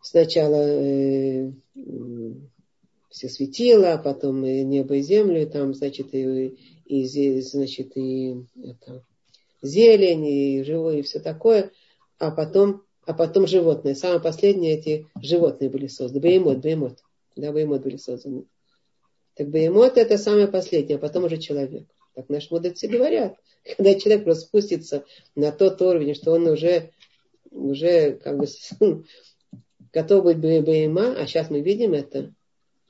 сначала 0.00 0.56
э, 0.56 1.52
все 3.10 3.28
светило, 3.28 3.92
а 3.92 3.98
потом 3.98 4.46
и 4.46 4.62
небо 4.62 4.96
и 4.96 5.02
землю, 5.02 5.42
и 5.42 5.44
там, 5.44 5.74
значит, 5.74 6.14
и, 6.14 6.56
и, 6.86 7.40
значит, 7.42 7.94
и 7.94 8.46
это, 8.64 9.04
зелень, 9.60 10.26
и 10.26 10.62
живое, 10.62 11.00
и 11.00 11.02
все 11.02 11.20
такое, 11.20 11.72
а 12.18 12.30
потом, 12.30 12.84
а 13.04 13.12
потом 13.12 13.46
животные. 13.46 13.96
Самое 13.96 14.22
последнее 14.22 14.78
эти 14.78 15.06
животные 15.20 15.68
были 15.68 15.88
созданы. 15.88 16.22
Беймот, 16.22 16.60
беймот. 16.60 17.00
Да, 17.36 17.52
беймот 17.52 17.82
были 17.82 17.98
созданы. 17.98 18.46
Так 19.36 19.48
бы 19.48 19.66
эмот 19.66 19.98
это 19.98 20.16
самое 20.16 20.48
последнее, 20.48 20.96
а 20.96 20.98
потом 20.98 21.24
уже 21.24 21.36
человек. 21.36 21.86
Так 22.14 22.28
наши 22.30 22.48
мудрецы 22.50 22.88
говорят. 22.88 23.36
Когда 23.76 23.94
человек 23.94 24.24
просто 24.24 24.46
спустится 24.46 25.04
на 25.34 25.52
тот 25.52 25.80
уровень, 25.82 26.14
что 26.14 26.32
он 26.32 26.46
уже, 26.46 26.90
уже 27.50 28.12
как 28.12 28.38
бы 28.38 28.46
готов 29.92 30.24
быть 30.24 30.38
БМА, 30.38 31.16
а 31.18 31.26
сейчас 31.26 31.50
мы 31.50 31.60
видим 31.60 31.92
это. 31.92 32.32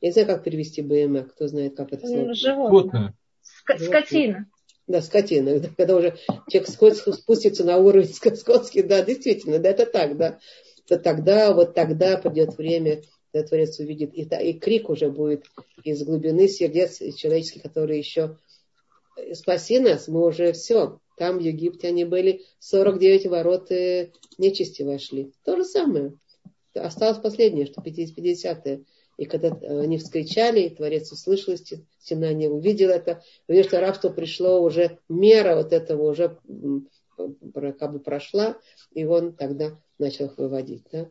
Я 0.00 0.08
не 0.08 0.12
знаю, 0.12 0.28
как 0.28 0.44
перевести 0.44 0.82
БМА, 0.82 1.24
кто 1.24 1.48
знает, 1.48 1.76
как 1.76 1.92
это 1.92 2.06
слово. 2.06 2.34
Животное. 2.34 3.14
Скотина. 3.42 4.46
Да, 4.86 5.02
скотина. 5.02 5.60
Когда 5.76 5.96
уже 5.96 6.16
человек 6.48 6.68
спустится 6.68 7.64
на 7.64 7.78
уровень 7.78 8.06
скотский, 8.06 8.82
да, 8.82 9.02
действительно, 9.02 9.58
да, 9.58 9.70
это 9.70 9.86
так, 9.86 10.16
да. 10.16 10.38
То 10.86 10.96
тогда, 10.98 11.52
вот 11.52 11.74
тогда 11.74 12.16
придет 12.18 12.56
время 12.56 13.02
когда 13.36 13.48
Творец 13.48 13.78
увидит, 13.78 14.14
и, 14.14 14.22
и 14.22 14.58
крик 14.58 14.88
уже 14.88 15.10
будет 15.10 15.44
из 15.84 16.02
глубины 16.04 16.48
сердец 16.48 16.98
человеческих, 17.16 17.62
которые 17.62 17.98
еще 17.98 18.38
спаси 19.34 19.78
нас, 19.78 20.08
мы 20.08 20.26
уже 20.26 20.52
все. 20.52 21.00
Там 21.18 21.38
в 21.38 21.40
Египте 21.40 21.88
они 21.88 22.04
были 22.04 22.42
49 22.60 23.26
ворот 23.26 23.70
э, 23.70 24.10
нечисти 24.38 24.82
вошли. 24.82 25.32
То 25.44 25.56
же 25.56 25.64
самое. 25.64 26.14
Осталось 26.74 27.18
последнее, 27.18 27.66
что 27.66 27.82
50-е. 27.82 28.84
И 29.18 29.24
когда 29.26 29.48
э, 29.48 29.80
они 29.80 29.98
вскричали, 29.98 30.70
Творец 30.70 31.12
услышал 31.12 31.54
стена, 31.56 32.32
не 32.32 32.48
увидел 32.48 32.88
это, 32.88 33.22
увидел, 33.48 33.68
что 33.68 33.80
рабство 33.80 34.08
пришло 34.08 34.62
уже, 34.62 34.98
мера 35.08 35.56
вот 35.56 35.72
этого 35.72 36.10
уже 36.10 36.38
как 37.16 37.92
бы 37.92 37.98
прошла, 37.98 38.56
и 38.92 39.04
он 39.04 39.34
тогда 39.34 39.78
начал 39.98 40.26
их 40.26 40.38
выводить. 40.38 40.84
Да? 40.92 41.08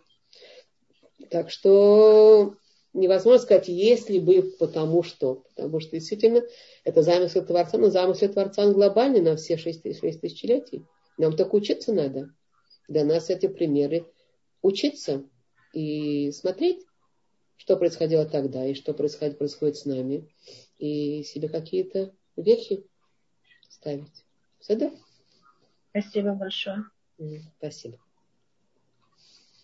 Так 1.30 1.50
что 1.50 2.58
невозможно 2.94 3.44
сказать, 3.44 3.68
если 3.68 4.20
бы, 4.20 4.54
потому 4.60 5.04
что. 5.04 5.44
Потому 5.56 5.80
что 5.80 5.92
действительно 5.92 6.42
это 6.84 7.02
замысел 7.02 7.46
Творца, 7.46 7.78
но 7.78 7.90
замысел 7.90 8.32
Творца 8.32 8.66
он 8.66 8.74
глобальный 8.74 9.22
на 9.22 9.36
все 9.36 9.58
шесть, 9.58 9.84
шесть 10.00 10.22
тысячелетий. 10.22 10.86
Нам 11.18 11.36
только 11.36 11.56
учиться 11.56 11.94
надо. 11.94 12.34
Для 12.88 13.04
нас 13.04 13.30
эти 13.30 13.48
примеры 13.48 14.06
учиться 14.62 15.24
и 15.74 16.32
смотреть, 16.32 16.86
что 17.58 17.78
происходило 17.78 18.26
тогда 18.26 18.66
и 18.66 18.74
что 18.74 18.94
происходит, 18.94 19.38
происходит 19.38 19.78
с 19.78 19.86
нами. 19.86 20.30
И 20.78 21.24
себе 21.24 21.50
какие-то 21.50 22.14
вехи 22.36 22.86
ставить. 23.70 24.26
Все, 24.60 24.76
да? 24.76 24.92
Спасибо 25.90 26.34
большое. 26.34 26.84
Спасибо. 27.58 27.98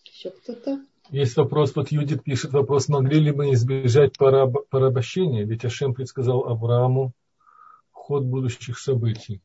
Еще 0.05 0.31
кто-то? 0.31 0.85
Есть 1.11 1.35
вопрос, 1.35 1.75
вот 1.75 1.91
Юдит 1.91 2.23
пишет 2.23 2.53
вопрос, 2.53 2.87
могли 2.87 3.19
ли 3.19 3.33
мы 3.33 3.53
избежать 3.53 4.17
пораб, 4.17 4.69
порабощения, 4.69 5.45
ведь 5.45 5.65
Ашем 5.65 5.93
предсказал 5.93 6.45
Аврааму 6.47 7.11
ход 7.91 8.23
будущих 8.23 8.79
событий. 8.79 9.41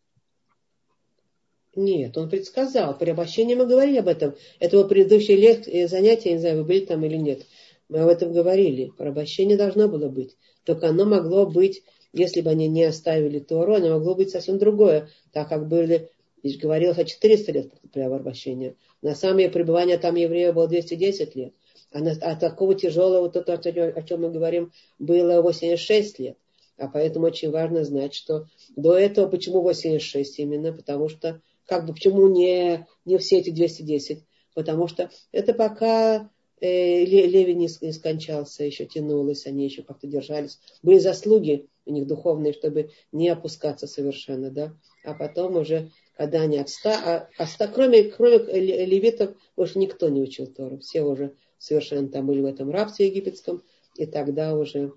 Нет, 1.75 2.17
он 2.17 2.31
предсказал. 2.31 2.97
Порабощение 2.97 3.57
мы 3.57 3.67
говорили 3.67 3.99
об 3.99 4.07
этом. 4.07 4.37
Это 4.61 4.77
было 4.77 4.87
предыдущее 4.87 5.37
лет, 5.37 5.67
э, 5.67 5.89
занятие, 5.89 6.35
не 6.35 6.39
знаю, 6.39 6.59
вы 6.59 6.65
были 6.65 6.87
там 6.87 7.05
или 7.05 7.17
нет. 7.17 7.45
Мы 7.89 7.99
об 7.99 8.09
этом 8.09 8.33
говорили. 8.33 8.93
Порабощение 8.97 9.59
должно 9.59 9.89
было 9.89 10.09
быть. 10.09 10.37
Только 10.65 10.89
оно 10.89 11.05
могло 11.05 11.47
быть, 11.47 11.83
если 12.13 12.43
бы 12.43 12.51
они 12.51 12.69
не 12.69 12.85
оставили 12.85 13.41
Тору, 13.41 13.75
оно 13.75 13.91
могло 13.91 14.15
быть 14.15 14.31
совсем 14.31 14.59
другое, 14.59 15.09
так 15.33 15.49
как 15.49 15.67
были 15.67 16.11
Здесь 16.47 16.61
говорилось 16.61 16.99
о 16.99 17.05
400 17.05 17.53
лет 17.53 17.73
порабощения. 17.93 18.77
На 19.03 19.17
самое 19.17 19.51
пребывание 19.51 19.99
там 19.99 20.15
евреев 20.15 20.55
было 20.55 20.69
210 20.69 21.35
лет. 21.35 21.55
А, 21.91 21.99
на, 21.99 22.13
а 22.13 22.37
такого 22.37 22.75
тяжелого, 22.75 23.29
то, 23.31 23.41
о 23.41 24.03
чем 24.03 24.21
мы 24.21 24.31
говорим, 24.31 24.73
было 24.99 25.43
86 25.43 26.19
лет. 26.21 26.39
А 26.79 26.89
поэтому 26.89 27.27
очень 27.27 27.51
важно 27.51 27.85
знать, 27.85 28.15
что 28.15 28.47
до 28.77 28.97
этого, 28.97 29.29
почему 29.29 29.61
86 29.63 30.39
именно, 30.39 30.73
потому 30.73 31.09
что, 31.09 31.41
как 31.67 31.87
бы, 31.87 31.95
почему 31.95 32.29
не, 32.29 32.87
не 33.05 33.19
все 33.19 33.39
эти 33.39 33.51
210? 33.51 34.25
Потому 34.55 34.87
что 34.87 35.11
это 35.33 35.53
пока 35.53 36.31
э, 36.61 37.05
Леви 37.05 37.55
не 37.55 37.69
скончался, 37.93 38.65
еще 38.65 38.87
тянулось, 38.87 39.47
они 39.47 39.65
еще 39.65 39.83
как-то 39.83 40.07
держались. 40.07 40.61
Были 40.83 40.99
заслуги 40.99 41.67
у 41.87 41.93
них 41.93 42.07
духовные, 42.07 42.53
чтобы 42.53 42.91
не 43.13 43.29
опускаться 43.29 43.87
совершенно, 43.87 44.51
да. 44.51 44.75
А 45.05 45.15
потом 45.15 45.57
уже 45.57 45.91
когда 46.17 46.43
они 46.43 46.59
отста... 46.59 47.29
а, 47.39 47.43
оста... 47.43 47.69
кроме, 47.69 48.05
кроме 48.05 48.39
левитов 48.87 49.37
больше 49.57 49.79
никто 49.79 50.09
не 50.09 50.23
учил 50.23 50.47
Тору. 50.47 50.79
Все 50.79 51.03
уже 51.03 51.35
совершенно 51.59 52.09
там 52.09 52.27
были 52.27 52.41
в 52.41 52.47
этом 52.47 52.71
рабстве 52.71 53.07
египетском, 53.07 53.63
и 53.97 54.07
тогда 54.07 54.57
уже 54.57 54.93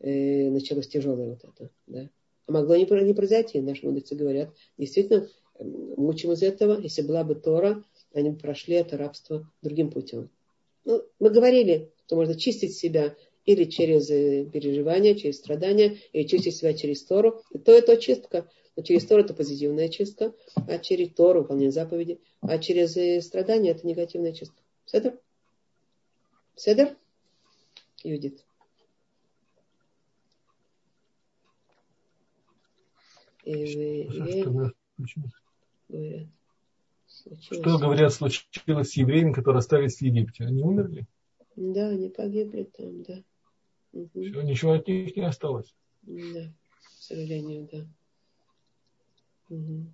э, 0.00 0.50
началось 0.50 0.88
тяжелое 0.88 1.30
вот 1.30 1.44
это. 1.44 1.70
Да. 1.86 2.10
А 2.46 2.52
могло 2.52 2.76
не, 2.76 2.84
не 3.04 3.14
произойти, 3.14 3.60
наши 3.60 3.86
мудрецы 3.86 4.14
говорят. 4.14 4.50
Действительно, 4.78 5.28
мы 5.58 6.08
учим 6.08 6.32
из 6.32 6.42
этого, 6.42 6.80
если 6.80 7.02
была 7.02 7.24
бы 7.24 7.34
Тора, 7.34 7.84
они 8.14 8.30
бы 8.30 8.36
прошли 8.36 8.76
это 8.76 8.96
рабство 8.96 9.50
другим 9.62 9.90
путем. 9.90 10.30
Мы 10.84 11.30
говорили, 11.30 11.92
что 12.06 12.16
можно 12.16 12.34
чистить 12.34 12.74
себя 12.74 13.14
или 13.44 13.64
через 13.64 14.10
э, 14.10 14.44
переживания, 14.44 15.14
через 15.14 15.38
страдания, 15.38 15.98
или 16.12 16.26
чистить 16.26 16.56
себя 16.56 16.74
через 16.74 17.02
Тору. 17.04 17.42
И 17.50 17.58
то, 17.58 17.76
и 17.76 17.80
то 17.80 17.96
чистка. 17.96 18.48
Но 18.76 18.82
через 18.82 19.06
Тору 19.06 19.22
это 19.22 19.34
позитивная 19.34 19.88
чистка, 19.88 20.34
а 20.54 20.78
через 20.78 21.10
Тору 21.14 21.42
выполнение 21.42 21.72
заповеди, 21.72 22.20
а 22.40 22.58
через 22.58 22.96
э, 22.96 23.20
страдания 23.20 23.70
это 23.70 23.86
негативная 23.86 24.32
чистка. 24.32 24.56
Седер? 24.86 25.18
Седер? 26.56 26.96
Юдит. 28.02 28.44
И, 33.44 34.02
и, 34.02 34.42
говорят, 34.42 34.74
что 37.40 37.78
говорят, 37.78 38.12
случилось 38.12 38.90
с 38.90 38.96
евреями, 38.96 39.32
которые 39.32 39.58
остались 39.58 39.96
в 39.96 40.02
Египте? 40.02 40.44
Они 40.44 40.62
умерли? 40.62 41.06
Да, 41.56 41.88
они 41.88 42.08
погибли 42.08 42.64
там, 42.64 43.02
да. 43.02 43.22
Угу. 43.92 44.08
Все, 44.12 44.42
ничего 44.42 44.72
от 44.72 44.88
них 44.88 45.16
не 45.16 45.26
осталось. 45.26 45.74
Да, 46.02 46.52
к 46.98 47.02
сожалению, 47.02 47.68
да. 47.70 47.78
Угу. 49.50 49.86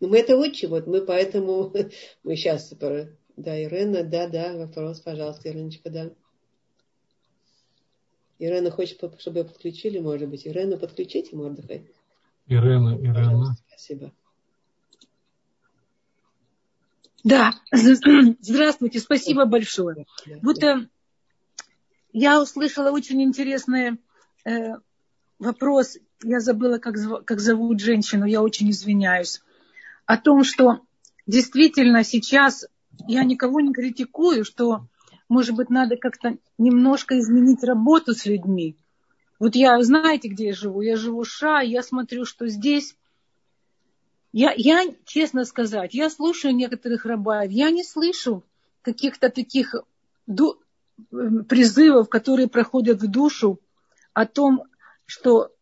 Ну, 0.00 0.08
мы 0.08 0.18
это 0.18 0.36
учим, 0.36 0.70
вот 0.70 0.86
мы 0.86 1.02
поэтому, 1.02 1.72
мы 2.22 2.36
сейчас, 2.36 2.72
да, 3.36 3.62
Ирена, 3.62 4.04
да, 4.04 4.28
да, 4.28 4.56
вопрос, 4.56 5.00
пожалуйста, 5.00 5.48
Иреночка, 5.48 5.90
да. 5.90 6.10
Ирена 8.38 8.70
хочет, 8.70 8.98
чтобы 9.18 9.40
ее 9.40 9.44
подключили, 9.44 9.98
может 9.98 10.28
быть. 10.28 10.46
Ирену 10.46 10.78
подключите, 10.78 11.36
Мордыхай. 11.36 11.90
Ирена, 12.46 12.96
Ирена. 12.96 13.54
Спасибо. 13.68 14.12
Да, 17.22 17.52
здравствуйте, 17.72 18.98
спасибо 18.98 19.44
большое. 19.44 20.06
Вот 20.42 20.62
э, 20.62 20.88
я 22.12 22.40
услышала 22.40 22.90
очень 22.90 23.22
интересный 23.22 23.98
э, 24.44 24.74
вопрос, 25.38 25.96
я 26.22 26.40
забыла, 26.40 26.78
как, 26.78 26.96
как 27.24 27.40
зовут 27.40 27.80
женщину, 27.80 28.26
я 28.26 28.42
очень 28.42 28.70
извиняюсь, 28.70 29.40
о 30.06 30.16
том, 30.16 30.44
что 30.44 30.80
действительно 31.26 32.04
сейчас 32.04 32.66
я 33.06 33.24
никого 33.24 33.60
не 33.60 33.72
критикую, 33.72 34.44
что, 34.44 34.86
может 35.28 35.54
быть, 35.54 35.70
надо 35.70 35.96
как-то 35.96 36.36
немножко 36.58 37.18
изменить 37.18 37.62
работу 37.62 38.14
с 38.14 38.26
людьми. 38.26 38.76
Вот 39.38 39.54
я, 39.54 39.80
знаете, 39.82 40.28
где 40.28 40.48
я 40.48 40.52
живу? 40.52 40.82
Я 40.82 40.96
живу 40.96 41.22
в 41.22 41.28
США, 41.28 41.60
я 41.60 41.82
смотрю, 41.82 42.24
что 42.24 42.46
здесь. 42.48 42.96
Я, 44.32 44.52
я, 44.56 44.84
честно 45.06 45.44
сказать, 45.44 45.94
я 45.94 46.10
слушаю 46.10 46.54
некоторых 46.54 47.04
рабаев, 47.04 47.50
я 47.50 47.70
не 47.70 47.82
слышу 47.82 48.44
каких-то 48.82 49.28
таких 49.30 49.74
призывов, 51.48 52.08
которые 52.08 52.48
проходят 52.48 53.00
в 53.00 53.10
душу 53.10 53.60
о 54.12 54.26
том, 54.26 54.64
что, 55.06 55.52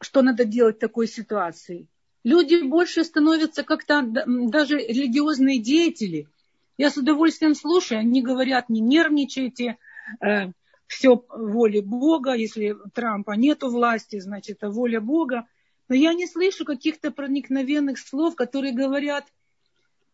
что 0.00 0.22
надо 0.22 0.44
делать 0.44 0.76
в 0.76 0.80
такой 0.80 1.06
ситуации. 1.06 1.88
Люди 2.24 2.62
больше 2.62 3.04
становятся 3.04 3.62
как-то, 3.62 4.02
даже 4.02 4.78
религиозные 4.78 5.60
деятели. 5.60 6.28
Я 6.76 6.90
с 6.90 6.96
удовольствием 6.96 7.54
слушаю, 7.54 8.00
они 8.00 8.22
говорят, 8.22 8.68
не 8.68 8.80
нервничайте, 8.80 9.78
э, 10.20 10.52
все 10.86 11.24
воля 11.28 11.82
Бога, 11.82 12.34
если 12.34 12.76
Трампа 12.94 13.32
нету 13.32 13.68
власти, 13.70 14.18
значит, 14.18 14.56
это 14.58 14.70
воля 14.70 15.00
Бога. 15.00 15.46
Но 15.88 15.94
я 15.94 16.12
не 16.12 16.26
слышу 16.26 16.64
каких-то 16.64 17.10
проникновенных 17.10 17.98
слов, 17.98 18.34
которые 18.34 18.74
говорят, 18.74 19.26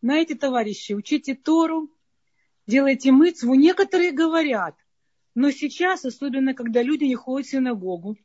знаете, 0.01 0.35
товарищи, 0.35 0.93
учите 0.93 1.35
Тору, 1.35 1.89
делайте 2.67 3.11
мыцву. 3.11 3.53
Некоторые 3.55 4.11
говорят, 4.11 4.75
но 5.33 5.51
сейчас, 5.51 6.05
особенно 6.05 6.53
когда 6.53 6.81
люди 6.81 7.05
не 7.05 7.15
ходят 7.15 7.47
в 7.47 7.51
синагогу, 7.51 8.17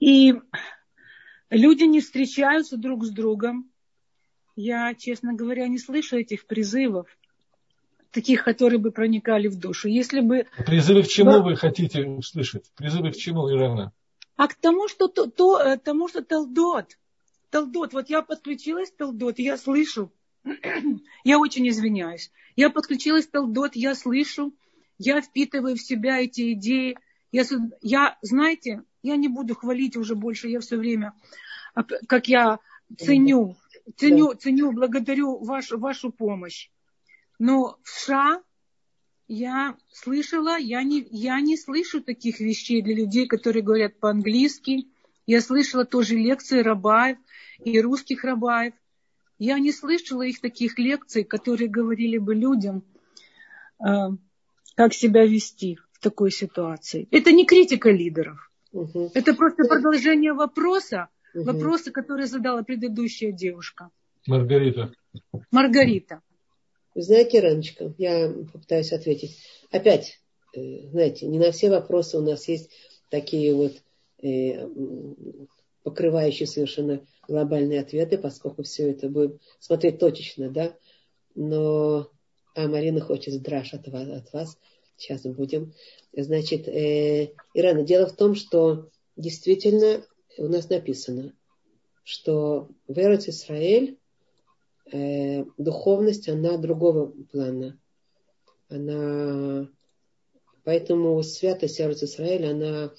и 0.00 0.34
люди 1.50 1.84
не 1.84 2.00
встречаются 2.00 2.76
друг 2.76 3.04
с 3.04 3.10
другом, 3.10 3.70
я, 4.56 4.94
честно 4.94 5.34
говоря, 5.34 5.66
не 5.68 5.78
слышу 5.78 6.16
этих 6.16 6.46
призывов, 6.46 7.08
таких, 8.10 8.44
которые 8.44 8.78
бы 8.78 8.92
проникали 8.92 9.48
в 9.48 9.58
душу. 9.58 9.88
Если 9.88 10.20
бы... 10.20 10.46
Призывы 10.64 11.02
к 11.02 11.08
чему 11.08 11.42
вы 11.42 11.56
хотите 11.56 12.04
услышать? 12.04 12.70
Призывы 12.76 13.10
к 13.10 13.16
чему, 13.16 13.50
Ирана? 13.50 13.92
а 14.36 14.48
к 14.48 14.54
тому, 14.54 14.88
что, 14.88 15.08
то, 15.08 15.26
то, 15.26 15.60
э, 15.60 15.78
тому, 15.78 16.08
что 16.08 16.22
Талдот. 16.22 16.98
Талдот, 17.50 17.92
вот 17.92 18.10
я 18.10 18.22
подключилась 18.22 18.90
к 18.90 18.96
Талдот, 18.96 19.38
я 19.38 19.56
слышу, 19.56 20.12
я 21.24 21.38
очень 21.38 21.68
извиняюсь, 21.68 22.30
я 22.56 22.70
подключилась 22.70 23.26
к 23.26 23.30
Талдот, 23.30 23.74
я 23.74 23.94
слышу, 23.94 24.52
я 24.98 25.20
впитываю 25.20 25.76
в 25.76 25.80
себя 25.80 26.20
эти 26.20 26.52
идеи. 26.52 26.96
Я, 27.32 27.44
я, 27.82 28.18
знаете, 28.22 28.84
я 29.02 29.16
не 29.16 29.28
буду 29.28 29.54
хвалить 29.54 29.96
уже 29.96 30.14
больше, 30.14 30.48
я 30.48 30.60
все 30.60 30.76
время, 30.76 31.14
а, 31.74 31.82
как 31.82 32.28
я 32.28 32.60
ценю, 32.96 33.56
ценю, 33.96 34.34
ценю, 34.34 34.72
благодарю 34.72 35.38
вашу, 35.38 35.78
вашу 35.78 36.12
помощь. 36.12 36.70
Но 37.38 37.78
в 37.82 37.88
США 37.88 38.42
я 39.26 39.76
слышала, 39.92 40.58
я 40.58 40.82
не, 40.82 41.06
я 41.10 41.40
не 41.40 41.56
слышу 41.56 42.02
таких 42.02 42.40
вещей 42.40 42.82
для 42.82 42.94
людей, 42.94 43.26
которые 43.26 43.62
говорят 43.62 43.98
по-английски. 43.98 44.88
Я 45.26 45.40
слышала 45.40 45.84
тоже 45.84 46.14
лекции 46.14 46.60
рабаев 46.60 47.18
и 47.64 47.80
русских 47.80 48.22
рабаев. 48.24 48.74
Я 49.38 49.58
не 49.58 49.72
слышала 49.72 50.22
их 50.22 50.40
таких 50.40 50.78
лекций, 50.78 51.24
которые 51.24 51.68
говорили 51.68 52.18
бы 52.18 52.34
людям, 52.34 52.84
э, 53.84 54.10
как 54.76 54.94
себя 54.94 55.26
вести 55.26 55.78
в 55.92 56.00
такой 56.00 56.30
ситуации. 56.30 57.08
Это 57.10 57.32
не 57.32 57.44
критика 57.44 57.90
лидеров. 57.90 58.50
Угу. 58.72 59.12
Это 59.14 59.34
просто 59.34 59.64
продолжение 59.64 60.32
вопроса, 60.32 61.08
угу. 61.34 61.44
вопроса, 61.44 61.90
который 61.90 62.26
задала 62.26 62.62
предыдущая 62.62 63.32
девушка. 63.32 63.90
Маргарита. 64.26 64.92
Маргарита. 65.50 66.20
Вы 66.94 67.02
знаете, 67.02 67.40
Раночка, 67.40 67.92
я 67.98 68.32
попытаюсь 68.52 68.92
ответить. 68.92 69.38
Опять, 69.70 70.20
э, 70.56 70.88
знаете, 70.90 71.26
не 71.26 71.38
на 71.38 71.50
все 71.50 71.70
вопросы 71.70 72.18
у 72.18 72.22
нас 72.22 72.46
есть 72.48 72.70
такие 73.10 73.54
вот 73.54 73.72
покрывающие 75.84 76.48
совершенно 76.48 77.06
глобальные 77.28 77.80
ответы, 77.80 78.18
поскольку 78.18 78.64
все 78.64 78.90
это 78.90 79.08
будем 79.08 79.38
смотреть 79.60 80.00
точечно, 80.00 80.50
да. 80.50 80.74
Но 81.36 82.10
а 82.56 82.68
Марина 82.68 83.00
хочет 83.00 83.40
драж 83.42 83.74
от 83.74 83.86
вас, 83.88 84.08
от 84.08 84.32
вас. 84.32 84.58
Сейчас 84.96 85.24
мы 85.24 85.32
будем. 85.32 85.74
Значит, 86.12 86.68
э, 86.68 87.32
Ирана, 87.52 87.82
дело 87.82 88.06
в 88.06 88.16
том, 88.16 88.34
что 88.34 88.88
действительно 89.16 90.04
у 90.38 90.46
нас 90.46 90.68
написано, 90.68 91.32
что 92.04 92.68
в 92.86 92.96
Эрец 92.96 93.28
Исраэль 93.28 93.98
э, 94.92 95.44
духовность, 95.58 96.28
она 96.28 96.56
другого 96.58 97.12
плана. 97.32 97.78
Она, 98.68 99.68
поэтому 100.62 101.20
святость 101.22 101.78
Ярус 101.78 102.02
Израиля, 102.04 102.50
она, 102.50 102.94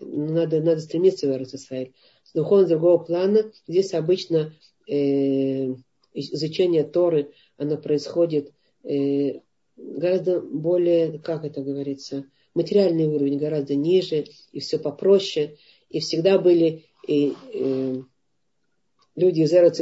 надо, 0.00 0.60
надо 0.60 0.80
стремиться 0.80 1.26
в 1.26 1.42
Израиль. 1.42 1.92
Духовность 2.34 2.70
другого 2.70 2.98
плана, 2.98 3.50
здесь 3.66 3.94
обычно 3.94 4.54
э, 4.88 5.74
изучение 6.12 6.84
Торы, 6.84 7.32
оно 7.56 7.76
происходит 7.76 8.52
э, 8.84 9.40
гораздо 9.76 10.40
более, 10.40 11.18
как 11.18 11.44
это 11.44 11.62
говорится, 11.62 12.24
материальный 12.54 13.06
уровень 13.06 13.38
гораздо 13.38 13.74
ниже, 13.74 14.26
и 14.52 14.60
все 14.60 14.78
попроще. 14.78 15.56
И 15.90 16.00
всегда 16.00 16.38
были 16.38 16.84
и, 17.06 17.34
и, 17.52 18.02
люди 19.14 19.40
из 19.40 19.52
Эрец 19.52 19.78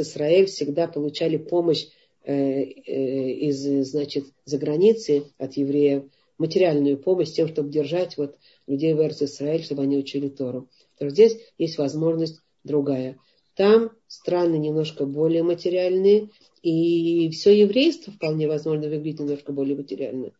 всегда 0.49 0.87
получали 0.87 1.37
помощь 1.37 1.87
э, 2.23 2.33
э, 2.33 3.31
из, 3.31 3.89
значит, 3.89 4.25
за 4.45 4.57
границы 4.57 5.25
от 5.37 5.53
евреев, 5.53 6.05
материальную 6.37 6.97
помощь 6.97 7.31
тем, 7.31 7.47
чтобы 7.47 7.69
держать 7.69 8.17
вот 8.17 8.37
людей 8.67 8.93
в 8.93 9.01
Исраэль, 9.01 9.63
чтобы 9.63 9.83
они 9.83 9.97
учили 9.97 10.29
Тору. 10.29 10.69
То 10.97 11.09
здесь 11.09 11.37
есть 11.57 11.77
возможность 11.77 12.41
другая. 12.63 13.17
Там 13.55 13.91
страны 14.07 14.57
немножко 14.57 15.05
более 15.05 15.43
материальные, 15.43 16.29
и 16.61 17.29
все 17.29 17.57
еврейство 17.57 18.11
вполне 18.11 18.47
возможно 18.47 18.89
выглядит 18.89 19.21
немножко 19.21 19.53
более 19.53 19.77
материально. 19.77 20.31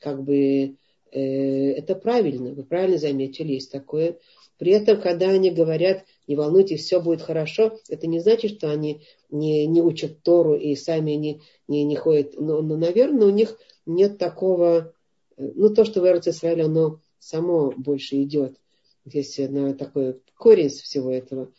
Как 0.00 0.22
бы 0.22 0.76
э, 1.12 1.20
это 1.20 1.94
правильно, 1.94 2.52
вы 2.52 2.64
правильно 2.64 2.98
заметили, 2.98 3.52
есть 3.52 3.70
такое. 3.70 4.18
При 4.58 4.72
этом, 4.72 5.00
когда 5.00 5.30
они 5.30 5.50
говорят, 5.50 6.04
не 6.26 6.36
волнуйтесь, 6.36 6.84
все 6.84 7.00
будет 7.00 7.22
хорошо, 7.22 7.78
это 7.88 8.06
не 8.06 8.20
значит, 8.20 8.52
что 8.52 8.70
они 8.70 9.02
не, 9.30 9.66
не 9.66 9.82
учат 9.82 10.22
Тору 10.22 10.54
и 10.54 10.74
сами 10.74 11.12
не, 11.12 11.40
не, 11.68 11.84
не 11.84 11.96
ходят. 11.96 12.34
Но, 12.40 12.62
но, 12.62 12.76
наверное, 12.76 13.26
у 13.26 13.30
них 13.30 13.58
нет 13.84 14.18
такого, 14.18 14.94
ну, 15.36 15.72
то, 15.74 15.84
что 15.84 16.00
в 16.00 16.04
Эрце 16.04 16.32
оно 16.60 17.00
само 17.18 17.72
больше 17.76 18.22
идет. 18.22 18.56
Здесь 19.04 19.38
на 19.38 19.74
такой 19.74 20.20
корень 20.36 20.68
всего 20.68 21.10
этого. 21.10 21.52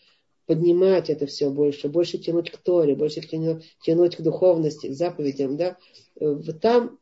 Поднимать 0.45 1.09
это 1.09 1.25
все 1.25 1.49
больше, 1.49 1.89
больше 1.89 2.17
тянуть 2.17 2.51
к 2.51 2.57
Торе, 2.57 2.95
больше 2.95 3.21
тянуть, 3.21 4.15
к 4.15 4.21
духовности, 4.21 4.87
к 4.87 4.93
заповедям, 4.93 5.57
да. 5.57 5.77
Там 6.61 6.97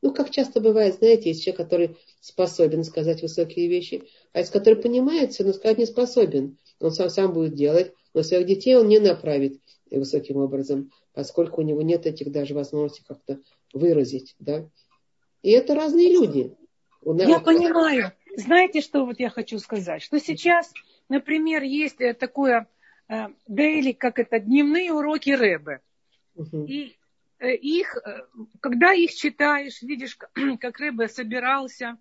Ну, 0.00 0.14
как 0.14 0.30
часто 0.30 0.60
бывает, 0.60 0.96
знаете, 0.96 1.30
есть 1.30 1.42
человек, 1.42 1.58
который 1.58 1.96
способен 2.20 2.84
сказать 2.84 3.22
высокие 3.22 3.68
вещи, 3.68 4.04
а 4.32 4.38
есть 4.40 4.52
который 4.52 4.76
понимает 4.76 5.32
все, 5.32 5.44
но 5.44 5.52
сказать 5.52 5.78
не 5.78 5.86
способен. 5.86 6.56
Он 6.80 6.92
сам, 6.92 7.10
сам 7.10 7.32
будет 7.32 7.54
делать, 7.54 7.92
но 8.14 8.22
своих 8.22 8.46
детей 8.46 8.76
он 8.76 8.86
не 8.86 9.00
направит 9.00 9.60
высоким 9.90 10.36
образом, 10.36 10.92
поскольку 11.12 11.60
у 11.60 11.64
него 11.64 11.82
нет 11.82 12.06
этих 12.06 12.30
даже 12.30 12.54
возможностей 12.54 13.02
как-то 13.06 13.40
выразить. 13.72 14.36
Да? 14.38 14.68
И 15.42 15.50
это 15.50 15.74
разные 15.74 16.12
люди. 16.12 16.56
Я 17.04 17.40
понимаю. 17.40 18.12
Знаете, 18.36 18.80
что 18.80 19.04
вот 19.04 19.18
я 19.18 19.30
хочу 19.30 19.58
сказать? 19.58 20.02
Что 20.02 20.20
сейчас, 20.20 20.72
например, 21.08 21.62
есть 21.62 22.00
э, 22.00 22.14
такое 22.14 22.68
дейли, 23.46 23.92
как 23.92 24.18
это, 24.18 24.38
дневные 24.38 24.92
уроки 24.92 25.30
Рэбе. 25.30 25.80
Угу. 26.34 26.66
И 26.66 26.96
э, 27.38 27.54
их, 27.54 27.96
э, 27.96 28.26
когда 28.60 28.92
их 28.92 29.14
читаешь, 29.14 29.82
видишь, 29.82 30.16
как 30.60 30.78
Рэбе 30.78 31.08
собирался, 31.08 31.96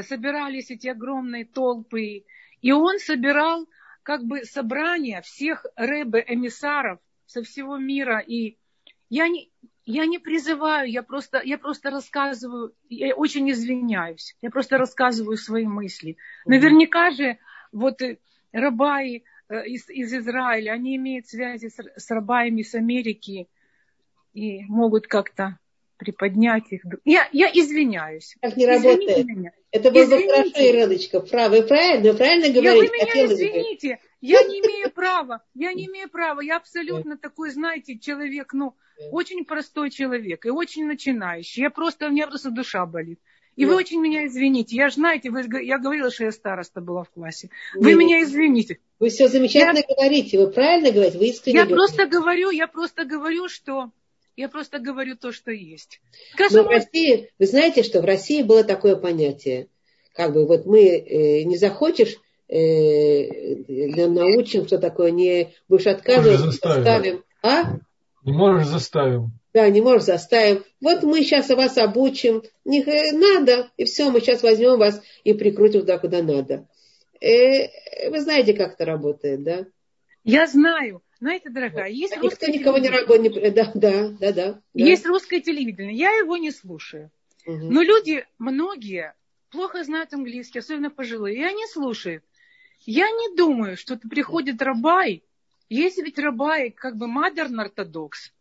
собирались 0.00 0.70
эти 0.70 0.88
огромные 0.88 1.44
толпы, 1.44 2.24
и 2.62 2.72
он 2.72 2.98
собирал 2.98 3.68
как 4.02 4.24
бы 4.24 4.44
собрание 4.44 5.20
всех 5.22 5.66
Рэбе-эмиссаров 5.76 6.98
со 7.26 7.42
всего 7.42 7.76
мира, 7.76 8.18
и 8.18 8.56
я 9.10 9.28
не, 9.28 9.52
я 9.84 10.06
не 10.06 10.18
призываю, 10.18 10.90
я 10.90 11.02
просто, 11.02 11.40
я 11.42 11.58
просто 11.58 11.90
рассказываю, 11.90 12.74
я 12.88 13.14
очень 13.14 13.50
извиняюсь, 13.50 14.36
я 14.40 14.50
просто 14.50 14.78
рассказываю 14.78 15.36
свои 15.36 15.66
мысли. 15.66 16.16
Наверняка 16.46 17.10
же 17.10 17.38
вот 17.72 18.00
э, 18.02 18.18
рабаи 18.52 19.24
э, 19.48 19.66
из, 19.66 19.88
из 19.88 20.14
Израиля, 20.14 20.72
они 20.72 20.96
имеют 20.96 21.26
связи 21.26 21.68
с, 21.68 21.78
с 21.96 22.10
рабаями 22.10 22.62
с 22.62 22.74
Америки 22.74 23.48
и 24.34 24.64
могут 24.66 25.08
как-то 25.08 25.58
приподнять 26.02 26.64
их. 26.70 26.82
Я, 27.04 27.28
я 27.32 27.48
извиняюсь. 27.48 28.36
Так 28.40 28.56
не 28.56 28.64
Извините 28.64 28.88
работает. 28.88 29.26
Меня. 29.26 29.52
Это 29.70 29.90
было 29.90 30.04
бы 30.04 30.22
хорошо, 30.28 30.50
Ириночка. 30.56 31.20
Вы 31.20 31.62
правильно, 31.62 32.12
вы 32.12 32.16
правильно 32.16 32.48
говорите. 32.48 32.62
Я, 32.62 32.74
вы 32.74 32.88
меня 32.88 33.26
извините. 33.26 33.98
Я 34.20 34.42
не 34.42 34.60
имею 34.60 34.90
права. 34.90 35.42
Я 35.54 35.72
не 35.72 35.86
имею 35.86 36.08
права. 36.08 36.40
Я 36.40 36.56
абсолютно 36.56 37.16
такой, 37.16 37.50
знаете, 37.50 37.98
человек, 37.98 38.52
ну, 38.52 38.74
очень 39.10 39.44
простой 39.44 39.90
человек 39.90 40.44
и 40.46 40.50
очень 40.50 40.86
начинающий. 40.86 41.62
Я 41.62 41.70
просто, 41.70 42.08
у 42.08 42.10
меня 42.10 42.26
просто 42.26 42.50
душа 42.50 42.84
болит. 42.86 43.20
И 43.54 43.66
вы 43.66 43.74
очень 43.74 44.00
меня 44.00 44.26
извините. 44.26 44.76
Я 44.76 44.88
же, 44.88 44.94
знаете, 44.94 45.30
вы, 45.30 45.44
я 45.62 45.78
говорила, 45.78 46.10
что 46.10 46.24
я 46.24 46.32
староста 46.32 46.80
была 46.80 47.04
в 47.04 47.10
классе. 47.10 47.50
Вы 47.74 47.90
Нет. 47.90 47.98
меня 47.98 48.22
извините. 48.22 48.78
Вы 48.98 49.10
все 49.10 49.28
замечательно 49.28 49.84
я, 49.86 49.94
говорите. 49.94 50.38
Вы 50.38 50.50
правильно 50.50 50.90
говорите. 50.90 51.18
Вы 51.18 51.26
искренне 51.28 51.58
Я 51.58 51.66
говорите. 51.66 51.94
просто 51.94 52.06
говорю, 52.06 52.50
я 52.50 52.66
просто 52.66 53.04
говорю, 53.04 53.48
что 53.48 53.90
я 54.36 54.48
просто 54.48 54.78
говорю 54.78 55.16
то, 55.16 55.32
что 55.32 55.50
есть. 55.50 56.00
Но 56.50 56.64
в 56.64 56.68
России, 56.68 57.30
вы 57.38 57.46
знаете, 57.46 57.82
что 57.82 58.00
в 58.00 58.04
России 58.04 58.42
было 58.42 58.64
такое 58.64 58.96
понятие, 58.96 59.68
как 60.14 60.32
бы 60.32 60.46
вот 60.46 60.66
мы 60.66 60.84
э, 60.84 61.42
не 61.44 61.56
захочешь, 61.56 62.16
э, 62.48 64.06
научим, 64.06 64.66
что 64.66 64.78
такое, 64.78 65.10
не 65.10 65.52
будешь 65.68 65.86
отказывать, 65.86 66.40
заставим. 66.40 67.24
А? 67.42 67.78
Не 68.24 68.32
можешь 68.32 68.68
заставим. 68.68 69.32
Да, 69.52 69.68
не 69.68 69.80
можешь 69.80 70.04
заставим. 70.04 70.64
Вот 70.80 71.02
мы 71.02 71.22
сейчас 71.22 71.48
вас 71.50 71.76
обучим. 71.76 72.42
Не 72.64 72.82
надо. 73.12 73.70
И 73.76 73.84
все, 73.84 74.10
мы 74.10 74.20
сейчас 74.20 74.42
возьмем 74.42 74.78
вас 74.78 75.00
и 75.24 75.34
прикрутим 75.34 75.80
туда, 75.80 75.98
куда 75.98 76.22
надо. 76.22 76.66
Э, 77.20 78.08
вы 78.08 78.20
знаете, 78.20 78.54
как 78.54 78.74
это 78.74 78.84
работает, 78.84 79.42
да? 79.42 79.66
Я 80.24 80.46
знаю. 80.46 81.02
Знаете, 81.22 81.50
дорогая, 81.50 81.88
есть 81.88 82.16
а 82.16 82.20
Никто 82.20 82.48
никого 82.48 82.78
не 82.78 82.90
работает. 82.90 83.54
Да, 83.54 83.70
да, 83.76 84.08
да, 84.08 84.32
да. 84.32 84.60
Есть 84.74 85.06
русское 85.06 85.40
телевидение. 85.40 85.94
Я 85.94 86.10
его 86.18 86.36
не 86.36 86.50
слушаю. 86.50 87.12
Угу. 87.46 87.70
Но 87.70 87.80
люди, 87.80 88.26
многие, 88.40 89.14
плохо 89.48 89.84
знают 89.84 90.12
английский, 90.12 90.58
особенно 90.58 90.90
пожилые, 90.90 91.36
и 91.36 91.44
они 91.44 91.64
слушают. 91.68 92.24
Я 92.80 93.08
не 93.08 93.36
думаю, 93.36 93.76
что 93.76 93.96
приходит 93.96 94.60
рабай, 94.62 95.22
есть 95.68 95.98
ведь 95.98 96.18
рабай, 96.18 96.70
как 96.70 96.96
бы 96.96 97.06
модерн 97.06 97.60
ортодокс, 97.60 98.32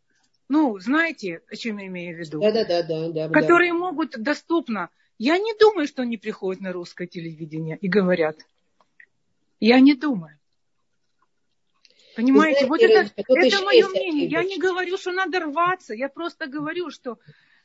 ну, 0.50 0.80
знаете, 0.80 1.44
о 1.52 1.56
чем 1.56 1.78
я 1.78 1.86
имею 1.86 2.18
в 2.18 2.20
виду? 2.20 2.42
Да, 2.42 2.52
да, 2.52 2.66
да, 2.66 2.82
да, 2.82 3.10
да. 3.10 3.30
Которые 3.30 3.74
да. 3.74 3.78
могут 3.78 4.18
доступно. 4.18 4.90
Я 5.20 5.38
не 5.38 5.54
думаю, 5.54 5.86
что 5.86 6.02
они 6.02 6.18
приходят 6.18 6.64
на 6.64 6.74
русское 6.74 7.06
телевидение 7.06 7.78
и 7.78 7.88
говорят. 7.88 8.38
Я 9.60 9.80
не 9.80 9.94
думаю. 9.94 10.41
Понимаете, 12.16 12.66
знаете, 12.66 12.68
вот 12.68 12.82
это, 12.82 13.14
это 13.16 13.64
мое 13.64 13.88
мнение. 13.88 14.28
Я 14.28 14.44
не 14.44 14.58
говорю, 14.58 14.98
что 14.98 15.12
надо 15.12 15.40
рваться. 15.40 15.94
Я 15.94 16.10
просто 16.10 16.48
говорю, 16.48 16.90
что 16.90 17.20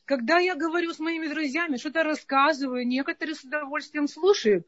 когда 0.05 0.39
я 0.39 0.55
говорю 0.55 0.93
с 0.93 0.99
моими 0.99 1.27
друзьями, 1.27 1.77
что-то 1.77 2.05
рассказываю, 2.05 2.87
некоторые 2.87 3.35
с 3.35 3.43
удовольствием 3.43 4.07
слушают, 4.07 4.67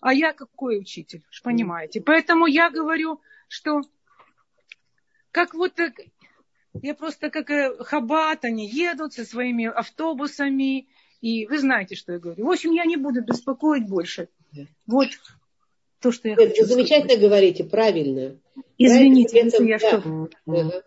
а 0.00 0.12
я 0.12 0.32
какой 0.32 0.80
учитель, 0.80 1.22
понимаете? 1.42 2.00
Поэтому 2.00 2.46
я 2.46 2.70
говорю, 2.70 3.20
что 3.48 3.82
как 5.30 5.54
вот 5.54 5.78
я 6.82 6.94
просто 6.94 7.30
как 7.30 7.50
э, 7.50 7.76
хабат, 7.84 8.44
они 8.44 8.68
едут 8.68 9.12
со 9.12 9.24
своими 9.24 9.66
автобусами, 9.66 10.88
и 11.20 11.46
вы 11.46 11.58
знаете, 11.58 11.94
что 11.94 12.12
я 12.12 12.18
говорю. 12.18 12.46
В 12.46 12.50
общем, 12.50 12.72
я 12.72 12.84
не 12.84 12.96
буду 12.96 13.22
беспокоить 13.22 13.86
больше. 13.86 14.28
Вот 14.86 15.08
то, 16.00 16.12
что 16.12 16.28
я 16.28 16.34
Нет, 16.34 16.50
хочу 16.50 16.62
Вы 16.62 16.68
замечательно 16.68 17.10
сказать. 17.10 17.20
говорите, 17.20 17.64
правильно. 17.64 18.36
Извините, 18.78 19.38
если 19.38 19.66
я 19.66 19.78
да. 19.78 19.88
что 19.88 20.28
ага. 20.46 20.82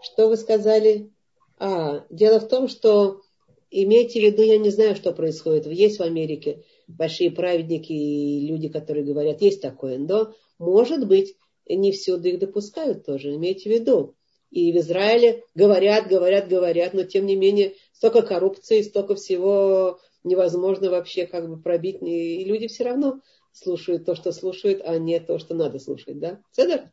Что 0.00 0.28
вы 0.28 0.36
сказали? 0.36 1.10
А, 1.58 2.04
дело 2.10 2.40
в 2.40 2.48
том, 2.48 2.68
что 2.68 3.22
имейте 3.70 4.20
в 4.20 4.24
виду, 4.24 4.42
я 4.42 4.58
не 4.58 4.70
знаю, 4.70 4.96
что 4.96 5.12
происходит. 5.12 5.66
Есть 5.66 5.98
в 5.98 6.02
Америке 6.02 6.64
большие 6.86 7.30
праведники 7.30 7.92
и 7.92 8.46
люди, 8.46 8.68
которые 8.68 9.04
говорят, 9.04 9.42
есть 9.42 9.60
такое, 9.60 9.98
но 9.98 10.32
может 10.58 11.06
быть, 11.06 11.36
не 11.68 11.92
всюду 11.92 12.28
их 12.28 12.38
допускают 12.38 13.04
тоже, 13.04 13.34
имейте 13.34 13.68
в 13.68 13.72
виду. 13.72 14.14
И 14.50 14.72
в 14.72 14.76
Израиле 14.76 15.44
говорят, 15.54 16.08
говорят, 16.08 16.48
говорят, 16.48 16.94
но 16.94 17.04
тем 17.04 17.26
не 17.26 17.36
менее 17.36 17.74
столько 17.92 18.22
коррупции, 18.22 18.80
столько 18.80 19.14
всего 19.14 20.00
невозможно 20.24 20.90
вообще 20.90 21.26
как 21.26 21.48
бы 21.48 21.60
пробить. 21.60 21.98
И 22.00 22.44
люди 22.44 22.66
все 22.68 22.84
равно 22.84 23.20
слушают 23.52 24.06
то, 24.06 24.14
что 24.14 24.32
слушают, 24.32 24.80
а 24.84 24.98
не 24.98 25.20
то, 25.20 25.38
что 25.38 25.54
надо 25.54 25.78
слушать, 25.78 26.18
да? 26.18 26.40
Цедр? 26.52 26.90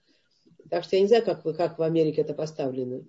Так 0.70 0.84
что 0.84 0.96
я 0.96 1.02
не 1.02 1.08
знаю, 1.08 1.24
как, 1.24 1.46
вы, 1.46 1.54
как 1.54 1.78
в 1.78 1.84
Америке 1.84 2.22
это 2.22 2.34
поставлено. 2.34 3.04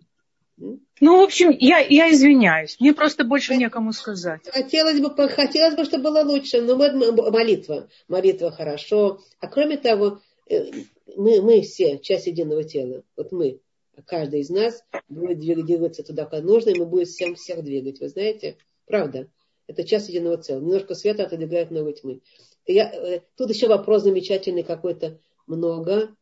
Ну, 0.58 1.20
в 1.20 1.24
общем, 1.24 1.50
я, 1.50 1.78
я 1.80 2.10
извиняюсь. 2.10 2.78
Мне 2.80 2.94
просто 2.94 3.24
больше 3.24 3.56
некому 3.56 3.92
сказать. 3.92 4.40
Хотелось 4.50 5.00
бы, 5.00 5.10
хотелось 5.28 5.74
бы, 5.74 5.84
чтобы 5.84 6.04
было 6.04 6.22
лучше. 6.22 6.62
Но 6.62 6.76
молитва. 6.76 7.88
Молитва 8.08 8.50
хорошо. 8.50 9.20
А 9.40 9.48
кроме 9.48 9.76
того, 9.76 10.20
э, 10.48 10.70
мы, 11.14 11.42
мы 11.42 11.60
все 11.60 11.98
часть 11.98 12.26
единого 12.26 12.64
тела. 12.64 13.02
Вот 13.16 13.32
мы 13.32 13.60
каждый 14.06 14.40
из 14.40 14.48
нас 14.48 14.82
будет 15.08 15.40
двигаться 15.40 16.02
туда, 16.02 16.24
куда 16.24 16.40
нужно, 16.40 16.70
и 16.70 16.78
мы 16.78 16.86
будем 16.86 17.06
всем 17.06 17.34
всех 17.34 17.62
двигать. 17.62 18.00
Вы 18.00 18.08
знаете? 18.08 18.56
Правда. 18.86 19.28
Это 19.66 19.84
часть 19.84 20.08
единого 20.08 20.38
целого. 20.38 20.64
Немножко 20.64 20.94
света 20.94 21.24
отодвигает 21.24 21.70
много 21.70 21.92
тьмы. 21.92 22.20
Я, 22.66 22.90
э, 22.90 23.20
тут 23.36 23.50
еще 23.50 23.68
вопрос 23.68 24.04
замечательный 24.04 24.62
какой-то 24.62 25.18
много 25.46 26.16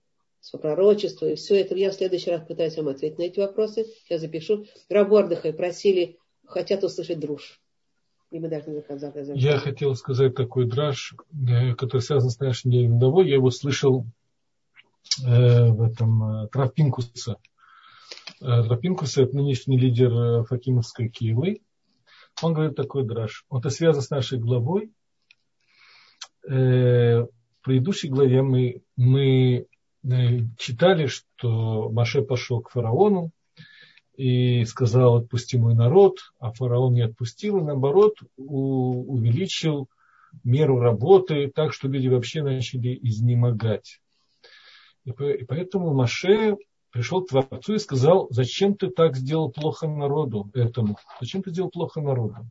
пророчества 0.53 1.27
и 1.27 1.35
все 1.35 1.61
это. 1.61 1.75
Я 1.75 1.91
в 1.91 1.95
следующий 1.95 2.31
раз 2.31 2.47
пытаюсь 2.47 2.77
вам 2.77 2.89
ответить 2.89 3.19
на 3.19 3.23
эти 3.23 3.41
вопросы. 3.41 3.87
Я 4.09 4.19
запишу. 4.19 4.67
Рабордыха 4.89 5.53
просили, 5.53 6.19
хотят 6.45 6.85
услышать 6.85 7.19
друж. 7.19 7.61
И 8.31 8.41
мы 8.41 8.49
должны 8.49 8.75
заказать. 8.99 9.37
Я 9.37 9.59
хотел 9.59 9.95
сказать 9.95 10.35
такой 10.35 10.67
драж, 10.67 11.15
э, 11.49 11.75
который 11.75 12.03
связан 12.03 12.31
с 12.31 12.39
нашей 12.41 12.69
неделей 12.69 13.29
Я 13.29 13.35
его 13.35 13.51
слышал 13.51 14.07
э, 15.25 15.69
в 15.71 15.83
этом 15.83 16.45
э, 16.45 16.49
Тропинкуса. 16.49 17.37
Э, 18.41 18.63
это 18.63 19.37
нынешний 19.37 19.79
лидер 19.79 20.13
э, 20.13 20.45
Факимовской 20.45 21.09
Киевы, 21.09 21.61
он 22.43 22.53
говорит 22.53 22.77
такой 22.77 23.05
драж. 23.05 23.45
Это 23.51 23.71
связано 23.71 24.03
с 24.03 24.11
нашей 24.11 24.39
главой. 24.39 24.91
Э, 26.49 27.23
в 27.23 27.29
предыдущей 27.63 28.09
главе 28.09 28.43
мы, 28.43 28.83
мы 28.97 29.67
читали, 30.59 31.07
что 31.07 31.91
Маше 31.91 32.23
пошел 32.23 32.61
к 32.61 32.71
фараону 32.71 33.31
и 34.17 34.65
сказал, 34.65 35.17
отпусти 35.17 35.59
мой 35.59 35.75
народ, 35.75 36.19
а 36.39 36.53
фараон 36.53 36.95
не 36.95 37.03
отпустил, 37.03 37.59
и 37.59 37.63
наоборот 37.63 38.17
увеличил 38.37 39.89
меру 40.43 40.79
работы 40.79 41.51
так, 41.55 41.73
что 41.73 41.89
люди 41.89 42.09
вообще 42.09 42.43
начали 42.43 42.99
изнемогать. 43.03 44.01
И 45.05 45.13
поэтому 45.13 45.93
Маше 45.95 46.57
пришел 46.91 47.25
к 47.25 47.29
Творцу 47.29 47.75
и 47.75 47.79
сказал, 47.79 48.29
зачем 48.31 48.75
ты 48.75 48.89
так 48.89 49.17
сделал 49.17 49.51
плохо 49.51 49.89
народу 49.89 50.51
этому? 50.55 50.97
Зачем 51.21 51.43
ты 51.43 51.51
сделал 51.51 51.71
плохо 51.71 52.01
народу? 52.01 52.47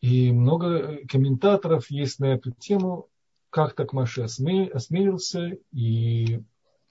И 0.00 0.32
много 0.32 1.00
комментаторов 1.08 1.90
есть 1.90 2.20
на 2.20 2.26
эту 2.26 2.52
тему, 2.52 3.08
как 3.50 3.74
так 3.74 3.92
Маше 3.92 4.22
осмелился, 4.22 5.58
и, 5.72 6.42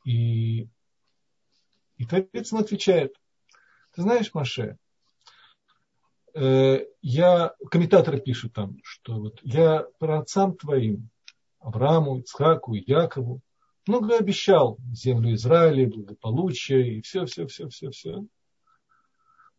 и, 0.05 0.67
и 1.97 2.05
Творец 2.05 2.51
ему 2.51 2.61
отвечает, 2.61 3.15
ты 3.95 4.01
знаешь, 4.01 4.33
Маше, 4.33 4.77
э, 6.35 6.85
я, 7.01 7.53
комментаторы 7.71 8.19
пишут 8.19 8.53
там, 8.53 8.77
что 8.83 9.15
вот 9.15 9.39
я 9.41 9.85
про 9.97 10.19
отцам 10.19 10.55
твоим, 10.55 11.09
Аврааму, 11.59 12.19
Ицхаку, 12.19 12.73
Якову, 12.73 13.41
много 13.87 14.17
обещал 14.17 14.77
землю 14.93 15.33
Израиля, 15.33 15.87
благополучие 15.87 16.97
и 16.97 17.01
все, 17.01 17.25
все, 17.25 17.47
все, 17.47 17.69
все, 17.69 17.89
все. 17.89 18.23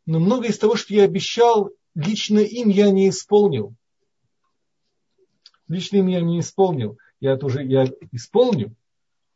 Но 0.07 0.21
много 0.21 0.47
из 0.47 0.59
того, 0.59 0.77
что 0.77 0.95
я 0.95 1.05
обещал, 1.05 1.71
лично 1.95 2.39
им 2.39 2.69
я 2.69 2.91
не 2.91 3.09
исполнил. 3.09 3.75
Лично 5.71 5.99
я 5.99 6.21
не 6.21 6.41
исполнил. 6.41 6.99
Я 7.21 7.35
это 7.35 7.47
уже 7.47 7.65
я 7.65 7.87
исполню, 8.11 8.75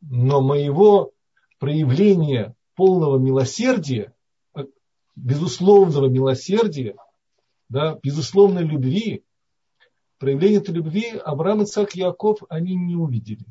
но 0.00 0.40
моего 0.40 1.12
проявления 1.60 2.56
полного 2.74 3.18
милосердия, 3.18 4.12
безусловного 5.14 6.08
милосердия, 6.08 6.96
да, 7.68 8.00
безусловной 8.02 8.64
любви, 8.64 9.22
проявление 10.18 10.58
этой 10.58 10.74
любви 10.74 11.16
Авраам, 11.24 11.62
Ицхак, 11.62 11.94
Яков, 11.94 12.40
они 12.48 12.74
не 12.74 12.96
увидели. 12.96 13.46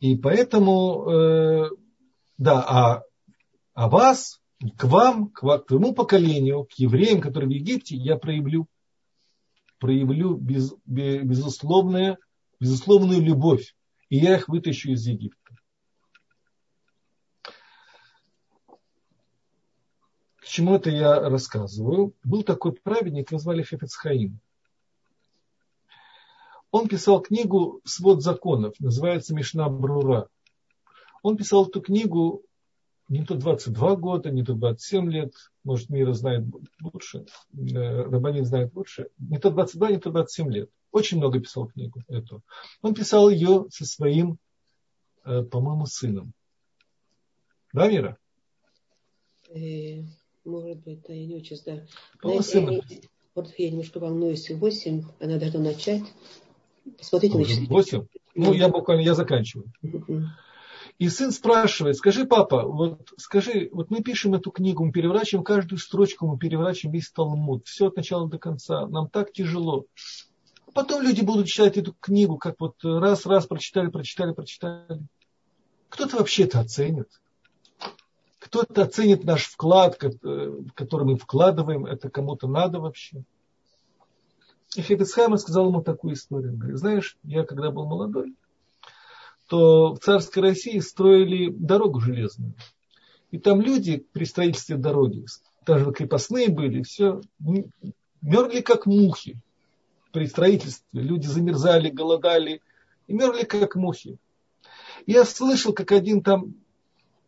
И 0.00 0.16
поэтому, 0.16 1.10
э, 1.10 1.70
да, 2.38 2.64
а, 2.66 3.02
а 3.74 3.88
вас, 3.90 4.40
к 4.78 4.84
вам, 4.84 5.28
к, 5.28 5.40
к 5.42 5.66
твоему 5.66 5.92
поколению, 5.92 6.64
к 6.64 6.72
евреям, 6.78 7.20
которые 7.20 7.50
в 7.50 7.52
Египте, 7.52 7.94
я 7.94 8.16
проявлю, 8.16 8.66
проявлю 9.78 10.36
без, 10.36 10.74
безусловную, 10.84 12.18
безусловную 12.60 13.22
любовь. 13.22 13.74
И 14.08 14.16
я 14.16 14.36
их 14.36 14.48
вытащу 14.48 14.90
из 14.90 15.06
Египта. 15.06 15.56
К 20.36 20.44
чему 20.46 20.76
это 20.76 20.90
я 20.90 21.20
рассказываю? 21.28 22.14
Был 22.24 22.42
такой 22.42 22.72
праведник, 22.72 23.30
его 23.30 23.38
звали 23.38 23.62
Хефецхаим. 23.62 24.40
Он 26.70 26.88
писал 26.88 27.20
книгу 27.20 27.80
«Свод 27.84 28.22
законов», 28.22 28.74
называется 28.78 29.34
«Мишна 29.34 29.68
Брура». 29.68 30.28
Он 31.22 31.36
писал 31.36 31.66
эту 31.66 31.80
книгу 31.80 32.42
не 33.08 33.24
то 33.24 33.34
22 33.34 33.96
года, 33.96 34.30
не 34.30 34.44
то 34.44 34.54
27 34.54 35.10
лет, 35.10 35.34
может, 35.64 35.88
Мира 35.88 36.12
знает 36.12 36.44
лучше, 36.82 37.26
э, 37.52 38.02
Рабанин 38.02 38.44
знает 38.44 38.74
лучше, 38.74 39.08
не 39.18 39.38
то 39.38 39.50
22, 39.50 39.90
не 39.90 39.98
то 39.98 40.10
27 40.10 40.52
лет. 40.52 40.70
Очень 40.92 41.18
много 41.18 41.40
писал 41.40 41.68
книгу 41.68 42.02
эту. 42.08 42.42
Он 42.82 42.94
писал 42.94 43.28
ее 43.28 43.66
со 43.70 43.84
своим, 43.84 44.38
э, 45.24 45.42
по-моему, 45.42 45.86
сыном. 45.86 46.32
Да, 47.72 47.88
Мира? 47.88 48.18
Э, 49.50 50.02
может 50.44 50.78
быть, 50.80 51.02
да, 51.06 51.14
я 51.14 51.26
не 51.26 51.36
очень 51.36 51.56
знаю. 51.56 51.86
Знаете, 52.22 52.62
я, 52.62 52.98
вот 53.34 53.54
я 53.58 53.70
немножко 53.70 54.00
волнуюсь. 54.00 54.50
8, 54.50 55.02
она 55.20 55.38
должна 55.38 55.60
начать. 55.60 56.02
Посмотрите 56.96 57.38
на 57.38 57.44
часы. 57.44 57.66
8? 57.68 58.06
Ну, 58.34 58.52
я 58.52 58.68
буквально, 58.68 59.02
я 59.02 59.14
заканчиваю. 59.14 59.70
И 60.98 61.08
сын 61.08 61.30
спрашивает, 61.30 61.96
скажи, 61.96 62.24
папа, 62.24 62.64
вот 62.64 63.12
скажи, 63.18 63.68
вот 63.72 63.88
мы 63.90 64.02
пишем 64.02 64.34
эту 64.34 64.50
книгу, 64.50 64.84
мы 64.84 64.90
переворачиваем 64.90 65.44
каждую 65.44 65.78
строчку, 65.78 66.26
мы 66.26 66.38
переворачиваем 66.38 66.92
весь 66.92 67.10
Талмуд, 67.10 67.68
все 67.68 67.86
от 67.86 67.96
начала 67.96 68.28
до 68.28 68.38
конца, 68.38 68.86
нам 68.88 69.08
так 69.08 69.32
тяжело. 69.32 69.86
Потом 70.74 71.02
люди 71.02 71.22
будут 71.22 71.46
читать 71.46 71.76
эту 71.76 71.94
книгу, 72.00 72.36
как 72.36 72.56
вот 72.58 72.74
раз-раз 72.82 73.46
прочитали, 73.46 73.90
прочитали, 73.90 74.32
прочитали. 74.32 75.00
Кто-то 75.88 76.16
вообще 76.16 76.44
это 76.44 76.60
оценит. 76.60 77.08
Кто-то 78.40 78.82
оценит 78.82 79.24
наш 79.24 79.44
вклад, 79.44 80.02
э, 80.02 80.52
который 80.74 81.06
мы 81.06 81.16
вкладываем, 81.16 81.86
это 81.86 82.10
кому-то 82.10 82.48
надо 82.48 82.80
вообще. 82.80 83.22
И 84.74 84.82
Хефицхайма 84.82 85.36
сказал 85.38 85.68
ему 85.68 85.82
такую 85.82 86.14
историю. 86.14 86.56
Говорит, 86.56 86.78
знаешь, 86.78 87.16
я 87.22 87.44
когда 87.44 87.70
был 87.70 87.86
молодой, 87.86 88.34
то 89.48 89.94
в 89.94 89.98
царской 89.98 90.42
России 90.42 90.78
строили 90.78 91.50
дорогу 91.50 92.00
железную. 92.00 92.54
И 93.30 93.38
там 93.38 93.60
люди 93.60 94.04
при 94.12 94.24
строительстве 94.24 94.76
дороги, 94.76 95.24
даже 95.66 95.92
крепостные 95.92 96.48
были, 96.48 96.82
все, 96.82 97.20
мерли 98.20 98.60
как 98.60 98.86
мухи 98.86 99.38
при 100.12 100.26
строительстве. 100.26 101.02
Люди 101.02 101.26
замерзали, 101.26 101.90
голодали 101.90 102.62
и 103.06 103.12
мерли 103.12 103.44
как 103.44 103.74
мухи. 103.74 104.18
Я 105.06 105.24
слышал, 105.24 105.72
как 105.72 105.92
один 105.92 106.22
там 106.22 106.54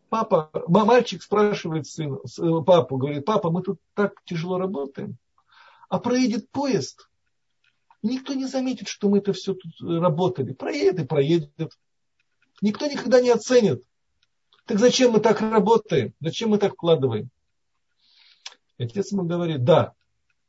папа, 0.09 0.51
мальчик 0.67 1.23
спрашивает 1.23 1.87
сына, 1.87 2.19
папу, 2.63 2.97
говорит, 2.97 3.25
папа, 3.25 3.51
мы 3.51 3.63
тут 3.63 3.79
так 3.95 4.15
тяжело 4.25 4.59
работаем, 4.59 5.17
а 5.89 5.99
проедет 5.99 6.51
поезд, 6.51 7.11
Никто 8.03 8.33
не 8.35 8.47
заметит, 8.47 8.89
что 8.89 9.09
мы 9.09 9.19
это 9.19 9.33
все 9.33 9.55
тут 9.55 9.73
работали. 9.81 10.53
Проедет 10.53 11.01
и 11.01 11.07
проедет. 11.07 11.73
Никто 12.61 12.87
никогда 12.87 13.20
не 13.20 13.31
оценит. 13.31 13.82
Так 14.66 14.78
зачем 14.78 15.12
мы 15.12 15.20
так 15.20 15.41
работаем? 15.41 16.15
Зачем 16.20 16.51
мы 16.51 16.59
так 16.59 16.74
вкладываем? 16.74 17.31
И 18.78 18.85
отец 18.85 19.12
ему 19.12 19.24
говорит, 19.24 19.65
да, 19.65 19.95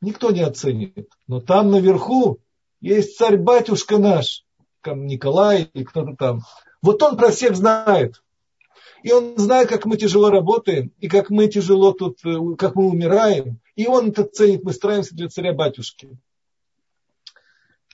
никто 0.02 0.32
не 0.32 0.42
оценит. 0.42 1.10
Но 1.28 1.42
там 1.42 1.72
наверху 1.72 2.40
есть 2.82 3.18
царь-батюшка 3.18 3.98
наш, 3.98 4.46
Николай 4.86 5.70
или 5.74 5.84
кто-то 5.84 6.16
там. 6.16 6.42
Вот 6.82 7.02
он 7.04 7.18
про 7.18 7.32
всех 7.32 7.56
знает. 7.56 8.22
И 9.04 9.12
он 9.12 9.38
знает, 9.38 9.70
как 9.70 9.86
мы 9.86 9.98
тяжело 9.98 10.30
работаем, 10.30 10.92
и 11.00 11.08
как 11.08 11.30
мы 11.30 11.48
тяжело 11.48 11.92
тут, 11.92 12.20
э, 12.24 12.38
как 12.58 12.76
мы 12.76 12.88
умираем. 12.88 13.60
И 13.76 13.88
он 13.88 14.10
это 14.10 14.24
ценит, 14.24 14.64
мы 14.64 14.74
стараемся 14.74 15.16
для 15.16 15.28
царя-батюшки. 15.28 16.10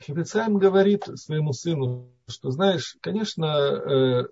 Хефицаем 0.02 0.58
говорит 0.58 1.06
своему 1.16 1.54
сыну, 1.54 2.12
что, 2.28 2.52
знаешь, 2.52 2.98
конечно, 3.02 3.46
э, 3.46 4.28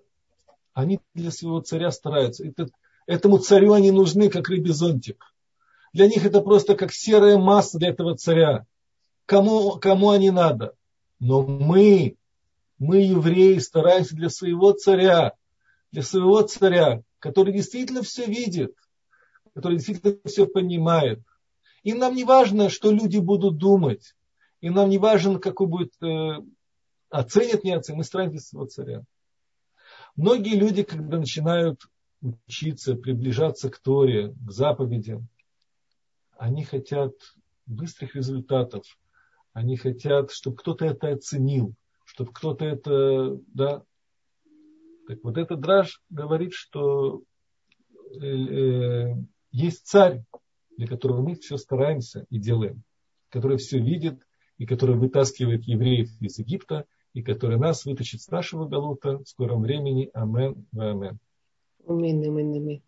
они 0.74 1.00
для 1.14 1.30
своего 1.30 1.60
царя 1.60 1.90
стараются. 1.90 2.46
Это, 2.46 2.68
этому 3.06 3.38
царю 3.38 3.72
они 3.72 3.90
нужны, 3.90 4.30
как 4.30 4.48
рыбий 4.48 4.72
зонтик. 4.72 5.24
Для 5.92 6.06
них 6.06 6.24
это 6.24 6.40
просто 6.40 6.76
как 6.76 6.92
серая 6.92 7.36
масса 7.36 7.78
для 7.78 7.88
этого 7.88 8.16
царя. 8.16 8.66
Кому, 9.24 9.72
кому 9.80 10.10
они 10.10 10.30
надо? 10.30 10.74
Но 11.18 11.42
мы, 11.42 12.16
мы, 12.78 12.98
евреи, 12.98 13.58
стараемся 13.58 14.14
для 14.14 14.28
своего 14.28 14.72
царя, 14.72 15.32
для 15.90 16.02
своего 16.02 16.42
царя, 16.42 17.02
который 17.18 17.52
действительно 17.52 18.02
все 18.02 18.26
видит, 18.26 18.74
который 19.54 19.78
действительно 19.78 20.18
все 20.26 20.46
понимает. 20.46 21.20
И 21.82 21.92
нам 21.92 22.14
не 22.14 22.24
важно, 22.24 22.68
что 22.68 22.92
люди 22.92 23.18
будут 23.18 23.56
думать 23.56 24.15
и 24.66 24.70
нам 24.70 24.88
не 24.88 24.98
важно, 24.98 25.38
какой 25.38 25.68
будет, 25.68 25.92
э, 26.02 26.42
оценят, 27.08 27.62
не 27.62 27.70
оценят, 27.70 28.12
мы 28.12 28.40
своего 28.40 28.66
царя. 28.66 29.04
Многие 30.16 30.56
люди, 30.56 30.82
когда 30.82 31.18
начинают 31.18 31.82
учиться, 32.20 32.96
приближаться 32.96 33.70
к 33.70 33.78
Торе, 33.78 34.32
к 34.32 34.50
заповедям, 34.50 35.28
они 36.36 36.64
хотят 36.64 37.12
быстрых 37.66 38.16
результатов, 38.16 38.82
они 39.52 39.76
хотят, 39.76 40.32
чтобы 40.32 40.56
кто-то 40.56 40.84
это 40.84 41.10
оценил, 41.10 41.72
чтобы 42.04 42.32
кто-то 42.32 42.64
это, 42.64 43.38
да. 43.46 43.84
Так 45.06 45.22
вот 45.22 45.38
этот 45.38 45.60
драж 45.60 46.02
говорит, 46.10 46.54
что 46.54 47.22
э, 48.20 48.26
э, 48.26 49.14
есть 49.52 49.86
царь, 49.86 50.24
для 50.76 50.88
которого 50.88 51.22
мы 51.22 51.36
все 51.36 51.56
стараемся 51.56 52.26
и 52.30 52.38
делаем, 52.40 52.82
который 53.28 53.58
все 53.58 53.78
видит, 53.78 54.25
и 54.58 54.66
который 54.66 54.96
вытаскивает 54.96 55.64
евреев 55.64 56.10
из 56.20 56.38
Египта, 56.38 56.86
и 57.12 57.22
который 57.22 57.58
нас 57.58 57.84
вытащит 57.84 58.22
с 58.22 58.30
нашего 58.30 58.66
галута 58.66 59.18
в 59.18 59.28
скором 59.28 59.62
времени. 59.62 60.10
Амен. 60.12 60.66
Амен. 60.76 61.18
Амин, 61.86 62.22
амин, 62.24 62.54
амин. 62.54 62.82